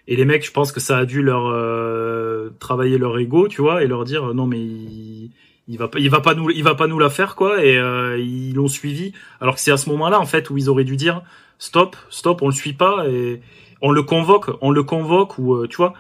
Et 0.09 0.17
les 0.17 0.25
mecs, 0.25 0.45
je 0.45 0.51
pense 0.51 0.73
que 0.73 0.81
ça 0.81 0.99
a 0.99 1.05
dû 1.05 1.23
leur 1.23 1.47
euh, 1.49 2.51
travailler 2.59 2.99
leur 2.99 3.19
ego, 3.19 3.49
tu 3.49 3.61
vois, 3.63 3.83
et 3.85 3.87
leur 3.87 4.05
dire 4.05 4.31
euh, 4.31 4.35
non 4.35 4.47
mais 4.47 4.59
il, 4.59 5.31
il 5.69 5.79
va 5.79 5.89
pas, 5.89 5.99
il 6.01 6.11
va 6.11 6.21
pas 6.21 6.35
nous, 6.35 6.51
il 6.51 6.65
va 6.65 6.75
pas 6.75 6.89
nous 6.89 6.99
la 6.99 7.09
faire 7.11 7.37
quoi. 7.37 7.65
Et 7.65 7.79
euh, 7.79 8.19
ils 8.19 8.55
l'ont 8.55 8.69
suivi, 8.69 9.13
alors 9.41 9.55
que 9.55 9.61
c'est 9.61 9.71
à 9.73 9.77
ce 9.77 9.89
moment-là 9.91 10.19
en 10.21 10.27
fait 10.27 10.51
où 10.51 10.59
ils 10.59 10.69
auraient 10.69 10.85
dû 10.85 10.97
dire 10.97 11.23
stop, 11.59 11.97
stop, 12.11 12.43
on 12.43 12.47
le 12.49 12.53
suit 12.55 12.73
pas 12.73 13.07
et 13.09 13.41
on 13.81 13.93
le 13.93 14.03
convoque, 14.03 14.51
on 14.61 14.71
le 14.73 14.83
convoque 14.83 15.39
ou 15.39 15.55
euh, 15.55 15.69
tu 15.69 15.77
vois, 15.77 15.95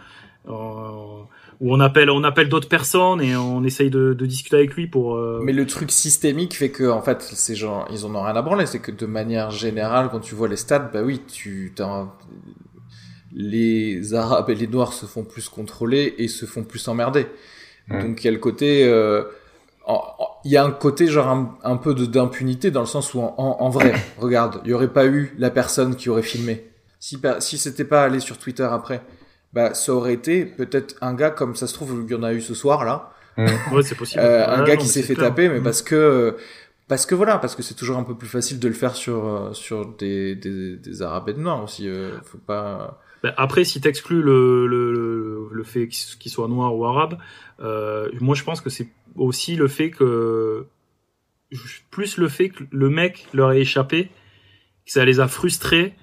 euh, 0.48 0.52
où 1.60 1.72
on 1.72 1.78
appelle, 1.78 2.10
on 2.10 2.24
appelle 2.24 2.48
d'autres 2.48 2.68
personnes 2.68 3.20
et 3.20 3.36
on 3.36 3.62
essaye 3.62 3.88
de, 3.90 4.14
de 4.14 4.26
discuter 4.26 4.56
avec 4.56 4.74
lui 4.74 4.88
pour. 4.88 5.14
euh, 5.14 5.40
Mais 5.44 5.52
le 5.52 5.64
truc 5.66 5.92
systémique 5.92 6.56
fait 6.56 6.70
que 6.72 6.90
en 6.90 7.02
fait 7.02 7.22
ces 7.22 7.54
gens 7.54 7.84
ils 7.92 8.04
en 8.04 8.12
ont 8.16 8.22
rien 8.22 8.34
à 8.34 8.42
branler. 8.42 8.66
C'est 8.66 8.80
que 8.80 8.90
de 8.90 9.06
manière 9.06 9.52
générale, 9.52 10.08
quand 10.10 10.18
tu 10.18 10.34
vois 10.34 10.48
les 10.48 10.56
stats, 10.56 10.90
bah 10.92 11.02
oui, 11.04 11.20
tu 11.32 11.72
t'as 11.76 12.08
les 13.34 14.14
Arabes 14.14 14.50
et 14.50 14.54
les 14.54 14.66
Noirs 14.66 14.92
se 14.92 15.06
font 15.06 15.24
plus 15.24 15.48
contrôler 15.48 16.14
et 16.18 16.28
se 16.28 16.46
font 16.46 16.64
plus 16.64 16.86
emmerder. 16.88 17.26
Donc 17.90 18.22
il 18.22 18.26
y 18.26 18.28
a 18.28 18.32
le 18.32 18.38
côté, 18.38 18.84
euh, 18.86 19.24
il 20.44 20.50
y 20.52 20.56
a 20.56 20.64
un 20.64 20.70
côté 20.70 21.06
genre 21.08 21.28
un, 21.28 21.58
un 21.64 21.76
peu 21.76 21.94
de 21.94 22.06
d'impunité 22.06 22.70
dans 22.70 22.80
le 22.80 22.86
sens 22.86 23.14
où 23.14 23.20
en, 23.20 23.34
en- 23.38 23.56
en 23.60 23.68
vrai, 23.70 23.92
regarde, 24.18 24.60
il 24.64 24.70
y 24.70 24.74
aurait 24.74 24.92
pas 24.92 25.06
eu 25.06 25.34
la 25.38 25.50
personne 25.50 25.96
qui 25.96 26.08
aurait 26.08 26.22
filmé. 26.22 26.64
Si 27.00 27.18
si 27.40 27.58
c'était 27.58 27.84
pas 27.84 28.04
allé 28.04 28.20
sur 28.20 28.38
Twitter 28.38 28.62
après, 28.70 29.02
bah 29.52 29.74
ça 29.74 29.92
aurait 29.92 30.14
été 30.14 30.44
peut-être 30.46 30.94
un 31.00 31.14
gars 31.14 31.30
comme 31.30 31.56
ça 31.56 31.66
se 31.66 31.74
trouve 31.74 32.04
il 32.06 32.12
y 32.12 32.14
en 32.14 32.22
a 32.22 32.32
eu 32.32 32.40
ce 32.40 32.54
soir 32.54 32.84
là. 32.84 33.10
ouais, 33.72 33.82
c'est 33.82 33.94
possible. 33.96 34.20
Euh, 34.22 34.46
un 34.46 34.58
non, 34.58 34.64
gars 34.64 34.76
qui 34.76 34.86
s'est 34.86 35.02
fait 35.02 35.14
clair. 35.14 35.28
taper, 35.30 35.48
mais 35.48 35.58
Mm. 35.60 35.64
parce 35.64 35.82
que 35.82 35.94
euh, 35.96 36.32
parce 36.86 37.06
que 37.06 37.14
voilà, 37.14 37.38
parce 37.38 37.56
que 37.56 37.62
c'est 37.62 37.74
toujours 37.74 37.96
un 37.96 38.04
peu 38.04 38.14
plus 38.14 38.28
facile 38.28 38.58
de 38.60 38.68
le 38.68 38.74
faire 38.74 38.94
sur 38.94 39.50
sur 39.52 39.86
des 39.96 40.36
des, 40.36 40.76
des 40.76 41.02
Arabes 41.02 41.28
et 41.30 41.32
des 41.32 41.40
Noirs 41.40 41.64
aussi. 41.64 41.88
euh, 41.88 42.12
faut 42.24 42.38
pas. 42.38 43.00
Ben, 43.22 43.32
après, 43.36 43.64
si 43.64 43.80
t'exclus 43.80 44.20
le, 44.22 44.66
le, 44.66 44.92
le, 44.92 45.48
le 45.52 45.62
fait 45.64 45.86
qu'il 45.88 46.30
soit 46.32 46.48
noir 46.48 46.74
ou 46.76 46.84
arabe, 46.84 47.18
euh, 47.60 48.08
moi 48.20 48.34
je 48.34 48.42
pense 48.42 48.60
que 48.60 48.70
c'est 48.70 48.88
aussi 49.16 49.54
le 49.56 49.68
fait 49.68 49.90
que 49.90 50.66
plus 51.90 52.16
le 52.16 52.28
fait 52.28 52.48
que 52.48 52.64
le 52.70 52.88
mec 52.90 53.26
leur 53.32 53.52
ait 53.52 53.60
échappé, 53.60 54.04
que 54.86 54.92
ça 54.92 55.04
les 55.04 55.20
a 55.20 55.28
frustrés 55.28 55.94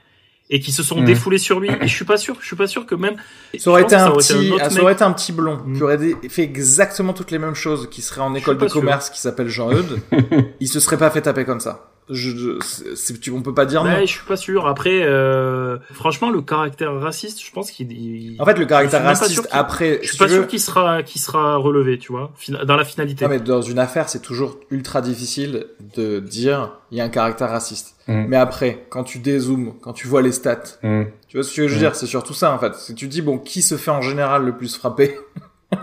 et 0.52 0.60
qu'ils 0.60 0.74
se 0.74 0.82
sont 0.84 1.02
défoulés 1.04 1.38
sur 1.38 1.60
lui. 1.60 1.70
Et 1.82 1.88
je 1.88 1.96
suis 1.96 2.06
pas 2.06 2.18
sûr, 2.18 2.38
je 2.40 2.46
suis 2.48 2.56
pas 2.56 2.68
sûr 2.68 2.86
que 2.86 2.96
même 2.96 3.16
Ça 3.58 3.70
aurait 3.70 3.84
été 3.84 3.96
un 3.96 4.12
que 4.12 4.22
ça 4.22 4.36
aurait 4.36 4.44
petit, 4.44 4.48
été 4.48 4.52
un 4.52 4.56
autre 4.56 4.64
ça 4.66 4.70
mec. 4.76 4.84
aurait 4.84 4.94
été 4.94 5.04
un 5.04 5.12
petit 5.12 5.32
blond 5.32 5.58
Mm. 5.66 5.76
qui 5.76 5.84
aurait 5.84 6.00
fait 6.30 6.44
exactement 6.44 7.14
toutes 7.14 7.32
les 7.32 7.38
mêmes 7.40 7.54
choses, 7.56 7.90
qui 7.90 8.02
serait 8.02 8.22
en 8.22 8.34
école 8.34 8.58
de 8.58 8.68
sûr. 8.68 8.80
commerce, 8.80 9.10
qui 9.10 9.20
s'appelle 9.20 9.48
Jean-Eudes. 9.50 10.00
il 10.60 10.68
se 10.68 10.80
serait 10.80 10.98
pas 10.98 11.10
fait 11.12 11.22
taper 11.22 11.46
comme 11.46 11.60
ça. 11.60 11.89
Je, 12.10 12.32
je- 12.32 12.60
c'est- 12.64 12.96
c'est- 12.96 13.20
tu, 13.20 13.32
on 13.32 13.42
peut 13.42 13.54
pas 13.54 13.66
dire 13.66 13.84
Ouais, 13.84 13.92
non. 14.00 14.00
je 14.02 14.06
suis 14.12 14.26
pas 14.26 14.36
sûr. 14.36 14.66
Après, 14.68 15.04
euh, 15.04 15.78
franchement, 15.94 16.30
le 16.32 16.42
caractère 16.42 16.94
raciste, 17.00 17.40
je 17.46 17.52
pense 17.52 17.70
qu'il. 17.72 17.92
il- 17.92 18.36
En 18.42 18.46
fait, 18.46 18.58
le 18.58 18.66
caractère 18.66 19.04
raciste 19.04 19.48
après, 19.52 20.00
je 20.02 20.08
suis 20.10 20.18
pas 20.18 20.28
sûr 20.28 20.48
qu'il 20.48 20.60
sera, 20.60 21.04
qu'il 21.04 21.22
sera 21.22 21.58
relevé, 21.58 21.98
tu 22.00 22.12
vois, 22.12 22.32
dans 22.66 22.76
la 22.76 22.84
finalité. 22.86 23.26
Ah, 23.26 23.28
mais 23.28 23.40
dans 23.40 23.62
une 23.62 23.80
affaire, 23.80 24.10
c'est 24.10 24.22
toujours 24.22 24.58
ultra 24.72 25.02
difficile 25.02 25.68
de 25.96 26.20
dire 26.20 26.72
il 26.92 26.98
y 26.98 27.02
a 27.02 27.04
un 27.04 27.10
caractère 27.10 27.50
raciste. 27.52 27.96
Mm. 28.08 28.26
Mais 28.28 28.38
après, 28.38 28.88
quand 28.90 29.04
tu 29.04 29.20
dézoomes, 29.20 29.74
quand 29.82 29.94
tu 29.94 30.08
vois 30.08 30.22
les 30.24 30.32
stats, 30.32 30.64
Mm. 30.82 31.04
tu 31.28 31.38
vois 31.38 31.44
ce 31.44 31.56
que 31.56 31.68
je 31.68 31.74
veux 31.74 31.76
Mm. 31.76 31.80
dire, 31.80 31.96
c'est 31.96 32.08
surtout 32.08 32.34
ça 32.34 32.52
en 32.52 32.58
fait. 32.58 32.74
Si 32.76 32.96
tu 32.96 33.08
dis 33.08 33.22
bon, 33.22 33.38
qui 33.38 33.62
se 33.62 33.78
fait 33.78 33.92
en 33.92 34.02
général 34.02 34.46
le 34.46 34.58
plus 34.58 34.76
frapper? 34.76 35.16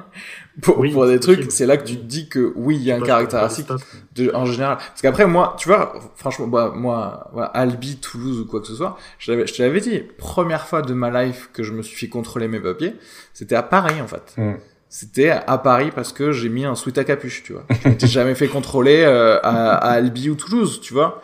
pour, 0.62 0.78
Oui, 0.78 0.90
pour 0.92 1.06
des 1.06 1.20
trucs, 1.20 1.52
c'est 1.52 1.66
là 1.66 1.76
que 1.76 1.84
tu 1.84 1.96
te 1.96 2.02
dis 2.04 2.28
que 2.28 2.52
oui, 2.56 2.76
il 2.76 2.82
y 2.82 2.92
a 2.92 2.96
un 2.96 3.00
raciste 3.00 3.66
stats. 3.66 3.76
de, 4.14 4.30
en 4.34 4.46
général. 4.46 4.76
Parce 4.78 5.02
qu'après, 5.02 5.26
moi, 5.26 5.54
tu 5.58 5.68
vois, 5.68 5.94
franchement, 6.16 6.46
bah, 6.46 6.72
moi, 6.74 7.28
voilà, 7.32 7.48
Albi, 7.48 7.96
Toulouse 7.96 8.40
ou 8.40 8.46
quoi 8.46 8.60
que 8.60 8.66
ce 8.66 8.74
soit, 8.74 8.96
je, 9.18 9.32
l'avais- 9.32 9.46
je 9.46 9.54
te 9.54 9.62
l'avais 9.62 9.80
dit, 9.80 10.02
première 10.18 10.66
fois 10.66 10.82
de 10.82 10.94
ma 10.94 11.24
life 11.24 11.50
que 11.52 11.62
je 11.62 11.72
me 11.72 11.82
suis 11.82 11.96
fait 11.96 12.08
contrôler 12.08 12.48
mes 12.48 12.60
papiers, 12.60 12.94
c'était 13.34 13.54
à 13.56 13.62
Paris 13.62 14.00
en 14.00 14.06
fait. 14.06 14.34
Mm. 14.38 14.54
C'était 14.88 15.30
à 15.30 15.58
Paris 15.58 15.90
parce 15.94 16.12
que 16.12 16.32
j'ai 16.32 16.48
mis 16.48 16.64
un 16.64 16.74
sweat 16.74 16.96
à 16.96 17.04
capuche, 17.04 17.42
tu 17.42 17.52
vois. 17.52 17.64
Je 17.82 17.88
m'étais 17.88 18.06
jamais 18.06 18.34
fait 18.34 18.48
contrôler 18.48 19.02
euh, 19.04 19.38
à, 19.42 19.74
à 19.76 19.90
Albi 19.90 20.30
ou 20.30 20.36
Toulouse, 20.36 20.80
tu 20.80 20.94
vois. 20.94 21.20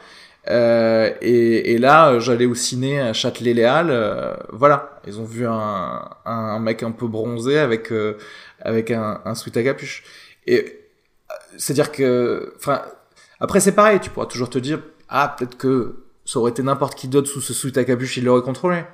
Euh, 0.50 1.10
et, 1.22 1.72
et 1.74 1.78
là, 1.78 2.18
j'allais 2.18 2.46
au 2.46 2.56
ciné 2.56 3.00
à 3.00 3.12
Châtelet-Léal. 3.12 3.86
euh, 3.90 4.34
voilà, 4.50 4.98
ils 5.06 5.20
ont 5.20 5.24
vu 5.24 5.46
un, 5.46 6.08
un 6.24 6.58
mec 6.58 6.82
un 6.82 6.90
peu 6.90 7.06
bronzé 7.06 7.58
avec 7.60 7.92
euh, 7.92 8.14
avec 8.62 8.90
un, 8.90 9.20
un 9.24 9.34
sweat 9.34 9.56
à 9.56 9.62
capuche. 9.62 10.02
Et 10.46 10.80
c'est-à-dire 11.56 11.92
que, 11.92 12.54
enfin, 12.56 12.82
Après, 13.40 13.58
c'est 13.58 13.72
pareil, 13.72 13.98
tu 14.00 14.08
pourras 14.10 14.26
toujours 14.26 14.50
te 14.50 14.58
dire, 14.58 14.80
ah, 15.08 15.34
peut-être 15.36 15.56
que 15.56 16.04
ça 16.24 16.38
aurait 16.38 16.52
été 16.52 16.62
n'importe 16.62 16.94
qui 16.96 17.08
d'autre 17.08 17.28
sous 17.28 17.40
ce 17.40 17.52
sous 17.52 17.72
ta 17.72 17.84
capuche, 17.84 18.16
il 18.16 18.24
l'aurait 18.24 18.42
contrôlé. 18.42 18.84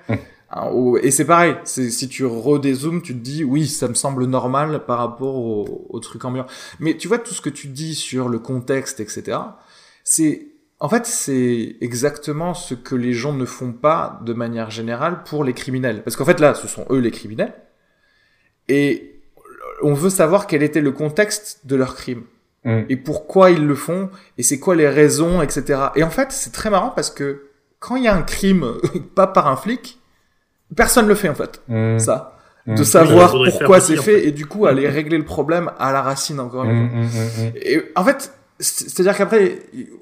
Hein, 0.51 0.71
Et 1.03 1.11
c'est 1.11 1.27
pareil, 1.27 1.57
c'est 1.65 1.91
si 1.91 2.09
tu 2.09 2.25
redézoomes, 2.25 3.03
tu 3.03 3.13
te 3.13 3.19
dis, 3.19 3.45
oui, 3.45 3.67
ça 3.69 3.87
me 3.89 3.93
semble 3.95 4.25
normal 4.25 4.87
par 4.87 4.99
rapport 4.99 5.35
au, 5.35 5.87
au 5.91 6.01
truc 6.01 6.25
ambiant. 6.25 6.47
Mais 6.81 6.97
tu 6.97 7.09
vois, 7.09 7.19
tout 7.19 7.35
ce 7.35 7.43
que 7.43 7.51
tu 7.51 7.69
dis 7.69 7.95
sur 7.95 8.31
le 8.31 8.39
contexte, 8.39 9.01
etc., 9.01 9.37
c'est, 10.05 10.47
en 10.81 10.89
fait, 10.89 11.05
c'est 11.05 11.77
exactement 11.83 12.55
ce 12.55 12.73
que 12.73 12.95
les 12.95 13.13
gens 13.13 13.35
ne 13.35 13.45
font 13.45 13.75
pas 13.75 14.21
de 14.25 14.33
manière 14.33 14.71
générale 14.71 15.23
pour 15.25 15.45
les 15.45 15.53
criminels. 15.53 16.03
Parce 16.03 16.17
qu'en 16.17 16.25
fait, 16.25 16.41
là, 16.41 16.55
ce 16.55 16.67
sont 16.67 16.87
eux 16.89 17.01
les 17.01 17.11
criminels. 17.11 17.53
Et 18.69 19.18
on 19.83 19.95
veut 19.95 20.11
savoir 20.11 20.47
quel 20.47 20.63
était 20.63 20.81
le 20.81 20.93
contexte 20.93 21.61
de 21.67 21.77
leur 21.77 21.95
crime 21.95 22.23
Mm. 22.65 22.81
et 22.89 22.97
pourquoi 22.97 23.53
ils 23.53 23.65
le 23.65 23.77
font 23.77 24.11
et 24.37 24.43
c'est 24.43 24.59
quoi 24.59 24.75
les 24.75 24.89
raisons, 24.89 25.43
etc. 25.43 25.81
Et 25.95 26.03
en 26.03 26.11
fait, 26.11 26.33
c'est 26.33 26.51
très 26.53 26.71
marrant 26.71 26.91
parce 26.91 27.09
que 27.11 27.45
quand 27.79 27.95
il 27.95 28.03
y 28.03 28.09
a 28.09 28.15
un 28.17 28.23
crime 28.23 28.67
pas 29.15 29.29
par 29.29 29.47
un 29.47 29.55
flic, 29.57 30.01
personne 30.75 31.07
le 31.07 31.15
fait 31.15 31.29
en 31.29 31.35
fait. 31.37 31.63
Mm. 31.69 31.99
Ça, 32.01 32.35
Mm. 32.67 32.75
de 32.75 32.83
savoir 32.85 33.31
pourquoi 33.33 33.81
c'est 33.81 33.99
en 33.99 34.03
fait 34.03 34.21
fait. 34.21 34.29
et 34.29 34.33
du 34.33 34.45
coup 34.45 34.67
aller 34.67 34.87
régler 34.89 35.17
le 35.17 35.25
problème 35.25 35.71
à 35.79 35.91
la 35.93 36.03
racine 36.03 36.39
encore 36.41 36.65
une 36.65 37.09
fois. 37.09 37.43
Et 37.63 37.81
en 37.97 38.05
fait, 38.05 38.33
c'est-à-dire 38.61 39.17
qu'après, 39.17 39.61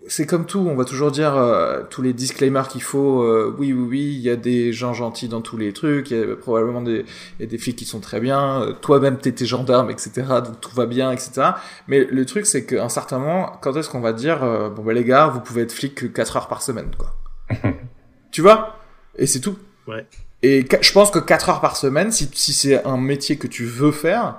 c'est 0.09 0.25
comme 0.25 0.47
tout, 0.47 0.61
on 0.61 0.75
va 0.77 0.85
toujours 0.87 1.11
dire 1.11 1.37
euh, 1.37 1.83
tous 1.91 2.01
les 2.01 2.15
disclaimers 2.15 2.69
qu'il 2.69 2.83
faut. 2.83 3.23
euh, 3.23 3.55
oui, 3.59 3.75
oui, 3.75 3.87
oui, 3.89 4.01
il 4.15 4.21
y 4.21 4.31
a 4.31 4.37
des 4.37 4.73
gens 4.73 4.95
gentils 4.95 5.29
dans 5.29 5.43
tous 5.43 5.59
les 5.59 5.75
trucs. 5.75 6.11
Il 6.11 6.19
y 6.19 6.23
a 6.23 6.37
probablement 6.37 6.81
des, 6.81 7.05
il 7.39 7.43
y 7.45 7.47
a 7.47 7.51
des 7.51 7.59
flics 7.59 7.77
qui 7.77 7.85
sont 7.85 8.01
très 8.01 8.19
bien. 8.19 8.63
euh, 8.63 8.73
Toi-même, 8.73 9.19
t'es 9.19 9.33
tes 9.33 9.45
gendarmes, 9.45 9.91
etc. 9.91 10.13
Donc 10.45 10.59
tout 10.63 10.75
va 10.75 10.87
bien, 10.87 11.13
etc. 11.13 11.51
Mais 11.87 12.05
le 12.05 12.25
truc, 12.25 12.47
c'est 12.47 12.65
qu'à 12.65 12.83
un 12.83 12.89
certain 12.89 13.19
moment, 13.19 13.53
quand 13.61 13.77
est-ce 13.77 13.91
qu'on 13.91 14.01
va 14.01 14.15
dire, 14.15 14.43
euh, 14.43 14.71
bon 14.71 14.83
bah 14.83 14.95
les 14.95 15.05
gars, 15.05 15.27
vous 15.27 15.41
pouvez 15.41 15.63
être 15.63 15.73
flic 15.73 15.95
que 15.95 16.07
4 16.07 16.37
heures 16.39 16.49
par 16.49 16.63
semaine, 16.63 16.91
quoi. 16.97 17.15
tu 18.31 18.41
vois? 18.41 18.77
Et 19.19 19.27
c'est 19.27 19.41
tout. 19.41 19.59
Ouais. 19.87 20.07
Et 20.43 20.65
je 20.81 20.93
pense 20.93 21.11
que 21.11 21.19
4 21.19 21.49
heures 21.51 21.61
par 21.61 21.77
semaine, 21.77 22.11
si, 22.11 22.31
si 22.35 22.53
c'est 22.55 22.85
un 22.87 22.97
métier 22.97 23.37
que 23.37 23.47
tu 23.47 23.65
veux 23.65 23.93
faire, 23.93 24.37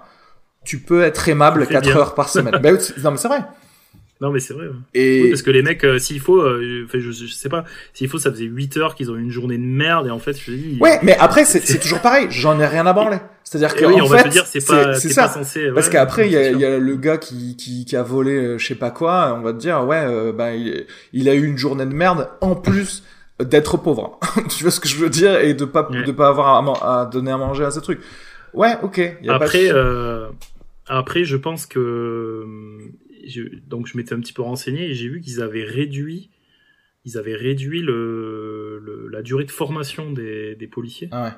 tu 0.65 0.79
peux 0.79 1.03
être 1.03 1.29
aimable 1.29 1.61
Tu 1.61 1.67
fais 1.67 1.73
4 1.73 1.83
bien. 1.83 1.97
heures 1.97 2.15
par 2.15 2.29
semaine. 2.29 2.57
ben, 2.63 2.79
c'est- 2.79 2.97
non 3.03 3.11
mais 3.11 3.17
c'est 3.17 3.27
vrai. 3.27 3.41
Non, 4.19 4.31
mais 4.31 4.39
c'est 4.39 4.53
vrai. 4.53 4.67
ouais. 4.67 4.73
Et 4.95 5.21
Oui, 5.23 5.29
parce 5.29 5.43
que 5.43 5.51
les 5.51 5.61
mecs, 5.61 5.83
euh, 5.83 5.99
s'il 5.99 6.19
faut, 6.19 6.41
euh, 6.41 6.83
enfin, 6.85 6.99
je, 6.99 7.11
je 7.11 7.27
sais 7.27 7.49
pas, 7.49 7.65
s'il 7.93 8.09
faut, 8.09 8.17
ça 8.17 8.31
faisait 8.31 8.45
8 8.45 8.77
heures 8.77 8.95
qu'ils 8.95 9.11
ont 9.11 9.15
eu 9.15 9.21
une 9.21 9.29
journée 9.31 9.57
de 9.57 9.63
merde, 9.63 10.07
et 10.07 10.09
en 10.09 10.17
fait, 10.19 10.35
je 10.39 10.51
dis. 10.51 10.77
ouais, 10.81 10.99
mais 11.03 11.15
après 11.19 11.45
c'est 11.45 11.79
toujours 11.79 12.01
pareil. 12.01 12.27
J'en 12.31 12.59
ai 12.59 12.65
rien 12.65 12.85
à 12.87 12.93
branler. 12.93 13.17
C'est-à-dire 13.43 13.75
que 13.75 13.85
oui, 13.85 14.01
en 14.01 14.05
on 14.05 14.07
fait, 14.09 14.15
va 14.17 14.23
te 14.23 14.29
dire, 14.29 14.45
c'est 14.45 14.65
pas, 14.65 14.93
c'est 14.95 15.09
ça. 15.09 15.23
pas 15.27 15.33
censé. 15.35 15.69
Parce 15.73 15.87
qu'après 15.89 16.27
il 16.27 16.33
y 16.33 16.37
a, 16.37 16.49
y 16.51 16.79
le 16.79 16.95
gars 16.97 17.17
qui, 17.17 17.55
qui 17.55 17.85
qui 17.85 17.95
a 17.95 18.03
volé 18.03 18.31
euh, 18.35 18.57
je 18.57 18.65
sais 18.67 18.75
pas 18.75 18.91
quoi. 18.91 19.35
On 19.39 19.41
va 19.41 19.53
te 19.53 19.57
dire 19.59 19.85
ouais, 19.85 20.03
euh, 20.05 20.33
bah 20.33 20.53
il, 20.53 20.85
il 21.13 21.29
a 21.29 21.33
eu 21.35 21.45
une 21.45 21.57
journée 21.57 21.85
de 21.85 21.93
merde 21.93 22.27
en 22.41 22.55
plus 22.55 23.03
d'être 23.39 23.77
pauvre. 23.77 24.19
tu 24.49 24.63
vois 24.63 24.71
ce 24.71 24.79
que 24.81 24.87
je 24.89 24.97
veux 24.97 25.09
dire? 25.09 25.39
Et 25.39 25.53
de 25.53 25.63
pas 25.63 25.87
Ouais. 25.89 26.03
de 26.03 26.11
pas 26.11 26.27
avoir 26.27 26.47
à, 26.83 27.01
à 27.01 27.05
donner 27.05 27.31
à 27.31 27.37
manger 27.37 27.63
à 27.63 27.71
ce 27.71 27.79
truc. 27.79 28.01
Ouais, 28.53 28.73
ok. 28.81 28.97
y 28.97 29.29
a 29.29 29.33
pas 29.33 29.39
de 29.39 29.43
Après, 29.45 29.69
euh, 29.71 30.27
après, 30.87 31.23
je 31.23 31.37
pense 31.37 31.65
que 31.67 32.43
donc 33.67 33.87
je 33.87 33.97
m'étais 33.97 34.13
un 34.13 34.19
petit 34.19 34.33
peu 34.33 34.41
renseigné 34.41 34.89
et 34.89 34.93
j'ai 34.93 35.07
vu 35.09 35.21
qu'ils 35.21 35.41
avaient 35.41 35.63
réduit, 35.63 36.29
ils 37.05 37.17
avaient 37.17 37.35
réduit 37.35 37.81
le, 37.81 38.79
le- 38.79 39.07
la 39.07 39.21
durée 39.21 39.45
de 39.45 39.51
formation 39.51 40.11
des, 40.11 40.55
des 40.55 40.67
policiers 40.67 41.09
Ah 41.11 41.23
ouais. 41.23 41.31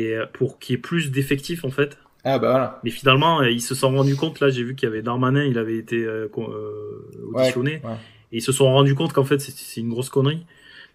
et 0.00 0.14
euh, 0.16 0.26
pour 0.26 0.58
qu'il 0.58 0.74
y 0.74 0.78
ait 0.78 0.80
plus 0.82 1.10
d'effectifs 1.10 1.64
en 1.64 1.70
fait. 1.70 1.98
Ah 2.24 2.38
bah 2.38 2.50
voilà. 2.50 2.80
Mais 2.84 2.90
finalement, 2.90 3.40
euh, 3.42 3.50
ils 3.50 3.62
se 3.62 3.74
sont 3.74 3.90
rendus 3.94 4.16
compte. 4.16 4.40
Là, 4.40 4.50
j'ai 4.50 4.64
vu 4.64 4.74
qu'il 4.74 4.88
y 4.88 4.90
avait 4.92 5.02
Darmanin, 5.02 5.44
il 5.44 5.56
avait 5.56 5.76
été 5.78 6.02
euh, 6.04 6.28
Ouais, 6.34 7.42
auditionné 7.42 7.80
ouais. 7.84 7.94
et 8.32 8.38
ils 8.38 8.42
se 8.42 8.52
sont 8.52 8.64
rendus 8.72 8.94
compte 8.94 9.12
qu'en 9.12 9.24
fait 9.24 9.38
c'est- 9.40 9.80
une 9.80 9.90
grosse 9.90 10.10
connerie. 10.10 10.44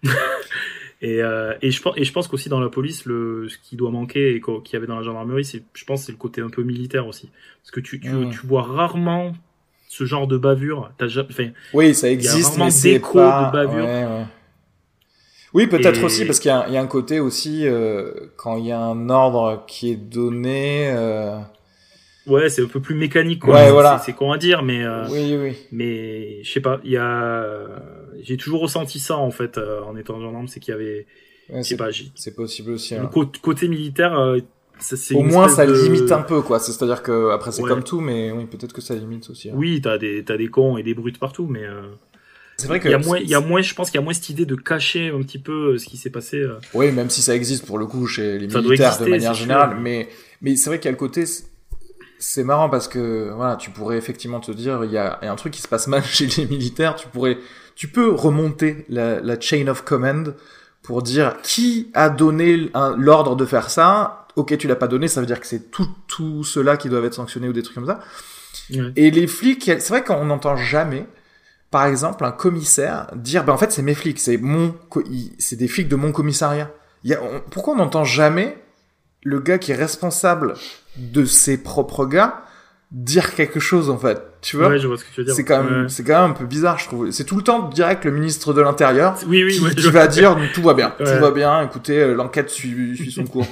et, 1.00 1.22
euh, 1.22 1.54
et 1.62 1.70
je 1.70 1.80
pense 1.82 1.94
et 1.96 2.04
je 2.04 2.12
pense 2.12 2.28
qu'aussi 2.28 2.48
dans 2.48 2.60
la 2.60 2.68
police 2.68 3.04
le 3.06 3.48
ce 3.48 3.58
qui 3.58 3.76
doit 3.76 3.90
manquer 3.90 4.34
et 4.34 4.40
qu'il 4.40 4.72
y 4.72 4.76
avait 4.76 4.86
dans 4.86 4.96
la 4.96 5.02
gendarmerie 5.02 5.44
c'est 5.44 5.62
je 5.74 5.84
pense 5.84 6.04
c'est 6.04 6.12
le 6.12 6.18
côté 6.18 6.40
un 6.40 6.50
peu 6.50 6.62
militaire 6.62 7.06
aussi 7.06 7.30
parce 7.62 7.70
que 7.70 7.80
tu 7.80 8.00
tu, 8.00 8.10
tu 8.30 8.46
vois 8.46 8.62
rarement 8.62 9.32
ce 9.96 10.04
genre 10.06 10.26
de 10.26 10.36
bavure 10.36 10.90
t'as 10.98 11.06
jamais 11.06 11.28
enfin 11.30 11.48
Oui, 11.72 11.94
ça 11.94 12.08
y 12.08 12.10
a 12.10 12.14
existe, 12.14 12.58
mais 12.58 12.70
c'est 12.70 12.98
pas. 12.98 13.46
de 13.46 13.52
bavure. 13.56 13.84
Ouais, 13.84 14.04
ouais. 14.04 14.24
Oui, 15.52 15.66
peut-être 15.68 16.00
Et- 16.00 16.04
aussi 16.04 16.24
parce 16.24 16.40
qu'il 16.40 16.48
y, 16.48 16.52
a 16.52 16.62
un- 16.62 16.66
il 16.66 16.74
y 16.74 16.76
a 16.76 16.80
un 16.80 16.86
côté 16.88 17.20
aussi 17.20 17.64
euh, 17.66 18.10
quand 18.36 18.56
il 18.56 18.66
y 18.66 18.72
a 18.72 18.80
un 18.80 19.08
ordre 19.08 19.64
qui 19.68 19.90
est 19.92 19.96
donné. 19.96 20.88
euh, 20.88 21.38
ouais 22.26 22.48
c'est 22.48 22.62
un 22.62 22.66
peu 22.66 22.80
plus 22.80 22.94
mécanique 22.96 23.42
quoi 23.42 23.54
Ouais, 23.54 23.70
voilà. 23.70 24.00
c'est 24.04 24.14
con 24.14 24.32
à 24.32 24.38
dire 24.38 24.62
mais 24.62 24.82
euh, 24.82 25.06
Oui, 25.10 25.36
oui. 25.40 25.56
mais 25.70 26.42
je 26.42 26.50
sais 26.50 26.60
pas 26.60 26.80
il 26.82 26.90
y 26.92 26.96
a 26.96 27.66
j'ai 28.22 28.36
toujours 28.38 28.62
ressenti 28.62 28.98
ça 28.98 29.16
en 29.18 29.30
fait 29.30 29.58
en 29.58 29.94
étant 29.96 30.18
gendarme 30.20 30.48
c'est 30.48 30.58
qu'il 30.58 30.72
y 30.72 30.74
avait 30.74 31.06
Ouais, 31.50 31.58
je 31.58 31.62
sais 31.62 31.68
c'est 31.68 31.76
pas 31.76 31.88
c'est 32.14 32.34
possible 32.34 32.70
aussi. 32.72 32.94
le 32.94 33.02
hein. 33.02 33.10
cô- 33.12 33.26
côté 33.42 33.68
militaire 33.68 34.18
ça, 34.78 34.96
c'est 34.96 35.14
Au 35.14 35.22
moins, 35.22 35.48
ça 35.48 35.66
de- 35.66 35.72
limite 35.72 36.10
un 36.12 36.22
peu, 36.22 36.42
quoi. 36.42 36.58
C'est-à-dire 36.58 37.02
que 37.02 37.30
après, 37.30 37.52
c'est 37.52 37.62
Ouais. 37.62 37.68
comme 37.70 37.82
tout, 37.84 38.00
mais 38.00 38.30
oui, 38.32 38.46
peut-être 38.46 38.72
que 38.72 38.80
ça 38.80 38.94
limite 38.94 39.30
aussi. 39.30 39.48
hein. 39.50 39.54
Oui, 39.56 39.80
t'as 39.82 39.98
des, 39.98 40.24
t'as 40.24 40.36
des 40.36 40.48
cons 40.48 40.76
et 40.76 40.82
des 40.82 40.94
brutes 40.94 41.18
partout, 41.18 41.46
mais 41.48 41.64
euh, 41.64 41.82
C'est 42.56 42.66
vrai 42.68 42.80
que. 42.80 42.88
il 42.88 42.90
y 42.90 42.94
a 42.94 42.98
moins, 42.98 43.18
il 43.18 43.28
y 43.28 43.34
a 43.34 43.40
moins, 43.40 43.62
je 43.62 43.74
pense 43.74 43.90
qu'il 43.90 43.98
y 43.98 44.02
a 44.02 44.04
moins 44.04 44.12
cette 44.14 44.28
idée 44.30 44.46
de 44.46 44.54
cacher 44.56 45.08
un 45.08 45.20
petit 45.22 45.38
peu 45.38 45.74
euh, 45.74 45.78
ce 45.78 45.86
qui 45.86 45.96
s'est 45.96 46.10
passé. 46.10 46.38
euh. 46.38 46.58
Oui, 46.74 46.90
même 46.92 47.08
si 47.10 47.22
ça 47.22 47.34
existe 47.34 47.66
pour 47.66 47.78
le 47.78 47.86
coup 47.86 48.06
chez 48.06 48.38
les 48.38 48.50
Ça 48.50 48.60
militaires 48.60 48.88
exister, 48.88 49.04
de 49.06 49.10
manière 49.10 49.34
générale, 49.34 49.70
sûr. 49.70 49.80
mais 49.80 50.08
mais 50.42 50.56
c'est 50.56 50.70
vrai 50.70 50.78
qu'il 50.78 50.86
y 50.86 50.88
a 50.88 50.92
le 50.92 50.98
côté. 50.98 51.24
c'est- 51.26 52.44
marrant 52.44 52.68
parce 52.70 52.88
que 52.88 53.30
voilà, 53.34 53.56
tu 53.56 53.70
pourrais 53.70 53.98
effectivement 53.98 54.40
te 54.40 54.50
dire 54.52 54.82
il 54.84 54.90
y 54.90 54.96
a, 54.98 55.18
il 55.22 55.26
y 55.26 55.28
a 55.28 55.32
un 55.32 55.36
truc 55.36 55.52
qui 55.52 55.60
se 55.60 55.68
passe 55.68 55.86
mal 55.88 56.02
chez 56.04 56.26
les 56.38 56.46
militaires. 56.46 56.94
Tu 56.96 57.06
pourrais, 57.08 57.38
tu 57.74 57.88
peux 57.88 58.10
remonter 58.10 58.84
la, 58.88 59.20
la 59.20 59.38
chain 59.40 59.66
of 59.68 59.82
command 59.84 60.34
pour 60.82 61.02
dire 61.02 61.36
qui 61.42 61.90
a 61.94 62.08
donné 62.10 62.70
l'ordre 62.96 63.36
de 63.36 63.44
faire 63.44 63.68
ça. 63.70 64.23
Ok, 64.36 64.56
tu 64.58 64.66
l'as 64.66 64.76
pas 64.76 64.88
donné, 64.88 65.06
ça 65.08 65.20
veut 65.20 65.26
dire 65.26 65.40
que 65.40 65.46
c'est 65.46 65.70
tout 65.70 65.88
tout 66.08 66.42
ceux-là 66.44 66.76
qui 66.76 66.88
doivent 66.88 67.04
être 67.04 67.14
sanctionnés 67.14 67.48
ou 67.48 67.52
des 67.52 67.62
trucs 67.62 67.74
comme 67.76 67.86
ça. 67.86 68.00
Et 68.96 69.10
les 69.10 69.26
flics, 69.26 69.64
c'est 69.64 69.88
vrai 69.88 70.02
qu'on 70.04 70.24
n'entend 70.24 70.56
jamais, 70.56 71.06
par 71.70 71.86
exemple, 71.86 72.24
un 72.24 72.32
commissaire 72.32 73.08
dire, 73.14 73.44
ben 73.44 73.52
en 73.52 73.58
fait 73.58 73.70
c'est 73.72 73.82
mes 73.82 73.94
flics, 73.94 74.18
c'est 74.20 74.36
mon, 74.38 74.74
c'est 75.38 75.56
des 75.56 75.68
flics 75.68 75.88
de 75.88 75.96
mon 75.96 76.12
commissariat. 76.12 76.70
Il 77.04 77.10
y 77.10 77.14
a, 77.14 77.22
on- 77.22 77.40
pourquoi 77.50 77.74
on 77.74 77.76
n'entend 77.76 78.04
jamais 78.04 78.56
le 79.22 79.38
gars 79.40 79.58
qui 79.58 79.72
est 79.72 79.76
responsable 79.76 80.54
de 80.96 81.24
ses 81.24 81.62
propres 81.62 82.06
gars 82.06 82.42
dire 82.90 83.34
quelque 83.34 83.58
chose 83.60 83.90
en 83.90 83.98
fait, 83.98 84.22
tu 84.40 84.56
vois? 84.56 84.68
Ouais, 84.68 84.78
je 84.78 84.86
vois 84.86 84.96
ce 84.96 85.04
que 85.04 85.10
tu 85.12 85.20
veux 85.20 85.24
dire. 85.24 85.34
C'est 85.34 85.44
quand 85.44 85.64
même, 85.64 85.82
Ouais. 85.82 85.88
c'est 85.88 86.04
quand 86.04 86.22
même 86.22 86.30
un 86.30 86.34
peu 86.34 86.44
bizarre, 86.46 86.78
je 86.78 86.86
trouve. 86.86 87.10
C'est 87.10 87.24
tout 87.24 87.36
le 87.36 87.42
temps 87.42 87.68
direct 87.68 88.04
le 88.04 88.12
ministre 88.12 88.52
de 88.52 88.60
l'Intérieur 88.60 89.16
Oui, 89.26 89.42
oui, 89.44 89.52
qui, 89.56 89.60
ouais, 89.64 89.74
qui 89.74 89.90
va 89.90 90.06
dire 90.06 90.36
tout 90.54 90.62
va 90.62 90.74
bien, 90.74 90.90
tout 90.98 91.04
va 91.04 91.30
bien. 91.32 91.62
Écoutez, 91.62 91.98
euh, 92.00 92.14
l'enquête 92.14 92.50
suit, 92.50 92.96
suit 92.96 93.10
son 93.12 93.24
cours. 93.26 93.46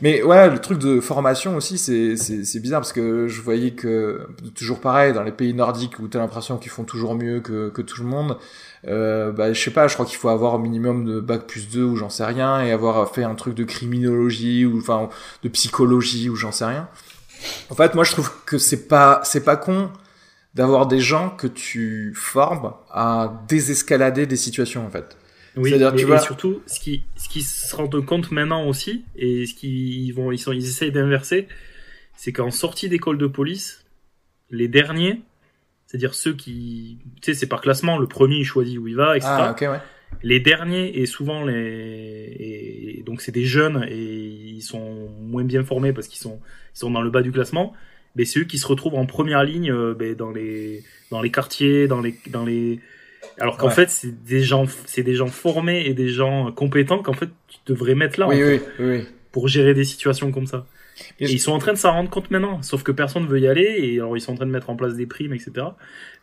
Mais 0.00 0.22
ouais, 0.22 0.48
le 0.48 0.60
truc 0.60 0.78
de 0.78 1.00
formation 1.00 1.56
aussi, 1.56 1.76
c'est 1.76 2.60
bizarre 2.60 2.80
parce 2.80 2.92
que 2.92 3.26
je 3.26 3.40
voyais 3.40 3.72
que 3.72 4.28
toujours 4.54 4.80
pareil 4.80 5.12
dans 5.12 5.24
les 5.24 5.32
pays 5.32 5.54
nordiques 5.54 5.98
où 5.98 6.06
t'as 6.06 6.20
l'impression 6.20 6.56
qu'ils 6.56 6.70
font 6.70 6.84
toujours 6.84 7.16
mieux 7.16 7.40
que 7.40 7.68
que 7.70 7.82
tout 7.82 8.02
le 8.02 8.08
monde. 8.08 8.38
Euh, 8.86 9.32
bah 9.32 9.52
je 9.52 9.60
sais 9.60 9.72
pas, 9.72 9.88
je 9.88 9.94
crois 9.94 10.06
qu'il 10.06 10.18
faut 10.18 10.28
avoir 10.28 10.54
au 10.54 10.58
minimum 10.58 11.04
de 11.04 11.20
bac 11.20 11.46
plus 11.48 11.68
2 11.68 11.82
ou 11.82 11.96
j'en 11.96 12.10
sais 12.10 12.24
rien 12.24 12.62
et 12.62 12.70
avoir 12.70 13.12
fait 13.12 13.24
un 13.24 13.34
truc 13.34 13.54
de 13.54 13.64
criminologie 13.64 14.64
ou 14.64 14.78
enfin 14.78 15.08
de 15.42 15.48
psychologie 15.48 16.28
ou 16.28 16.36
j'en 16.36 16.52
sais 16.52 16.66
rien. 16.66 16.88
En 17.70 17.74
fait, 17.74 17.94
moi 17.94 18.04
je 18.04 18.12
trouve 18.12 18.30
que 18.46 18.58
c'est 18.58 18.86
pas 18.88 19.20
c'est 19.24 19.44
pas 19.44 19.56
con 19.56 19.90
d'avoir 20.54 20.86
des 20.86 21.00
gens 21.00 21.30
que 21.30 21.46
tu 21.48 22.12
formes 22.16 22.72
à 22.90 23.42
désescalader 23.48 24.26
des 24.26 24.36
situations 24.36 24.86
en 24.86 24.90
fait. 24.90 25.16
Oui, 25.56 25.70
C'est-à-dire, 25.70 25.94
et, 25.94 25.96
tu 25.96 26.02
et 26.02 26.04
vois- 26.04 26.18
surtout, 26.18 26.62
ce 26.66 26.78
qui, 26.80 27.04
ce 27.16 27.28
qui 27.28 27.42
se 27.42 27.74
rendent 27.74 28.04
compte 28.04 28.30
maintenant 28.30 28.66
aussi, 28.66 29.04
et 29.16 29.46
ce 29.46 29.54
qu'ils 29.54 30.12
vont, 30.14 30.30
ils 30.32 30.38
sont, 30.38 30.52
ils 30.52 30.64
essayent 30.64 30.92
d'inverser, 30.92 31.48
c'est 32.16 32.32
qu'en 32.32 32.50
sortie 32.50 32.88
d'école 32.88 33.18
de 33.18 33.26
police, 33.26 33.84
les 34.50 34.68
derniers, 34.68 35.20
c'est-à-dire 35.86 36.14
ceux 36.14 36.34
qui, 36.34 36.98
tu 37.22 37.32
sais, 37.32 37.34
c'est 37.38 37.46
par 37.46 37.60
classement, 37.60 37.98
le 37.98 38.06
premier 38.06 38.36
il 38.36 38.44
choisit 38.44 38.78
où 38.78 38.86
il 38.88 38.96
va, 38.96 39.16
etc. 39.16 39.30
Ah 39.32 39.50
ok 39.52 39.60
ouais. 39.62 39.80
Les 40.22 40.40
derniers 40.40 40.98
et 41.00 41.06
souvent 41.06 41.44
les, 41.44 41.54
et 42.38 43.02
donc 43.04 43.20
c'est 43.20 43.32
des 43.32 43.44
jeunes 43.44 43.86
et 43.90 43.96
ils 44.04 44.62
sont 44.62 45.08
moins 45.20 45.44
bien 45.44 45.64
formés 45.64 45.92
parce 45.92 46.08
qu'ils 46.08 46.20
sont, 46.20 46.40
ils 46.74 46.78
sont 46.78 46.90
dans 46.90 47.02
le 47.02 47.10
bas 47.10 47.22
du 47.22 47.30
classement. 47.32 47.74
Mais 48.16 48.24
c'est 48.24 48.40
eux 48.40 48.44
qui 48.44 48.58
se 48.58 48.66
retrouvent 48.66 48.94
en 48.96 49.06
première 49.06 49.44
ligne, 49.44 49.70
euh, 49.70 49.94
ben, 49.94 50.14
dans 50.14 50.30
les, 50.30 50.82
dans 51.10 51.20
les 51.20 51.30
quartiers, 51.30 51.86
dans 51.88 52.00
les, 52.00 52.18
dans 52.30 52.44
les, 52.44 52.80
alors 53.38 53.56
qu'en 53.56 53.68
Ouais. 53.68 53.74
fait, 53.74 53.90
c'est 53.90 54.24
des 54.24 54.42
gens, 54.42 54.66
c'est 54.86 55.02
des 55.02 55.14
gens 55.14 55.26
formés 55.28 55.86
et 55.86 55.94
des 55.94 56.08
gens 56.08 56.50
compétents 56.52 57.02
qu'en 57.02 57.12
fait 57.12 57.28
tu 57.48 57.58
devrais 57.66 57.94
mettre 57.94 58.18
là 58.20 58.28
Oui, 58.28 58.42
oui 58.42 58.60
oui 58.80 59.06
pour 59.32 59.46
gérer 59.48 59.74
des 59.74 59.84
situations 59.84 60.32
comme 60.32 60.46
ça. 60.46 60.66
Et 61.20 61.26
ils 61.30 61.38
sont 61.38 61.52
en 61.52 61.58
train 61.58 61.72
de 61.72 61.78
s'en 61.78 61.92
rendre 61.92 62.10
compte 62.10 62.28
maintenant, 62.32 62.60
sauf 62.62 62.82
que 62.82 62.90
personne 62.90 63.24
veut 63.26 63.38
y 63.38 63.46
aller 63.46 63.76
et 63.78 64.00
alors 64.00 64.16
ils 64.16 64.20
sont 64.20 64.32
en 64.32 64.34
train 64.34 64.46
de 64.46 64.50
mettre 64.50 64.68
en 64.68 64.74
place 64.74 64.94
des 64.94 65.06
primes, 65.06 65.32
etc. 65.32 65.52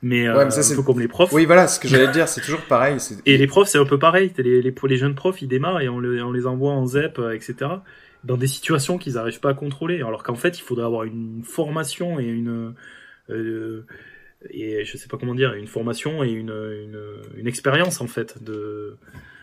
Mais, 0.01 0.27
euh, 0.27 0.35
Ouais, 0.35 0.43
mais 0.45 0.51
ça, 0.51 0.59
un 0.59 0.63
c'est- 0.63 0.75
peu 0.75 0.81
comme 0.83 0.99
les 0.99 1.07
profs. 1.07 1.31
Oui 1.31 1.45
voilà, 1.45 1.67
ce 1.69 1.79
que 1.79 1.87
j'allais 1.87 2.11
dire, 2.11 2.27
c'est 2.27 2.41
toujours 2.41 2.59
pareil. 2.63 2.97
Et 3.25 3.37
les 3.37 3.47
profs, 3.47 3.69
c'est 3.69 3.77
un 3.77 3.85
peu 3.85 3.97
pareil. 3.97 4.31
T'as 4.35 4.43
Les, 4.43 4.61
les, 4.61 4.73
les 4.89 4.97
jeunes 4.97 5.15
profs, 5.15 5.41
ils 5.41 5.47
démarrent 5.47 5.79
et 5.79 5.87
on, 5.87 5.99
les- 6.01 6.21
on 6.21 6.31
les 6.33 6.45
envoie 6.45 6.71
en 6.73 6.85
ZEP, 6.87 7.19
euh, 7.19 7.31
etc. 7.33 7.55
Dans 8.25 8.35
des 8.35 8.47
situations 8.47 8.97
qu'ils 8.97 9.13
n'arrivent 9.13 9.39
pas 9.39 9.51
à 9.51 9.53
contrôler. 9.53 9.97
Alors 10.01 10.23
qu'en 10.23 10.35
fait, 10.35 10.59
il 10.59 10.61
faudrait 10.63 10.85
avoir 10.85 11.03
une 11.05 11.43
formation 11.45 12.19
et 12.19 12.25
une, 12.25 12.73
euh, 13.29 13.85
et 14.49 14.85
je 14.85 14.97
sais 14.97 15.07
pas 15.07 15.17
comment 15.17 15.35
dire, 15.35 15.53
une 15.53 15.67
formation 15.67 16.23
et 16.23 16.29
une, 16.29 16.49
une, 16.49 16.99
une 17.37 17.47
expérience 17.47 18.01
en 18.01 18.07
fait 18.07 18.43
de. 18.43 18.97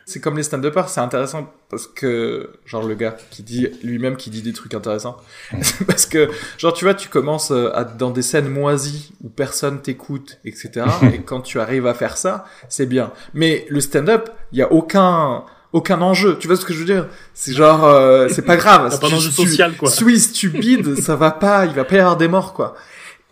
C'est 0.04 0.20
comme 0.20 0.36
les 0.36 0.42
stand-uppers, 0.42 0.88
c'est 0.88 1.00
intéressant 1.00 1.52
parce 1.70 1.86
que, 1.86 2.50
genre, 2.66 2.86
le 2.86 2.94
gars 2.94 3.16
qui 3.30 3.42
dit 3.42 3.68
lui-même 3.84 4.16
qui 4.16 4.30
dit 4.30 4.42
des 4.42 4.52
trucs 4.52 4.74
intéressants. 4.74 5.16
parce 5.86 6.06
que, 6.06 6.28
genre, 6.58 6.72
tu 6.72 6.84
vois, 6.84 6.94
tu 6.94 7.08
commences 7.08 7.52
euh, 7.52 7.70
à, 7.74 7.84
dans 7.84 8.10
des 8.10 8.22
scènes 8.22 8.48
moisies 8.48 9.12
où 9.22 9.28
personne 9.28 9.80
t'écoute, 9.80 10.38
etc. 10.44 10.86
et 11.14 11.20
quand 11.20 11.40
tu 11.40 11.60
arrives 11.60 11.86
à 11.86 11.94
faire 11.94 12.16
ça, 12.16 12.44
c'est 12.68 12.86
bien. 12.86 13.12
Mais 13.32 13.64
le 13.68 13.80
stand-up, 13.80 14.30
il 14.50 14.58
y 14.58 14.62
a 14.62 14.72
aucun, 14.72 15.44
aucun 15.72 16.02
enjeu. 16.02 16.36
Tu 16.38 16.48
vois 16.48 16.56
ce 16.56 16.64
que 16.64 16.72
je 16.72 16.80
veux 16.80 16.84
dire? 16.84 17.06
C'est 17.32 17.52
genre, 17.52 17.84
euh, 17.84 18.28
c'est 18.28 18.42
pas 18.42 18.56
grave. 18.56 18.90
pas 19.00 19.08
d'enjeu 19.08 19.30
social, 19.30 19.76
quoi. 19.76 19.88
Suisse, 19.88 20.32
tu 20.32 20.48
bides, 20.48 20.96
ça 21.00 21.14
va 21.14 21.30
pas, 21.30 21.64
il 21.64 21.72
va 21.72 21.84
pas 21.84 21.94
y 21.94 21.98
avoir 22.00 22.16
des 22.16 22.28
morts, 22.28 22.54
quoi. 22.54 22.74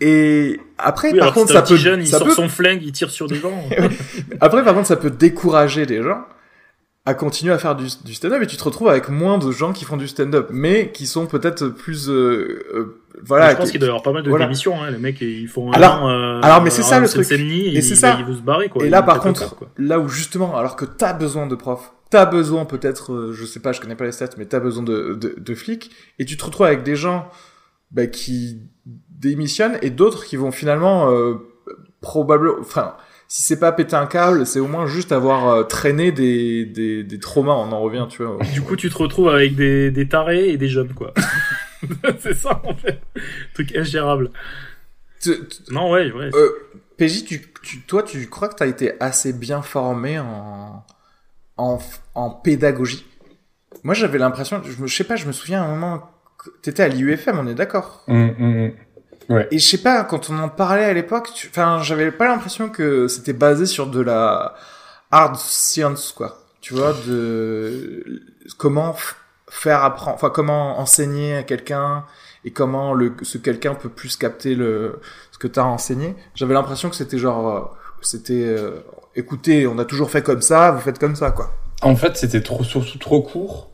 Et 0.01 0.61
après, 0.79 1.09
Oui, 1.13 1.19
par 1.19 1.29
alors 1.29 1.35
contre, 1.35 1.53
ça 1.53 1.63
peut, 1.63 1.77
jeune, 1.77 2.01
il 2.01 2.07
ça 2.07 2.19
sort 2.19 2.29
peut 2.29 2.35
son 2.35 2.49
flingue, 2.49 2.81
il 2.83 2.93
tire 2.93 3.11
sur 3.11 3.27
des 3.27 3.37
gens. 3.37 3.53
après, 4.41 4.65
par 4.65 4.75
contre, 4.75 4.87
ça 4.89 4.97
peut 4.97 5.11
décourager 5.11 5.85
les 5.87 6.03
gens 6.03 6.23
à 7.07 7.15
continuer 7.15 7.53
à 7.53 7.59
faire 7.59 7.75
du, 7.77 7.87
du 8.05 8.15
stand-up 8.15 8.43
et 8.43 8.47
tu 8.47 8.57
te 8.57 8.63
retrouves 8.65 8.89
avec 8.89 9.09
moins 9.09 9.39
de 9.39 9.51
gens 9.51 9.73
qui 9.73 9.85
font 9.85 9.97
du 9.97 10.07
stand-up, 10.09 10.49
mais 10.53 10.91
qui 10.93 11.07
sont 11.07 11.27
peut-être 11.27 11.69
plus, 11.69 12.09
euh, 12.11 12.63
euh, 12.75 13.03
voilà. 13.23 13.51
je 13.53 13.57
pense 13.57 13.67
qui- 13.67 13.71
qu'il 13.73 13.81
doit 13.81 13.87
y 13.87 13.91
avoir 13.91 14.03
pas 14.03 14.13
mal 14.13 14.23
de 14.23 14.29
voilà. 14.31 14.45
démissions. 14.47 14.81
Hein. 14.83 14.91
Les 14.91 14.99
mecs, 14.99 15.21
ils 15.21 15.49
font. 15.49 15.71
Alors- 15.73 15.97
un 15.97 16.03
an, 16.03 16.09
euh, 16.11 16.41
alors, 16.43 16.63
mais 16.63 16.71
c'est 16.71 16.83
ça, 16.83 17.01
le 17.01 17.09
truc. 17.09 17.31
Et 17.31 17.81
c'est 17.83 17.95
ça. 17.95 18.17
Ils 18.19 18.25
vont 18.27 18.35
se 18.37 18.43
barrer 18.43 18.69
quoi. 18.69 18.85
Et 18.85 18.91
là, 18.91 19.03
par 19.03 19.21
contre, 19.21 19.55
quoi. 19.57 19.69
là 19.79 19.99
où 19.99 20.09
justement, 20.09 20.57
alors 20.57 20.77
que 20.77 20.85
t'as 20.85 21.13
besoin 21.15 21.47
de 21.47 21.55
profs, 21.55 21.93
t'as 22.11 22.27
besoin 22.27 22.65
peut-être, 22.67 23.13
euh, 23.13 23.33
je 23.33 23.45
sais 23.45 23.61
pas, 23.61 23.73
je 23.73 23.81
connais 23.81 23.97
pas 23.97 24.05
les 24.05 24.13
stats, 24.13 24.29
mais 24.39 24.45
t'as 24.47 24.61
besoin 24.61 24.83
de, 24.83 25.15
de, 25.15 25.35
de 25.39 25.55
flics, 25.55 25.91
et 26.19 26.25
tu 26.27 26.37
te 26.37 26.45
retrouves 26.45 26.67
avec 26.67 26.83
des 26.85 26.97
gens 26.97 27.29
bah, 27.91 28.07
qui 28.07 28.61
démissionnent 29.21 29.79
et 29.83 29.91
d'autres 29.91 30.25
qui 30.25 30.37
vont 30.37 30.51
finalement 30.51 31.11
euh, 31.11 31.35
probablement, 32.01 32.57
enfin, 32.61 32.97
si 33.29 33.43
c'est 33.43 33.61
pas 33.61 33.71
péter 33.73 33.95
un 33.95 34.07
câble, 34.07 34.45
c'est 34.47 34.59
au 34.61 34.67
moins 34.67 34.87
juste 34.87 35.13
avoir 35.13 35.49
euh, 35.49 35.63
traîné 35.63 36.11
des, 36.11 36.65
des, 36.67 37.05
des 37.05 37.19
traumas. 37.21 37.53
On 37.55 37.71
en 37.73 37.81
revient, 37.81 38.07
tu 38.09 38.25
vois. 38.25 38.39
Du 38.53 38.63
coup, 38.63 38.75
tu 38.77 38.91
te 38.91 38.99
retrouves 38.99 39.29
avec 39.29 39.55
des, 39.55 39.91
des 39.91 40.09
tarés 40.09 40.49
et 40.49 40.57
des 40.57 40.69
jeunes, 40.69 40.95
quoi. 40.95 41.15
c'est 42.19 42.35
ça, 42.35 42.61
en 42.65 42.75
fait. 42.75 43.01
Truc 43.55 43.77
ingérable. 43.77 44.31
Tu- 45.21 45.47
tu- 45.47 45.73
Non, 45.73 45.91
ouais, 45.93 46.11
ouais. 46.11 46.31
Euh, 46.35 46.51
PJ, 46.97 47.25
tu, 47.25 47.43
tu- 47.63 47.81
toi, 47.83 48.03
tu 48.03 48.27
crois 48.29 48.49
que 48.49 48.57
tu 48.57 48.63
as 48.63 48.67
été 48.67 48.93
assez 49.01 49.33
bien 49.33 49.63
formé 49.63 50.19
en, 50.19 50.85
en, 51.57 51.79
en 52.15 52.31
pédagogie? 52.31 53.07
Moi, 53.85 53.95
j'avais 53.95 54.19
l'impression, 54.19 54.61
je, 54.65 54.83
me, 54.83 54.87
je 54.89 54.95
sais 54.97 55.05
pas, 55.05 55.17
je 55.17 55.27
me 55.27 55.33
souviens 55.33 55.63
à 55.63 55.67
un 55.67 55.69
moment, 55.75 56.11
t'étais 56.63 56.83
à 56.83 56.89
l'IUFM, 56.89 57.39
on 57.39 57.47
est 57.47 57.55
d'accord? 57.55 58.03
Hum, 58.09 58.35
hum, 58.41 58.73
Et 59.51 59.59
je 59.59 59.67
sais 59.69 59.79
pas, 59.79 60.03
quand 60.05 60.29
on 60.31 60.39
en 60.39 60.49
parlait 60.49 60.85
à 60.85 60.93
l'époque, 60.93 61.31
tu- 61.35 61.49
enfin, 61.49 61.81
j'avais 61.83 62.11
pas 62.11 62.27
l'impression 62.27 62.69
que 62.69 63.07
c'était 63.09 63.33
basé 63.33 63.65
sur 63.67 63.87
de 63.87 64.01
la 64.01 64.55
hard 65.11 65.37
science, 65.37 66.13
quoi. 66.13 66.39
Tu 66.61 66.75
vois, 66.75 66.93
de 67.07 68.23
comment 68.59 68.95
faire 69.49 69.85
apprendre, 69.85 70.15
enfin, 70.17 70.31
comment 70.31 70.79
enseigner 70.79 71.37
à 71.37 71.43
quelqu'un 71.43 72.05
et 72.45 72.51
comment 72.53 72.93
le, 72.95 73.15
ce 73.23 73.39
quelqu'un 73.39 73.75
peut 73.75 73.89
plus 73.89 74.17
capter 74.17 74.55
le, 74.55 75.01
ce 75.33 75.39
que 75.39 75.47
t'as 75.47 75.63
enseigné. 75.65 76.17
J'avais 76.35 76.55
l'impression 76.55 76.89
que 76.91 76.97
c'était 76.97 77.19
genre, 77.19 77.49
euh, 77.49 77.61
c'était, 78.03 78.45
euh, 78.45 78.81
écoutez, 79.15 79.67
on 79.67 79.79
a 79.79 79.85
toujours 79.85 80.11
fait 80.11 80.23
comme 80.23 80.43
ça, 80.43 80.71
vous 80.73 80.81
faites 80.81 80.99
comme 80.99 81.17
ça, 81.17 81.31
quoi. 81.31 81.53
En 81.83 81.97
fait, 81.97 82.17
c'était 82.17 82.43
trop, 82.43 82.63
surtout 82.65 82.99
trop 82.99 83.23
court. 83.23 83.71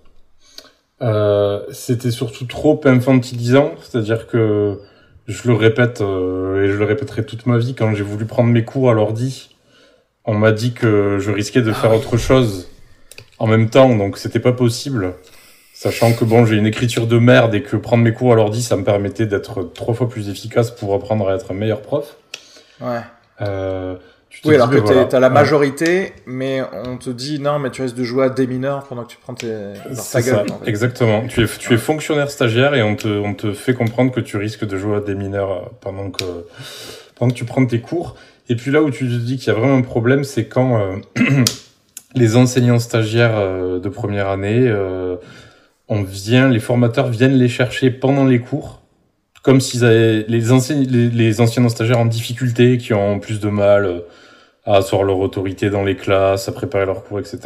Euh, 1.02 1.60
c'était 1.72 2.10
surtout 2.10 2.46
trop 2.46 2.80
infantilisant, 2.84 3.72
c'est-à-dire 3.82 4.26
que 4.26 4.78
je 5.26 5.48
le 5.48 5.54
répète 5.54 6.00
euh, 6.00 6.64
et 6.64 6.68
je 6.68 6.76
le 6.76 6.84
répéterai 6.84 7.24
toute 7.24 7.46
ma 7.46 7.58
vie. 7.58 7.74
Quand 7.74 7.94
j'ai 7.94 8.02
voulu 8.02 8.26
prendre 8.26 8.50
mes 8.50 8.64
cours 8.64 8.90
à 8.90 8.94
l'ordi, 8.94 9.56
on 10.24 10.34
m'a 10.34 10.52
dit 10.52 10.72
que 10.72 11.18
je 11.20 11.30
risquais 11.30 11.62
de 11.62 11.72
faire 11.72 11.94
autre 11.94 12.16
chose 12.16 12.68
en 13.38 13.46
même 13.46 13.68
temps, 13.68 13.94
donc 13.94 14.18
c'était 14.18 14.40
pas 14.40 14.52
possible. 14.52 15.14
Sachant 15.74 16.14
que 16.14 16.24
bon, 16.24 16.46
j'ai 16.46 16.56
une 16.56 16.66
écriture 16.66 17.06
de 17.06 17.18
merde 17.18 17.54
et 17.54 17.62
que 17.62 17.76
prendre 17.76 18.02
mes 18.02 18.12
cours 18.12 18.32
à 18.32 18.36
l'ordi, 18.36 18.62
ça 18.62 18.76
me 18.76 18.84
permettait 18.84 19.26
d'être 19.26 19.62
trois 19.74 19.94
fois 19.94 20.08
plus 20.08 20.30
efficace 20.30 20.70
pour 20.70 20.94
apprendre 20.94 21.28
à 21.28 21.34
être 21.34 21.50
un 21.50 21.54
meilleur 21.54 21.82
prof. 21.82 22.16
Ouais. 22.80 23.00
Euh, 23.42 23.96
Oui, 24.44 24.54
alors 24.54 24.70
que 24.70 24.76
t'es- 24.76 24.80
voilà. 24.82 25.04
t'as 25.06 25.18
la 25.20 25.28
Ouais. 25.28 25.34
majorité, 25.34 26.12
mais 26.26 26.60
on 26.84 26.96
te 26.98 27.10
dit 27.10 27.40
non, 27.40 27.58
mais 27.58 27.70
tu 27.70 27.82
risques 27.82 27.96
de 27.96 28.04
jouer 28.04 28.26
à 28.26 28.28
des 28.30 28.46
mineurs 28.46 28.84
pendant 28.84 29.02
que 29.04 29.08
tu 29.08 29.18
prends 29.20 29.34
tes, 29.34 29.46
ta 30.12 30.22
gueule. 30.22 30.46
en 30.50 30.58
fait. 30.58 30.68
exactement. 30.68 31.26
Tu 31.26 31.44
es, 31.44 31.46
tu 31.58 31.74
es 31.74 31.78
fonctionnaire 31.78 32.30
stagiaire 32.30 32.74
et 32.74 32.82
on 32.82 32.96
te, 32.96 33.08
on 33.08 33.34
te 33.34 33.52
fait 33.52 33.74
comprendre 33.74 34.12
que 34.12 34.20
tu 34.20 34.36
risques 34.36 34.64
de 34.66 34.76
jouer 34.76 34.96
à 34.96 35.00
des 35.00 35.14
mineurs 35.14 35.50
euh, 35.52 35.60
pendant 35.80 36.10
que, 36.10 36.24
pendant 37.16 37.32
que 37.32 37.36
tu 37.36 37.44
prends 37.44 37.64
tes 37.66 37.80
cours. 37.80 38.16
Et 38.48 38.54
puis 38.56 38.70
là 38.70 38.82
où 38.82 38.90
tu 38.90 39.06
te 39.08 39.14
dis 39.14 39.38
qu'il 39.38 39.48
y 39.52 39.56
a 39.56 39.58
vraiment 39.58 39.76
un 39.76 39.82
problème, 39.82 40.22
c'est 40.22 40.46
quand 40.46 40.78
euh, 40.80 40.96
les 42.14 42.36
enseignants 42.36 42.78
stagiaires 42.78 43.36
euh, 43.36 43.78
de 43.80 43.88
première 43.88 44.28
année, 44.28 44.66
euh, 44.68 45.16
on 45.88 46.02
vient, 46.02 46.48
les 46.48 46.60
formateurs 46.60 47.08
viennent 47.08 47.34
les 47.36 47.48
chercher 47.48 47.90
pendant 47.90 48.24
les 48.24 48.40
cours, 48.40 48.82
comme 49.42 49.60
s'ils 49.60 49.84
avaient 49.84 50.24
les, 50.28 50.50
enseigne, 50.52 50.84
les, 50.88 51.08
les 51.10 51.40
enseignants 51.40 51.68
stagiaires 51.68 52.00
en 52.00 52.06
difficulté, 52.06 52.78
qui 52.78 52.92
ont 52.94 53.18
plus 53.20 53.38
de 53.40 53.48
mal 53.48 54.02
à 54.66 54.76
asseoir 54.76 55.02
leur 55.04 55.18
autorité 55.18 55.70
dans 55.70 55.84
les 55.84 55.96
classes, 55.96 56.48
à 56.48 56.52
préparer 56.52 56.84
leurs 56.86 57.04
cours, 57.04 57.18
etc. 57.20 57.38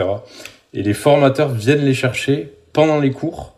Et 0.72 0.82
les 0.82 0.94
formateurs 0.94 1.50
viennent 1.50 1.84
les 1.84 1.94
chercher 1.94 2.52
pendant 2.72 2.98
les 2.98 3.10
cours, 3.10 3.54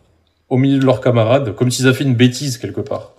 au 0.49 0.57
milieu 0.59 0.79
de 0.79 0.85
leurs 0.85 1.01
camarades, 1.01 1.55
comme 1.55 1.71
s'ils 1.71 1.87
avaient 1.87 1.97
fait 1.97 2.05
une 2.05 2.15
bêtise 2.17 2.59
quelque 2.59 2.81
part. 2.81 3.13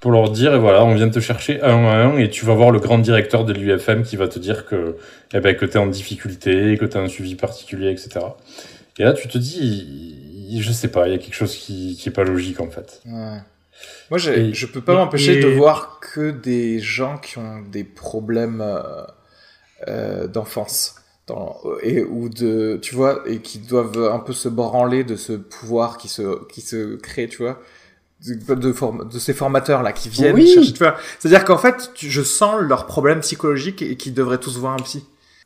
Pour 0.00 0.12
leur 0.12 0.30
dire, 0.30 0.54
et 0.54 0.58
voilà, 0.58 0.84
on 0.84 0.94
vient 0.94 1.08
te 1.08 1.18
chercher 1.18 1.60
un 1.62 1.84
à 1.86 1.96
un, 2.04 2.18
et 2.18 2.30
tu 2.30 2.44
vas 2.44 2.54
voir 2.54 2.70
le 2.70 2.78
grand 2.78 2.98
directeur 2.98 3.44
de 3.44 3.52
l'UFM 3.52 4.04
qui 4.04 4.14
va 4.16 4.28
te 4.28 4.38
dire 4.38 4.64
que, 4.66 4.96
eh 5.34 5.40
ben, 5.40 5.56
que 5.56 5.64
t'es 5.66 5.78
en 5.78 5.86
difficulté, 5.88 6.76
que 6.78 6.84
t'as 6.84 7.00
un 7.00 7.08
suivi 7.08 7.34
particulier, 7.34 7.90
etc. 7.90 8.20
Et 8.98 9.02
là, 9.04 9.12
tu 9.12 9.26
te 9.26 9.38
dis, 9.38 10.60
je 10.60 10.72
sais 10.72 10.88
pas, 10.88 11.08
il 11.08 11.12
y 11.12 11.14
a 11.14 11.18
quelque 11.18 11.34
chose 11.34 11.54
qui, 11.56 11.96
qui 11.96 12.08
est 12.08 12.12
pas 12.12 12.22
logique, 12.24 12.60
en 12.60 12.70
fait. 12.70 13.00
Ouais. 13.06 13.38
Moi, 14.10 14.18
Et- 14.36 14.54
je 14.54 14.66
peux 14.66 14.80
pas 14.80 14.94
m'empêcher 14.94 15.38
et- 15.38 15.42
de 15.42 15.48
voir 15.48 15.98
que 16.00 16.30
des 16.30 16.78
gens 16.80 17.16
qui 17.18 17.38
ont 17.38 17.60
des 17.60 17.84
problèmes 17.84 18.60
euh, 18.60 18.82
d'enfance. 19.86 20.94
Dans, 21.26 21.60
et 21.82 22.02
ou 22.02 22.30
de 22.30 22.78
tu 22.80 22.94
vois 22.94 23.22
et 23.26 23.40
qui 23.40 23.58
doivent 23.58 24.10
un 24.10 24.18
peu 24.18 24.32
se 24.32 24.48
branler 24.48 25.04
de 25.04 25.14
ce 25.14 25.34
pouvoir 25.34 25.98
qui 25.98 26.08
se 26.08 26.42
qui 26.48 26.62
se 26.62 26.96
crée 26.96 27.28
tu 27.28 27.42
vois 27.42 27.60
de, 28.26 28.54
de, 28.54 28.72
form- 28.72 29.06
de 29.06 29.18
ces 29.18 29.34
formateurs 29.34 29.82
là 29.82 29.92
qui 29.92 30.08
viennent 30.08 30.34
Oui. 30.36 30.50
chercher 30.50 30.72
tu 30.72 30.78
vois 30.78 30.96
c'est 31.18 31.28
à 31.28 31.30
dire 31.30 31.44
qu'en 31.44 31.58
fait 31.58 31.90
tu- 31.92 32.08
je 32.10 32.22
sens 32.22 32.62
leurs 32.62 32.86
problèmes 32.86 33.20
psychologiques 33.20 33.82
et 33.82 33.96
qu'ils 33.98 34.14
devraient 34.14 34.38
tous 34.40 34.56
voir 34.58 34.72
un 34.72 34.76
psy 34.82 35.04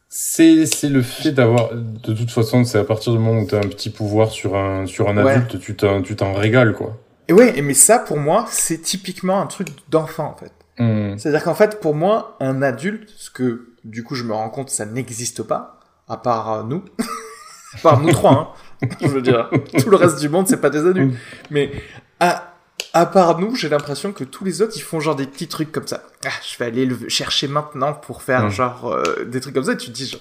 C'est, 0.09 0.67
c'est 0.67 0.89
le 0.89 1.03
fait 1.03 1.33
d'avoir, 1.33 1.75
de 1.75 2.15
toute 2.15 2.31
façon, 2.31 2.65
c'est 2.65 2.79
à 2.79 2.85
partir 2.85 3.13
du 3.13 3.19
moment 3.19 3.41
où 3.41 3.47
t'as 3.47 3.59
un 3.59 3.63
petit 3.69 3.91
pouvoir 3.91 4.31
sur 4.31 4.55
un, 4.57 4.87
sur 4.87 5.09
un 5.09 5.17
Ouais. 5.25 5.33
adulte, 5.33 5.59
tu 5.59 5.75
t'en, 5.75 6.01
tu 6.03 6.15
t'en 6.15 6.33
régales, 6.33 6.75
quoi. 6.75 6.97
et 7.27 7.33
ouais 7.33 7.61
mais 7.61 7.75
ça 7.75 7.99
pour 7.99 8.19
moi 8.19 8.47
c'est 8.51 8.79
typiquement 8.83 9.41
un 9.41 9.47
truc 9.47 9.69
d'enfant 9.91 10.33
en 10.33 10.37
fait 10.37 10.53
Hmm. 10.83 11.19
C'est-à-dire 11.19 11.43
qu'en 11.45 11.55
fait, 11.55 11.81
pour 11.81 11.95
moi, 11.95 12.37
un 12.41 12.63
adulte, 12.63 13.11
ce 13.17 13.31
que 13.31 13.69
du 13.85 14.03
coup 14.05 14.15
je 14.15 14.25
me 14.25 14.33
rends 14.33 14.51
compte, 14.51 14.71
ça 14.71 14.87
n'existe 14.87 15.43
pas, 15.43 15.79
à 16.09 16.17
part 16.17 16.53
euh, 16.53 16.63
nous, 16.65 16.85
à 17.75 17.79
part 17.83 18.01
nous 18.01 18.11
trois, 18.13 18.55
hein. 18.83 18.89
je 19.01 19.07
veux 19.09 19.23
dire, 19.23 19.51
tout 19.79 19.91
le 19.91 19.97
reste 19.97 20.21
du 20.21 20.29
monde, 20.29 20.49
c'est 20.49 20.61
pas 20.61 20.71
des 20.71 20.87
adultes. 20.87 21.15
Mais 21.51 21.71
à, 22.21 22.55
à 22.95 23.07
part 23.07 23.39
nous, 23.39 23.55
j'ai 23.55 23.69
l'impression 23.69 24.13
que 24.13 24.25
tous 24.25 24.45
les 24.45 24.61
autres, 24.63 24.73
ils 24.77 24.83
font 24.83 25.01
genre 25.01 25.17
des 25.17 25.27
petits 25.27 25.49
trucs 25.49 25.73
comme 25.73 25.87
ça. 25.87 26.03
Ah, 26.27 26.31
je 26.51 26.59
vais 26.59 26.67
aller 26.67 26.85
le 26.87 27.09
chercher 27.09 27.49
maintenant 27.49 27.93
pour 27.93 28.23
faire 28.23 28.45
Mm. 28.47 28.51
genre 28.51 28.93
euh, 28.93 29.25
des 29.25 29.41
trucs 29.41 29.55
comme 29.55 29.65
ça. 29.65 29.73
Et 29.73 29.77
tu 29.77 29.87
te 29.87 29.93
dis, 29.93 30.07
genre, 30.07 30.21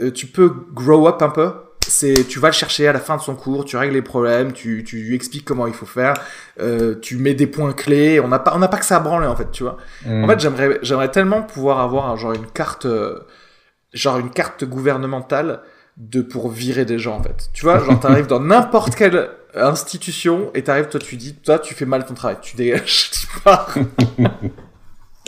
euh, 0.00 0.10
tu 0.10 0.26
peux 0.26 0.48
grow 0.72 1.06
up 1.08 1.22
un 1.22 1.30
peu. 1.30 1.52
C'est, 1.86 2.24
tu 2.28 2.38
vas 2.38 2.48
le 2.48 2.52
chercher 2.54 2.86
à 2.86 2.92
la 2.92 3.00
fin 3.00 3.16
de 3.16 3.20
son 3.22 3.34
cours, 3.34 3.64
tu 3.64 3.76
règles 3.76 3.94
les 3.94 4.02
problèmes, 4.02 4.52
tu, 4.52 4.84
tu 4.86 4.96
lui 4.98 5.14
expliques 5.14 5.44
comment 5.44 5.66
il 5.66 5.72
faut 5.74 5.86
faire, 5.86 6.14
euh, 6.60 6.94
tu 7.00 7.16
mets 7.16 7.34
des 7.34 7.46
points 7.48 7.72
clés. 7.72 8.20
On 8.20 8.28
n'a 8.28 8.38
pas, 8.38 8.52
on 8.54 8.58
n'a 8.58 8.68
pas 8.68 8.76
que 8.78 8.84
ça 8.84 8.96
à 8.96 9.00
branler 9.00 9.26
en 9.26 9.34
fait, 9.34 9.50
tu 9.50 9.64
vois. 9.64 9.76
En 10.24 10.28
fait, 10.28 10.38
j'aimerais, 10.40 10.78
j'aimerais 10.82 11.10
tellement 11.10 11.42
pouvoir 11.42 11.80
avoir 11.80 12.08
un- 12.08 12.16
genre 12.16 12.32
une 12.32 12.46
carte, 12.46 12.86
euh, 12.86 13.18
genre 13.92 14.18
une 14.18 14.30
carte 14.30 14.64
gouvernementale 14.64 15.62
de 15.96 16.22
pour 16.22 16.50
virer 16.50 16.84
des 16.84 16.98
gens 16.98 17.16
en 17.18 17.22
fait. 17.22 17.48
Tu 17.52 17.62
vois, 17.64 17.78
genre 17.82 17.98
t'arrives 17.98 18.26
dans 18.28 18.40
n'importe 18.40 18.94
quelle 18.94 19.28
institution 19.54 20.50
et 20.54 20.62
t'arrives, 20.62 20.88
toi 20.88 21.00
tu 21.00 21.16
dis, 21.16 21.34
toi 21.34 21.58
tu 21.58 21.74
fais 21.74 21.86
mal 21.86 22.04
ton 22.04 22.14
travail, 22.14 22.36
tu 22.40 22.56
dégages, 22.56 23.10
tu 23.12 23.26
pars. 23.42 23.74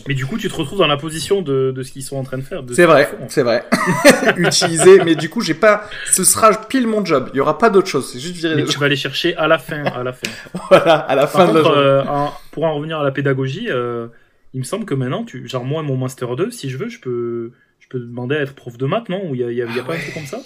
Mais 0.09 0.14
du 0.14 0.26
coup, 0.26 0.36
tu 0.38 0.48
te 0.48 0.55
retrouves 0.55 0.78
dans 0.78 0.86
la 0.86 0.96
position 0.96 1.42
de, 1.42 1.72
de 1.74 1.82
ce 1.82 1.92
qu'ils 1.92 2.03
sont 2.03 2.16
en 2.16 2.24
train 2.24 2.38
de 2.38 2.42
faire. 2.42 2.62
de 2.62 2.74
C'est 2.74 2.82
ce 2.82 2.86
vrai, 2.86 3.11
c'est 3.28 3.42
vrai. 3.42 3.64
Utiliser, 4.36 5.03
mais 5.05 5.14
du 5.14 5.28
coup 5.28 5.40
j'ai 5.40 5.55
pas, 5.55 5.88
ce 6.11 6.24
sera 6.24 6.53
pile 6.53 6.86
mon 6.86 7.05
job. 7.05 7.30
Il 7.32 7.36
y 7.36 7.40
aura 7.40 7.59
pas 7.59 7.70
d'autre 7.70 7.88
chose, 7.88 8.11
c'est 8.12 8.18
juste 8.18 8.34
virer 8.36 8.57
Mais 8.57 8.64
tu 8.64 8.78
vas 8.78 8.88
les 8.88 8.96
chercher 8.96 9.36
à 9.36 9.46
la 9.48 9.59
fin, 9.59 9.84
à 9.84 10.03
la 10.03 10.12
fin. 10.12 10.28
Voilà, 10.68 10.96
à 10.96 11.14
la 11.14 11.26
fin 11.26 11.53
de 11.53 11.59
la 11.59 11.70
euh, 11.70 12.05
pour 12.50 12.64
en 12.64 12.74
revenir 12.74 12.98
à 12.98 13.05
la 13.05 13.11
pédagogie, 13.11 13.66
euh, 13.68 14.09
il 14.55 14.61
me 14.61 14.64
semble 14.64 14.84
que 14.84 14.94
maintenant, 14.94 15.24
tu, 15.24 15.48
genre 15.48 15.64
moi, 15.64 15.82
mon 15.82 15.96
master 15.96 16.34
2, 16.36 16.50
si 16.50 16.68
je 16.68 16.76
veux, 16.76 16.88
je 16.88 17.00
peux, 17.00 17.53
je 17.78 17.88
peux 17.88 17.98
demander 17.98 18.36
à 18.36 18.40
être 18.40 18.55
prof 18.55 18.76
de 18.76 18.86
maths, 18.86 19.09
non? 19.09 19.28
Ou 19.28 19.34
il 19.34 19.40
y 19.40 19.44
a, 19.44 19.50
il 19.50 19.57
y 19.57 19.62
a, 19.62 19.66
il 19.66 19.76
y 19.76 19.78
a 19.78 19.82
Ah 19.84 19.86
pas 19.86 19.94
un 19.94 19.98
truc 19.98 20.14
comme 20.14 20.26
ça? 20.26 20.40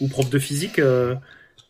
Ou 0.00 0.08
prof 0.08 0.28
de 0.30 0.38
physique 0.38 0.78
euh, 0.78 1.14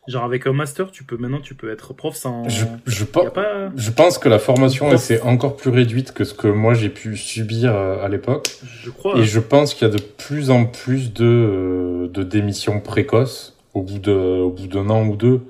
Genre 0.08 0.22
avec 0.22 0.46
un 0.46 0.52
master, 0.52 0.92
tu 0.92 1.02
peux 1.02 1.16
maintenant, 1.16 1.40
tu 1.40 1.54
peux 1.54 1.70
être 1.70 1.92
prof 1.92 2.14
sans. 2.14 2.48
Je, 2.48 2.64
je, 2.86 3.04
pense, 3.04 3.30
pas. 3.30 3.70
je 3.74 3.90
pense 3.90 4.18
que 4.18 4.28
la 4.28 4.38
formation, 4.38 4.96
c'est 4.98 5.20
encore 5.22 5.56
plus 5.56 5.70
réduite 5.70 6.12
que 6.12 6.22
ce 6.22 6.32
que 6.32 6.46
moi 6.46 6.74
j'ai 6.74 6.90
pu 6.90 7.16
subir 7.16 7.74
euh, 7.74 8.04
à 8.04 8.08
l'époque. 8.08 8.48
Je 8.84 8.90
crois. 8.90 9.18
Et 9.18 9.24
je 9.24 9.40
pense 9.40 9.74
qu'il 9.74 9.88
y 9.88 9.90
a 9.90 9.94
de 9.94 10.00
plus 10.00 10.50
en 10.50 10.64
plus 10.64 11.12
de, 11.12 11.24
euh, 11.24 12.08
de 12.08 12.22
démissions 12.22 12.80
précoces 12.80 13.56
au 13.74 13.82
bout 13.82 13.98
de, 13.98 14.12
au 14.12 14.50
bout 14.50 14.68
d'un 14.68 14.88
an 14.90 15.04
ou 15.06 15.16
deux. 15.16 15.40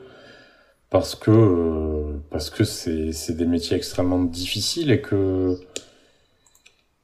Parce 0.88 1.14
que, 1.14 1.30
euh, 1.30 2.18
parce 2.30 2.48
que 2.48 2.64
c'est, 2.64 3.12
c'est 3.12 3.36
des 3.36 3.44
métiers 3.44 3.76
extrêmement 3.76 4.22
difficiles 4.22 4.90
et 4.90 5.00
que, 5.00 5.58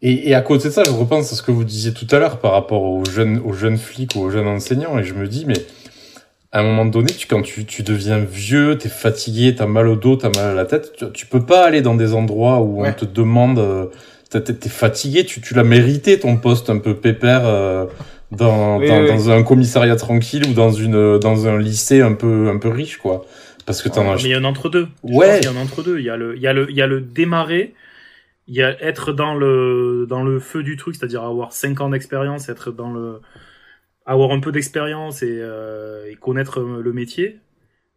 et, 0.01 0.31
et 0.31 0.35
à 0.35 0.41
côté 0.41 0.69
de 0.69 0.73
ça, 0.73 0.85
je 0.85 0.91
repense 0.91 1.33
à 1.33 1.37
ce 1.37 1.43
que 1.43 1.51
vous 1.51 1.65
disiez 1.65 1.93
tout 1.93 2.07
à 2.13 2.19
l'heure 2.19 2.39
par 2.39 2.53
rapport 2.53 2.83
aux 2.83 3.05
jeunes, 3.05 3.43
aux 3.45 3.53
jeunes 3.53 3.77
flics 3.77 4.15
ou 4.15 4.21
aux 4.21 4.31
jeunes 4.31 4.49
enseignants 4.49 4.99
et 4.99 5.05
je 5.05 5.15
me 5.15 5.27
dis, 5.29 5.45
mais, 5.47 5.67
à 6.53 6.61
un 6.61 6.63
moment 6.65 6.85
donné, 6.85 7.11
tu, 7.13 7.27
quand 7.27 7.43
tu, 7.43 7.65
tu 7.65 7.83
deviens 7.83 8.19
vieux, 8.19 8.77
t'es 8.79 8.89
fatigué, 8.91 9.55
t'as 9.55 9.67
mal 9.67 9.89
au 9.89 9.97
dos, 9.97 10.17
t'as 10.17 10.29
mal 10.37 10.51
à 10.51 10.55
la 10.55 10.65
tête, 10.67 10.93
tu, 10.97 11.05
tu 11.13 11.27
peux 11.27 11.45
pas 11.45 11.65
aller 11.65 11.81
dans 11.81 11.95
des 11.95 12.13
endroits 12.15 12.61
où 12.61 12.83
Ouais. 12.83 12.91
on 12.91 12.93
te 12.93 13.05
demande, 13.07 13.59
euh, 13.59 13.87
t'es, 14.31 14.69
fatigué, 14.69 15.25
tu, 15.25 15.41
tu 15.41 15.55
l'as 15.55 15.65
mérité 15.65 16.19
ton 16.19 16.37
poste 16.37 16.69
un 16.71 16.79
peu 16.79 16.95
pépère 16.95 17.43
euh, 17.47 17.87
dans, 18.31 18.79
Oui, 18.79 18.89
dans, 18.89 19.01
oui. 19.03 19.09
dans 19.09 19.31
un 19.31 19.43
commissariat 19.43 19.97
tranquille 19.97 20.45
ou 20.49 20.53
dans 20.53 20.71
une 20.73 21.19
dans 21.19 21.47
un 21.49 21.59
lycée 21.59 22.01
un 22.03 22.13
peu 22.15 22.49
un 22.49 22.59
peu 22.59 22.69
riche 22.69 22.99
quoi. 22.99 23.25
Parce 23.65 23.81
que 23.81 23.89
t'en 23.89 24.03
Ouais, 24.07 24.13
as. 24.13 24.17
Mais 24.17 24.23
il 24.25 24.31
y 24.31 24.35
a 24.35 24.39
un 24.39 24.45
entre-deux. 24.45 24.89
Je 25.09 25.15
Ouais. 25.15 25.39
qu'il 25.41 25.51
y 25.51 25.55
a 25.55 25.59
un 25.59 25.63
entre-deux. 25.63 25.99
Il 26.01 26.05
y 26.05 26.11
a 26.11 26.17
le, 26.17 26.35
il 26.37 26.43
y 26.43 26.47
a 26.49 26.53
le, 26.53 26.69
il 26.71 26.77
y 26.77 26.83
a 26.83 26.87
le 26.87 27.01
démarrer. 27.01 27.75
Il 28.49 28.55
y 28.57 28.63
a 28.63 28.71
être 28.83 29.13
dans 29.13 29.35
le, 29.35 30.05
dans 30.09 30.23
le 30.25 30.41
feu 30.41 30.63
du 30.65 30.77
truc, 30.77 30.97
c'est-à-dire 30.97 31.23
avoir 31.23 31.53
5 31.53 31.81
ans 31.81 31.91
d'expérience, 31.91 32.49
être 32.49 32.73
dans 32.73 32.93
le, 32.93 33.21
avoir 34.07 34.31
un 34.33 34.41
peu 34.41 34.53
d'expérience 34.53 35.23
et, 35.23 35.39
euh, 35.41 36.05
et 36.11 36.15
connaître 36.17 36.61
le 36.61 36.93
métier, 36.93 37.39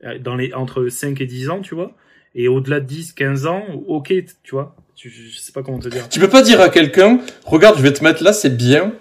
euh, 0.03 0.18
dans 0.20 0.36
les, 0.36 0.53
entre 0.53 0.88
5 0.88 1.20
et 1.22 1.26
10 1.26 1.49
ans, 1.49 1.62
tu 1.62 1.76
vois. 1.76 1.91
Et 2.36 2.47
au-delà 2.47 2.80
de 2.80 2.86
10, 2.86 3.14
15 3.14 3.45
ans, 3.47 3.64
ok, 3.88 4.14
tu 4.43 4.51
vois. 4.51 4.76
Tu, 4.95 5.10
je 5.10 5.38
sais 5.39 5.51
pas 5.51 5.62
comment 5.64 5.80
te 5.80 5.89
dire. 5.89 6.08
Tu 6.10 6.20
peux 6.20 6.30
pas 6.30 6.41
dire 6.41 6.62
à 6.62 6.70
quelqu'un, 6.70 7.20
regarde, 7.45 7.78
je 7.78 7.82
vais 7.84 7.93
te 7.93 8.03
mettre 8.03 8.24
là, 8.24 8.34
c'est 8.34 8.56
bien. 8.56 8.93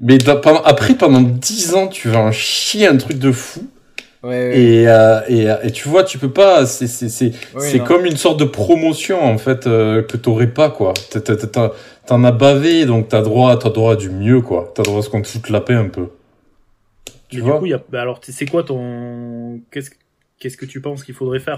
Mais 0.00 0.18
après, 0.64 0.94
pendant 0.94 1.20
10 1.20 1.74
ans, 1.74 1.88
tu 1.88 2.08
vas 2.08 2.20
en 2.20 2.32
chier 2.32 2.86
un 2.86 2.96
truc 2.96 3.18
de 3.18 3.32
fou. 3.32 3.68
Ouais, 4.22 4.28
ouais. 4.28 4.58
Et, 4.60 4.88
euh, 4.88 5.20
et, 5.28 5.46
et 5.66 5.70
tu 5.72 5.88
vois, 5.88 6.04
tu 6.04 6.18
peux 6.18 6.30
pas. 6.30 6.66
C'est 6.66 6.86
c'est 6.86 7.08
c'est 7.08 7.32
Oui, 7.54 7.80
comme 7.84 8.04
une 8.04 8.16
sorte 8.18 8.38
de 8.38 8.44
promotion 8.44 9.22
en 9.22 9.38
fait 9.38 9.66
euh, 9.66 10.02
que 10.02 10.16
t'aurais 10.18 10.48
pas 10.48 10.68
quoi. 10.70 10.92
T'as- 11.10 11.20
t'as- 11.20 11.36
t'as- 11.36 11.72
T'en 12.06 12.22
as 12.24 12.32
bavé, 12.32 12.84
donc 12.86 13.08
t'as 13.08 13.22
droit, 13.22 13.56
t'as 13.58 13.70
droit 13.70 13.92
à 13.94 13.96
du 13.96 14.10
mieux 14.10 14.40
quoi. 14.42 14.72
T'as 14.74 14.82
droit 14.82 14.98
à 14.98 15.02
ce 15.02 15.08
qu'on 15.08 15.22
te 15.22 15.28
foute 15.28 15.48
la 15.48 15.60
paix 15.62 15.74
un 15.74 15.88
peu. 15.88 16.08
Tu 17.30 17.36
Mais 17.36 17.42
vois 17.42 17.52
du 17.54 17.58
coup, 17.60 17.66
il 17.66 17.70
y 17.70 17.74
a, 17.74 17.82
bah 17.90 18.00
alors, 18.02 18.20
c'est 18.22 18.46
quoi 18.46 18.62
ton, 18.64 19.60
qu'est-ce, 19.70 19.90
qu'est-ce 20.38 20.56
que 20.56 20.66
tu 20.66 20.80
penses 20.80 21.04
qu'il 21.04 21.14
faudrait 21.14 21.38
faire? 21.40 21.56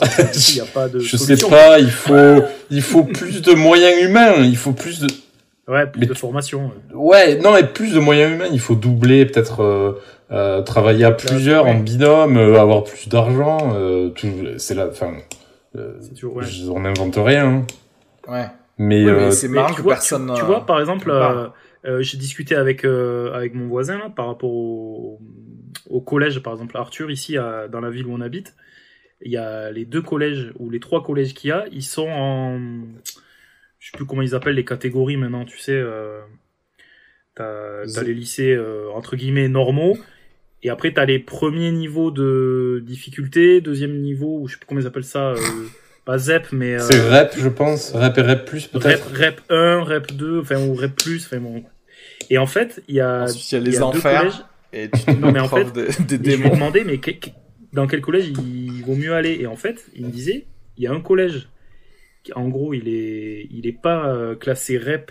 Il 0.48 0.54
n'y 0.54 0.60
a 0.60 0.64
pas 0.66 0.88
de 0.88 0.98
Je 1.00 1.16
sais 1.16 1.24
solution. 1.36 1.48
pas. 1.50 1.78
Il 1.78 1.90
faut 1.90 2.42
il 2.70 2.82
faut 2.82 3.04
plus 3.04 3.40
de 3.42 3.52
moyens 3.54 4.02
humains. 4.02 4.34
Il 4.38 4.56
faut 4.56 4.72
plus 4.72 5.00
de 5.00 5.06
Ouais, 5.68 5.86
plus 5.86 6.00
Mais 6.00 6.06
de 6.06 6.12
tu- 6.12 6.18
formation. 6.18 6.72
ouais. 6.92 7.36
Ouais, 7.36 7.38
non, 7.38 7.52
mais 7.54 7.62
plus 7.64 7.94
de 7.94 8.00
moyens 8.00 8.32
humains. 8.34 8.48
Il 8.52 8.58
faut 8.60 8.74
doubler, 8.74 9.24
peut-être 9.26 9.60
euh, 9.62 9.92
euh, 10.32 10.60
travailler 10.62 11.04
à 11.04 11.12
plusieurs 11.12 11.66
en 11.66 11.74
binôme, 11.76 12.36
euh, 12.36 12.60
avoir 12.60 12.82
plus 12.84 13.08
d'argent. 13.08 13.72
Euh, 13.74 14.08
tout, 14.10 14.28
c'est 14.58 14.74
la, 14.74 14.88
enfin, 14.88 15.12
euh, 15.76 15.94
C'est 16.00 16.14
toujours, 16.14 16.36
ouais. 16.36 16.44
on 16.68 16.80
n'invente 16.80 17.14
rien. 17.16 17.46
hein. 17.46 17.66
Ouais. 18.28 18.46
Mais, 18.76 19.04
Oui, 19.04 19.08
euh, 19.10 19.26
mais 19.26 19.30
c'est 19.30 19.48
Mais 19.48 19.54
marrant 19.54 19.68
tu 19.70 19.76
que 19.76 19.82
vois, 19.82 19.94
personne. 19.94 20.32
Tu, 20.34 20.40
tu 20.40 20.44
vois, 20.46 20.66
par 20.66 20.80
exemple, 20.80 21.08
euh, 21.10 21.46
euh, 21.86 22.02
j'ai 22.02 22.18
discuté 22.18 22.56
avec 22.56 22.84
euh, 22.84 23.32
avec 23.32 23.54
mon 23.54 23.68
voisin 23.68 23.98
là, 23.98 24.10
par 24.14 24.26
rapport 24.26 24.50
au, 24.50 25.20
au 25.88 26.00
collège, 26.00 26.40
par 26.40 26.52
exemple 26.54 26.76
Arthur 26.76 27.10
ici 27.10 27.36
à- 27.36 27.68
dans 27.68 27.80
la 27.80 27.90
ville 27.90 28.06
où 28.06 28.12
on 28.14 28.20
habite. 28.20 28.54
Il 29.24 29.30
y 29.30 29.36
a 29.36 29.70
les 29.70 29.84
deux 29.84 30.02
collèges 30.02 30.52
ou 30.58 30.68
les 30.70 30.80
trois 30.80 31.02
collèges 31.04 31.32
qu'il 31.34 31.48
y 31.50 31.52
a, 31.52 31.66
ils 31.70 31.84
sont 31.84 32.08
en, 32.08 32.58
je 33.78 33.90
sais 33.90 33.96
plus 33.96 34.04
comment 34.06 34.22
ils 34.22 34.34
appellent 34.34 34.56
les 34.56 34.64
catégories 34.64 35.16
maintenant. 35.16 35.44
Tu 35.44 35.58
sais, 35.58 35.72
euh, 35.76 36.20
t'as 37.34 37.84
t'as 37.92 38.02
les 38.02 38.14
lycées 38.14 38.52
euh, 38.52 38.90
entre 38.94 39.16
guillemets 39.16 39.48
normaux. 39.48 39.96
Et 40.64 40.70
après, 40.70 40.92
t'as 40.92 41.04
les 41.06 41.18
premiers 41.18 41.72
niveaux 41.72 42.12
de 42.12 42.80
difficulté, 42.86 43.60
deuxième 43.60 43.98
niveau, 44.00 44.38
ou 44.40 44.46
je 44.46 44.52
sais 44.52 44.58
plus 44.58 44.66
comment 44.66 44.80
ils 44.80 44.86
appellent 44.86 45.02
ça, 45.02 45.30
euh, 45.30 45.36
pas 46.04 46.18
ZEP, 46.18 46.52
mais... 46.52 46.78
c'est 46.78 47.00
euh, 47.00 47.10
rep, 47.10 47.32
je 47.36 47.48
pense, 47.48 47.90
rep 47.92 48.16
et 48.18 48.22
rep 48.22 48.44
plus 48.44 48.66
Rep, 48.72 48.80
peut-être. 48.82 49.10
rep 49.12 49.40
1, 49.50 49.80
rep 49.82 50.12
2, 50.12 50.40
enfin, 50.40 50.64
ou 50.64 50.74
rep 50.74 50.94
plus, 50.94 51.26
enfin 51.26 51.38
bon. 51.40 51.64
Et 52.30 52.38
en 52.38 52.46
fait, 52.46 52.80
il 52.86 52.94
y 52.94 53.00
a, 53.00 53.22
Ensuite, 53.22 53.50
il 53.50 53.54
y 53.54 53.58
a 53.58 53.60
les 53.60 53.72
y 53.72 53.76
a 53.76 53.80
deux 53.80 53.84
enfers. 53.86 54.48
Et 54.72 54.88
tu 54.90 55.04
te 55.04 55.10
Non, 55.12 55.32
mais 55.32 55.40
en 55.40 55.48
Et 56.14 56.30
je 56.32 56.36
lui 56.36 56.46
ai 56.46 56.50
demandé, 56.56 56.84
mais 56.84 56.98
que- 56.98 57.10
que- 57.10 57.30
dans 57.72 57.86
quel 57.86 58.00
collège 58.00 58.28
il 58.28 58.82
vaut 58.84 58.94
mieux 58.96 59.12
aller? 59.14 59.36
Et 59.40 59.46
en 59.46 59.56
fait, 59.56 59.86
il 59.94 60.06
me 60.06 60.10
disait, 60.10 60.46
il 60.76 60.84
y 60.84 60.86
a 60.86 60.92
un 60.92 61.00
collège, 61.00 61.48
qui, 62.24 62.32
en 62.34 62.48
gros, 62.48 62.72
il 62.74 62.88
est, 62.88 63.46
il 63.50 63.66
est 63.66 63.72
pas 63.80 64.08
euh, 64.14 64.34
classé 64.36 64.78
rep, 64.78 65.10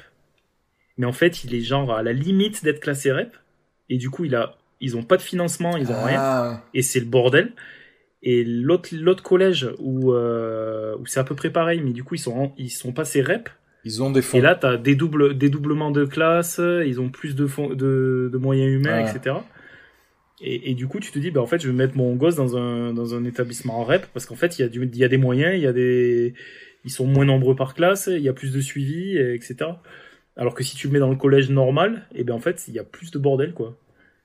mais 0.97 1.05
en 1.05 1.11
fait, 1.13 1.43
il 1.43 1.53
est 1.55 1.61
genre 1.61 1.91
à 1.93 2.03
la 2.03 2.13
limite 2.13 2.63
d'être 2.63 2.79
classé 2.79 3.11
rep. 3.11 3.35
Et 3.89 3.97
du 3.97 4.09
coup, 4.09 4.25
il 4.25 4.35
a, 4.35 4.57
ils 4.79 4.95
ont 4.97 5.03
pas 5.03 5.17
de 5.17 5.21
financement, 5.21 5.75
ils 5.77 5.91
ont 5.91 6.03
rien 6.03 6.19
Ah, 6.21 6.63
et 6.73 6.81
c'est 6.81 6.99
le 6.99 7.05
bordel. 7.05 7.53
Et 8.23 8.43
l'autre 8.43 8.89
l'autre 8.93 9.23
collège 9.23 9.67
où 9.79 10.13
euh, 10.13 10.95
où 10.99 11.05
c'est 11.07 11.19
à 11.19 11.23
peu 11.23 11.35
près 11.35 11.49
pareil, 11.49 11.81
mais 11.83 11.91
du 11.91 12.03
coup 12.03 12.13
ils 12.15 12.19
sont 12.19 12.33
en- 12.37 12.55
ils 12.57 12.69
sont 12.69 12.93
passés 12.93 13.21
rep. 13.23 13.49
ils 13.85 14.01
ont 14.03 14.11
des 14.11 14.21
fonds. 14.21 14.37
Et 14.37 14.41
là 14.41 14.55
t'as 14.55 14.77
des 14.77 14.95
doubles 14.95 15.37
dédoublements 15.37 15.91
de 15.91 16.05
classe, 16.05 16.59
ils 16.59 16.99
ont 17.01 17.09
plus 17.09 17.35
de 17.35 17.47
fon- 17.47 17.73
de, 17.73 18.29
de 18.31 18.37
moyens 18.37 18.71
humains, 18.73 18.99
etc. 18.99 19.35
Et, 20.43 20.71
et 20.71 20.73
du 20.73 20.87
coup 20.87 20.99
tu 20.99 21.11
te 21.11 21.19
dis 21.19 21.29
bah 21.31 21.41
en 21.41 21.45
fait 21.45 21.61
je 21.61 21.67
vais 21.67 21.73
mettre 21.73 21.95
mon 21.95 22.15
gosse 22.15 22.35
dans 22.35 22.57
un 22.57 22.93
dans 22.93 23.13
un 23.13 23.23
établissement 23.25 23.83
rep 23.83 24.07
parce 24.13 24.25
qu'en 24.25 24.35
fait 24.35 24.57
il 24.57 24.63
y 24.63 24.65
a 24.65 24.69
du 24.69 24.89
y 24.93 25.03
a 25.03 25.07
des 25.07 25.17
moyens, 25.17 25.53
il 25.55 25.61
y 25.61 25.67
a 25.67 25.73
des 25.73 26.33
ils 26.83 26.89
sont 26.91 27.05
moins 27.05 27.25
nombreux 27.25 27.55
par 27.55 27.75
classe, 27.75 28.09
il 28.11 28.23
y 28.23 28.29
a 28.29 28.33
plus 28.33 28.51
de 28.51 28.59
suivi, 28.59 29.15
et 29.17 29.35
etc. 29.35 29.55
Alors 30.35 30.55
que 30.55 30.63
si 30.63 30.75
tu 30.75 30.87
le 30.87 30.93
mets 30.93 30.99
dans 30.99 31.11
le 31.11 31.15
collège 31.15 31.51
normal, 31.51 32.07
et 32.15 32.23
ben 32.23 32.33
en 32.33 32.39
fait 32.39 32.63
il 32.67 32.73
y 32.73 32.79
a 32.79 32.83
plus 32.83 33.11
de 33.11 33.19
bordel 33.19 33.53
quoi. 33.53 33.77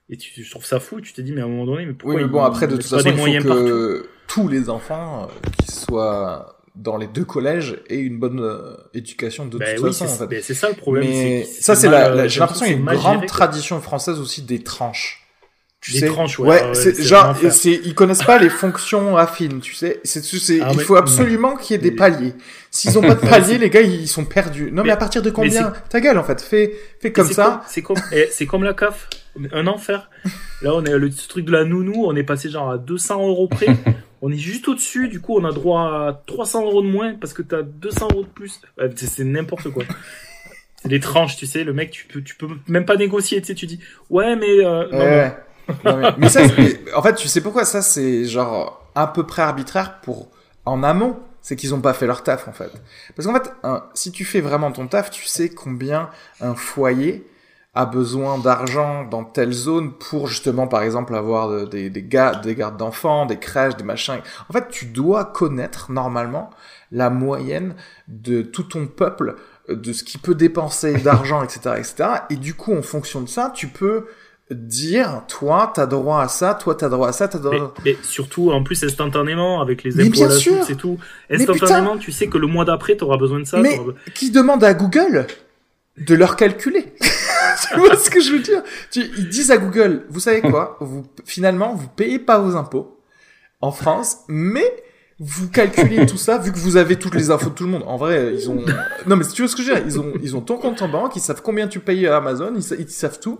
Et 0.09 0.17
tu, 0.17 0.41
je 0.43 0.49
trouve 0.49 0.65
ça 0.65 0.79
fou, 0.79 1.01
tu 1.01 1.13
te 1.13 1.21
dis 1.21 1.33
mais 1.33 1.41
à 1.41 1.45
un 1.45 1.49
moment 1.49 1.65
donné 1.65 1.85
mais 1.85 1.93
pourquoi 1.93 2.15
Oui, 2.15 2.21
mais 2.23 2.27
ils- 2.27 2.31
bon, 2.31 2.41
après, 2.43 2.65
de 2.67 2.73
ils 2.73 2.79
toute 2.79 2.87
façon, 2.89 3.09
il 3.09 3.41
faut 3.41 3.47
partout 3.49 3.63
que 3.63 4.09
tous 4.27 4.47
les 4.47 4.69
enfants 4.69 5.23
euh, 5.25 5.49
qui 5.59 5.71
soient 5.71 6.56
dans 6.77 6.97
les 6.97 7.07
deux 7.07 7.25
collèges 7.25 7.81
aient 7.89 7.97
une 7.99 8.19
bonne 8.19 8.39
euh, 8.39 8.75
éducation 8.93 9.45
de 9.45 9.57
Ben 9.57 9.75
toute 9.75 9.83
oui, 9.85 9.91
façon, 9.91 10.07
c'est 10.07 10.23
en 10.23 10.29
fait. 10.29 10.41
c'est 10.41 10.53
ça 10.53 10.69
le 10.69 10.75
problème. 10.75 11.05
mais 11.09 11.43
ça, 11.45 11.75
c'est 11.75 11.89
la, 11.89 12.09
euh, 12.11 12.27
j'ai 12.27 12.39
l'impression 12.39 12.65
qu'il 12.65 12.73
y 12.75 12.77
a 12.77 12.79
une 12.79 12.85
grande 12.99 13.15
géré, 13.15 13.25
tradition 13.27 13.81
française 13.81 14.19
aussi 14.19 14.41
des 14.43 14.63
tranches. 14.63 15.23
Tu 15.79 15.91
Des 15.91 15.99
sais, 15.99 16.07
tranches, 16.07 16.39
ouais, 16.39 16.47
ouais, 16.47 16.63
ouais, 16.69 16.73
c'est 16.75 17.01
genre, 17.03 17.35
c'est, 17.51 17.79
ils 17.83 17.93
connaissent 17.93 18.23
pas 18.23 18.39
les 18.39 18.49
fonctions 18.49 19.15
affines, 19.15 19.59
tu 19.61 19.75
sais. 19.75 20.01
C'est, 20.03 20.23
c'est, 20.23 20.59
Ah, 20.59 20.71
il 20.73 20.79
faut 20.79 20.95
absolument 20.95 21.55
qu'il 21.55 21.75
y 21.75 21.79
ait 21.79 21.81
des 21.81 21.91
paliers. 21.91 22.33
S'ils 22.71 22.97
ont 22.97 23.01
pas 23.01 23.13
de 23.13 23.19
paliers, 23.29 23.59
les 23.59 23.69
gars, 23.69 23.81
ils 23.81 24.07
sont 24.07 24.25
perdus. 24.25 24.71
Non, 24.71 24.81
mais, 24.81 24.87
Mais- 24.87 24.91
à 24.93 24.97
partir 24.97 25.21
de 25.21 25.29
combien 25.29 25.71
Ta 25.89 26.01
gueule, 26.01 26.17
en 26.17 26.23
fait. 26.23 26.41
Fais, 26.41 26.73
fais 26.99 27.09
Et 27.09 27.11
comme 27.13 27.31
ça. 27.31 27.61
C'est 27.67 27.83
comme, 27.83 27.97
eh, 28.11 28.27
c'est 28.31 28.47
comme 28.47 28.63
la 28.63 28.73
CAF. 28.73 29.07
Un 29.51 29.67
enfer. 29.67 30.09
Là, 30.63 30.73
on 30.73 30.83
est 30.83 30.97
le 30.97 31.11
truc 31.11 31.45
de 31.45 31.51
la 31.51 31.63
nounou, 31.63 32.05
on 32.07 32.15
est 32.15 32.23
passé 32.23 32.49
genre 32.49 32.71
à 32.71 32.77
200 32.79 33.27
euros 33.27 33.47
près. 33.47 33.67
on 34.21 34.31
est 34.31 34.37
juste 34.37 34.67
au-dessus, 34.67 35.07
du 35.09 35.19
coup, 35.21 35.35
on 35.37 35.45
a 35.45 35.51
droit 35.51 35.81
à 35.81 36.21
300 36.27 36.65
euros 36.65 36.81
de 36.81 36.87
moins 36.87 37.13
parce 37.15 37.33
que 37.33 37.41
t'as 37.41 37.61
200 37.61 38.07
euros 38.11 38.23
de 38.23 38.27
plus. 38.29 38.61
Ouais, 38.77 38.89
c'est, 38.95 39.07
c'est 39.07 39.23
n'importe 39.23 39.69
quoi. 39.69 39.83
C'est 40.83 40.89
des 40.89 40.99
tranches, 40.99 41.37
tu 41.37 41.47
sais. 41.47 41.63
Le 41.63 41.73
mec, 41.73 41.89
tu 41.89 42.05
peux, 42.05 42.21
tu 42.21 42.35
peux 42.35 42.47
même 42.67 42.85
pas 42.85 42.97
négocier, 42.97 43.41
tu 43.41 43.47
sais. 43.47 43.55
Tu 43.55 43.65
dis, 43.65 43.79
ouais, 44.11 44.35
mais, 44.35 44.63
euh, 44.63 44.87
non. 44.91 44.99
Ouais. 44.99 45.37
Non, 45.83 45.97
mais, 45.97 46.07
mais 46.19 46.29
ça, 46.29 46.47
c'est- 46.47 46.93
en 46.93 47.01
fait, 47.01 47.15
tu 47.15 47.27
sais 47.27 47.41
pourquoi 47.41 47.65
ça, 47.65 47.81
c'est 47.81 48.25
genre 48.25 48.87
à 48.93 49.07
peu 49.07 49.25
près 49.25 49.41
arbitraire 49.41 49.99
pour 50.01 50.29
en 50.65 50.83
amont. 50.83 51.17
C'est 51.41 51.55
qu'ils 51.55 51.73
ont 51.73 51.81
pas 51.81 51.93
fait 51.93 52.05
leur 52.05 52.23
taf, 52.23 52.47
en 52.47 52.53
fait. 52.53 52.71
Parce 53.15 53.27
qu'en 53.27 53.33
fait, 53.33 53.51
un- 53.63 53.85
si 53.95 54.11
tu 54.11 54.23
fais 54.23 54.39
vraiment 54.39 54.71
ton 54.71 54.85
taf, 54.87 55.09
tu 55.09 55.25
sais 55.25 55.49
combien 55.49 56.09
un 56.41 56.53
foyer 56.53 57.25
a 57.77 57.85
besoin 57.85 58.39
d'argent 58.39 59.03
dans 59.03 59.23
telle 59.23 59.51
zone 59.53 59.91
pour 59.93 60.27
justement, 60.27 60.67
par 60.67 60.81
exemple, 60.81 61.13
avoir 61.15 61.47
de- 61.49 61.65
des, 61.65 61.89
des, 61.91 62.01
gars, 62.03 62.33
des 62.33 62.55
gardes 62.55 62.77
d'enfants, 62.77 63.25
des 63.27 63.37
crèches, 63.37 63.75
des 63.77 63.83
machins. 63.83 64.19
En 64.49 64.53
fait, 64.53 64.67
tu 64.69 64.85
dois 64.87 65.25
connaître 65.25 65.91
normalement 65.91 66.49
la 66.91 67.09
moyenne 67.11 67.75
de 68.07 68.41
tout 68.41 68.63
ton 68.63 68.87
peuple, 68.87 69.35
de 69.69 69.93
ce 69.93 70.03
qu'il 70.03 70.19
peut 70.21 70.33
dépenser 70.33 70.93
d'argent, 71.03 71.43
etc., 71.43 71.59
etc. 71.77 72.09
Et 72.31 72.35
du 72.37 72.55
coup, 72.55 72.75
en 72.75 72.81
fonction 72.81 73.21
de 73.21 73.29
ça, 73.29 73.51
tu 73.53 73.67
peux 73.67 74.07
dire, 74.49 75.23
toi, 75.27 75.71
t'as 75.75 75.85
droit 75.85 76.21
à 76.21 76.29
ça, 76.29 76.55
toi, 76.55 76.73
t'as 76.73 76.89
droit 76.89 77.09
à 77.09 77.11
ça, 77.11 77.27
t'as 77.27 77.37
droit 77.37 77.73
Mais, 77.83 77.91
mais 77.91 77.97
surtout, 78.01 78.49
en 78.51 78.63
plus, 78.63 78.83
instantanément, 78.83 79.61
avec 79.61 79.83
les 79.83 79.99
impôts 79.99 80.15
et 80.69 80.75
tout. 80.75 80.97
Instantanément, 81.29 81.97
tu 81.97 82.11
sais 82.11 82.27
que 82.27 82.37
le 82.37 82.47
mois 82.47 82.65
d'après, 82.65 82.95
t'auras 82.95 83.17
besoin 83.17 83.39
de 83.39 83.43
ça. 83.45 83.59
Mais 83.59 83.77
qui 84.15 84.31
demande 84.31 84.63
à 84.63 84.73
Google 84.73 85.27
de 85.97 86.15
leur 86.15 86.35
calculer 86.35 86.93
Tu 87.73 87.79
vois 87.79 87.95
ce 87.97 88.09
que 88.09 88.19
je 88.21 88.31
veux 88.31 88.39
dire? 88.39 88.61
Tu, 88.91 89.01
Ils 89.17 89.29
disent 89.29 89.51
à 89.51 89.57
Google, 89.57 90.05
vous 90.09 90.19
savez 90.19 90.41
quoi? 90.41 90.77
Vous, 90.79 91.05
Finalement, 91.25 91.73
vous 91.73 91.87
payez 91.87 92.19
pas 92.19 92.39
vos 92.39 92.55
impôts 92.55 92.99
en 93.61 93.71
France, 93.71 94.17
mais 94.27 94.83
vous 95.19 95.49
calculez 95.49 96.05
tout 96.05 96.17
ça, 96.17 96.37
vu 96.37 96.51
que 96.51 96.57
vous 96.59 96.77
avez 96.77 96.95
toutes 96.97 97.15
les 97.15 97.31
infos 97.31 97.49
de 97.49 97.55
tout 97.55 97.63
le 97.63 97.69
monde. 97.71 97.83
En 97.87 97.97
vrai, 97.97 98.33
ils 98.35 98.49
ont... 98.51 98.63
Non, 99.07 99.15
mais 99.15 99.25
tu 99.25 99.41
vois 99.41 99.49
ce 99.49 99.55
que 99.55 99.63
je 99.63 99.69
veux 99.71 99.75
dire? 99.75 99.83
Ils 99.87 99.99
ont, 99.99 100.13
ils 100.21 100.35
ont 100.35 100.41
ton 100.41 100.57
compte 100.57 100.81
en 100.83 100.87
banque, 100.89 101.15
ils 101.15 101.21
savent 101.21 101.41
combien 101.41 101.67
tu 101.67 101.79
payes 101.79 102.05
à 102.07 102.17
Amazon, 102.17 102.53
ils, 102.55 102.61
sa- 102.63 102.75
ils 102.75 102.89
savent 102.89 103.19
tout. 103.19 103.39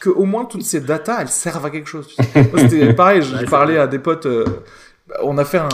Que 0.00 0.10
au 0.10 0.24
moins 0.24 0.46
toutes 0.46 0.64
ces 0.64 0.80
datas, 0.80 1.20
elles 1.20 1.28
servent 1.28 1.64
à 1.64 1.70
quelque 1.70 1.88
chose. 1.88 2.08
tu 2.08 2.16
sais. 2.24 2.50
Moi, 2.52 2.60
c'était 2.68 2.92
pareil, 2.94 3.22
j'ai 3.22 3.46
parlé 3.46 3.78
à 3.78 3.86
des 3.86 4.00
potes... 4.00 4.26
euh, 4.26 4.44
on 5.22 5.38
a 5.38 5.44
fait 5.44 5.58
un, 5.58 5.68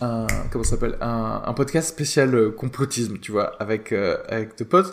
un 0.00 0.26
comment 0.50 0.64
s'appelle? 0.64 0.96
Un, 1.00 1.42
un 1.46 1.52
podcast 1.52 1.88
spécial 1.88 2.34
euh, 2.34 2.50
complotisme, 2.50 3.18
tu 3.18 3.30
vois, 3.30 3.54
avec 3.60 3.92
euh, 3.92 4.16
avec 4.28 4.58
deux 4.58 4.64
potes. 4.64 4.92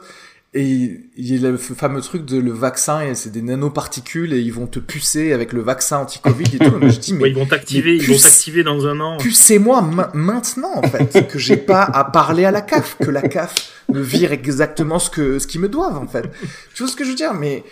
Et 0.56 1.02
il 1.16 1.36
y 1.36 1.46
a 1.46 1.52
le 1.52 1.58
fameux 1.58 2.02
truc 2.02 2.26
de 2.26 2.40
le 2.40 2.52
vaccin, 2.52 3.02
et 3.02 3.14
c'est 3.14 3.30
des 3.30 3.44
nanoparticules, 3.44 4.34
et 4.34 4.40
ils 4.40 4.52
vont 4.52 4.66
te 4.66 4.80
pucer 4.80 5.32
avec 5.32 5.54
le 5.54 5.62
vaccin 5.62 6.00
anti-Covid 6.00 6.56
et 6.56 6.58
tout. 6.58 6.76
Mais 6.82 6.90
je 6.90 7.00
dis, 7.00 7.14
mais 7.14 7.24
Ouais, 7.24 7.30
ils 7.30 7.36
vont 7.36 7.46
t'activer, 7.46 7.96
ils 7.96 8.02
vont 8.08 8.18
t'activer 8.18 8.64
dans 8.64 8.88
un 8.88 9.00
an. 9.00 9.18
Pucez-moi 9.18 9.84
ma- 9.84 10.10
maintenant, 10.16 10.72
en 10.76 10.82
fait, 10.82 11.28
que 11.28 11.38
j'ai 11.38 11.56
pas 11.58 11.84
à 11.84 12.04
parler 12.04 12.46
à 12.46 12.52
la 12.52 12.62
CAF, 12.62 12.98
que 13.00 13.12
la 13.12 13.22
CAF 13.22 13.54
me 13.90 14.02
vire 14.02 14.32
exactement 14.32 14.98
ce 14.98 15.12
que 15.12 15.38
ce 15.38 15.46
qu'ils 15.46 15.62
me 15.62 15.70
doivent, 15.70 15.98
en 15.98 16.08
fait. 16.08 16.28
Tu 16.74 16.82
vois 16.82 16.92
ce 16.92 16.96
que 16.96 17.04
je 17.04 17.10
veux 17.10 17.16
dire? 17.16 17.36
Mais 17.36 17.64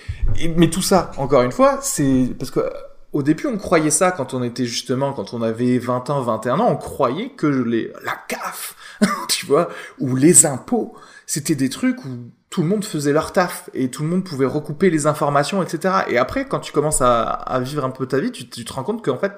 mais 0.55 0.69
tout 0.69 0.83
ça, 0.83 1.09
encore 1.17 1.41
une 1.41 1.51
fois, 1.51 1.79
c'est 1.81 2.29
parce 2.37 2.51
que 2.51 2.59
au 3.11 3.23
début, 3.23 3.47
on 3.47 3.57
croyait 3.57 3.89
ça 3.89 4.11
quand 4.11 4.35
on 4.35 4.43
était 4.43 4.65
justement, 4.65 5.13
quand 5.13 5.33
on 5.33 5.41
avait 5.41 5.79
20 5.79 6.11
ans, 6.11 6.21
21 6.21 6.59
ans, 6.59 6.69
on 6.69 6.75
croyait 6.75 7.29
que 7.29 7.47
les 7.47 7.91
la 8.05 8.13
CAF, 8.27 8.75
tu 9.29 9.47
vois, 9.47 9.69
ou 9.99 10.15
les 10.15 10.45
impôts, 10.45 10.93
c'était 11.25 11.55
des 11.55 11.69
trucs 11.69 12.03
où 12.05 12.09
tout 12.49 12.61
le 12.61 12.67
monde 12.67 12.85
faisait 12.85 13.11
leur 13.11 13.33
taf 13.33 13.69
et 13.73 13.89
tout 13.89 14.03
le 14.03 14.09
monde 14.09 14.23
pouvait 14.23 14.45
recouper 14.45 14.89
les 14.89 15.05
informations, 15.05 15.61
etc. 15.61 15.95
Et 16.07 16.17
après, 16.17 16.47
quand 16.47 16.59
tu 16.59 16.71
commences 16.71 17.01
à, 17.01 17.59
vivre 17.61 17.83
un 17.83 17.89
peu 17.89 18.05
ta 18.05 18.19
vie, 18.19 18.31
tu, 18.31 18.47
tu 18.49 18.63
te 18.63 18.73
rends 18.73 18.83
compte 18.83 19.03
qu'en 19.03 19.17
fait, 19.17 19.33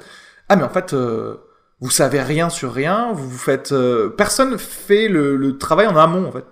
ah 0.48 0.56
mais 0.56 0.64
en 0.64 0.70
fait, 0.70 0.94
euh, 0.94 1.38
vous 1.82 1.90
savez 1.90 2.22
rien 2.22 2.50
sur 2.50 2.74
rien, 2.74 3.12
vous 3.14 3.28
vous 3.28 3.38
faites, 3.38 3.72
euh, 3.72 4.10
personne 4.10 4.58
fait 4.58 5.08
le, 5.08 5.38
le 5.38 5.58
travail 5.58 5.88
en 5.88 5.96
amont 5.96 6.28
en 6.28 6.32
fait. 6.32 6.46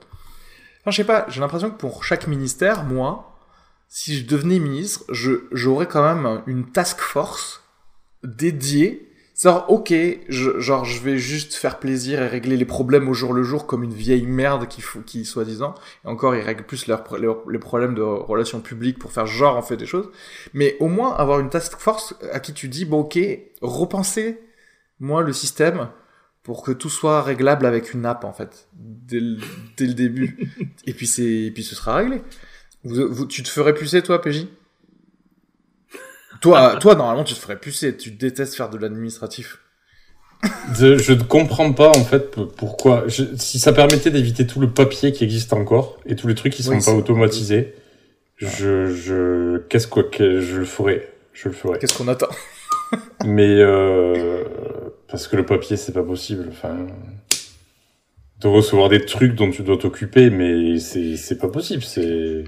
Enfin, 0.81 0.91
je 0.91 0.97
sais 0.97 1.03
pas, 1.03 1.25
j'ai 1.29 1.41
l'impression 1.41 1.69
que 1.69 1.77
pour 1.77 2.03
chaque 2.03 2.27
ministère, 2.27 2.83
moi, 2.83 3.37
si 3.89 4.17
je 4.17 4.25
devenais 4.25 4.59
ministre, 4.59 5.03
je 5.09 5.31
j'aurais 5.51 5.87
quand 5.87 6.03
même 6.03 6.41
une 6.47 6.71
task 6.71 6.99
force 6.99 7.63
dédiée. 8.23 9.06
Genre, 9.39 9.65
ok, 9.69 9.93
je, 10.29 10.59
genre, 10.59 10.83
je 10.83 10.99
vais 10.99 11.17
juste 11.19 11.53
faire 11.53 11.77
plaisir 11.79 12.21
et 12.21 12.27
régler 12.27 12.57
les 12.57 12.65
problèmes 12.65 13.07
au 13.07 13.13
jour 13.13 13.33
le 13.33 13.43
jour 13.43 13.67
comme 13.67 13.83
une 13.83 13.93
vieille 13.93 14.25
merde 14.25 14.67
qui, 14.67 14.81
faut- 14.81 15.01
qui 15.01 15.25
soi-disant. 15.25 15.75
Et 16.03 16.07
encore, 16.07 16.35
ils 16.35 16.41
règlent 16.41 16.65
plus 16.65 16.88
leurs, 16.88 17.03
leurs- 17.19 17.47
les 17.47 17.59
problèmes 17.59 17.93
de 17.93 18.01
relations 18.01 18.61
publiques 18.61 18.97
pour 18.97 19.11
faire 19.11 19.27
genre 19.27 19.55
en 19.55 19.61
fait 19.61 19.77
des 19.77 19.85
choses. 19.85 20.09
Mais 20.53 20.75
au 20.79 20.88
moins, 20.88 21.13
avoir 21.13 21.39
une 21.39 21.49
task 21.51 21.77
force 21.77 22.15
à 22.33 22.39
qui 22.39 22.51
tu 22.53 22.67
dis, 22.67 22.83
bon, 22.85 23.01
ok, 23.01 23.19
repensez, 23.61 24.39
moi, 24.99 25.21
le 25.21 25.33
système 25.33 25.89
pour 26.41 26.63
que 26.63 26.71
tout 26.71 26.89
soit 26.89 27.21
réglable 27.21 27.65
avec 27.67 27.93
une 27.93 28.05
app, 28.05 28.23
en 28.23 28.33
fait, 28.33 28.67
dès 28.73 29.19
le, 29.19 29.38
dès 29.77 29.85
le 29.85 29.93
début. 29.93 30.51
et 30.88 30.93
puis 30.93 31.05
c'est, 31.05 31.23
et 31.25 31.51
puis 31.51 31.63
ce 31.63 31.75
sera 31.75 31.95
réglé. 31.97 32.23
Vous, 32.83 33.07
vous- 33.13 33.25
tu 33.27 33.43
te 33.43 33.49
ferais 33.49 33.73
pucer, 33.75 34.01
toi, 34.01 34.21
PJ? 34.21 34.47
Toi, 36.41 36.77
toi, 36.77 36.95
normalement, 36.95 37.23
tu 37.23 37.33
te 37.33 37.39
ferais 37.39 37.57
pucer. 37.59 37.95
Tu 37.97 38.11
détestes 38.11 38.55
faire 38.55 38.69
de 38.69 38.77
l'administratif. 38.77 39.59
Je, 40.75 40.97
je 40.97 41.13
ne 41.13 41.23
comprends 41.23 41.73
pas 41.73 41.89
en 41.89 42.03
fait 42.03 42.29
pourquoi. 42.57 43.05
Je- 43.07 43.23
si 43.38 43.57
ça 43.59 43.73
permettait 43.73 44.11
d'éviter 44.11 44.45
tout 44.45 44.59
le 44.59 44.69
papier 44.69 45.11
qui 45.11 45.23
existe 45.23 45.51
encore 45.53 45.97
et 46.05 46.15
tous 46.15 46.27
les 46.27 46.35
trucs 46.35 46.53
qui 46.53 46.61
sont 46.61 46.75
Oui, 46.75 46.83
pas 46.85 46.93
automatisés, 46.93 47.73
je, 48.35 48.85
je, 48.93 49.57
qu'est-ce 49.69 49.88
que 49.88 50.01
que 50.01 50.39
je 50.41 50.57
le 50.59 50.65
ferais, 50.65 51.11
je 51.33 51.49
le 51.49 51.55
ferais. 51.55 51.79
Qu'est-ce 51.79 51.97
qu'on 51.97 52.07
attend? 52.07 52.27
Mais 53.25 53.55
euh, 53.59 54.43
parce 55.07 55.27
que 55.27 55.35
le 55.38 55.45
papier 55.45 55.75
c'est 55.75 55.91
pas 55.93 56.03
possible. 56.03 56.45
Enfin, 56.51 56.85
de 58.39 58.47
recevoir 58.47 58.89
des 58.89 59.03
trucs 59.05 59.33
dont 59.33 59.49
tu 59.49 59.63
dois 59.63 59.77
t'occuper, 59.77 60.29
mais 60.29 60.77
c'est 60.79 61.17
c'est 61.17 61.39
pas 61.39 61.49
possible. 61.49 61.81
C'est 61.81 62.43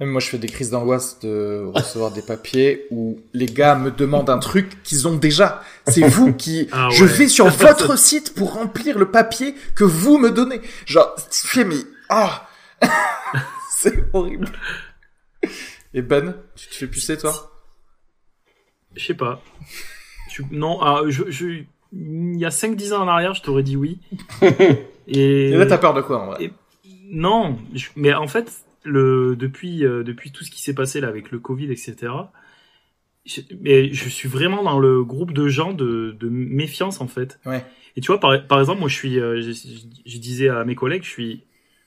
Même 0.00 0.08
moi, 0.10 0.20
je 0.20 0.28
fais 0.28 0.38
des 0.38 0.48
crises 0.48 0.70
d'angoisse 0.70 1.20
de 1.20 1.70
recevoir 1.74 2.10
des 2.10 2.22
papiers 2.22 2.86
où 2.90 3.20
les 3.34 3.46
gars 3.46 3.76
me 3.76 3.90
demandent 3.90 4.30
un 4.30 4.38
truc 4.38 4.82
qu'ils 4.82 5.06
ont 5.06 5.16
déjà. 5.16 5.62
C'est 5.86 6.08
vous 6.08 6.32
qui... 6.32 6.68
Ah 6.72 6.88
Je 6.90 7.04
vais 7.04 7.28
sur 7.28 7.46
votre 7.50 7.96
site 7.98 8.34
pour 8.34 8.54
remplir 8.54 8.98
le 8.98 9.10
papier 9.10 9.54
que 9.76 9.84
vous 9.84 10.18
me 10.18 10.30
donnez. 10.30 10.60
Genre, 10.86 11.14
tu 11.30 11.46
fais, 11.46 11.64
mais... 11.64 11.76
Ah 12.08 12.48
C'est 13.76 14.04
horrible. 14.12 14.48
Et 15.94 16.02
Ben, 16.02 16.34
tu 16.56 16.68
te 16.68 16.74
fais 16.74 16.86
pucer, 16.86 17.16
toi? 17.18 17.32
Je 18.96 19.04
sais 19.06 19.14
pas. 19.14 19.40
Je- 20.30 20.42
non, 20.50 20.80
ah, 20.82 21.02
je, 21.08 21.24
je- 21.30 21.62
il 21.92 22.38
y 22.38 22.44
a 22.44 22.48
5-10 22.50 22.92
ans 22.94 23.02
en 23.02 23.08
arrière, 23.08 23.34
je 23.34 23.42
t'aurais 23.42 23.62
dit 23.62 23.76
oui. 23.76 24.00
Et, 25.06 25.50
Et 25.50 25.56
là, 25.56 25.66
t'as 25.66 25.78
peur 25.78 25.94
de 25.94 26.00
quoi, 26.00 26.22
en 26.22 26.26
vrai? 26.26 26.44
Et- 26.44 26.52
non, 27.10 27.58
je- 27.74 27.88
mais 27.96 28.14
en 28.14 28.26
fait, 28.26 28.50
le, 28.84 29.36
depuis, 29.36 29.84
euh, 29.84 30.02
depuis 30.02 30.32
tout 30.32 30.44
ce 30.44 30.50
qui 30.50 30.62
s'est 30.62 30.74
passé 30.74 31.00
là 31.00 31.08
avec 31.08 31.30
le 31.30 31.38
Covid, 31.38 31.70
etc., 31.70 32.12
je, 33.24 33.40
mais 33.60 33.92
je 33.92 34.08
suis 34.08 34.28
vraiment 34.28 34.64
dans 34.64 34.80
le 34.80 35.04
groupe 35.04 35.32
de 35.32 35.46
gens 35.46 35.72
de, 35.72 36.16
de 36.18 36.28
méfiance 36.28 37.00
en 37.00 37.06
fait. 37.06 37.38
Ouais. 37.46 37.64
Et 37.96 38.00
tu 38.00 38.08
vois, 38.08 38.18
par, 38.18 38.46
par 38.46 38.58
exemple, 38.58 38.80
moi 38.80 38.88
je 38.88 38.96
suis, 38.96 39.20
euh, 39.20 39.40
je, 39.40 40.18
disais 40.18 40.48
à 40.48 40.64
mes 40.64 40.74
collègues, 40.74 41.04
je 41.04 41.10
suis, 41.10 41.44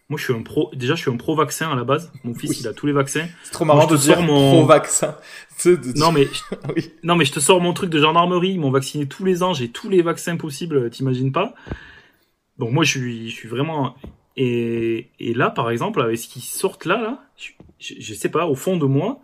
moi 0.07 0.17
je 0.17 0.23
suis 0.23 0.33
un 0.33 0.43
pro, 0.43 0.71
déjà 0.73 0.95
je 0.95 1.01
suis 1.01 1.11
un 1.11 1.17
pro 1.17 1.35
vaccin 1.35 1.69
à 1.69 1.75
la 1.75 1.83
base. 1.83 2.13
Mon 2.23 2.33
fils 2.33 2.51
Oui. 2.51 2.57
il 2.61 2.67
a 2.69 2.73
tous 2.73 2.85
les 2.87 2.93
vaccins. 2.93 3.27
C'est 3.43 3.51
trop 3.51 3.65
marrant 3.65 3.79
Moi, 3.79 3.87
je 3.89 3.95
de 3.95 4.01
dire 4.01 4.21
mon- 4.21 4.65
sais, 5.57 5.77
de 5.77 5.97
Non 5.99 6.13
mais 6.13 6.27
oui. 6.75 6.91
non, 7.03 7.15
mais 7.17 7.25
je 7.25 7.33
te 7.33 7.39
sors 7.41 7.59
mon 7.59 7.73
truc 7.73 7.89
de 7.89 7.99
gendarmerie. 7.99 8.51
Ils 8.51 8.59
m'ont 8.59 8.71
vacciné 8.71 9.05
tous 9.05 9.25
les 9.25 9.43
ans. 9.43 9.53
J'ai 9.53 9.67
tous 9.69 9.89
les 9.89 10.01
vaccins 10.01 10.37
possibles. 10.37 10.89
T'imagines 10.89 11.33
pas 11.33 11.53
Donc 12.59 12.71
moi, 12.71 12.85
je 12.85 12.91
suis, 12.97 13.29
je 13.29 13.35
suis 13.35 13.49
vraiment. 13.49 13.95
Et, 14.37 15.09
et 15.19 15.33
là, 15.33 15.49
par 15.49 15.69
exemple, 15.71 16.01
avec 16.01 16.17
ce 16.17 16.27
qui 16.27 16.41
sortent 16.41 16.85
là, 16.85 16.97
là, 17.01 17.19
je, 17.37 17.51
je, 17.79 17.93
je 17.99 18.13
sais 18.13 18.29
pas. 18.29 18.45
Au 18.47 18.55
fond 18.55 18.75
de 18.77 18.85
moi, 18.85 19.19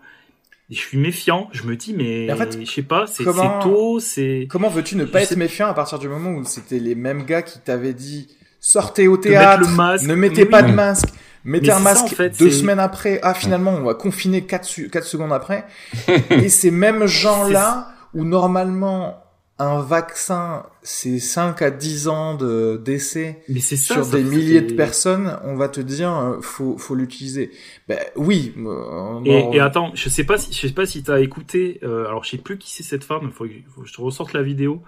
je 0.70 0.78
suis 0.78 0.98
méfiant. 0.98 1.50
Je 1.52 1.64
me 1.64 1.76
dis, 1.76 1.94
mais 1.94 2.32
en 2.32 2.38
fait, 2.38 2.58
je 2.64 2.72
sais 2.72 2.82
pas. 2.84 3.08
C'est 3.08 3.26
tôt. 3.62 4.00
C'est 4.00 4.48
Comment 4.50 4.70
veux-tu 4.70 4.96
ne 4.96 5.04
pas 5.06 5.20
Je 5.20 5.24
être 5.24 5.30
sais- 5.32 5.36
méfiant 5.36 5.68
à 5.68 5.74
partir 5.74 6.00
du 6.00 6.08
moment 6.08 6.32
où 6.32 6.44
c'était 6.46 6.80
les 6.80 6.96
mêmes 6.96 7.24
gars 7.26 7.42
qui 7.42 7.60
t'avaient 7.60 7.94
dit 7.94 8.28
sortez 8.60 9.08
au 9.08 9.18
théâtre, 9.18 9.62
le 9.70 9.76
masque. 9.76 10.06
ne 10.08 10.16
mettez 10.16 10.46
pas 10.46 10.62
oui. 10.62 10.70
de 10.70 10.76
masque, 10.76 11.10
mettez 11.44 11.68
Mais 11.68 11.74
un 11.74 11.78
ça, 11.78 11.84
masque 11.84 12.06
en 12.06 12.08
fait, 12.10 12.38
deux 12.38 12.52
semaines 12.52 12.80
après, 12.80 13.20
ah 13.24 13.34
finalement 13.34 13.72
on 13.72 13.82
va 13.82 13.96
confiner 13.96 14.46
4, 14.46 14.64
secondes 15.04 15.34
après. 15.34 15.66
Et 16.30 16.48
ces 16.48 16.70
mêmes 16.70 17.08
gens-là, 17.08 17.90
où 18.14 18.24
normalement 18.24 19.18
un 19.64 19.82
vaccin 19.82 20.66
c'est 20.82 21.20
5 21.20 21.62
à 21.62 21.72
10 21.72 22.08
ans 22.08 22.36
de 22.36 22.82
d'essai 22.84 23.44
mais 23.50 23.60
c'est 23.60 23.76
ça. 23.76 23.96
sur 23.96 24.06
ça 24.06 24.18
des 24.18 24.24
milliers 24.24 24.62
de 24.62 24.74
personnes, 24.74 25.38
on 25.44 25.56
va 25.56 25.70
te 25.70 25.80
dire 25.82 26.12
euh, 26.16 26.42
faut 26.42 26.78
faut 26.78 26.96
l'utiliser. 26.96 27.52
Ben 27.88 28.00
oui. 28.16 28.54
euh, 28.58 29.20
Et, 29.26 29.60
attends, 29.60 29.92
je 29.94 30.10
sais 30.10 30.24
pas 30.24 30.38
si 30.38 30.52
je 30.54 30.68
sais 30.68 30.74
pas 30.74 30.86
si 30.86 31.04
t'as 31.04 31.20
écouté. 31.20 31.80
euh, 31.84 32.08
alors 32.08 32.24
je 32.24 32.32
sais 32.32 32.38
plus 32.38 32.58
qui 32.58 32.72
c'est 32.72 32.84
cette 32.84 33.04
femme. 33.04 33.22
Il 33.26 33.32
faut, 33.32 33.46
que 33.46 33.52
faut 33.74 33.82
que 33.82 33.88
je 33.88 33.94
te 33.94 34.02
ressorte 34.02 34.34
la 34.34 34.42
vidéo. 34.42 34.82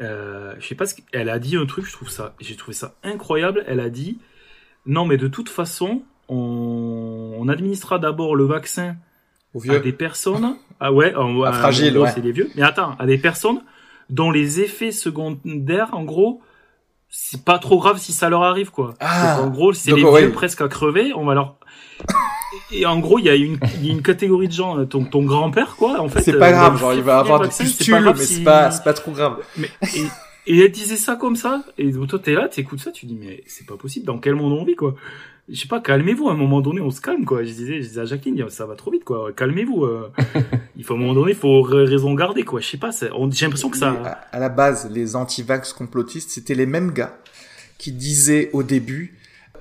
Euh, 0.00 0.54
je 0.60 0.66
sais 0.66 0.74
pas 0.74 0.86
ce 0.86 0.94
qu'elle 0.94 1.28
a 1.28 1.38
dit 1.38 1.56
un 1.56 1.66
truc. 1.66 1.84
Je 1.86 1.92
trouve 1.92 2.10
ça, 2.10 2.34
j'ai 2.40 2.56
trouvé 2.56 2.74
ça 2.74 2.94
incroyable. 3.02 3.64
Elle 3.66 3.80
a 3.80 3.88
dit 3.90 4.18
non, 4.86 5.04
mais 5.06 5.16
de 5.16 5.28
toute 5.28 5.48
façon, 5.48 6.02
on, 6.28 7.36
on 7.38 7.48
administrera 7.48 7.98
d'abord 7.98 8.36
le 8.36 8.44
vaccin 8.44 8.96
au 9.54 9.60
à 9.60 9.62
vieux. 9.64 9.80
des 9.80 9.92
personnes. 9.92 10.56
Ah 10.80 10.92
ouais, 10.92 11.12
À 11.14 11.92
gros, 11.94 12.04
ouais. 12.04 12.10
c'est 12.14 12.20
les 12.20 12.32
vieux. 12.32 12.50
Mais 12.54 12.62
attends, 12.62 12.94
à 12.98 13.06
des 13.06 13.18
personnes 13.18 13.60
dont 14.10 14.30
les 14.30 14.60
effets 14.60 14.92
secondaires, 14.92 15.90
en 15.92 16.04
gros, 16.04 16.40
c'est 17.10 17.44
pas 17.44 17.58
trop 17.58 17.78
grave 17.78 17.98
si 17.98 18.12
ça 18.12 18.28
leur 18.28 18.42
arrive, 18.42 18.70
quoi. 18.70 18.94
Ah. 19.00 19.36
Donc, 19.36 19.46
en 19.46 19.50
gros, 19.50 19.72
c'est 19.72 19.92
les 19.92 20.04
ouais. 20.04 20.22
vieux 20.22 20.32
presque 20.32 20.60
à 20.60 20.68
crever. 20.68 21.12
On 21.14 21.24
va 21.24 21.34
leur. 21.34 21.56
Et 22.70 22.86
en 22.86 22.98
gros, 22.98 23.18
il 23.18 23.26
y 23.26 23.30
a 23.30 23.34
une, 23.34 23.58
y 23.82 23.90
a 23.90 23.92
une 23.92 24.02
catégorie 24.02 24.48
de 24.48 24.52
gens, 24.52 24.84
ton, 24.86 25.04
ton 25.04 25.22
grand-père, 25.22 25.76
quoi, 25.76 26.00
en 26.00 26.08
fait. 26.08 26.22
C'est 26.22 26.34
euh, 26.34 26.38
pas 26.38 26.50
grave, 26.52 26.78
genre 26.78 26.94
il 26.94 27.02
va 27.02 27.18
avoir 27.18 27.40
des 27.40 27.48
pustules, 27.48 28.00
mais 28.00 28.14
c'est 28.16 28.42
pas 28.42 28.70
c'est 28.70 28.84
pas 28.84 28.94
trop 28.94 29.12
grave. 29.12 29.38
Mais, 29.58 29.70
et, 29.94 30.06
et 30.46 30.64
elle 30.64 30.72
disait 30.72 30.96
ça 30.96 31.16
comme 31.16 31.36
ça, 31.36 31.62
et 31.76 31.92
toi 31.92 32.18
t'es 32.18 32.32
là, 32.32 32.48
t'écoutes 32.48 32.80
ça, 32.80 32.90
tu 32.90 33.04
dis 33.04 33.18
mais 33.20 33.42
c'est 33.46 33.66
pas 33.66 33.76
possible, 33.76 34.06
dans 34.06 34.18
quel 34.18 34.34
monde 34.34 34.54
on 34.54 34.64
vit 34.64 34.76
quoi? 34.76 34.94
Je 35.50 35.58
sais 35.60 35.68
pas, 35.68 35.80
calmez-vous, 35.80 36.28
à 36.28 36.32
un 36.32 36.36
moment 36.36 36.60
donné 36.60 36.80
on 36.80 36.90
se 36.90 37.00
calme 37.00 37.24
quoi. 37.24 37.42
Je 37.42 37.50
disais, 37.52 37.80
je 37.82 37.88
disais 37.88 38.00
à 38.00 38.04
Jacqueline, 38.04 38.48
ça 38.50 38.66
va 38.66 38.74
trop 38.74 38.90
vite 38.90 39.04
quoi, 39.04 39.32
calmez-vous. 39.32 39.84
euh. 39.84 40.10
il 40.76 40.84
faut 40.84 40.94
à 40.94 40.96
un 40.96 41.00
moment 41.00 41.14
donné, 41.14 41.32
il 41.32 41.38
faut 41.38 41.62
ra- 41.62 41.84
raison 41.84 42.12
garder 42.14 42.42
quoi. 42.42 42.60
Je 42.60 42.66
sais 42.68 42.76
pas, 42.76 42.90
j'ai 42.90 43.08
l'impression 43.46 43.70
que 43.70 43.76
ça. 43.78 43.90
À, 44.04 44.10
à 44.36 44.38
la 44.38 44.48
base, 44.50 44.90
les 44.92 45.16
anti-vax 45.16 45.72
complotistes, 45.72 46.30
c'était 46.30 46.54
les 46.54 46.66
mêmes 46.66 46.92
gars 46.92 47.16
qui 47.78 47.92
disaient 47.92 48.50
au 48.52 48.62
début 48.62 49.14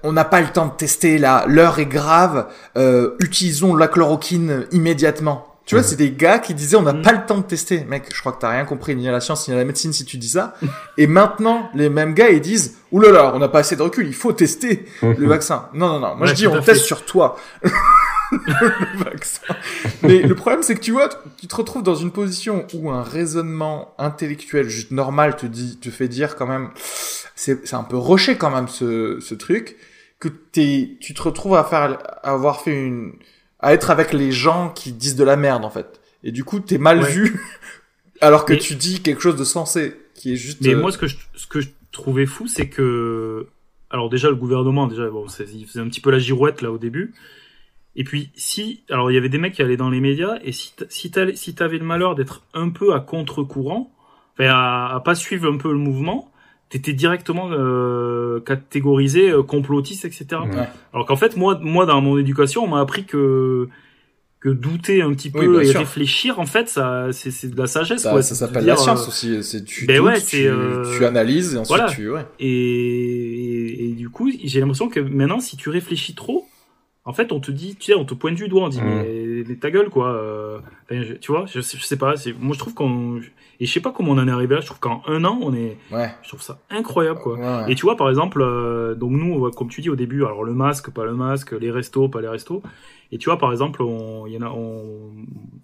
on 0.04 0.12
n'a 0.12 0.26
pas 0.26 0.42
le 0.42 0.48
temps 0.48 0.68
de 0.68 0.74
tester 0.74 1.18
là, 1.18 1.46
l'heure 1.48 1.80
est 1.80 1.88
grave, 1.88 2.48
euh, 2.78 3.16
utilisons 3.20 3.76
la 3.76 3.88
chloroquine 3.88 4.68
immédiatement. 4.72 5.57
Tu 5.68 5.76
vois, 5.76 5.84
c'est 5.84 5.98
des 5.98 6.12
gars 6.12 6.40
qui 6.40 6.54
disaient 6.56 6.78
on 6.78 6.82
n'a 6.82 6.94
Mhm. 6.94 7.02
pas 7.04 7.12
le 7.12 7.26
temps 7.26 7.38
de 7.38 7.44
tester. 7.44 7.84
Mec, 7.84 8.06
je 8.12 8.20
crois 8.20 8.32
que 8.32 8.40
t'as 8.40 8.50
rien 8.52 8.64
compris 8.66 8.96
ni 8.96 9.08
à 9.08 9.12
la 9.12 9.20
science 9.20 9.48
ni 9.48 9.54
à 9.54 9.58
la 9.58 9.66
médecine 9.66 9.92
si 9.94 10.06
tu 10.06 10.18
dis 10.18 10.30
ça. 10.30 10.56
Et 10.98 11.08
maintenant, 11.08 11.70
les 11.76 11.90
mêmes 11.90 12.14
gars, 12.14 12.30
ils 12.30 12.40
disent 12.42 12.78
oulala, 12.92 13.36
on 13.36 13.40
n'a 13.40 13.50
pas 13.50 13.60
assez 13.60 13.76
de 13.76 13.82
recul, 13.82 14.08
il 14.08 14.14
faut 14.16 14.32
tester 14.32 14.86
le 15.04 15.28
vaccin. 15.28 15.68
Non, 15.74 15.88
non, 15.90 16.00
non. 16.00 16.16
Moi, 16.16 16.22
Ouais, 16.22 16.28
je 16.28 16.34
dis 16.34 16.48
on 16.48 16.62
teste 16.62 16.86
sur 16.86 17.04
toi. 17.06 17.38
le 18.32 19.04
vaccin. 19.04 19.42
Mais 20.04 20.22
le 20.22 20.36
problème, 20.36 20.64
c'est 20.64 20.76
que 20.76 20.80
tu 20.82 20.92
vois, 20.92 21.10
tu 21.38 21.48
te 21.48 21.56
retrouves 21.56 21.84
dans 21.84 21.96
une 21.96 22.12
position 22.12 22.66
où 22.74 22.90
un 22.92 23.04
raisonnement 23.04 23.94
intellectuel 23.98 24.68
juste 24.70 24.92
normal 24.92 25.36
te 25.36 25.46
dit, 25.46 25.78
te 25.80 25.90
fait 25.90 26.08
dire 26.08 26.36
quand 26.36 26.48
même, 26.48 26.70
c'est, 27.36 27.66
c'est 27.68 27.76
un 27.76 27.84
peu 27.84 27.98
rocher 27.98 28.38
quand 28.38 28.50
même 28.50 28.68
ce, 28.68 29.20
ce 29.22 29.34
truc, 29.36 29.78
que 30.20 30.28
t'es, 30.30 30.98
tu 31.00 31.14
te 31.14 31.22
retrouves 31.22 31.56
à 31.56 31.64
faire, 31.64 31.98
à 32.24 32.32
avoir 32.32 32.62
fait 32.62 32.74
une, 32.86 33.14
à 33.60 33.74
être 33.74 33.90
avec 33.90 34.14
les 34.14 34.32
gens 34.32 34.70
qui 34.70 34.92
disent 34.92 35.16
de 35.16 35.24
la 35.24 35.36
merde 35.36 35.66
en 35.66 35.70
fait. 35.70 36.00
Et 36.24 36.32
du 36.32 36.44
coup, 36.44 36.60
t'es 36.60 36.78
mal 36.78 37.02
Ouais. 37.02 37.12
vu 37.12 37.42
Alors 38.22 38.46
que 38.46 38.54
Mais- 38.54 38.60
tu 38.60 38.76
dis 38.76 39.02
quelque 39.02 39.22
chose 39.22 39.36
de 39.36 39.44
sensé, 39.44 39.96
qui 40.16 40.34
est 40.34 40.36
juste. 40.38 40.62
Mais 40.62 40.74
euh, 40.74 40.80
moi, 40.82 40.92
ce 40.92 40.98
que 40.98 41.06
je, 41.08 41.18
ce 41.36 41.46
que 41.48 41.62
je 41.62 41.70
trouvais 41.92 42.26
fou, 42.26 42.48
c'est 42.48 42.68
que, 42.68 43.48
alors 43.92 44.10
déjà 44.10 44.30
le 44.30 44.36
gouvernement, 44.36 44.88
déjà, 44.88 45.08
bon, 45.10 45.26
il 45.52 45.66
faisait 45.68 45.80
un 45.80 45.88
petit 45.88 46.02
peu 46.02 46.10
la 46.12 46.18
girouette 46.20 46.62
là 46.64 46.72
au 46.72 46.78
début. 46.80 47.14
Et 47.96 48.04
puis 48.04 48.32
si, 48.36 48.84
alors 48.90 49.12
il 49.12 49.14
y 49.16 49.18
avait 49.18 49.30
des 49.30 49.38
mecs 49.38 49.54
qui 49.54 49.62
allaient 49.62 49.78
dans 49.78 49.90
les 49.92 50.00
médias, 50.02 50.38
et 50.44 50.52
si 50.52 50.74
si 50.90 51.10
t'allais- 51.12 51.36
si 51.36 51.54
t'avais 51.56 51.78
le 51.78 51.86
malheur 51.86 52.16
d'être 52.16 52.42
un 52.56 52.70
peu 52.70 52.94
à 52.94 53.00
contre-courant, 53.00 53.92
enfin 54.34 54.50
à, 54.50 54.96
à 54.96 55.00
pas 55.00 55.16
suivre 55.16 55.52
un 55.52 55.58
peu 55.58 55.72
le 55.72 55.78
mouvement, 55.80 56.32
t'étais 56.70 56.94
directement 56.94 57.50
euh, 57.52 58.40
catégorisé 58.42 59.30
euh, 59.30 59.44
complotiste, 59.44 60.06
etc. 60.06 60.28
Ouais. 60.32 60.68
Alors 60.94 61.06
qu'en 61.06 61.16
fait, 61.16 61.38
moi, 61.38 61.60
moi 61.62 61.86
dans 61.86 62.02
mon 62.02 62.18
éducation, 62.18 62.64
on 62.64 62.68
m'a 62.68 62.82
appris 62.82 63.06
que 63.06 63.70
que 64.40 64.50
douter 64.50 65.02
un 65.02 65.12
petit 65.14 65.32
peu 65.32 65.64
et 65.64 65.66
sûr. 65.66 65.80
réfléchir, 65.80 66.40
en 66.40 66.46
fait, 66.46 66.70
ça, 66.70 67.08
c'est 67.12 67.32
c'est 67.32 67.48
de 67.48 67.58
la 67.58 67.68
sagesse. 67.68 68.02
ça, 68.02 68.12
quoi. 68.12 68.22
ça 68.22 68.36
s'appelle 68.36 68.66
la 68.66 68.76
science 68.76 69.06
euh, 69.06 69.08
aussi. 69.08 69.44
C'est 69.44 69.64
tu, 69.64 69.86
ben 69.88 69.98
doutes, 69.98 70.06
ouais, 70.06 70.22
tu, 70.22 70.46
euh, 70.46 70.98
tu 70.98 71.06
analyses 71.06 71.56
et 71.56 71.58
ensuite 71.58 71.78
voilà. 71.78 71.92
tu. 71.92 72.12
Ouais. 72.12 72.26
Et, 72.40 72.48
et, 72.48 73.86
et 73.90 73.92
du 73.94 74.10
coup, 74.10 74.32
j'ai 74.44 74.60
l'impression 74.60 74.90
que 74.90 75.00
maintenant, 75.00 75.40
si 75.40 75.58
tu 75.58 75.70
réfléchis 75.70 76.14
trop, 76.14 76.48
en 77.08 77.14
fait, 77.14 77.32
on 77.32 77.40
te 77.40 77.50
dit, 77.52 77.76
tu 77.76 77.86
sais, 77.86 77.96
on 77.96 78.06
te 78.06 78.14
pointe 78.14 78.36
du 78.36 78.48
doigt, 78.50 78.66
on 78.66 78.70
dit, 78.70 78.82
Mm. 78.82 78.86
mais, 78.86 79.44
mais 79.48 79.56
ta 79.56 79.72
gueule, 79.72 79.90
quoi. 79.90 80.10
euh, 80.10 80.60
je- 80.92 81.14
tu 81.14 81.32
vois, 81.32 81.46
je, 81.48 81.62
sais- 81.62 81.78
je 81.80 81.84
sais 81.86 81.98
pas. 81.98 82.16
c'est- 82.18 82.34
Moi, 82.40 82.54
je 82.54 82.60
trouve 82.60 82.74
qu'on, 82.76 83.20
et 83.60 83.66
je 83.66 83.72
sais 83.72 83.80
pas 83.80 83.92
comment 83.92 84.12
on 84.12 84.18
en 84.20 84.28
est 84.28 84.32
arrivé 84.32 84.54
là. 84.56 84.62
Je 84.62 84.68
trouve 84.68 84.80
qu'en 84.80 85.02
un 85.08 85.24
an, 85.26 85.40
on 85.42 85.54
est, 85.54 85.78
Ouais. 85.92 86.10
je 86.22 86.28
trouve 86.28 86.42
ça 86.42 86.60
incroyable, 86.70 87.20
quoi. 87.22 87.34
Ouais, 87.40 87.42
ouais. 87.66 87.72
Et 87.72 87.76
tu 87.76 87.84
vois, 87.84 87.96
par 87.98 88.10
exemple, 88.10 88.40
euh, 88.42 88.94
donc 88.94 89.12
nous, 89.14 89.50
comme 89.52 89.70
tu 89.70 89.82
dis 89.82 89.90
au 89.90 89.96
début, 89.96 90.24
alors 90.26 90.44
le 90.44 90.54
masque, 90.54 90.92
pas 90.92 91.06
le 91.06 91.14
masque, 91.16 91.54
les 91.54 91.72
restos, 91.72 92.10
pas 92.10 92.22
les 92.22 92.28
restos. 92.28 92.62
Et 93.14 93.18
tu 93.18 93.30
vois, 93.30 93.38
par 93.40 93.52
exemple, 93.54 93.82
on, 93.84 94.28
y 94.28 94.38
en 94.38 94.42
a, 94.42 94.50
on, 94.50 95.12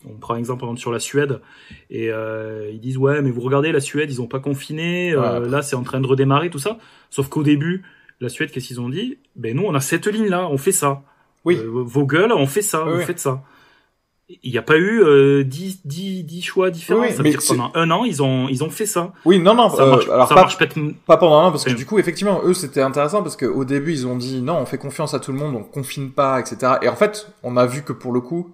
on 0.09 0.13
prend 0.19 0.35
un 0.35 0.37
exemple 0.37 0.61
par 0.61 0.69
exemple, 0.69 0.79
sur 0.79 0.91
la 0.93 0.99
Suède, 0.99 1.41
et 1.89 2.09
euh, 2.09 2.69
ils 2.71 2.79
disent 2.79 2.97
ouais, 2.97 3.21
mais 3.21 3.31
vous 3.31 3.41
regardez 3.41 3.73
la 3.73 3.81
Suède, 3.81 4.09
ils 4.09 4.21
ont 4.21 4.27
pas 4.27 4.39
confiné, 4.39 5.11
euh, 5.11 5.41
Ouais. 5.41 5.49
là 5.49 5.61
c'est 5.61 5.75
en 5.75 5.83
train 5.83 5.99
de 5.99 6.07
redémarrer 6.07 6.49
tout 6.49 6.59
ça. 6.59 6.77
Sauf 7.09 7.27
qu'au 7.27 7.43
début, 7.43 7.83
la 8.21 8.29
Suède, 8.29 8.49
qu'est-ce 8.49 8.67
qu'ils 8.67 8.79
ont 8.79 8.87
dit? 8.87 9.17
Ben 9.35 9.55
nous, 9.57 9.63
on 9.65 9.75
a 9.75 9.81
cette 9.81 10.07
ligne 10.07 10.29
là, 10.29 10.47
on 10.47 10.57
fait 10.57 10.71
ça. 10.71 11.03
Oui. 11.45 11.57
Euh, 11.57 11.69
vos 11.85 12.05
gueules, 12.05 12.31
on 12.31 12.47
fait 12.47 12.61
ça, 12.61 12.83
Oui, 12.85 12.91
vous 12.93 12.97
oui. 12.99 13.03
faites 13.05 13.19
ça. 13.19 13.41
Il 14.41 14.51
n'y 14.51 14.57
a 14.57 14.61
pas 14.61 14.77
eu 14.77 15.03
euh, 15.03 15.43
10, 15.43 15.81
10, 15.85 16.23
10 16.23 16.41
choix 16.41 16.71
différents. 16.71 17.01
Oui, 17.01 17.09
ça 17.11 17.17
veut 17.17 17.23
mais 17.23 17.29
dire 17.31 17.41
pendant 17.45 17.71
un 17.75 17.91
an, 17.91 18.05
ils 18.05 18.23
ont, 18.23 18.47
ils 18.47 18.63
ont 18.63 18.69
fait 18.69 18.85
ça. 18.85 19.11
Oui, 19.25 19.37
non, 19.37 19.53
non. 19.53 19.69
Ça 19.69 19.83
euh, 19.83 19.89
marche, 19.91 20.09
alors 20.09 20.27
ça 20.29 20.33
pas, 20.35 20.41
marche 20.41 20.57
peut-être 20.57 20.79
pas 21.05 21.17
pendant 21.17 21.39
un 21.39 21.47
an, 21.47 21.51
parce 21.51 21.65
que 21.65 21.71
du 21.73 21.85
coup, 21.85 21.99
effectivement, 21.99 22.41
eux, 22.45 22.53
c'était 22.53 22.81
intéressant 22.81 23.21
parce 23.21 23.35
qu'au 23.35 23.65
début, 23.65 23.91
ils 23.91 24.07
ont 24.07 24.15
dit 24.15 24.41
non, 24.41 24.57
on 24.57 24.65
fait 24.65 24.77
confiance 24.77 25.13
à 25.13 25.19
tout 25.19 25.33
le 25.33 25.37
monde, 25.37 25.55
on 25.55 25.63
confine 25.63 26.09
pas, 26.11 26.39
etc. 26.39 26.73
Et 26.81 26.87
en 26.87 26.95
fait, 26.95 27.27
on 27.43 27.57
a 27.57 27.65
vu 27.65 27.83
que 27.83 27.91
pour 27.93 28.13
le 28.13 28.21
coup, 28.21 28.49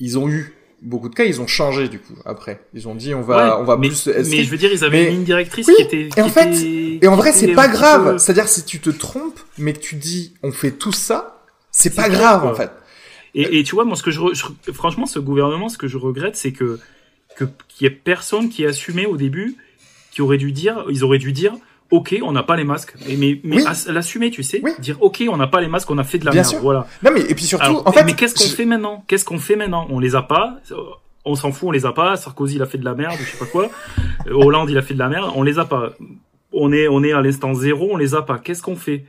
ils 0.00 0.18
ont 0.18 0.28
eu 0.28 0.54
beaucoup 0.82 1.08
de 1.08 1.14
cas, 1.14 1.24
ils 1.24 1.40
ont 1.40 1.46
changé 1.46 1.88
du 1.88 2.00
coup 2.00 2.14
après. 2.26 2.60
Ils 2.74 2.86
ont 2.88 2.94
dit 2.96 3.14
on 3.14 3.22
va, 3.22 3.36
Ouais, 3.56 3.60
on 3.60 3.64
va 3.64 3.76
mais, 3.76 3.88
plus. 3.88 4.08
mais 4.08 4.42
je 4.42 4.50
veux 4.50 4.58
dire, 4.58 4.70
ils 4.72 4.84
avaient 4.84 5.04
Mais- 5.04 5.08
une 5.08 5.14
ligne 5.14 5.24
directrice 5.24 5.68
Oui, 5.68 5.74
qui 5.76 5.82
était. 5.82 6.08
et 6.14 6.20
en 6.22 6.28
fait- 6.28 6.52
était- 6.52 6.98
Et 7.06 7.08
en 7.08 7.16
vrai, 7.16 7.32
c'est 7.32 7.52
pas 7.54 7.68
grave. 7.68 8.12
peu- 8.12 8.18
C'est-à-dire, 8.18 8.48
si 8.48 8.64
tu 8.64 8.80
te 8.80 8.90
trompes, 8.90 9.40
mais 9.56 9.72
que 9.72 9.78
tu 9.78 9.94
dis 9.94 10.34
on 10.42 10.50
fait 10.52 10.72
tout 10.72 10.92
ça, 10.92 11.35
c'est 11.78 11.94
pas 11.94 12.08
grave 12.08 12.40
quoi. 12.42 12.50
en 12.52 12.54
fait. 12.54 12.70
Et, 13.34 13.58
et 13.58 13.62
tu 13.64 13.74
vois, 13.74 13.84
moi, 13.84 13.96
ce 13.96 14.02
que 14.02 14.10
je, 14.10 14.20
re- 14.20 14.34
je- 14.34 14.72
franchement, 14.72 15.04
ce 15.06 15.18
gouvernement, 15.18 15.68
ce 15.68 15.76
que 15.78 15.88
je 15.88 15.98
regrette, 15.98 16.36
c'est 16.36 16.52
que 16.52 16.78
que 17.36 17.44
qu'il 17.68 17.84
y 17.84 17.86
ait 17.86 17.90
personne 17.94 18.48
qui 18.48 18.62
ait 18.64 18.68
assumé 18.68 19.04
au 19.04 19.16
début, 19.18 19.56
qui 20.10 20.22
aurait 20.22 20.38
dû 20.38 20.52
dire, 20.52 20.84
ils 20.88 21.04
auraient 21.04 21.18
dû 21.18 21.32
dire, 21.32 21.52
ok, 21.90 22.16
on 22.22 22.32
n'a 22.32 22.42
pas 22.42 22.56
les 22.56 22.64
masques, 22.64 22.94
Et 23.06 23.16
mais 23.16 23.38
mais 23.44 23.56
Oui. 23.56 23.64
l'assumer, 23.88 24.30
tu 24.30 24.42
sais, 24.42 24.60
Oui. 24.64 24.70
dire, 24.78 24.96
ok, 25.02 25.22
on 25.28 25.36
n'a 25.36 25.46
pas 25.46 25.60
les 25.60 25.68
masques, 25.68 25.90
on 25.90 25.98
a 25.98 26.04
fait 26.04 26.16
de 26.18 26.24
la 26.24 26.30
Bien 26.30 26.40
merde, 26.42 26.50
sûr. 26.54 26.60
voilà. 26.62 26.86
Non, 27.02 27.10
mais 27.12 27.20
et 27.20 27.34
puis 27.34 27.44
surtout, 27.44 27.64
Alors, 27.66 27.86
en 27.86 27.92
fait, 27.92 28.04
mais 28.04 28.14
qu'est-ce 28.14 28.34
qu'on 28.34 28.44
je- 28.48 28.54
fait 28.54 28.64
maintenant? 28.64 29.04
Qu'est-ce 29.06 29.26
qu'on 29.26 29.38
fait 29.38 29.56
maintenant? 29.56 29.86
On 29.90 29.98
les 30.00 30.14
a 30.16 30.22
pas. 30.22 30.56
euh, 30.72 30.76
On 31.28 31.34
s'en 31.34 31.50
fout, 31.52 31.68
on 31.68 31.72
les 31.72 31.84
a 31.84 31.92
pas. 31.92 32.16
Sarkozy, 32.16 32.54
il 32.56 32.62
a 32.62 32.66
fait 32.66 32.78
de 32.78 32.84
la 32.86 32.94
merde, 32.94 33.16
je 33.20 33.24
sais 33.32 33.36
pas 33.36 33.46
quoi. 33.46 33.68
Euh, 34.28 34.32
Hollande, 34.32 34.70
il 34.70 34.78
a 34.78 34.82
fait 34.82 34.94
de 34.94 34.98
la 35.00 35.08
merde. 35.08 35.30
On 35.34 35.42
les 35.42 35.58
a 35.58 35.64
pas. 35.66 35.90
On 36.52 36.72
est, 36.72 36.86
on 36.88 37.02
est 37.04 37.12
à 37.12 37.20
l'instant 37.20 37.52
zéro, 37.52 37.88
on 37.92 37.96
les 37.98 38.14
a 38.14 38.22
pas. 38.22 38.38
Qu'est-ce 38.38 38.62
qu'on 38.62 38.76
fait? 38.76 39.04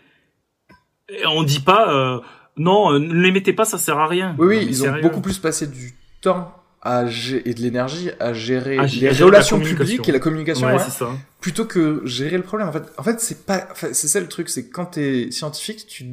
Et 1.09 1.25
On 1.27 1.43
dit 1.43 1.59
pas, 1.61 1.93
euh, 1.93 2.19
non, 2.57 2.91
euh, 2.93 2.99
ne 2.99 3.13
les 3.21 3.31
mettez 3.31 3.53
pas, 3.53 3.65
ça 3.65 3.77
sert 3.77 3.97
à 3.97 4.07
rien. 4.07 4.35
Oui, 4.37 4.47
oui, 4.47 4.65
Non, 4.65 4.67
ils 4.69 4.83
ont 4.87 5.01
beaucoup 5.01 5.21
plus 5.21 5.37
passé 5.37 5.67
du 5.67 5.93
temps 6.21 6.53
à 6.81 7.05
et 7.05 7.53
de 7.53 7.59
l'énergie 7.61 8.11
à 8.19 8.33
gérer 8.33 8.77
À 8.77 8.85
les 8.85 9.09
relations 9.11 9.59
publiques 9.59 10.07
et 10.07 10.11
la 10.11 10.19
communication, 10.19 10.67
Ouais, 10.67 10.73
ouais, 10.73 10.79
c'est 10.83 10.91
ça. 10.91 11.09
plutôt 11.41 11.65
que 11.65 12.01
gérer 12.05 12.37
le 12.37 12.43
problème. 12.43 12.69
En 12.69 12.71
fait, 12.71 12.83
en 12.97 13.03
fait, 13.03 13.19
c'est 13.19 13.45
pas, 13.45 13.67
enfin, 13.71 13.89
c'est 13.91 14.07
ça 14.07 14.19
le 14.19 14.27
truc, 14.27 14.49
c'est 14.49 14.69
quand 14.69 14.85
t'es 14.85 15.29
scientifique, 15.31 15.85
tu 15.87 16.05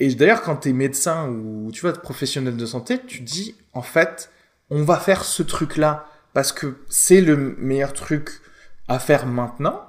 et 0.00 0.14
d'ailleurs 0.14 0.42
quand 0.42 0.56
t'es 0.56 0.72
médecin 0.72 1.28
ou 1.28 1.70
tu 1.72 1.80
vois 1.80 1.92
professionnel 1.92 2.56
de 2.56 2.66
santé, 2.66 3.00
tu 3.06 3.20
dis 3.20 3.56
en 3.72 3.82
fait, 3.82 4.30
on 4.70 4.84
va 4.84 4.96
faire 4.96 5.24
ce 5.24 5.42
truc-là 5.42 6.06
parce 6.34 6.52
que 6.52 6.76
c'est 6.88 7.20
le 7.20 7.56
meilleur 7.58 7.92
truc 7.92 8.30
à 8.86 8.98
faire 8.98 9.26
maintenant. 9.26 9.87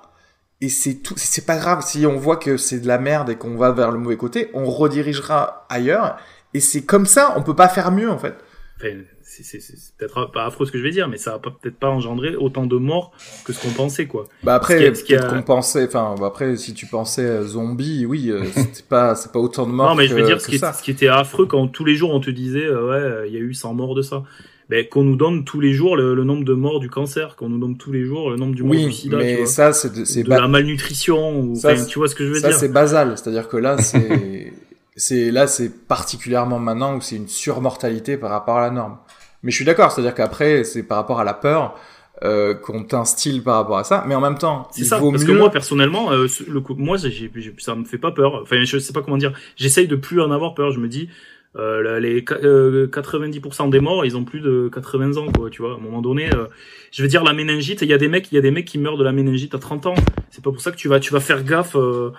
Et 0.61 0.69
c'est 0.69 0.95
tout, 0.95 1.13
c'est 1.17 1.45
pas 1.45 1.57
grave 1.57 1.83
si 1.85 2.05
on 2.05 2.17
voit 2.17 2.35
que 2.37 2.57
c'est 2.57 2.79
de 2.79 2.87
la 2.87 2.97
merde 2.97 3.29
et 3.29 3.35
qu'on 3.35 3.55
va 3.55 3.71
vers 3.71 3.91
le 3.91 3.97
mauvais 3.99 4.17
côté, 4.17 4.49
on 4.53 4.65
redirigera 4.65 5.65
ailleurs. 5.69 6.17
Et 6.53 6.59
c'est 6.59 6.81
comme 6.83 7.05
ça, 7.05 7.33
on 7.37 7.43
peut 7.43 7.55
pas 7.55 7.69
faire 7.69 7.91
mieux 7.91 8.09
en 8.09 8.17
fait. 8.17 8.35
Enfin, 8.77 8.89
c'est 9.21 9.57
peut-être 9.97 10.31
pas 10.33 10.45
affreux 10.45 10.65
ce 10.65 10.71
que 10.71 10.77
je 10.77 10.83
vais 10.83 10.89
dire, 10.91 11.07
mais 11.07 11.17
ça 11.17 11.37
pas- 11.39 11.51
peut-être 11.51 11.77
pas 11.77 11.89
engendrer 11.89 12.35
autant 12.35 12.65
de 12.65 12.75
morts 12.77 13.11
que 13.45 13.53
ce 13.53 13.61
qu'on 13.61 13.71
pensait, 13.73 14.05
quoi. 14.07 14.25
Bah 14.43 14.55
après, 14.55 14.93
Ce 14.95 15.13
a- 15.15 15.29
qu'on 15.29 15.43
pensait, 15.43 15.85
enfin 15.87 16.15
bah 16.19 16.27
après 16.27 16.57
si 16.57 16.73
tu 16.73 16.87
pensais 16.87 17.43
zombie, 17.43 18.05
oui, 18.05 18.29
euh, 18.29 18.43
c'était 18.55 18.83
pas, 18.87 19.15
c'est 19.15 19.31
pas 19.31 19.39
autant 19.39 19.65
de 19.67 19.71
morts 19.71 19.89
non, 19.89 19.95
mais 19.95 20.07
je 20.07 20.15
veux 20.15 20.21
que- 20.21 20.27
dire, 20.27 20.41
ce 20.41 20.47
qui, 20.47 20.55
est- 20.55 20.59
ça. 20.59 20.73
ce 20.73 20.81
qui 20.83 20.91
était 20.91 21.07
affreux 21.07 21.45
quand 21.45 21.67
tous 21.67 21.85
les 21.85 21.95
jours 21.95 22.13
on 22.13 22.19
te 22.19 22.31
disait, 22.31 22.65
euh, 22.65 23.21
ouais, 23.21 23.27
il 23.29 23.33
y 23.33 23.37
a 23.37 23.41
eu 23.41 23.53
100 23.53 23.73
morts 23.75 23.95
de 23.95 24.01
ça. 24.01 24.23
Ben, 24.69 24.87
qu'on 24.87 25.03
nous 25.03 25.15
donne 25.15 25.45
tous 25.45 25.59
les 25.59 25.73
jours 25.73 25.95
le, 25.97 26.13
le 26.13 26.23
nombre 26.23 26.43
de 26.45 26.53
morts 26.53 26.79
du 26.79 26.89
cancer, 26.91 27.35
qu'on 27.35 27.49
nous 27.49 27.57
donne 27.57 27.75
tous 27.77 27.91
les 27.91 28.05
jours 28.05 28.29
le 28.29 28.35
nombre 28.35 28.53
du 28.53 28.61
mort 28.63 28.75
du 28.75 28.85
Oui, 28.85 28.93
sida, 28.93 29.17
tu 29.17 29.23
mais 29.23 29.35
vois. 29.37 29.45
ça 29.47 29.73
c'est 29.73 29.91
de- 29.93 30.05
c'est 30.05 30.21
de 30.23 30.29
ba- 30.29 30.39
la 30.41 30.47
malnutrition, 30.47 31.39
ou, 31.41 31.55
Ça, 31.55 31.73
tu 31.85 31.97
vois 31.97 32.07
ce 32.07 32.13
que 32.13 32.23
je 32.23 32.29
veux 32.33 32.39
ça 32.39 32.49
dire. 32.49 32.57
c'est 32.59 32.69
basal, 32.71 33.17
c'est-à-dire 33.17 33.47
que 33.47 33.57
là 33.57 33.77
c'est 33.79 34.53
c'est 34.95 35.31
là 35.31 35.47
c'est 35.47 35.87
particulièrement 35.87 36.59
maintenant 36.59 36.95
où 36.97 37.01
c'est 37.01 37.15
une 37.15 37.27
surmortalité 37.27 38.15
par 38.17 38.29
rapport 38.29 38.57
à 38.57 38.61
la 38.61 38.69
norme. 38.71 38.97
Mais 39.41 39.49
je 39.51 39.55
suis 39.55 39.65
d'accord, 39.65 39.91
c'est-à-dire 39.91 40.13
qu'après 40.13 40.63
c'est 40.63 40.83
par 40.83 40.97
rapport 40.97 41.19
à 41.19 41.23
la 41.23 41.33
peur 41.33 41.75
euh, 42.23 42.53
qu'on 42.53 42.83
t'instille 42.83 43.39
par 43.41 43.55
rapport 43.55 43.77
à 43.77 43.83
ça, 43.85 44.03
mais 44.05 44.13
en 44.13 44.19
même 44.21 44.37
temps 44.37 44.67
C'est 44.71 44.81
il 44.81 44.85
ça, 44.85 44.99
vaut 44.99 45.09
parce 45.09 45.23
mieux. 45.23 45.33
que 45.33 45.37
moi 45.39 45.49
personnellement, 45.49 46.11
euh, 46.11 46.27
le 46.47 46.59
coup, 46.61 46.75
moi 46.77 46.97
j'ai, 46.97 47.09
j'ai- 47.09 47.31
ça 47.57 47.73
me 47.75 47.85
fait 47.85 47.97
pas 47.97 48.11
peur. 48.11 48.35
Enfin, 48.43 48.57
je 48.65 48.77
sais 48.77 48.91
pas 48.93 49.01
comment 49.01 49.17
dire. 49.17 49.31
J'essaye 49.55 49.87
de 49.87 49.95
plus 49.95 50.21
en 50.21 50.29
avoir 50.29 50.53
peur. 50.53 50.71
Je 50.71 50.79
me 50.81 50.89
dis, 50.89 51.07
euh, 51.55 51.99
les 51.99 52.23
euh, 52.43 52.87
90% 52.87 53.69
des 53.69 53.79
morts, 53.79 54.05
ils 54.05 54.15
ont 54.15 54.23
plus 54.23 54.39
de 54.39 54.69
80 54.73 55.17
ans, 55.17 55.31
quoi. 55.31 55.49
Tu 55.49 55.61
vois, 55.61 55.73
à 55.73 55.75
un 55.75 55.79
moment 55.79 56.01
donné, 56.01 56.31
euh, 56.33 56.45
je 56.91 57.01
veux 57.01 57.07
dire 57.07 57.23
la 57.23 57.33
méningite. 57.33 57.81
Il 57.81 57.87
y 57.87 57.93
a 57.93 57.97
des 57.97 58.07
mecs, 58.07 58.31
il 58.31 58.35
y 58.35 58.37
a 58.37 58.41
des 58.41 58.51
mecs 58.51 58.65
qui 58.65 58.77
meurent 58.77 58.97
de 58.97 59.03
la 59.03 59.11
méningite 59.11 59.55
à 59.55 59.59
30 59.59 59.87
ans. 59.87 59.95
C'est 60.29 60.43
pas 60.43 60.51
pour 60.51 60.61
ça 60.61 60.71
que 60.71 60.77
tu 60.77 60.87
vas, 60.87 60.99
tu 60.99 61.11
vas 61.11 61.19
faire 61.19 61.43
gaffe. 61.43 61.75
euh, 61.75 62.11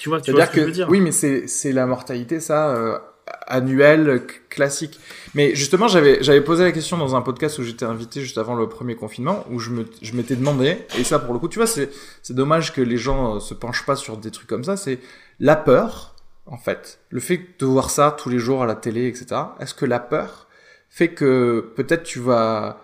tu 0.00 0.08
vois, 0.08 0.20
tu 0.20 0.32
vois 0.32 0.46
ce 0.46 0.50
que, 0.50 0.56
que, 0.56 0.60
je 0.62 0.66
veux 0.66 0.72
dire. 0.72 0.88
oui, 0.90 1.00
mais 1.00 1.12
c'est 1.12 1.46
c'est 1.48 1.72
la 1.72 1.86
mortalité 1.86 2.40
ça 2.40 2.74
euh, 2.74 2.98
annuelle 3.46 4.22
classique. 4.48 5.00
Mais 5.34 5.54
justement, 5.54 5.88
j'avais 5.88 6.22
j'avais 6.22 6.40
posé 6.40 6.64
la 6.64 6.72
question 6.72 6.96
dans 6.96 7.16
un 7.16 7.22
podcast 7.22 7.58
où 7.58 7.62
j'étais 7.62 7.84
invité 7.84 8.20
juste 8.20 8.38
avant 8.38 8.54
le 8.54 8.68
premier 8.68 8.96
confinement 8.96 9.44
où 9.50 9.58
je 9.58 9.70
me 9.70 9.84
je 10.02 10.14
m'étais 10.14 10.36
demandé 10.36 10.78
et 10.98 11.04
ça 11.04 11.18
pour 11.18 11.34
le 11.34 11.40
coup, 11.40 11.48
tu 11.48 11.58
vois, 11.58 11.66
c'est 11.66 11.90
c'est 12.22 12.34
dommage 12.34 12.72
que 12.72 12.80
les 12.80 12.96
gens 12.96 13.36
euh, 13.36 13.40
se 13.40 13.54
penchent 13.54 13.86
pas 13.86 13.96
sur 13.96 14.16
des 14.16 14.30
trucs 14.30 14.48
comme 14.48 14.64
ça, 14.64 14.76
c'est 14.76 14.98
la 15.40 15.56
peur 15.56 16.13
en 16.46 16.56
fait, 16.58 17.00
le 17.10 17.20
fait 17.20 17.40
de 17.58 17.66
voir 17.66 17.90
ça 17.90 18.14
tous 18.16 18.28
les 18.28 18.38
jours 18.38 18.62
à 18.62 18.66
la 18.66 18.74
télé, 18.74 19.06
etc. 19.06 19.26
Est-ce 19.60 19.74
que 19.74 19.86
la 19.86 19.98
peur 20.00 20.46
fait 20.90 21.08
que 21.08 21.72
peut-être 21.76 22.02
tu 22.04 22.20
vas 22.20 22.80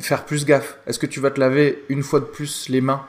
faire 0.00 0.24
plus 0.24 0.44
gaffe? 0.44 0.78
Est-ce 0.86 0.98
que 0.98 1.06
tu 1.06 1.20
vas 1.20 1.30
te 1.30 1.40
laver 1.40 1.84
une 1.88 2.02
fois 2.02 2.20
de 2.20 2.24
plus 2.26 2.68
les 2.68 2.80
mains 2.80 3.04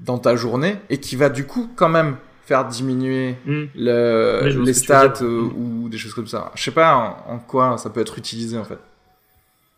dans 0.00 0.18
ta 0.18 0.36
journée 0.36 0.76
et 0.90 0.98
qui 0.98 1.16
va 1.16 1.28
du 1.28 1.44
coup 1.46 1.70
quand 1.76 1.88
même 1.88 2.16
faire 2.44 2.64
diminuer 2.66 3.34
Hmm. 3.44 3.64
le, 3.74 4.62
les 4.64 4.74
stats 4.74 5.14
euh, 5.22 5.40
ou 5.56 5.88
des 5.88 5.98
choses 5.98 6.14
comme 6.14 6.28
ça? 6.28 6.52
Je 6.54 6.62
sais 6.62 6.70
pas 6.70 6.94
en, 7.28 7.34
en 7.34 7.38
quoi 7.38 7.76
ça 7.78 7.90
peut 7.90 8.00
être 8.00 8.18
utilisé 8.18 8.56
en 8.56 8.64
fait. 8.64 8.78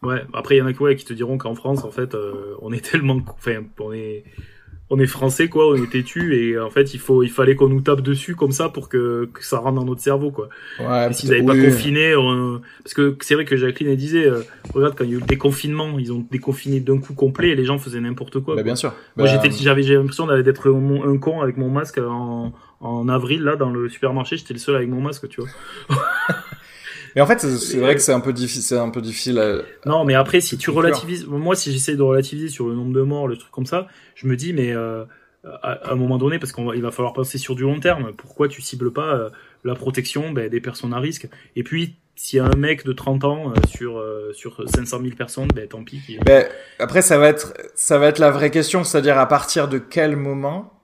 Ouais. 0.03 0.23
Après, 0.33 0.55
il 0.57 0.59
y 0.59 0.63
en 0.63 0.67
a 0.67 0.73
qui, 0.73 0.81
ouais, 0.83 0.95
qui 0.95 1.05
te 1.05 1.13
diront 1.13 1.39
qu'en 1.39 1.57
France, 1.57 1.83
en 1.83 1.91
fait, 1.91 2.15
euh, 2.15 2.55
on 2.63 2.73
est 2.73 2.85
tellement, 2.85 3.19
enfin, 3.35 3.65
on 3.81 3.93
est, 3.93 4.25
on 4.91 4.99
est 4.99 5.07
français, 5.07 5.49
quoi. 5.49 5.69
On 5.69 5.75
est 5.77 5.91
têtu 5.91 6.35
et 6.37 6.59
en 6.59 6.71
fait, 6.71 6.95
il 6.95 7.01
faut, 7.01 7.23
il 7.23 7.29
fallait 7.31 7.55
qu'on 7.57 7.69
nous 7.69 7.81
tape 7.83 8.01
dessus 8.01 8.35
comme 8.35 8.53
ça 8.53 8.69
pour 8.71 8.89
que, 8.89 9.29
que 9.33 9.45
ça 9.45 9.59
rentre 9.59 9.75
dans 9.77 9.85
notre 9.85 10.01
cerveau, 10.01 10.31
quoi. 10.31 10.49
Ouais, 10.81 11.13
s'ils 11.13 11.29
n'avaient 11.31 11.43
pas 11.43 11.53
oui. 11.53 11.65
confiné, 11.65 12.15
on- 12.17 12.61
parce 12.83 12.95
que 12.95 13.17
c'est 13.21 13.35
vrai 13.35 13.45
que 13.45 13.57
Jacqueline 13.57 13.91
elle 13.91 13.97
disait, 13.99 14.27
euh, 14.27 14.41
regarde 14.75 14.95
quand 14.97 15.05
il 15.05 15.11
y 15.11 15.13
a 15.15 15.17
eu 15.17 15.21
le 15.21 15.27
déconfinement, 15.27 15.99
ils 15.99 16.13
ont 16.13 16.25
déconfiné 16.31 16.81
d'un 16.81 16.99
coup 16.99 17.13
complet 17.15 17.51
et 17.51 17.55
les 17.55 17.65
gens 17.65 17.79
faisaient 17.79 18.01
n'importe 18.01 18.41
quoi. 18.41 18.55
Bah, 18.55 18.63
quoi. 18.63 18.63
bien 18.63 18.77
sûr. 18.77 18.95
Moi 19.17 19.27
Bah, 19.27 19.33
j'étais, 19.43 19.55
j'avais, 19.63 19.83
j'ai 19.83 19.95
l'impression 19.95 20.27
d'être 20.27 20.71
mon- 20.71 21.05
un 21.05 21.19
con 21.19 21.43
avec 21.43 21.57
mon 21.59 21.69
masque 21.71 21.99
en, 21.99 22.53
en 22.81 23.09
avril 23.09 23.43
là 23.43 23.57
dans 23.57 23.71
le 23.71 23.89
supermarché, 23.89 24.37
j'étais 24.39 24.55
le 24.55 24.61
seul 24.61 24.77
avec 24.77 24.89
mon 24.89 25.01
masque, 25.01 25.29
tu 25.29 25.41
vois. 25.43 25.51
Mais 27.15 27.21
en 27.23 27.27
fait, 27.27 27.41
c'est- 27.41 27.79
vrai 27.79 27.95
que 27.95 28.01
c'est 28.01 28.13
un 28.13 28.21
peu 28.21 28.33
difficile, 28.33 28.63
c'est 28.63 28.79
un 28.79 28.91
peu 28.91 29.01
difficile. 29.01 29.39
À... 29.39 29.89
Non, 29.89 30.05
mais 30.05 30.15
après 30.15 30.41
si 30.41 30.59
tu 30.59 30.71
relativises, 30.71 31.27
moi 31.27 31.55
si 31.57 31.73
j'essaie 31.73 31.97
de 31.97 32.03
relativiser 32.03 32.49
sur 32.49 32.69
le 32.69 32.75
nombre 32.75 32.93
de 32.93 33.03
morts, 33.03 33.29
le 33.29 33.37
truc 33.37 33.51
comme 33.51 33.67
ça, 33.67 33.87
je 34.15 34.27
me 34.27 34.37
dis 34.37 34.53
mais 34.53 34.73
euh, 34.73 35.05
à, 35.63 35.73
à 35.73 35.93
un 35.93 35.97
moment 35.97 36.19
donné, 36.19 36.39
parce 36.39 36.53
qu'il 36.53 36.83
va 36.83 36.91
falloir 36.91 37.13
penser 37.13 37.39
sur 37.39 37.55
du 37.55 37.63
long 37.63 37.81
terme, 37.81 38.13
pourquoi 38.17 38.49
tu 38.49 38.61
cibles 38.63 38.93
pas 38.93 39.15
euh, 39.15 39.31
la 39.65 39.75
protection 39.75 40.33
ben, 40.33 40.49
des 40.49 40.61
personnes 40.61 40.93
à 40.93 40.99
risque? 40.99 41.29
Et 41.57 41.63
puis 41.63 41.97
s'il 42.17 42.39
y 42.39 42.41
a 42.41 42.47
un 42.47 42.57
mec 42.57 42.85
de 42.85 42.93
30 42.93 43.23
ans 43.25 43.51
euh, 43.51 43.55
sur 43.69 43.99
euh, 43.99 44.33
sur 44.33 44.69
500 44.69 45.01
000 45.03 45.15
personnes, 45.15 45.49
ben 45.55 45.69
tant 45.69 45.85
pis. 45.85 46.01
Ben, 46.27 46.47
après, 46.81 47.01
ça 47.01 47.17
va 47.17 47.29
être, 47.29 47.55
ça 47.77 47.97
va 47.99 48.09
être 48.09 48.19
la 48.19 48.33
vraie 48.33 48.51
question, 48.51 48.83
c'est-à-dire 48.83 49.19
à 49.19 49.27
partir 49.29 49.69
de 49.69 49.79
quel 49.79 50.17
moment, 50.17 50.78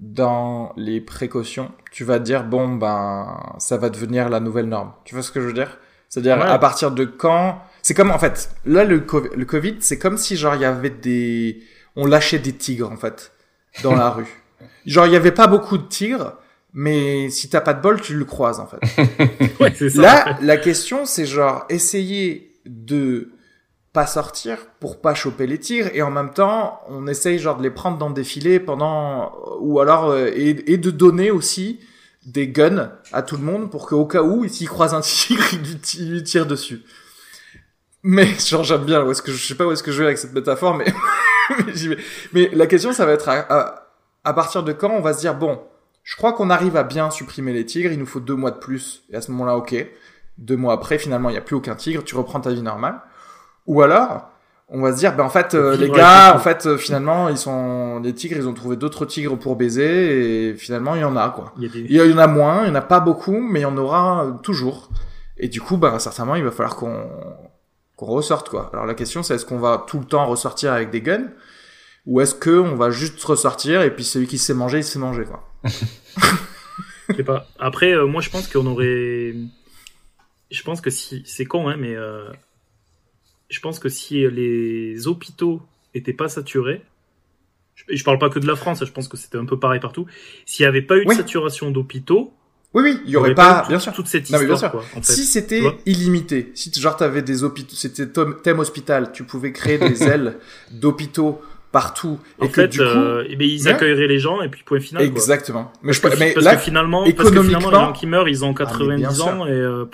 dans 0.00 0.72
les 0.76 1.00
précautions, 1.00 1.72
tu 1.90 2.04
vas 2.04 2.18
te 2.18 2.24
dire 2.24 2.44
bon 2.44 2.68
ben, 2.76 3.40
ça 3.58 3.76
va 3.76 3.90
devenir 3.90 4.28
la 4.28 4.40
nouvelle 4.40 4.66
norme. 4.68 4.92
Tu 5.04 5.14
vois 5.14 5.22
ce 5.22 5.30
que 5.32 5.40
je 5.40 5.46
veux 5.46 5.52
dire? 5.52 5.78
C'est-à-dire 6.08 6.36
Ouais. 6.38 6.44
à 6.44 6.58
partir 6.58 6.90
de 6.90 7.04
quand 7.04 7.60
C'est 7.82 7.94
comme 7.94 8.10
en 8.10 8.18
fait, 8.18 8.50
là 8.64 8.84
le 8.84 9.00
Covid, 9.00 9.28
le 9.36 9.44
Covid, 9.44 9.76
c'est 9.80 9.98
comme 9.98 10.16
si 10.16 10.36
genre 10.36 10.54
il 10.54 10.62
y 10.62 10.64
avait 10.64 10.90
des, 10.90 11.62
on 11.96 12.06
lâchait 12.06 12.38
des 12.38 12.52
tigres 12.52 12.90
en 12.90 12.96
fait 12.96 13.32
dans 13.82 13.94
la 13.94 14.10
rue. 14.16 14.42
Genre 14.86 15.06
il 15.06 15.12
y 15.12 15.16
avait 15.16 15.32
pas 15.32 15.46
beaucoup 15.48 15.76
de 15.78 15.86
tigres, 15.86 16.34
mais 16.72 17.28
si 17.30 17.48
t'as 17.50 17.60
pas 17.60 17.74
de 17.74 17.82
bol, 17.82 18.00
tu 18.00 18.14
le 18.14 18.24
croises 18.24 18.60
en 18.60 18.66
fait. 18.66 18.78
Ouais, 19.60 19.72
c'est 19.76 19.90
ça. 19.90 20.00
Là, 20.02 20.38
la 20.40 20.56
question, 20.56 21.04
c'est 21.04 21.26
genre 21.26 21.64
essayer 21.68 22.54
de 22.64 23.32
pas 23.92 24.06
sortir 24.06 24.58
pour 24.80 25.00
pas 25.00 25.14
choper 25.14 25.46
les 25.46 25.58
tirs 25.58 25.90
et 25.94 26.02
en 26.02 26.10
même 26.10 26.32
temps, 26.32 26.80
on 26.88 27.06
essaye 27.06 27.38
genre 27.38 27.56
de 27.56 27.62
les 27.62 27.70
prendre 27.70 27.98
dans 27.98 28.10
des 28.10 28.24
filets 28.24 28.60
pendant 28.60 29.32
ou 29.60 29.80
alors 29.80 30.10
euh, 30.10 30.30
et, 30.34 30.72
et 30.72 30.76
de 30.76 30.90
donner 30.90 31.30
aussi 31.30 31.80
des 32.26 32.48
guns 32.48 32.92
à 33.12 33.22
tout 33.22 33.36
le 33.36 33.42
monde 33.42 33.70
pour 33.70 33.86
qu'au 33.86 34.04
cas 34.04 34.22
où 34.22 34.46
s'il 34.46 34.68
croise 34.68 34.94
un 34.94 35.00
tigre, 35.02 35.44
il 35.52 36.10
lui, 36.10 36.22
tire 36.22 36.46
dessus. 36.46 36.82
Mais 38.02 38.26
genre 38.38 38.64
j'aime 38.64 38.84
bien 38.84 39.02
où 39.02 39.10
est-ce 39.10 39.22
que 39.22 39.32
je, 39.32 39.46
sais 39.46 39.54
pas 39.54 39.66
où 39.66 39.72
est-ce 39.72 39.82
que 39.82 39.92
je 39.92 39.98
vais 39.98 40.06
avec 40.06 40.18
cette 40.18 40.32
métaphore 40.32 40.74
mais 40.74 40.86
mais. 41.66 41.96
Mais 42.32 42.50
la 42.52 42.66
question 42.66 42.92
ça 42.92 43.06
va 43.06 43.12
être 43.12 43.28
à, 43.28 43.38
à, 43.48 43.88
à 44.24 44.32
partir 44.34 44.62
de 44.62 44.72
quand 44.72 44.90
on 44.90 45.00
va 45.00 45.14
se 45.14 45.20
dire 45.20 45.34
bon 45.34 45.60
je 46.08 46.16
crois 46.16 46.32
qu'on 46.32 46.48
arrive 46.48 46.74
à 46.78 46.84
bien 46.84 47.10
supprimer 47.10 47.52
les 47.52 47.66
tigres, 47.66 47.92
il 47.92 47.98
nous 47.98 48.06
faut 48.06 48.18
deux 48.18 48.34
mois 48.34 48.50
de 48.50 48.56
plus. 48.56 49.02
Et 49.10 49.16
à 49.16 49.20
ce 49.20 49.30
moment-là, 49.30 49.58
ok. 49.58 49.74
Deux 50.38 50.56
mois 50.56 50.72
après, 50.72 50.96
finalement, 50.96 51.28
il 51.28 51.32
n'y 51.32 51.38
a 51.38 51.42
plus 51.42 51.54
aucun 51.54 51.74
tigre, 51.74 52.02
tu 52.02 52.16
reprends 52.16 52.40
ta 52.40 52.50
vie 52.50 52.62
normale. 52.62 53.02
Ou 53.68 53.82
alors, 53.82 54.30
on 54.70 54.80
va 54.80 54.92
se 54.92 54.98
dire, 54.98 55.14
ben 55.14 55.24
en 55.24 55.28
fait, 55.28 55.54
euh, 55.54 55.76
Le 55.76 55.86
les 55.86 55.90
gars, 55.90 56.34
en 56.34 56.38
fait, 56.38 56.66
euh, 56.66 56.76
finalement, 56.76 57.28
ils 57.28 57.38
sont 57.38 58.00
les 58.00 58.14
tigres, 58.14 58.36
ils 58.36 58.48
ont 58.48 58.54
trouvé 58.54 58.76
d'autres 58.76 59.04
tigres 59.04 59.38
pour 59.38 59.56
baiser, 59.56 60.48
et 60.48 60.54
finalement, 60.54 60.94
il 60.94 61.02
y 61.02 61.04
en 61.04 61.16
a 61.16 61.28
quoi. 61.28 61.52
Il 61.58 61.64
y 61.64 61.66
a 61.66 61.72
des... 61.72 61.80
Il 61.80 61.94
y 61.94 62.14
en 62.14 62.18
a 62.18 62.26
moins, 62.26 62.64
il 62.64 62.68
y 62.68 62.70
en 62.70 62.74
a 62.74 62.80
pas 62.80 63.00
beaucoup, 63.00 63.40
mais 63.40 63.60
il 63.60 63.62
y 63.62 63.66
en 63.66 63.76
aura 63.76 64.24
euh, 64.24 64.32
toujours. 64.42 64.88
Et 65.36 65.48
du 65.48 65.60
coup, 65.60 65.76
ben 65.76 65.98
certainement, 65.98 66.34
il 66.34 66.42
va 66.42 66.50
falloir 66.50 66.76
qu'on 66.76 67.08
qu'on 67.94 68.06
ressorte 68.06 68.48
quoi. 68.48 68.70
Alors 68.72 68.86
la 68.86 68.94
question, 68.94 69.22
c'est 69.22 69.34
est-ce 69.34 69.44
qu'on 69.44 69.58
va 69.58 69.84
tout 69.86 69.98
le 69.98 70.04
temps 70.04 70.24
ressortir 70.26 70.72
avec 70.72 70.90
des 70.90 71.00
guns, 71.00 71.30
ou 72.06 72.20
est-ce 72.20 72.34
que 72.34 72.50
on 72.50 72.74
va 72.74 72.90
juste 72.90 73.22
ressortir 73.22 73.82
et 73.82 73.90
puis 73.90 74.04
celui 74.04 74.26
qui 74.26 74.38
sait 74.38 74.54
manger, 74.54 74.78
il 74.78 74.84
sait 74.84 74.98
manger 74.98 75.24
quoi. 75.24 75.42
Je 77.08 77.16
sais 77.16 77.24
pas. 77.24 77.46
Après, 77.58 77.92
euh, 77.92 78.06
moi, 78.06 78.22
je 78.22 78.30
pense 78.30 78.48
qu'on 78.48 78.66
aurait. 78.66 79.34
Je 80.50 80.62
pense 80.62 80.80
que 80.80 80.90
si. 80.90 81.22
C'est 81.26 81.44
con, 81.44 81.68
hein, 81.68 81.76
mais. 81.78 81.96
Je 83.48 83.60
pense 83.60 83.78
que 83.78 83.88
si 83.88 84.28
les 84.30 85.06
hôpitaux 85.06 85.62
étaient 85.94 86.12
pas 86.12 86.28
saturés. 86.28 86.82
Je, 87.74 87.84
je 87.96 88.04
parle 88.04 88.18
pas 88.18 88.28
que 88.28 88.38
de 88.40 88.46
la 88.46 88.56
France, 88.56 88.84
je 88.84 88.90
pense 88.90 89.06
que 89.08 89.16
c'était 89.16 89.38
un 89.38 89.44
peu 89.44 89.58
pareil 89.58 89.80
partout. 89.80 90.06
S'il 90.46 90.64
y 90.64 90.66
avait 90.66 90.82
pas 90.82 90.96
eu 90.98 91.04
de 91.04 91.08
Oui. 91.08 91.14
saturation 91.16 91.70
d'hôpitaux, 91.70 92.32
Oui, 92.74 92.82
oui, 92.84 93.00
il 93.06 93.10
y 93.12 93.16
aurait 93.16 93.34
pas, 93.34 93.64
bien 93.68 93.78
sûr. 93.78 93.92
toute 93.92 94.08
cette 94.08 94.28
Non, 94.30 94.38
mais 94.38 94.44
bien 94.46 94.54
histoire, 94.56 94.72
sûr. 94.72 94.80
quoi, 94.80 94.98
en 94.98 95.02
fait. 95.02 95.12
Si 95.12 95.24
c'était 95.24 95.62
illimité, 95.86 96.50
si 96.54 96.72
genre 96.78 96.96
t'avais 96.96 97.22
des 97.22 97.44
hôpitaux, 97.44 97.74
c'était 97.76 98.06
thème 98.08 98.58
hospital, 98.58 99.12
tu 99.12 99.22
pouvais 99.24 99.52
créer 99.52 99.78
des 99.78 100.02
ailes 100.08 100.38
d'hôpitaux 100.72 101.40
partout 101.70 102.18
et 102.40 102.44
En 102.44 102.48
que 102.48 102.54
fait, 102.62 102.68
du 102.68 102.78
coup, 102.78 102.84
euh, 102.84 103.24
eh 103.28 103.36
ben, 103.36 103.46
ils 103.48 103.62
Ouais. 103.64 103.70
accueilleraient 103.70 104.06
les 104.08 104.18
gens 104.18 104.42
et 104.42 104.48
puis 104.48 104.62
point 104.64 104.80
final. 104.80 105.02
quoi. 105.04 105.12
exactement. 105.12 105.72
Mais 105.82 105.92
je, 105.92 106.00
que, 106.00 106.18
mais 106.18 106.32
parce 106.32 106.44
là, 106.44 106.56
que 106.56 106.62
finalement, 106.62 107.04
parce 107.04 107.12
que 107.12 107.22
finalement, 107.28 107.42
les 107.42 107.48
économiquement- 107.50 107.86
gens 107.86 107.92
qui 107.92 108.06
meurent, 108.06 108.28
ils 108.28 108.44
ont 108.44 108.54
Ah, 108.58 108.64
mais 108.80 108.96
bien 108.96 109.08
90 109.08 109.20
ans 109.20 109.46
et 109.46 109.50
euh, 109.50 109.84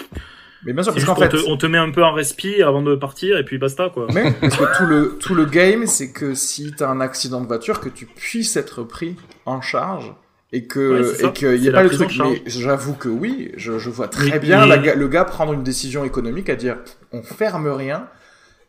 mais 0.65 0.73
bien 0.73 0.83
sûr, 0.83 0.93
parce 0.93 1.05
qu'en 1.05 1.15
fait, 1.17 1.29
te, 1.29 1.37
on 1.49 1.57
te 1.57 1.67
met 1.67 1.79
un 1.79 1.91
peu 1.91 2.03
en 2.05 2.13
respi 2.13 2.63
avant 2.63 2.83
de 2.83 2.95
partir 2.95 3.37
et 3.39 3.45
puis 3.45 3.59
basta 3.59 3.91
quoi. 3.91 4.07
mais 4.15 4.33
parce 4.41 4.57
que 4.57 4.77
tout 4.77 4.87
le 4.87 5.17
tout 5.19 5.35
le 5.35 5.45
game, 5.47 5.87
c'est 5.87 6.11
que 6.11 6.35
si 6.35 6.73
t'as 6.77 6.89
un 6.89 7.01
accident 7.01 7.41
de 7.41 7.47
voiture, 7.47 7.81
que 7.81 7.89
tu 7.89 8.07
puisses 8.07 8.57
être 8.57 8.83
pris 8.83 9.17
en 9.47 9.61
charge 9.61 10.13
et 10.53 10.59
Ouais, 10.61 10.67
que 10.67 11.15
ça. 11.15 11.29
et 11.29 11.33
qu'il 11.33 11.55
y 11.63 11.67
la 11.71 11.79
pas 11.79 11.83
le 11.83 11.91
truc. 11.91 12.11
Mais 12.19 12.43
j'avoue 12.47 12.95
que 12.95 13.09
oui, 13.09 13.51
je, 13.57 13.79
je 13.79 13.91
vois 13.91 14.09
très 14.09 14.39
bien 14.39 14.61
mais- 14.63 14.67
la 14.69 14.79
ga- 14.79 14.95
le 14.95 15.09
gars 15.09 15.25
prendre 15.25 15.53
une 15.53 15.63
décision 15.65 16.05
économique 16.05 16.49
à 16.49 16.57
dire 16.57 16.77
on 17.13 17.23
ferme 17.23 17.69
rien. 17.69 18.09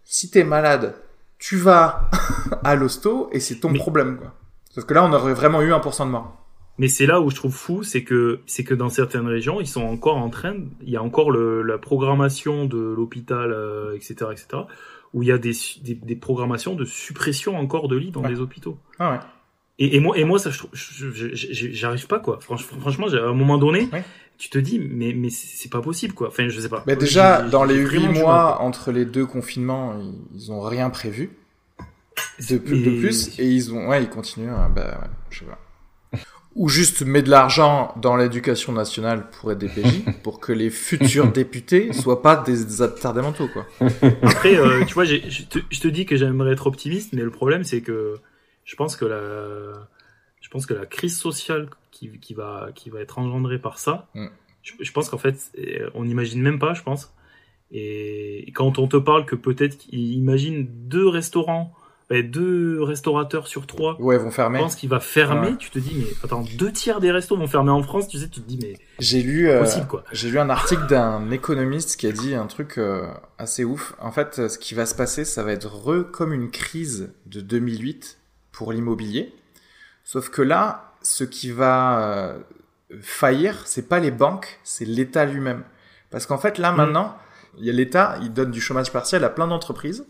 Si 0.03 0.29
t'es 0.29 0.43
malade, 0.43 0.95
tu 1.39 1.57
vas 1.57 2.09
à 2.63 2.75
l'hosto 2.75 3.29
et 3.31 3.39
c'est 3.39 3.55
ton 3.55 3.69
Mais- 3.69 3.79
problème 3.79 4.17
quoi. 4.17 4.33
Sauf 4.73 4.85
que 4.85 4.93
là, 4.93 5.03
on 5.05 5.13
aurait 5.13 5.33
vraiment 5.33 5.61
eu 5.61 5.71
1% 5.71 6.05
de 6.05 6.11
mort. 6.11 6.44
Mais 6.77 6.87
c'est 6.89 7.05
là 7.05 7.21
où 7.21 7.29
je 7.29 7.35
trouve 7.35 7.53
fou, 7.55 7.83
c'est 7.83 8.03
que 8.03 8.39
c'est 8.45 8.63
que 8.65 8.73
dans 8.73 8.89
certaines 8.89 9.27
régions, 9.27 9.61
ils 9.61 9.67
sont 9.67 9.83
encore 9.83 10.17
en 10.17 10.29
train, 10.29 10.55
il 10.81 10.89
y 10.89 10.97
a 10.97 11.01
encore 11.03 11.31
le, 11.31 11.61
la 11.61 11.77
programmation 11.77 12.65
de 12.65 12.77
l'hôpital, 12.77 13.51
euh, 13.53 13.95
etc., 13.95 14.15
etc., 14.31 14.47
où 15.13 15.23
il 15.23 15.29
y 15.29 15.31
a 15.31 15.37
des, 15.37 15.53
des, 15.81 15.93
des 15.95 16.15
programmations 16.17 16.75
de 16.75 16.83
suppression 16.83 17.57
encore 17.57 17.87
de 17.87 17.95
lits 17.95 18.11
dans 18.11 18.21
Ouais. 18.23 18.29
les 18.29 18.41
hôpitaux. 18.41 18.77
Ah 18.99 19.11
ouais. 19.13 19.19
Et, 19.79 19.95
et 19.95 19.99
moi, 20.01 20.17
et 20.17 20.25
moi, 20.25 20.37
ça, 20.39 20.49
je 20.49 20.57
trouve, 20.57 20.69
je- 20.73 21.11
je- 21.11 21.33
je- 21.33 21.71
j'arrive 21.71 22.07
pas 22.07 22.19
quoi. 22.19 22.39
Franchement, 22.41 22.77
franchement, 22.81 23.07
à 23.07 23.21
un 23.29 23.33
moment 23.33 23.57
donné, 23.57 23.87
Ouais. 23.93 24.03
tu 24.37 24.49
te 24.49 24.57
dis, 24.57 24.77
mais 24.79 25.13
mais 25.13 25.29
c'est 25.29 25.71
pas 25.71 25.81
possible 25.81 26.13
quoi. 26.13 26.27
Enfin, 26.27 26.49
je 26.49 26.59
sais 26.59 26.67
pas. 26.69 26.83
Mais 26.87 26.97
déjà, 26.97 27.41
dans 27.41 27.63
les 27.63 27.75
huit 27.77 28.07
mois 28.09 28.61
entre 28.61 28.91
les 28.91 29.05
deux 29.05 29.25
confinements, 29.25 29.95
ils, 30.33 30.51
ont 30.51 30.59
rien 30.61 30.89
prévu 30.89 31.29
de, 32.49 32.57
plus- 32.57 32.75
Mais- 32.75 32.85
de 32.91 32.99
plus 32.99 33.39
et 33.39 33.45
ils 33.47 33.73
ont, 33.73 33.87
ouais, 33.87 34.03
ils 34.03 34.09
continuent. 34.09 34.49
hein, 34.49 34.69
bah, 34.75 34.97
ouais, 35.01 35.07
je 35.29 35.39
sais 35.39 35.45
pas. 35.45 35.59
Ou 36.55 36.69
juste 36.69 37.01
met 37.01 37.21
de 37.21 37.29
l'argent 37.29 37.93
dans 38.01 38.15
l'éducation 38.15 38.71
nationale 38.71 39.29
pour 39.29 39.51
aider 39.51 39.67
PJ, 39.67 40.05
pour 40.23 40.39
que 40.39 40.53
les 40.53 40.69
futurs 40.69 41.31
députés 41.31 41.91
soient 41.91 42.21
pas 42.21 42.37
des 42.37 42.81
attardés 42.81 43.21
mentaux, 43.21 43.49
quoi. 43.49 43.65
Après, 44.23 44.55
euh, 44.57 44.85
tu 44.85 44.93
vois, 44.93 45.03
je 45.03 45.17
te, 45.43 45.59
je 45.69 45.79
te 45.81 45.87
dis 45.89 46.05
que 46.05 46.15
j'aimerais 46.15 46.53
être 46.53 46.67
optimiste, 46.67 47.11
mais 47.13 47.23
le 47.23 47.31
problème, 47.31 47.63
c'est 47.65 47.81
que 47.81 48.15
je 48.63 48.75
pense 48.77 48.95
que 48.95 49.05
la, 49.05 49.87
je 50.39 50.49
pense 50.49 50.65
que 50.65 50.73
la 50.73 50.85
crise 50.85 51.17
sociale 51.17 51.69
qui, 51.91 52.09
qui 52.19 52.33
va, 52.33 52.69
qui 52.73 52.89
va 52.89 53.01
être 53.01 53.19
engendrée 53.19 53.59
par 53.59 53.77
ça, 53.77 54.07
Mm. 54.15 54.27
je, 54.63 54.73
je 54.79 54.91
pense 54.93 55.09
qu'en 55.09 55.17
fait, 55.17 55.51
euh, 55.59 55.89
on 55.93 56.05
n'imagine 56.05 56.41
même 56.41 56.59
pas, 56.59 56.73
je 56.73 56.83
pense. 56.83 57.13
Et 57.71 58.51
quand 58.55 58.79
on 58.79 58.87
te 58.87 58.97
parle 58.97 59.25
que 59.25 59.35
peut-être, 59.35 59.77
qu'il 59.77 60.13
imagine 60.13 60.67
deux 60.87 61.07
restaurants, 61.07 61.73
ben, 62.09 62.29
deux 62.29 62.83
restaurateurs 62.83 63.47
sur 63.47 63.65
trois, 63.65 63.99
Ouais, 63.99 64.17
vont 64.17 64.29
je 64.29 64.35
fermer. 64.35 64.59
pense 64.59 64.75
qu'il 64.75 64.89
va 64.89 64.99
fermer, 64.99 65.49
Ouais. 65.49 65.55
tu 65.57 65.71
te 65.71 65.79
dis, 65.79 65.91
mais 65.97 66.05
attends, 66.23 66.43
deux 66.57 66.71
tiers 66.71 66.99
des 66.99 67.11
restos 67.11 67.35
vont 67.35 67.47
fermer 67.47 67.71
en 67.71 67.81
France, 67.81 68.07
tu 68.07 68.19
sais, 68.19 68.27
tu 68.29 68.41
te 68.41 68.47
dis, 68.47 68.59
mais 68.61 68.75
J'ai 68.99 69.23
lu, 69.23 69.49
euh, 69.49 69.61
possible 69.61 69.87
quoi. 69.87 70.03
j'ai 70.11 70.29
lu 70.29 70.37
un 70.37 70.49
article 70.51 70.85
d'un 70.87 71.31
économiste 71.31 71.95
qui 71.97 72.05
a 72.07 72.11
dit 72.11 72.35
un 72.35 72.45
truc 72.47 72.77
euh, 72.77 73.07
assez 73.39 73.63
ouf. 73.63 73.95
En 73.99 74.11
fait, 74.11 74.37
euh, 74.37 74.49
ce 74.49 74.59
qui 74.59 74.75
va 74.75 74.85
se 74.85 74.93
passer, 74.93 75.25
ça 75.25 75.41
va 75.43 75.51
être 75.51 75.67
re 75.67 76.09
comme 76.11 76.31
une 76.31 76.51
crise 76.51 77.11
de 77.25 77.41
2008 77.41 78.19
pour 78.51 78.71
l'immobilier. 78.71 79.33
Sauf 80.03 80.29
que 80.29 80.43
là, 80.43 80.93
ce 81.01 81.23
qui 81.23 81.49
va 81.51 81.99
euh, 81.99 82.37
faillir, 83.01 83.63
c'est 83.65 83.87
pas 83.89 83.99
les 83.99 84.11
banques, 84.11 84.59
c'est 84.63 84.85
l'État 84.85 85.25
lui-même. 85.25 85.63
Parce 86.11 86.25
qu'en 86.27 86.37
fait, 86.37 86.57
là, 86.59 86.71
Mm. 86.71 86.75
maintenant, 86.75 87.17
il 87.57 87.65
y 87.65 87.69
a 87.69 87.73
l'État, 87.73 88.17
il 88.21 88.31
donne 88.31 88.51
du 88.51 88.61
chômage 88.61 88.91
partiel 88.91 89.23
à 89.23 89.29
plein 89.29 89.47
d'entreprises 89.47 90.05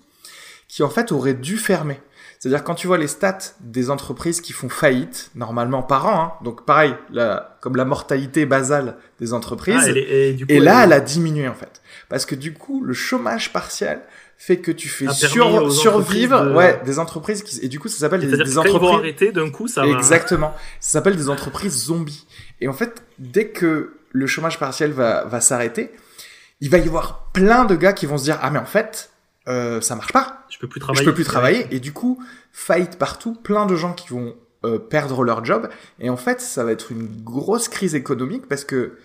qui, 0.68 0.84
en 0.84 0.90
fait, 0.90 1.12
auraient 1.12 1.34
dû 1.34 1.58
fermer. 1.58 2.00
C'est-à-dire, 2.40 2.64
quand 2.64 2.76
tu 2.76 2.86
vois 2.88 2.98
les 2.98 3.08
stats 3.08 3.38
des 3.62 3.90
entreprises 3.90 4.42
qui 4.42 4.52
font 4.54 4.70
faillite, 4.70 5.32
normalement 5.36 5.82
par 5.82 6.06
an, 6.08 6.22
hein, 6.22 6.34
donc 6.44 6.66
pareil, 6.66 6.94
la, 7.12 7.58
comme 7.62 7.76
la 7.76 7.86
mortalité 7.86 8.46
basale 8.46 8.98
des 9.20 9.34
entreprises, 9.34 9.78
Ah, 9.80 9.88
elle 9.88 9.98
est- 9.98 10.30
et, 10.30 10.34
du 10.34 10.46
coup, 10.46 10.52
et 10.52 10.60
là, 10.60 10.80
elle- 10.84 10.92
elle 10.92 10.94
a 10.94 11.00
diminué, 11.00 11.48
en 11.48 11.54
fait. 11.54 11.82
Parce 12.10 12.26
que 12.26 12.36
du 12.36 12.54
coup, 12.54 12.84
le 12.84 12.94
chômage 12.94 13.52
partiel 13.54 14.02
fait 14.38 14.58
que 14.58 14.72
tu 14.72 14.90
fais 14.90 15.06
sur- 15.14 15.30
survivre, 15.72 16.44
de- 16.46 16.54
ouais, 16.56 16.82
des 16.86 17.00
entreprises 17.00 17.42
qui, 17.42 17.60
et 17.64 17.70
du 17.70 17.80
coup, 17.80 17.88
ça 17.88 17.98
s'appelle 18.00 18.20
des, 18.20 18.28
des 18.44 18.58
entreprises. 18.58 18.90
arrêter, 19.00 19.32
d'un 19.32 19.50
coup, 19.50 19.68
ça 19.68 19.82
va. 19.82 19.88
Exactement. 19.98 20.54
Ça 20.82 20.92
s'appelle 21.00 21.16
des 21.16 21.30
entreprises 21.30 21.86
zombies. 21.86 22.28
Et 22.60 22.68
en 22.68 22.74
fait, 22.74 23.02
dès 23.18 23.48
que 23.48 23.94
le 24.12 24.28
chômage 24.28 24.60
partiel 24.60 24.92
va, 24.92 25.24
va 25.24 25.40
s'arrêter, 25.42 25.94
il 26.60 26.70
va 26.70 26.78
y 26.80 26.88
avoir 26.88 27.32
plein 27.32 27.64
de 27.66 27.76
gars 27.76 27.94
qui 27.94 28.06
vont 28.06 28.18
se 28.18 28.24
dire, 28.26 28.38
ah, 28.42 28.50
mais 28.52 28.60
en 28.60 28.66
fait, 28.66 29.10
euh, 29.48 29.82
ça 29.82 29.96
marche 29.96 30.12
pas. 30.14 30.46
Je 30.50 30.58
peux 30.58 30.68
plus 30.68 30.80
travailler. 30.80 31.04
Je 31.04 31.10
peux 31.10 31.16
plus 31.16 31.24
travailler. 31.24 31.68
Et 31.72 31.80
du 31.80 31.94
coup, 31.94 32.22
faillite 32.52 32.98
partout, 32.98 33.34
plein 33.36 33.66
de 33.66 33.76
gens 33.76 33.94
qui 33.94 34.10
vont 34.10 34.36
euh, 34.66 34.80
perdre 34.80 35.24
leur 35.24 35.44
job. 35.46 35.70
Et 36.00 36.10
en 36.10 36.18
fait, 36.18 36.42
ça 36.42 36.64
va 36.64 36.72
être 36.72 36.92
une 36.92 37.08
grosse 37.24 37.68
crise 37.68 37.96
économique 37.96 38.48
parce 38.48 38.66
que 38.66 38.98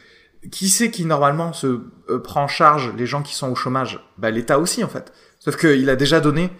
qui 0.50 0.70
c'est 0.70 0.90
qui 0.90 1.04
normalement 1.04 1.52
se 1.52 1.80
euh, 2.08 2.18
prend 2.18 2.44
en 2.44 2.48
charge 2.48 2.92
les 2.96 3.06
gens 3.06 3.22
qui 3.22 3.34
sont 3.34 3.50
au 3.50 3.54
chômage? 3.54 4.00
Bah 4.16 4.30
l'État 4.30 4.58
aussi 4.58 4.82
en 4.82 4.88
fait. 4.88 5.12
Sauf 5.38 5.56
qu'il 5.56 5.88
a 5.90 5.96
déjà 5.96 6.20
donné 6.20 6.50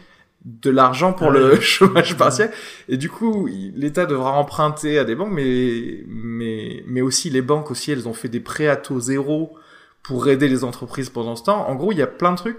de 0.45 0.71
l'argent 0.71 1.13
pour 1.15 1.29
Ah 1.29 1.31
le 1.33 1.53
oui. 1.55 1.61
chômage 1.63 2.17
partiel 2.17 2.51
et 2.89 2.97
du 2.97 3.11
coup 3.11 3.47
l'État 3.75 4.07
devra 4.07 4.33
emprunter 4.33 4.99
à 4.99 5.05
des 5.05 5.15
banques 5.15 5.33
mais 5.33 6.03
mais 6.07 6.83
mais 6.87 7.03
aussi 7.03 7.29
les 7.29 7.43
banques 7.43 7.71
aussi 7.71 7.93
elles 7.93 8.09
ont 8.09 8.15
fait 8.15 8.29
des 8.29 8.41
prêts 8.41 8.69
à 8.69 8.77
taux 8.77 9.01
zéro 9.01 9.55
pour 10.03 10.29
aider 10.29 10.49
les 10.49 10.65
entreprises 10.65 11.11
pendant 11.11 11.37
ce 11.37 11.45
temps. 11.45 11.67
En 11.69 11.75
gros 11.75 11.93
il 11.93 11.99
y 11.99 12.03
a 12.03 12.07
plein 12.07 12.33
de 12.33 12.37
trucs. 12.37 12.59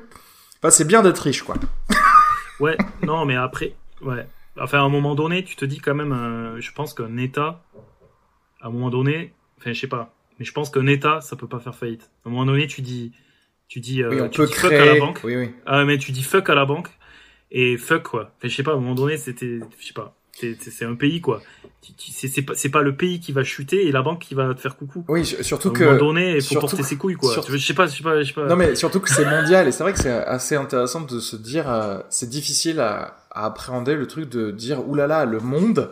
Enfin 0.61 0.69
c'est 0.71 0.85
bien 0.85 1.01
d'être 1.01 1.19
riche 1.19 1.43
quoi. 1.43 1.55
Ouais, 2.59 2.77
non, 3.01 3.25
mais 3.25 3.35
après, 3.35 3.73
ouais. 4.03 4.27
Enfin, 4.59 4.77
à 4.79 4.81
un 4.81 4.89
moment 4.89 5.15
donné, 5.15 5.43
tu 5.43 5.55
te 5.55 5.65
dis 5.65 5.79
quand 5.79 5.95
même, 5.95 6.11
euh, 6.13 6.61
je 6.61 6.71
pense 6.73 6.93
qu'un 6.93 7.17
État, 7.17 7.63
à 8.61 8.67
un 8.67 8.69
moment 8.69 8.91
donné, 8.91 9.33
enfin, 9.57 9.73
je 9.73 9.79
sais 9.79 9.88
pas, 9.88 10.13
mais 10.38 10.45
je 10.45 10.51
pense 10.51 10.69
qu'un 10.69 10.85
État, 10.85 11.21
ça 11.21 11.35
peut 11.35 11.47
pas 11.47 11.59
faire 11.59 11.73
faillite. 11.73 12.11
À 12.23 12.29
un 12.29 12.31
moment 12.31 12.45
donné, 12.45 12.67
tu 12.67 12.81
dis, 12.81 13.13
Tu 13.67 13.79
dis, 13.79 14.03
euh, 14.03 14.09
Oui, 14.11 14.21
on 14.21 14.29
tu 14.29 14.41
peut 14.41 14.45
dis 14.47 14.53
fuck 14.53 14.71
à 14.73 14.77
la 14.77 14.85
créer. 14.91 14.99
banque. 14.99 15.21
Oui, 15.23 15.35
oui. 15.38 15.55
Ah, 15.65 15.85
mais 15.85 15.97
tu 15.97 16.11
dis 16.11 16.21
fuck 16.21 16.47
à 16.51 16.53
la 16.55 16.65
banque 16.65 16.89
et 17.49 17.77
fuck 17.77 18.03
quoi. 18.03 18.31
Enfin, 18.38 18.47
je 18.47 18.55
sais 18.55 18.61
pas, 18.63 18.71
à 18.71 18.75
un 18.75 18.79
moment 18.79 18.93
donné, 18.93 19.17
c'était, 19.17 19.59
je 19.79 19.85
sais 19.88 19.93
pas, 19.93 20.13
c'est- 20.59 20.85
un 20.85 20.95
pays 20.95 21.22
quoi. 21.22 21.41
C'est 21.97 22.41
pas, 22.43 22.53
pas 22.72 22.81
le 22.81 22.95
pays 22.95 23.19
qui 23.19 23.31
va 23.31 23.43
chuter 23.43 23.88
et 23.88 23.91
la 23.91 24.01
banque 24.01 24.19
qui 24.19 24.35
va 24.35 24.53
te 24.53 24.59
faire 24.61 24.76
coucou. 24.77 25.03
Oui, 25.07 25.22
À 25.39 25.43
surtout 25.43 25.69
un 25.69 25.73
que. 25.73 25.97
donné, 25.99 26.35
il 26.35 26.41
faut 26.41 26.59
porter 26.59 26.77
que- 26.77 26.84
ses 26.84 26.95
couilles 26.97 27.15
quoi. 27.15 27.34
surtout- 27.34 27.51
Je 27.53 27.57
sais 27.57 27.73
pas, 27.73 27.88
je 27.88 27.97
sais 27.97 28.03
pas, 28.03 28.22
je 28.22 28.27
sais 28.27 28.34
pas. 28.34 28.45
Non 28.47 28.55
mais 28.55 28.76
surtout 28.76 28.99
que 28.99 29.09
c'est 29.09 29.26
mondial 29.26 29.68
et 29.68 29.72
c'est 29.72 29.84
vrai 29.84 29.93
que 29.93 29.99
c'est 29.99 30.11
assez 30.11 30.55
intéressant 30.55 31.01
de 31.01 31.19
se 31.19 31.35
dire, 31.35 31.69
euh, 31.72 31.99
c'est 32.09 32.30
difficile 32.30 32.80
à, 32.80 33.18
à 33.31 33.45
appréhender 33.47 33.95
le 33.95 34.05
truc 34.07 34.30
de 34.30 34.51
dire 34.51 34.88
oulala 34.88 35.26
le 35.26 35.39
monde 35.39 35.89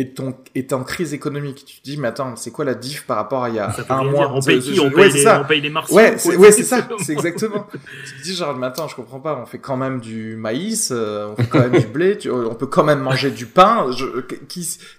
est, 0.00 0.20
en- 0.20 0.36
est 0.54 0.72
en 0.72 0.84
crise 0.84 1.12
économique. 1.14 1.64
Tu 1.66 1.80
te 1.80 1.84
dis 1.84 1.96
mais 1.96 2.08
attends 2.08 2.36
c'est 2.36 2.50
quoi 2.50 2.64
la 2.64 2.74
diff 2.74 3.04
par 3.06 3.16
rapport 3.16 3.44
à 3.44 3.48
il 3.48 3.54
y 3.56 3.58
a 3.58 3.74
un 3.90 4.04
mois 4.04 4.26
dire. 4.26 4.34
On 4.34 4.40
paye 4.40 4.60
qui 4.60 4.80
on 4.80 4.90
paye, 4.90 5.12
les, 5.12 5.18
ça. 5.22 5.42
on 5.42 5.48
paye 5.48 5.60
les 5.60 5.70
martiens. 5.70 5.96
Ouais, 5.96 6.14
c'est, 6.18 6.36
ouais, 6.36 6.52
ça, 6.52 6.86
c'est 6.98 7.12
exactement. 7.12 7.66
tu 8.06 8.14
te 8.18 8.22
dis 8.22 8.34
genre, 8.34 8.56
mais 8.56 8.66
attends, 8.66 8.88
je 8.88 8.94
comprends 8.96 9.20
pas, 9.20 9.38
on 9.42 9.46
fait 9.46 9.58
quand 9.58 9.76
même 9.76 10.00
du 10.00 10.36
maïs, 10.36 10.90
euh, 10.94 11.28
on 11.32 11.36
fait 11.36 11.48
quand 11.48 11.60
même 11.68 11.80
du 11.80 11.86
blé, 11.86 12.16
tu- 12.18 12.30
on 12.30 12.54
peut 12.54 12.66
quand 12.66 12.84
même 12.84 13.00
manger 13.00 13.30
du 13.30 13.46
pain. 13.46 13.86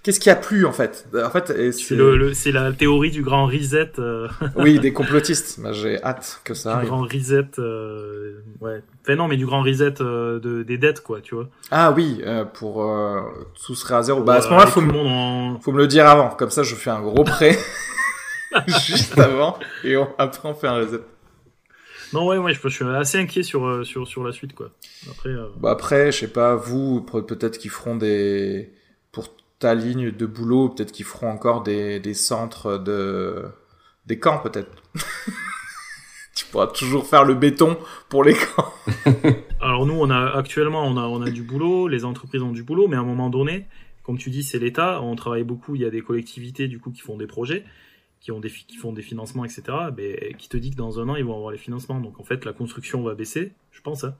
Qu'est-ce 0.02 0.20
qui 0.20 0.30
a 0.30 0.36
plu 0.36 0.66
en 0.66 0.72
fait? 0.72 1.06
En 1.14 1.30
fait, 1.30 1.50
et 1.50 1.72
C'est 1.72 1.94
le, 1.94 2.16
le- 2.16 2.34
c'est 2.34 2.52
la 2.52 2.72
théorie 2.72 3.10
du 3.10 3.22
grand 3.22 3.46
reset, 3.46 3.92
euh, 3.98 4.28
oui 4.56 4.78
des 4.78 4.92
complotistes. 5.00 5.60
Bah, 5.60 5.72
j'ai 5.72 6.02
hâte 6.02 6.40
que 6.44 6.54
ça 6.54 6.70
du 6.70 6.76
arrive. 6.76 6.88
grand 6.88 7.02
reset, 7.02 7.46
euh, 7.58 8.40
ouais. 8.60 8.82
Enfin 9.02 9.16
non, 9.16 9.28
mais 9.28 9.36
du 9.36 9.46
grand 9.46 9.62
reset 9.62 9.94
euh, 10.00 10.38
de, 10.40 10.62
des 10.62 10.76
dettes 10.78 11.00
quoi, 11.02 11.20
tu 11.20 11.34
vois. 11.34 11.48
Ah 11.70 11.92
oui, 11.92 12.20
euh, 12.24 12.44
pour 12.44 12.84
euh, 12.84 13.20
tout 13.66 13.74
serait 13.74 13.94
à 13.94 14.02
zéro. 14.02 14.22
Bah 14.22 14.34
à 14.34 14.40
ce 14.42 14.48
moment-là, 14.48 14.66
faut 14.66 14.80
le 14.90 14.98
monde 14.98 15.06
en... 15.56 15.60
faut 15.60 15.72
me 15.72 15.78
le 15.78 15.86
dire 15.86 16.06
avant, 16.08 16.30
comme 16.30 16.50
ça 16.50 16.62
je 16.62 16.74
fais 16.74 16.90
un 16.90 17.00
gros 17.00 17.24
prêt 17.24 17.56
juste 18.86 19.18
avant 19.18 19.58
et 19.84 19.96
on- 19.96 20.08
après 20.18 20.48
on 20.48 20.54
fait 20.54 20.66
un 20.68 20.76
reset. 20.76 21.00
Non 22.12 22.26
ouais, 22.26 22.38
ouais, 22.38 22.52
je, 22.52 22.60
je 22.62 22.68
suis 22.68 22.84
assez 22.84 23.18
inquiet 23.18 23.42
sur 23.44 23.64
euh, 23.66 23.84
sur 23.84 24.06
sur 24.08 24.24
la 24.24 24.32
suite 24.32 24.54
quoi. 24.54 24.70
Après. 25.10 25.28
euh, 25.30 25.46
Bah 25.58 25.70
après, 25.70 26.10
je 26.10 26.18
sais 26.18 26.28
pas, 26.28 26.56
vous, 26.56 27.02
pe- 27.02 27.20
peut-être 27.22 27.58
qu'ils 27.58 27.70
feront 27.70 27.94
des... 27.96 28.72
Pour 29.12 29.28
ta 29.60 29.74
ligne 29.74 30.10
de 30.10 30.26
boulot, 30.26 30.70
peut-être 30.70 30.90
qu'ils 30.90 31.04
feront 31.04 31.30
encore 31.30 31.62
des, 31.62 32.00
des 32.00 32.14
centres 32.14 32.78
de... 32.78 33.44
Des 34.06 34.18
camps, 34.18 34.38
peut-être. 34.38 34.70
tu 36.34 36.46
pourras 36.46 36.66
toujours 36.68 37.06
faire 37.06 37.24
le 37.24 37.34
béton 37.34 37.76
pour 38.08 38.24
les 38.24 38.34
camps. 38.34 38.72
Alors 39.60 39.86
nous, 39.86 39.94
on 39.94 40.10
a 40.10 40.36
actuellement, 40.36 40.84
on 40.84 40.96
a, 40.96 41.02
on 41.02 41.22
a 41.22 41.30
du 41.30 41.42
boulot, 41.42 41.86
les 41.86 42.04
entreprises 42.04 42.42
ont 42.42 42.50
du 42.52 42.62
boulot, 42.64 42.88
mais 42.88 42.96
à 42.96 43.00
un 43.00 43.04
moment 43.04 43.30
donné, 43.30 43.66
comme 44.10 44.18
tu 44.18 44.30
dis, 44.30 44.42
c'est 44.42 44.58
l'État. 44.58 45.00
On 45.02 45.14
travaille 45.14 45.44
beaucoup. 45.44 45.76
Il 45.76 45.82
y 45.82 45.84
a 45.84 45.90
des 45.90 46.02
collectivités 46.02 46.66
du 46.66 46.80
coup 46.80 46.90
qui 46.90 47.00
font 47.00 47.16
des 47.16 47.28
projets, 47.28 47.64
qui 48.18 48.32
ont 48.32 48.40
des 48.40 48.50
qui 48.50 48.76
font 48.76 48.92
des 48.92 49.02
financements, 49.02 49.44
etc. 49.44 49.62
Mais 49.96 50.34
qui 50.36 50.48
te 50.48 50.56
dit 50.56 50.72
que 50.72 50.76
dans 50.76 50.98
un 50.98 51.08
an 51.08 51.14
ils 51.14 51.24
vont 51.24 51.36
avoir 51.36 51.52
les 51.52 51.58
financements. 51.58 52.00
Donc 52.00 52.18
en 52.18 52.24
fait, 52.24 52.44
la 52.44 52.52
construction 52.52 53.04
va 53.04 53.14
baisser, 53.14 53.52
je 53.70 53.80
pense. 53.82 54.02
Hein. 54.02 54.16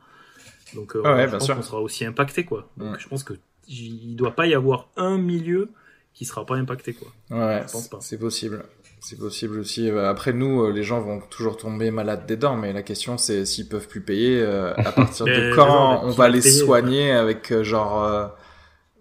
Donc 0.76 0.94
euh, 0.94 1.02
Ah 1.04 1.16
ouais, 1.16 1.24
je 1.24 1.30
bien 1.30 1.38
pense 1.38 1.50
qu'on 1.50 1.62
sera 1.62 1.80
aussi 1.80 2.04
impacté 2.04 2.44
quoi. 2.44 2.70
Donc 2.76 3.00
je 3.00 3.08
pense 3.08 3.24
que 3.24 3.34
il 3.66 4.14
doit 4.14 4.36
pas 4.36 4.46
y 4.46 4.54
avoir 4.54 4.90
un 4.96 5.18
milieu 5.18 5.70
qui 6.14 6.24
sera 6.24 6.46
pas 6.46 6.54
impacté 6.54 6.94
quoi. 6.94 7.08
Ouais, 7.30 7.64
Je 7.66 7.72
pense 7.72 7.88
pas. 7.88 7.98
c'est 8.00 8.18
possible. 8.18 8.64
C'est 9.00 9.18
possible 9.18 9.58
aussi. 9.58 9.90
Après, 9.90 10.32
nous, 10.32 10.62
euh, 10.62 10.72
les 10.72 10.82
gens 10.82 11.00
vont 11.00 11.20
toujours 11.20 11.56
tomber 11.56 11.90
malades 11.90 12.26
des 12.26 12.36
dents, 12.36 12.56
mais 12.56 12.72
la 12.74 12.82
question, 12.82 13.16
c'est 13.16 13.46
s'ils 13.46 13.66
peuvent 13.66 13.88
plus 13.88 14.02
payer, 14.02 14.40
euh, 14.40 14.74
à 14.76 14.92
partir 14.92 15.24
de 15.24 15.54
quand 15.54 16.02
on 16.04 16.10
va 16.10 16.28
les 16.28 16.40
payer, 16.40 16.60
soigner 16.60 17.10
avec, 17.10 17.50
euh, 17.50 17.64
genre... 17.64 18.30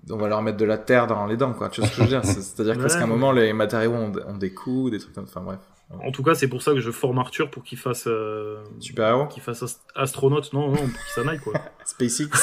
euh, 0.09 0.13
on 0.13 0.17
va 0.17 0.27
leur 0.27 0.41
mettre 0.41 0.57
de 0.57 0.65
la 0.65 0.77
terre 0.77 1.07
dans 1.07 1.25
les 1.25 1.37
dents, 1.37 1.53
quoi. 1.53 1.69
Tu 1.69 1.81
vois 1.81 1.89
ce 1.89 1.95
que 1.95 1.97
je 1.97 2.01
veux 2.03 2.09
dire? 2.09 2.25
C'est- 2.25 2.41
C'est-à-dire 2.41 2.77
Ouais, 2.77 2.87
qu'à 2.87 3.03
un 3.03 3.07
moment, 3.07 3.31
les 3.31 3.53
matériaux 3.53 3.93
ont, 3.93 4.11
ont 4.27 4.37
des 4.37 4.53
coûts, 4.53 4.89
des 4.89 4.99
trucs 4.99 5.13
comme 5.13 5.27
ça. 5.27 5.39
Enfin, 5.39 5.45
bref. 5.45 5.59
En 6.03 6.11
tout 6.11 6.21
cas, 6.21 6.35
c'est 6.35 6.47
pour 6.47 6.61
ça 6.61 6.73
que 6.73 6.79
je 6.81 6.91
forme 6.91 7.17
Arthur 7.17 7.49
pour 7.49 7.63
qu'il 7.63 7.77
fasse 7.79 8.05
euh, 8.07 8.63
Super-héros? 8.79 9.25
qu'il 9.27 9.41
fasse 9.41 9.63
ast- 9.63 9.81
astronaute. 9.95 10.53
Non, 10.53 10.69
non, 10.69 10.87
pour 10.89 11.03
qu'il 11.03 11.13
s'en 11.13 11.27
aille 11.27 11.39
quoi. 11.39 11.53
SpaceX. 11.85 12.29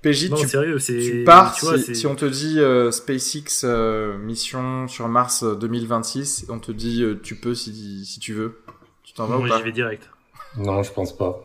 PJ, 0.00 0.30
Non, 0.30 0.36
tu, 0.36 0.46
sérieux, 0.48 0.78
tu 0.78 1.24
pars 1.24 1.54
tu 1.56 1.64
vois, 1.66 1.76
si, 1.76 2.06
on 2.06 2.14
te 2.14 2.24
dit 2.24 2.60
euh, 2.60 2.92
SpaceX 2.92 3.64
euh, 3.64 4.16
mission 4.16 4.86
sur 4.86 5.08
Mars 5.08 5.42
euh, 5.42 5.56
2026, 5.56 6.46
on 6.50 6.60
te 6.60 6.70
dit 6.70 7.02
euh, 7.02 7.18
tu 7.20 7.34
peux 7.34 7.54
si, 7.54 8.04
si 8.06 8.20
tu 8.20 8.32
veux. 8.32 8.60
Tu 9.02 9.12
t'en 9.12 9.26
vas 9.26 9.36
Moi, 9.36 9.46
ou 9.46 9.48
pas? 9.50 9.58
j'y 9.58 9.64
vais 9.64 9.72
direct. 9.72 10.08
Non, 10.56 10.82
je 10.84 10.92
pense 10.92 11.16
pas. 11.16 11.44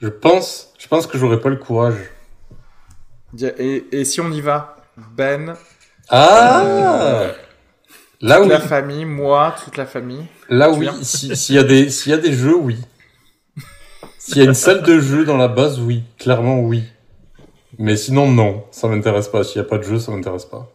Je 0.00 0.08
pense, 0.08 0.72
je 0.78 0.86
pense 0.88 1.06
que 1.06 1.18
j'aurais 1.18 1.40
pas 1.40 1.48
le 1.48 1.56
courage. 1.56 1.96
Et, 3.40 3.84
et 3.92 4.04
si 4.04 4.20
on 4.20 4.30
y 4.30 4.40
va 4.40 4.76
Ben, 5.16 5.54
Ah 6.08 6.62
Euh, 6.64 7.32
Là 8.20 8.36
toute 8.36 8.44
oui, 8.46 8.50
la 8.50 8.60
famille, 8.60 9.04
moi, 9.04 9.54
toute 9.64 9.76
la 9.76 9.86
famille. 9.86 10.24
là 10.48 10.70
oui. 10.70 10.80
viens 10.80 11.02
Si- 11.02 11.36
S'il 11.36 11.54
y 11.54 11.58
a 11.58 11.62
des, 11.64 11.90
s'il 11.90 12.10
y 12.10 12.14
a 12.14 12.18
des 12.18 12.32
jeux, 12.32 12.56
oui. 12.56 12.76
S'il 14.18 14.38
y 14.38 14.40
a 14.40 14.44
une 14.44 14.54
salle 14.54 14.82
de 14.82 14.98
jeu 15.00 15.24
dans 15.24 15.36
la 15.36 15.48
base, 15.48 15.80
oui. 15.80 16.02
Clairement, 16.18 16.60
oui. 16.60 16.82
Mais 17.78 17.96
sinon, 17.96 18.30
non. 18.30 18.64
Ça 18.70 18.88
m'intéresse 18.88 19.28
pas. 19.28 19.44
S'il 19.44 19.58
y 19.58 19.60
a 19.60 19.64
pas 19.68 19.78
de 19.78 19.84
jeu, 19.84 19.98
ça 19.98 20.10
m'intéresse 20.12 20.44
pas. 20.46 20.70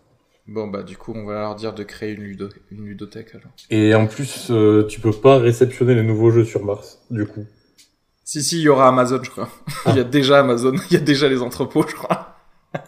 Bon 0.45 0.68
bah 0.68 0.84
du 0.84 0.98
coup 0.98 1.14
on 1.16 1.24
va 1.24 1.36
leur 1.40 1.56
dire 1.56 1.72
de 1.74 1.84
créer 1.84 2.12
une, 2.12 2.24
ludo 2.24 2.50
une 2.70 2.86
ludothèque 2.86 3.30
alors. 3.34 3.48
Et 3.70 3.95
en 3.95 4.08
plus, 4.08 4.48
euh, 4.52 4.86
tu 4.90 5.00
peux 5.00 5.14
pas 5.14 5.38
réceptionner 5.38 5.95
les 5.95 6.04
nouveaux 6.04 6.32
jeux 6.32 6.44
sur 6.44 6.66
Mars, 6.66 7.00
du 7.10 7.26
coup. 7.26 7.45
Si 8.24 8.41
si, 8.41 8.58
il 8.60 8.64
y 8.64 8.70
aura 8.70 8.88
Amazon 8.88 9.20
je 9.22 9.30
crois. 9.30 9.50
il 9.88 9.95
y 9.95 10.00
a 10.00 10.04
déjà 10.04 10.40
Amazon, 10.40 10.74
il 10.90 10.94
y 10.94 10.98
a 10.98 11.04
déjà 11.04 11.28
les 11.28 11.41
entrepôts 11.41 11.86
je 11.88 11.95
crois. 11.95 12.36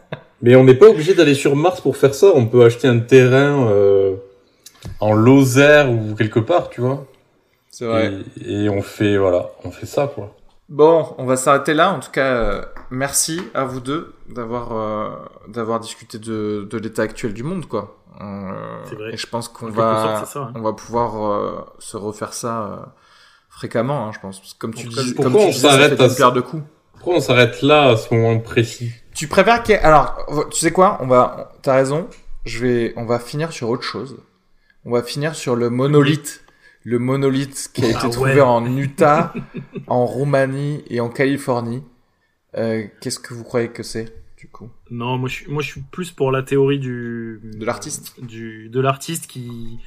Mais 0.41 0.55
on 0.55 0.63
n'est 0.63 0.75
pas 0.75 0.87
obligé 0.87 1.13
d'aller 1.13 1.33
sur 1.33 1.55
Mars 1.55 1.81
pour 1.81 1.97
faire 1.97 2.13
ça. 2.13 2.27
On 2.35 2.45
peut 2.45 2.63
acheter 2.63 2.87
un 2.87 2.99
terrain 2.99 3.67
euh, 3.69 4.15
en 4.99 5.13
Lozère 5.13 5.89
ou 5.91 6.13
quelque 6.15 6.39
part, 6.39 6.69
tu 6.69 6.81
vois. 6.81 7.05
C'est 7.69 7.85
vrai. 7.85 8.13
Et, 8.45 8.65
et 8.65 8.69
on 8.69 8.81
fait, 8.81 9.17
voilà, 9.17 9.49
on 9.63 9.71
fait 9.71 9.85
ça, 9.85 10.11
quoi. 10.13 10.35
Bon, 10.69 11.15
on 11.17 11.25
va 11.25 11.35
s'arrêter 11.35 11.73
là. 11.73 11.91
En 11.91 11.99
tout 11.99 12.11
cas, 12.11 12.35
euh, 12.35 12.61
merci 12.89 13.41
à 13.53 13.65
vous 13.65 13.79
deux 13.79 14.13
d'avoir 14.29 14.71
euh, 14.73 15.09
d'avoir 15.47 15.79
discuté 15.79 16.17
de, 16.19 16.67
de 16.69 16.77
l'état 16.77 17.03
actuel 17.03 17.33
du 17.33 17.43
monde, 17.43 17.67
quoi. 17.67 17.97
Euh, 18.21 18.53
C'est 18.85 18.95
vrai. 18.95 19.13
Et 19.13 19.17
je 19.17 19.27
pense 19.27 19.47
qu'on 19.47 19.67
sorte, 19.67 19.77
va 19.77 20.25
ça, 20.25 20.39
hein. 20.39 20.53
on 20.55 20.61
va 20.61 20.73
pouvoir 20.73 21.23
euh, 21.23 21.65
se 21.79 21.97
refaire 21.97 22.33
ça 22.33 22.61
euh, 22.63 22.77
fréquemment, 23.55 24.07
hein, 24.07 24.11
je 24.13 24.19
pense. 24.19 24.39
Parce 24.39 24.53
que 24.53 24.59
comme 24.59 24.73
tu 24.73 24.87
dis, 24.87 25.13
pourquoi 25.13 25.31
comme 25.31 25.41
tu 25.41 25.47
on 25.47 25.49
disais, 25.49 25.59
ça 25.61 25.71
s'arrête 25.71 25.97
fait 25.97 26.03
à 26.03 26.09
paire 26.09 26.31
de 26.33 26.41
coups. 26.41 26.63
Pourquoi 26.93 27.15
on 27.15 27.19
s'arrête 27.21 27.61
là, 27.61 27.89
à 27.89 27.97
ce 27.97 28.13
moment 28.13 28.39
précis? 28.39 28.91
Tu 29.13 29.27
préfères 29.27 29.63
qu'il 29.63 29.73
y 29.75 29.77
ait- 29.77 29.81
alors 29.81 30.47
tu 30.51 30.59
sais 30.59 30.71
quoi? 30.71 30.97
On 31.01 31.07
va 31.07 31.53
t'as 31.61 31.75
raison. 31.75 32.07
Je 32.45 32.59
vais 32.59 32.93
on 32.97 33.05
va 33.05 33.19
finir 33.19 33.51
sur 33.51 33.69
autre 33.69 33.83
chose. 33.83 34.17
On 34.85 34.91
va 34.91 35.01
finir 35.03 35.35
sur 35.35 35.55
le 35.55 35.69
monolithe. 35.69 36.43
Le 36.83 36.99
monolithe 36.99 37.69
qui 37.73 37.83
a 37.85 37.89
été 37.89 37.97
Ah 38.03 38.09
trouvé 38.09 38.35
ouais. 38.35 38.41
en 38.41 38.63
Utah, 38.77 39.33
en 39.87 40.05
Roumanie 40.05 40.83
et 40.89 40.99
en 40.99 41.09
Californie. 41.09 41.83
Euh, 42.57 42.83
Qu'est-ce 43.01 43.19
que 43.19 43.33
vous 43.33 43.43
croyez 43.43 43.69
que 43.69 43.81
c'est 43.83 44.13
du 44.37 44.47
coup? 44.47 44.69
Non, 44.91 45.17
moi 45.17 45.27
je 45.27 45.33
suis, 45.35 45.51
moi 45.51 45.63
je 45.63 45.67
suis 45.71 45.81
plus 45.81 46.11
pour 46.11 46.31
la 46.31 46.43
théorie 46.43 46.77
du 46.79 47.39
De 47.43 47.65
l'artiste 47.65 48.13
du 48.23 48.69
de 48.69 48.79
l'artiste 48.79 49.25
qui 49.27 49.79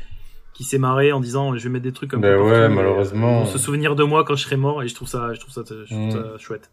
qui 0.59 0.65
s'est 0.65 0.79
marré 0.79 1.13
en 1.13 1.21
disant 1.21 1.57
je 1.57 1.63
vais 1.63 1.71
mettre 1.71 1.85
des 1.85 1.93
trucs 1.93 2.13
un 2.15 2.19
Ben 2.19 2.37
peu 2.37 2.43
ouais, 2.43 2.69
malheureusement. 2.69 3.47
se 3.47 3.59
souvenir 3.59 3.95
de 3.97 4.03
moi 4.03 4.25
quand 4.25 4.35
je 4.37 4.43
serai 4.43 4.57
mort 4.57 4.83
et 4.83 4.89
je 4.89 4.95
trouve 4.95 5.07
ça 5.09 5.33
je 5.33 5.39
trouve 5.41 5.53
ça 5.55 5.63
je 5.69 5.85
trouve 5.95 6.09
Mm. 6.09 6.11
ça 6.11 6.39
chouette. 6.39 6.71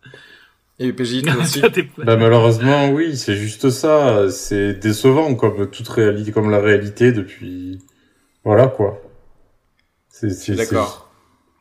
Et 0.79 0.91
PJ 0.91 1.23
aussi. 1.39 1.61
Bah 1.99 2.17
malheureusement, 2.17 2.89
oui, 2.89 3.15
c'est 3.15 3.35
juste 3.35 3.69
ça. 3.69 4.29
C'est 4.29 4.73
décevant, 4.73 5.33
comme 5.35 5.69
toute 5.69 5.87
réalité, 5.87 6.33
comme 6.33 6.49
la 6.49 6.59
réalité 6.59 7.13
depuis. 7.13 7.79
Voilà 8.43 8.67
quoi. 8.67 9.01
C'est 10.09 10.55
D'accord. 10.55 11.09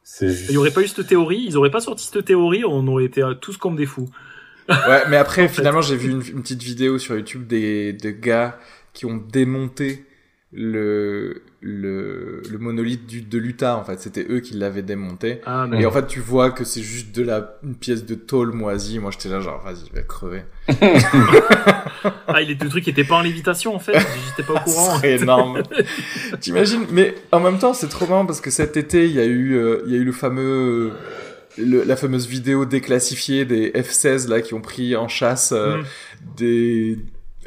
C'est 0.02 0.30
juste. 0.30 0.50
Il 0.50 0.54
y 0.54 0.56
aurait 0.56 0.70
pas 0.72 0.80
eu 0.82 0.88
cette 0.88 1.06
théorie, 1.06 1.44
ils 1.46 1.56
auraient 1.56 1.70
pas 1.70 1.80
sorti 1.80 2.08
cette 2.10 2.24
théorie, 2.24 2.64
on 2.64 2.86
aurait 2.88 3.04
été 3.04 3.22
tous 3.40 3.56
comme 3.56 3.76
des 3.76 3.86
fous. 3.86 4.08
Ouais, 4.68 5.02
mais 5.08 5.16
après, 5.16 5.48
finalement, 5.58 5.80
j'ai 5.82 5.96
vu 5.96 6.10
une, 6.10 6.22
une 6.36 6.42
petite 6.42 6.62
vidéo 6.62 6.98
sur 6.98 7.14
YouTube 7.14 7.46
des 7.46 7.92
de 7.92 8.10
gars 8.10 8.58
qui 8.94 9.06
ont 9.06 9.16
démonté 9.16 10.06
le 10.54 11.42
le, 11.60 12.42
le 12.50 12.58
monolithe 12.58 13.06
du, 13.06 13.22
de 13.22 13.38
l'Utah. 13.38 13.76
En 13.78 13.84
fait, 13.84 13.98
c'était 13.98 14.26
eux 14.28 14.40
qui 14.40 14.54
l'avaient 14.54 14.82
démonté. 14.82 15.40
Ah, 15.46 15.66
Et 15.72 15.86
en 15.86 15.90
fait, 15.90 16.06
tu 16.06 16.20
vois 16.20 16.50
que 16.50 16.62
c'est 16.64 16.82
juste 16.82 17.14
de 17.16 17.22
la 17.22 17.56
une 17.64 17.74
pièce 17.74 18.04
de 18.04 18.14
tôle 18.14 18.52
moisie. 18.52 18.98
Moi, 18.98 19.10
j'étais 19.10 19.28
là 19.30 19.40
genre, 19.40 19.62
vas-y, 19.64 19.86
je 19.88 19.92
vais 19.94 20.04
crever. 20.06 20.42
ah, 22.28 22.40
il 22.42 22.50
est 22.50 22.62
le 22.62 22.68
truc 22.68 22.84
qui 22.84 22.90
était 22.90 23.04
pas 23.04 23.16
en 23.16 23.22
lévitation 23.22 23.74
en 23.74 23.78
fait, 23.78 23.94
j'étais 24.28 24.42
pas 24.46 24.54
au 24.60 24.64
courant. 24.64 24.98
C'est 25.00 25.12
énorme. 25.20 25.62
T'imagines? 26.40 26.86
Mais 26.90 27.14
en 27.32 27.40
même 27.40 27.58
temps, 27.58 27.74
c'est 27.74 27.88
trop 27.88 28.06
marrant 28.06 28.26
parce 28.26 28.40
que 28.40 28.50
cet 28.50 28.76
été, 28.76 29.06
il 29.06 29.12
y 29.12 29.20
a 29.20 29.24
eu, 29.24 29.54
euh, 29.56 29.82
il 29.86 29.92
y 29.92 29.96
a 29.96 29.98
eu 29.98 30.04
le 30.04 30.12
fameux, 30.12 30.92
le- 31.58 31.84
la 31.84 31.96
fameuse 31.96 32.26
vidéo 32.26 32.64
déclassifiée 32.64 33.44
des 33.44 33.70
F-16 33.72 34.28
là 34.28 34.40
qui 34.40 34.54
ont 34.54 34.60
pris 34.60 34.96
en 34.96 35.08
chasse 35.08 35.52
euh, 35.52 35.78
Mm. 35.78 35.84
des 36.36 36.98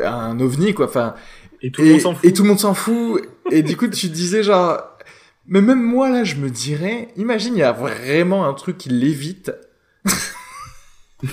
un 0.04 0.40
ovni 0.40 0.74
quoi. 0.76 0.86
Enfin, 0.86 1.16
Et 1.62 1.72
tout 1.72 1.82
le 1.82 1.92
monde 1.92 2.02
s'en 2.02 2.14
fout. 2.16 2.26
et 2.26 2.34
tout 2.34 2.44
le 2.44 2.50
monde 2.50 2.60
s'en 2.60 2.74
fout. 2.74 3.22
et 3.52 3.64
du 3.64 3.78
coup, 3.78 3.88
tu 3.88 4.08
te 4.10 4.14
disais 4.14 4.44
genre, 4.44 4.82
mais 5.48 5.62
même 5.62 5.82
moi 5.82 6.10
là, 6.10 6.24
je 6.24 6.36
me 6.36 6.50
dirais, 6.50 7.10
imagine, 7.18 7.56
il 7.56 7.60
y 7.60 7.64
a 7.64 7.72
vraiment 7.72 8.46
un 8.48 8.54
truc 8.54 8.78
qui 8.78 8.90
l'évite. 8.90 9.52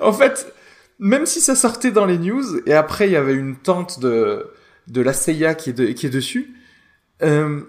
en 0.00 0.12
fait, 0.12 0.52
même 0.98 1.26
si 1.26 1.40
ça 1.40 1.54
sortait 1.54 1.90
dans 1.90 2.06
les 2.06 2.18
news, 2.18 2.44
et 2.66 2.72
après 2.72 3.08
il 3.08 3.12
y 3.12 3.16
avait 3.16 3.34
une 3.34 3.56
tente 3.56 4.00
de 4.00 4.46
de 4.88 5.00
la 5.00 5.12
CIA 5.12 5.54
qui 5.56 5.70
est, 5.70 5.72
de- 5.72 5.86
qui 5.88 6.06
est 6.06 6.10
dessus, 6.10 6.54
euh, 7.22 7.60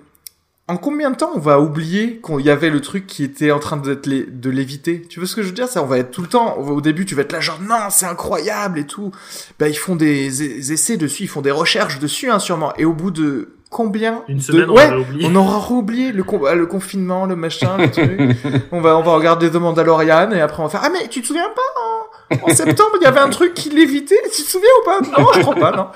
en 0.69 0.75
combien 0.77 1.11
de 1.11 1.15
temps 1.15 1.31
on 1.33 1.39
va 1.39 1.59
oublier 1.61 2.19
qu'il 2.25 2.41
y 2.45 2.49
avait 2.49 2.69
le 2.69 2.81
truc 2.81 3.07
qui 3.07 3.23
était 3.23 3.51
en 3.51 3.59
train 3.59 3.77
de 3.77 4.49
l'éviter? 4.49 5.01
Tu 5.03 5.19
vois 5.19 5.27
ce 5.27 5.35
que 5.35 5.41
je 5.41 5.47
veux 5.47 5.53
dire? 5.53 5.67
Ça, 5.69 5.81
on 5.81 5.85
va 5.85 5.97
être 5.99 6.11
tout 6.11 6.21
le 6.21 6.27
temps. 6.27 6.59
va- 6.61 6.73
Au 6.73 6.81
début, 6.81 7.05
tu 7.05 7.15
vas 7.15 7.21
être 7.21 7.31
là 7.31 7.39
genre 7.39 7.59
non, 7.61 7.89
c'est 7.89 8.05
incroyable 8.05 8.79
et 8.79 8.85
tout. 8.85 9.11
Bah, 9.59 9.69
ils 9.69 9.77
font 9.77 9.95
des, 9.95 10.29
des 10.29 10.73
essais 10.73 10.97
dessus, 10.97 11.23
ils 11.23 11.27
font 11.29 11.41
des 11.41 11.51
recherches 11.51 11.99
dessus, 11.99 12.29
hein, 12.29 12.39
sûrement. 12.39 12.73
Et 12.77 12.83
au 12.85 12.91
bout 12.93 13.11
de 13.11 13.53
combien 13.69 14.23
Une 14.27 14.37
de... 14.37 14.41
semaine, 14.41 14.69
on 14.69 14.75
ouais, 14.75 15.35
aura 15.35 15.71
oublié 15.71 16.11
le, 16.11 16.23
con- 16.23 16.41
le 16.53 16.65
confinement, 16.65 17.25
le 17.25 17.35
machin, 17.35 17.77
le 17.77 17.89
truc. 17.91 18.63
on 18.71 18.81
va 18.81 18.97
on 18.97 19.03
va 19.03 19.11
regarder 19.13 19.49
The 19.51 19.55
Mandalorian 19.55 20.31
et 20.31 20.39
après 20.41 20.61
on 20.63 20.67
va 20.67 20.69
faire 20.69 20.81
ah 20.83 20.89
mais 20.89 21.07
tu 21.09 21.21
te 21.21 21.27
souviens 21.27 21.49
pas 21.53 22.35
en, 22.45 22.49
en 22.49 22.55
septembre 22.55 22.91
il 22.99 23.03
y 23.03 23.07
avait 23.07 23.19
un 23.19 23.29
truc 23.29 23.53
qui 23.53 23.69
l'évitait 23.69 24.21
tu 24.33 24.41
te 24.43 24.49
souviens 24.49 24.69
ou 24.81 24.85
pas? 24.85 24.99
Non 25.21 25.27
je 25.35 25.39
crois 25.41 25.55
pas 25.55 25.71
non 25.75 25.87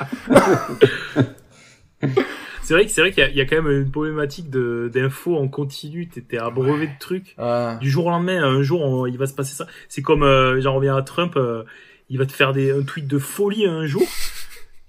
C'est 2.64 2.74
vrai 2.76 2.86
que 2.86 2.92
c'est 2.92 3.02
vrai 3.02 3.12
qu'il 3.12 3.24
y, 3.24 3.26
a- 3.26 3.30
il 3.30 3.36
y 3.36 3.42
a 3.42 3.46
quand 3.46 3.62
même 3.62 3.72
une 3.72 3.92
problématique 3.92 4.50
de 4.50 4.90
d'infos 4.94 5.36
en 5.38 5.48
continu. 5.48 6.08
T'es 6.08 6.38
abreuvé 6.38 6.88
de 6.88 6.92
trucs. 7.00 7.36
Ouais. 7.38 7.78
Du 7.80 7.90
jour 7.90 8.06
au 8.06 8.10
lendemain, 8.10 8.44
un 8.44 8.62
jour, 8.62 8.82
on- 8.82 9.06
il 9.08 9.18
va 9.18 9.26
se 9.26 9.34
passer 9.34 9.56
ça. 9.56 9.66
C'est 9.90 10.02
comme, 10.02 10.24
euh, 10.24 10.62
j'en 10.62 10.74
reviens 10.76 10.96
à 10.96 11.02
Trump, 11.02 11.34
euh, 11.38 11.64
il 12.10 12.18
va 12.18 12.26
te 12.26 12.32
faire 12.34 12.54
des 12.54 12.72
un 12.72 12.84
tweet 12.84 13.08
de 13.08 13.18
folie 13.18 13.66
un 13.66 13.86
jour. 13.86 14.04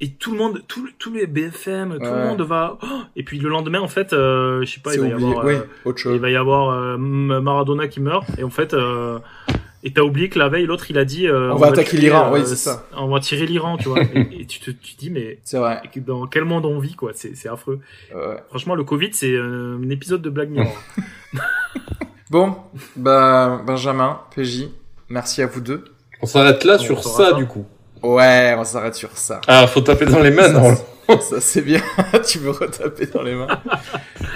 Et 0.01 0.11
tout 0.11 0.33
le 0.33 0.39
monde, 0.39 0.63
tout- 0.67 0.89
tous 0.99 1.13
les 1.13 1.27
BFM, 1.29 1.95
tout 1.95 2.05
le 2.05 2.25
monde 2.29 2.43
va. 2.43 2.77
oh 2.83 2.87
et 3.15 3.23
puis 3.23 3.39
le 3.39 3.49
lendemain, 3.49 3.81
en 3.81 3.87
fait, 3.89 4.13
euh, 4.13 4.65
je 4.65 4.71
sais 4.73 4.81
pas, 4.81 4.95
il 4.95 5.01
va 5.01 5.07
oublié 5.15 5.29
avoir, 5.31 5.45
oui 5.47 5.55
euh, 5.55 5.63
autre 5.85 5.99
chose 5.99 6.15
il 6.17 6.21
va 6.21 6.31
y 6.31 6.37
avoir 6.37 6.99
Maradona 6.99 7.87
qui 7.89 8.01
meurt. 8.01 8.27
Et 8.39 8.43
en 8.45 8.51
fait, 8.51 8.75
et 9.85 9.93
t'as 9.93 10.03
oublié 10.03 10.29
que 10.29 10.39
la 10.39 10.49
veille, 10.49 10.67
l'autre, 10.67 10.87
il 10.91 10.99
a 10.99 11.05
dit. 11.05 11.27
euh, 11.27 11.51
On 11.53 11.57
va 11.57 11.67
va 11.67 11.73
attaquer 11.73 11.97
l'Iran, 11.97 12.29
euh, 12.33 12.35
oui, 12.39 12.43
c'est 12.47 12.57
ça. 12.57 12.87
On 12.97 13.09
va 13.09 13.21
tirer 13.21 13.47
l'Iran, 13.47 13.77
tu 13.77 13.89
vois. 13.89 14.01
et, 14.15 14.41
et 14.43 14.47
tu 14.47 14.61
te, 14.61 14.71
tu 14.71 14.95
dis, 14.97 15.11
mais 15.11 15.39
c'est 15.45 15.59
vrai 15.59 15.81
dans 15.97 16.27
quel 16.27 16.45
monde 16.45 16.65
on 16.67 16.79
vit, 16.79 16.95
quoi 16.95 17.13
C'est 17.15 17.35
c'est 17.37 17.49
affreux. 17.49 17.81
Ouais. 18.15 18.37
Franchement, 18.49 18.75
le 18.75 18.85
Covid, 18.85 19.11
c'est 19.13 19.33
euh, 19.33 19.79
un 19.83 19.89
épisode 19.91 20.23
de 20.23 20.31
Black 20.31 20.49
Mirror. 20.51 20.77
Bon, 22.31 22.57
bah 22.97 23.61
Benjamin, 23.67 24.21
PJ, 24.35 24.69
merci 25.11 25.43
à 25.43 25.47
vous 25.47 25.61
deux. 25.61 25.85
On 26.23 26.27
s'arrête 26.27 26.65
là 26.65 26.77
On 26.77 26.83
sur 26.83 27.05
ça, 27.05 27.31
ça. 27.31 27.33
du 27.35 27.47
coup. 27.47 27.67
Ouais, 28.03 28.55
on 28.57 28.65
s'arrête 28.65 28.95
sur 28.95 29.17
ça. 29.19 29.41
Ah, 29.47 29.67
faut 29.67 29.83
taper 29.83 30.07
dans 30.07 30.21
les 30.21 30.31
mains, 30.31 30.45
Ça, 30.51 30.61
non 31.11 31.21
Ça 31.21 31.41
c'est 31.43 31.61
bien, 31.61 31.83
tu 32.27 32.41
me 32.41 32.49
retaper 32.51 33.07
dans 33.07 33.23
les 33.23 33.35
mains. 33.35 33.61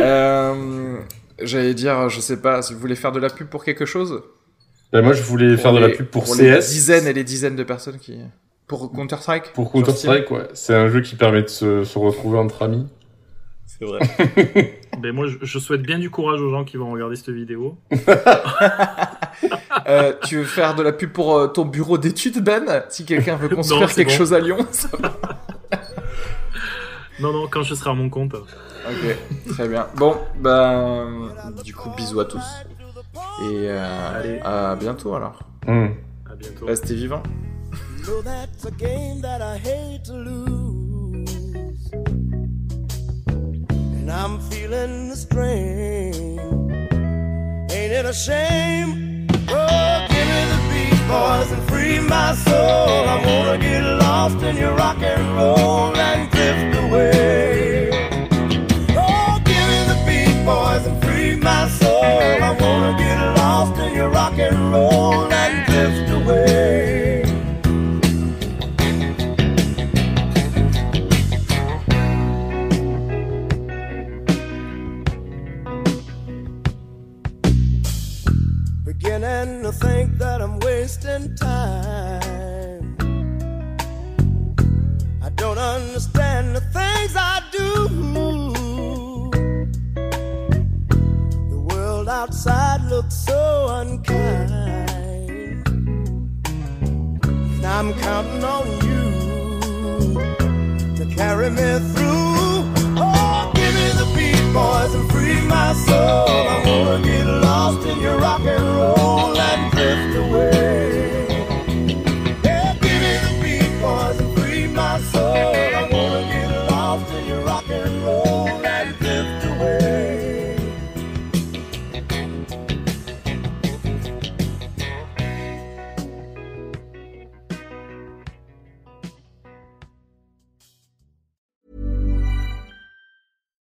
euh, 0.01 0.99
J'allais 1.41 1.73
dire, 1.75 2.09
je 2.11 2.21
sais 2.21 2.41
pas, 2.41 2.61
si 2.63 2.75
vous 2.75 2.81
voulez 2.81 2.97
faire 2.97 3.13
de 3.13 3.21
la 3.21 3.31
pub 3.31 3.49
pour 3.49 3.65
quelque 3.65 3.87
chose? 3.87 4.23
Ben, 4.93 5.03
Moi, 5.03 5.13
je 5.13 5.23
voulais 5.23 5.55
Pour 5.55 5.63
faire 5.63 5.73
de 5.73 5.79
la 5.79 5.89
les- 5.89 5.95
pub 5.95 6.07
pour, 6.07 6.25
les 6.37 6.59
CS. 6.61 6.69
dizaines 6.71 7.07
et 7.07 7.13
les 7.13 7.25
dizaines 7.25 7.57
de 7.57 7.65
personnes 7.65 7.99
qui... 7.99 8.19
Pour 8.67 8.91
Counter-Strike 8.93 9.53
Pour 9.53 9.71
Counter-Strike, 9.73 10.31
ouais. 10.31 10.49
C'est 10.55 10.75
un 10.75 10.89
jeu 10.89 11.01
qui 11.01 11.15
permet 11.17 11.43
de 11.43 11.49
se, 11.49 11.85
se 11.85 11.99
retrouver 11.99 12.39
entre 12.39 12.63
amis. 12.65 12.87
C'est 13.67 13.85
vrai. 13.85 14.01
ben 15.03 15.13
moi, 15.13 15.27
je, 15.29 15.37
je 15.43 15.59
souhaite 15.59 15.83
bien 15.83 15.99
du 15.99 16.09
courage 16.11 16.41
aux 16.41 16.51
gens 16.51 16.65
qui 16.65 16.77
vont 16.77 16.91
regarder 16.91 17.17
cette 17.17 17.31
vidéo. 17.31 17.77
Euh, 19.87 20.15
tu 20.25 20.39
veux 20.39 20.45
faire 20.45 20.75
de 20.75 20.83
la 20.83 20.93
pub 20.93 21.13
pour 21.13 21.37
euh, 21.37 21.47
ton 21.47 21.65
bureau 21.67 21.97
d'études, 21.99 22.43
Ben? 22.43 22.83
Si 22.89 23.05
quelqu'un 23.05 23.37
veut 23.37 23.49
construire 23.55 23.83
Non, 23.83 23.87
quelque 23.95 24.09
bon. 24.09 24.17
chose 24.17 24.33
à 24.33 24.41
Lyon 24.41 24.67
ça 24.73 24.89
va. 24.99 25.13
Non, 27.21 27.33
non, 27.33 27.47
quand 27.49 27.63
je 27.63 27.75
serai 27.75 27.91
à 27.91 27.93
mon 27.95 28.09
compte. 28.09 28.35
Ok, 28.35 29.17
très 29.51 29.69
bien. 29.69 29.87
Bon, 29.97 30.17
ben, 30.41 31.31
du 31.65 31.73
coup, 31.75 31.91
bisous 31.97 32.19
à 32.19 32.25
tous. 32.25 32.43
Et 33.43 33.69
euh, 33.69 34.41
à 34.43 34.77
bientôt 34.77 35.15
alors. 35.15 35.39
Hmm. 35.67 35.89
À 36.31 36.35
bientôt. 36.35 36.67
Restez 36.67 36.95
vivants. 36.95 37.23
Know 38.07 38.23
that's 38.23 38.65
a 38.65 38.71
game 38.71 39.21
that 39.21 39.43
I 39.43 39.59
hate 39.59 40.05
to 40.05 40.15
lose. 40.15 41.91
And 43.67 44.11
I'm 44.11 44.39
feeling 44.49 45.11
the 45.11 45.17
strain. 45.17 46.39
Ain't 47.71 47.93
it 47.93 48.07
a 48.07 48.13
shame? 48.13 49.27
Oh, 49.49 50.07
give 50.09 50.27
me 50.29 50.45
the 50.53 50.59
beat, 50.71 51.01
boys, 51.09 51.53
and 51.53 51.63
free 51.69 51.99
my 52.01 52.35
soul. 52.35 52.55
I 52.55 53.23
wanna 53.27 53.59
get 53.59 53.83
lost 53.83 54.43
in 54.43 54.57
your 54.57 54.75
rock 54.77 55.03
and 55.03 55.37
roll 55.37 55.95
and 55.95 56.31
drift 56.31 56.77
away. 56.85 57.91
Oh, 58.97 59.41
give 59.45 59.67
me 59.69 59.85
the 59.91 59.99
beat, 60.07 60.45
boys, 60.47 60.87
and 60.87 61.03
free 61.05 61.37
my 61.37 61.69
soul. 61.69 61.86
I 62.47 62.53
wanna 62.63 62.97
get 62.97 63.19
lost 63.39 63.77
in 63.81 63.93
your 63.95 64.09
rock 64.09 64.39
and 64.39 64.73
roll 64.73 65.33
and 65.33 65.67
drift 65.67 66.11
away. 66.19 67.25
beginning 78.85 79.63
to 79.65 79.73
think 79.73 80.17
that 80.19 80.41
I'm 80.41 80.61
wasting 80.61 81.35
time. 81.35 82.97
I 85.21 85.31
don't 85.31 85.59
understand 85.59 86.55
the 86.55 86.61
things 86.61 87.17
I 87.17 87.46
outside 92.27 92.83
looks 92.91 93.15
so 93.15 93.69
unkind. 93.71 95.63
I'm 97.65 97.95
counting 97.95 98.43
on 98.43 98.67
you 98.87 99.05
to 100.97 101.05
carry 101.15 101.51
me 101.51 101.79
through. 101.93 102.65
Oh, 102.99 103.53
give 103.55 103.75
me 103.79 103.89
the 104.01 104.07
beat, 104.17 104.45
boys, 104.53 104.93
and 104.95 105.09
free 105.13 105.41
my 105.47 105.73
soul. 105.87 106.29
I 106.55 106.57
wanna 106.67 107.05
get 107.05 107.27
lost 107.27 107.87
in 107.87 108.01
your 108.01 108.19
rock 108.19 108.41
and 108.41 108.65
roll 108.77 109.39
and 109.39 109.76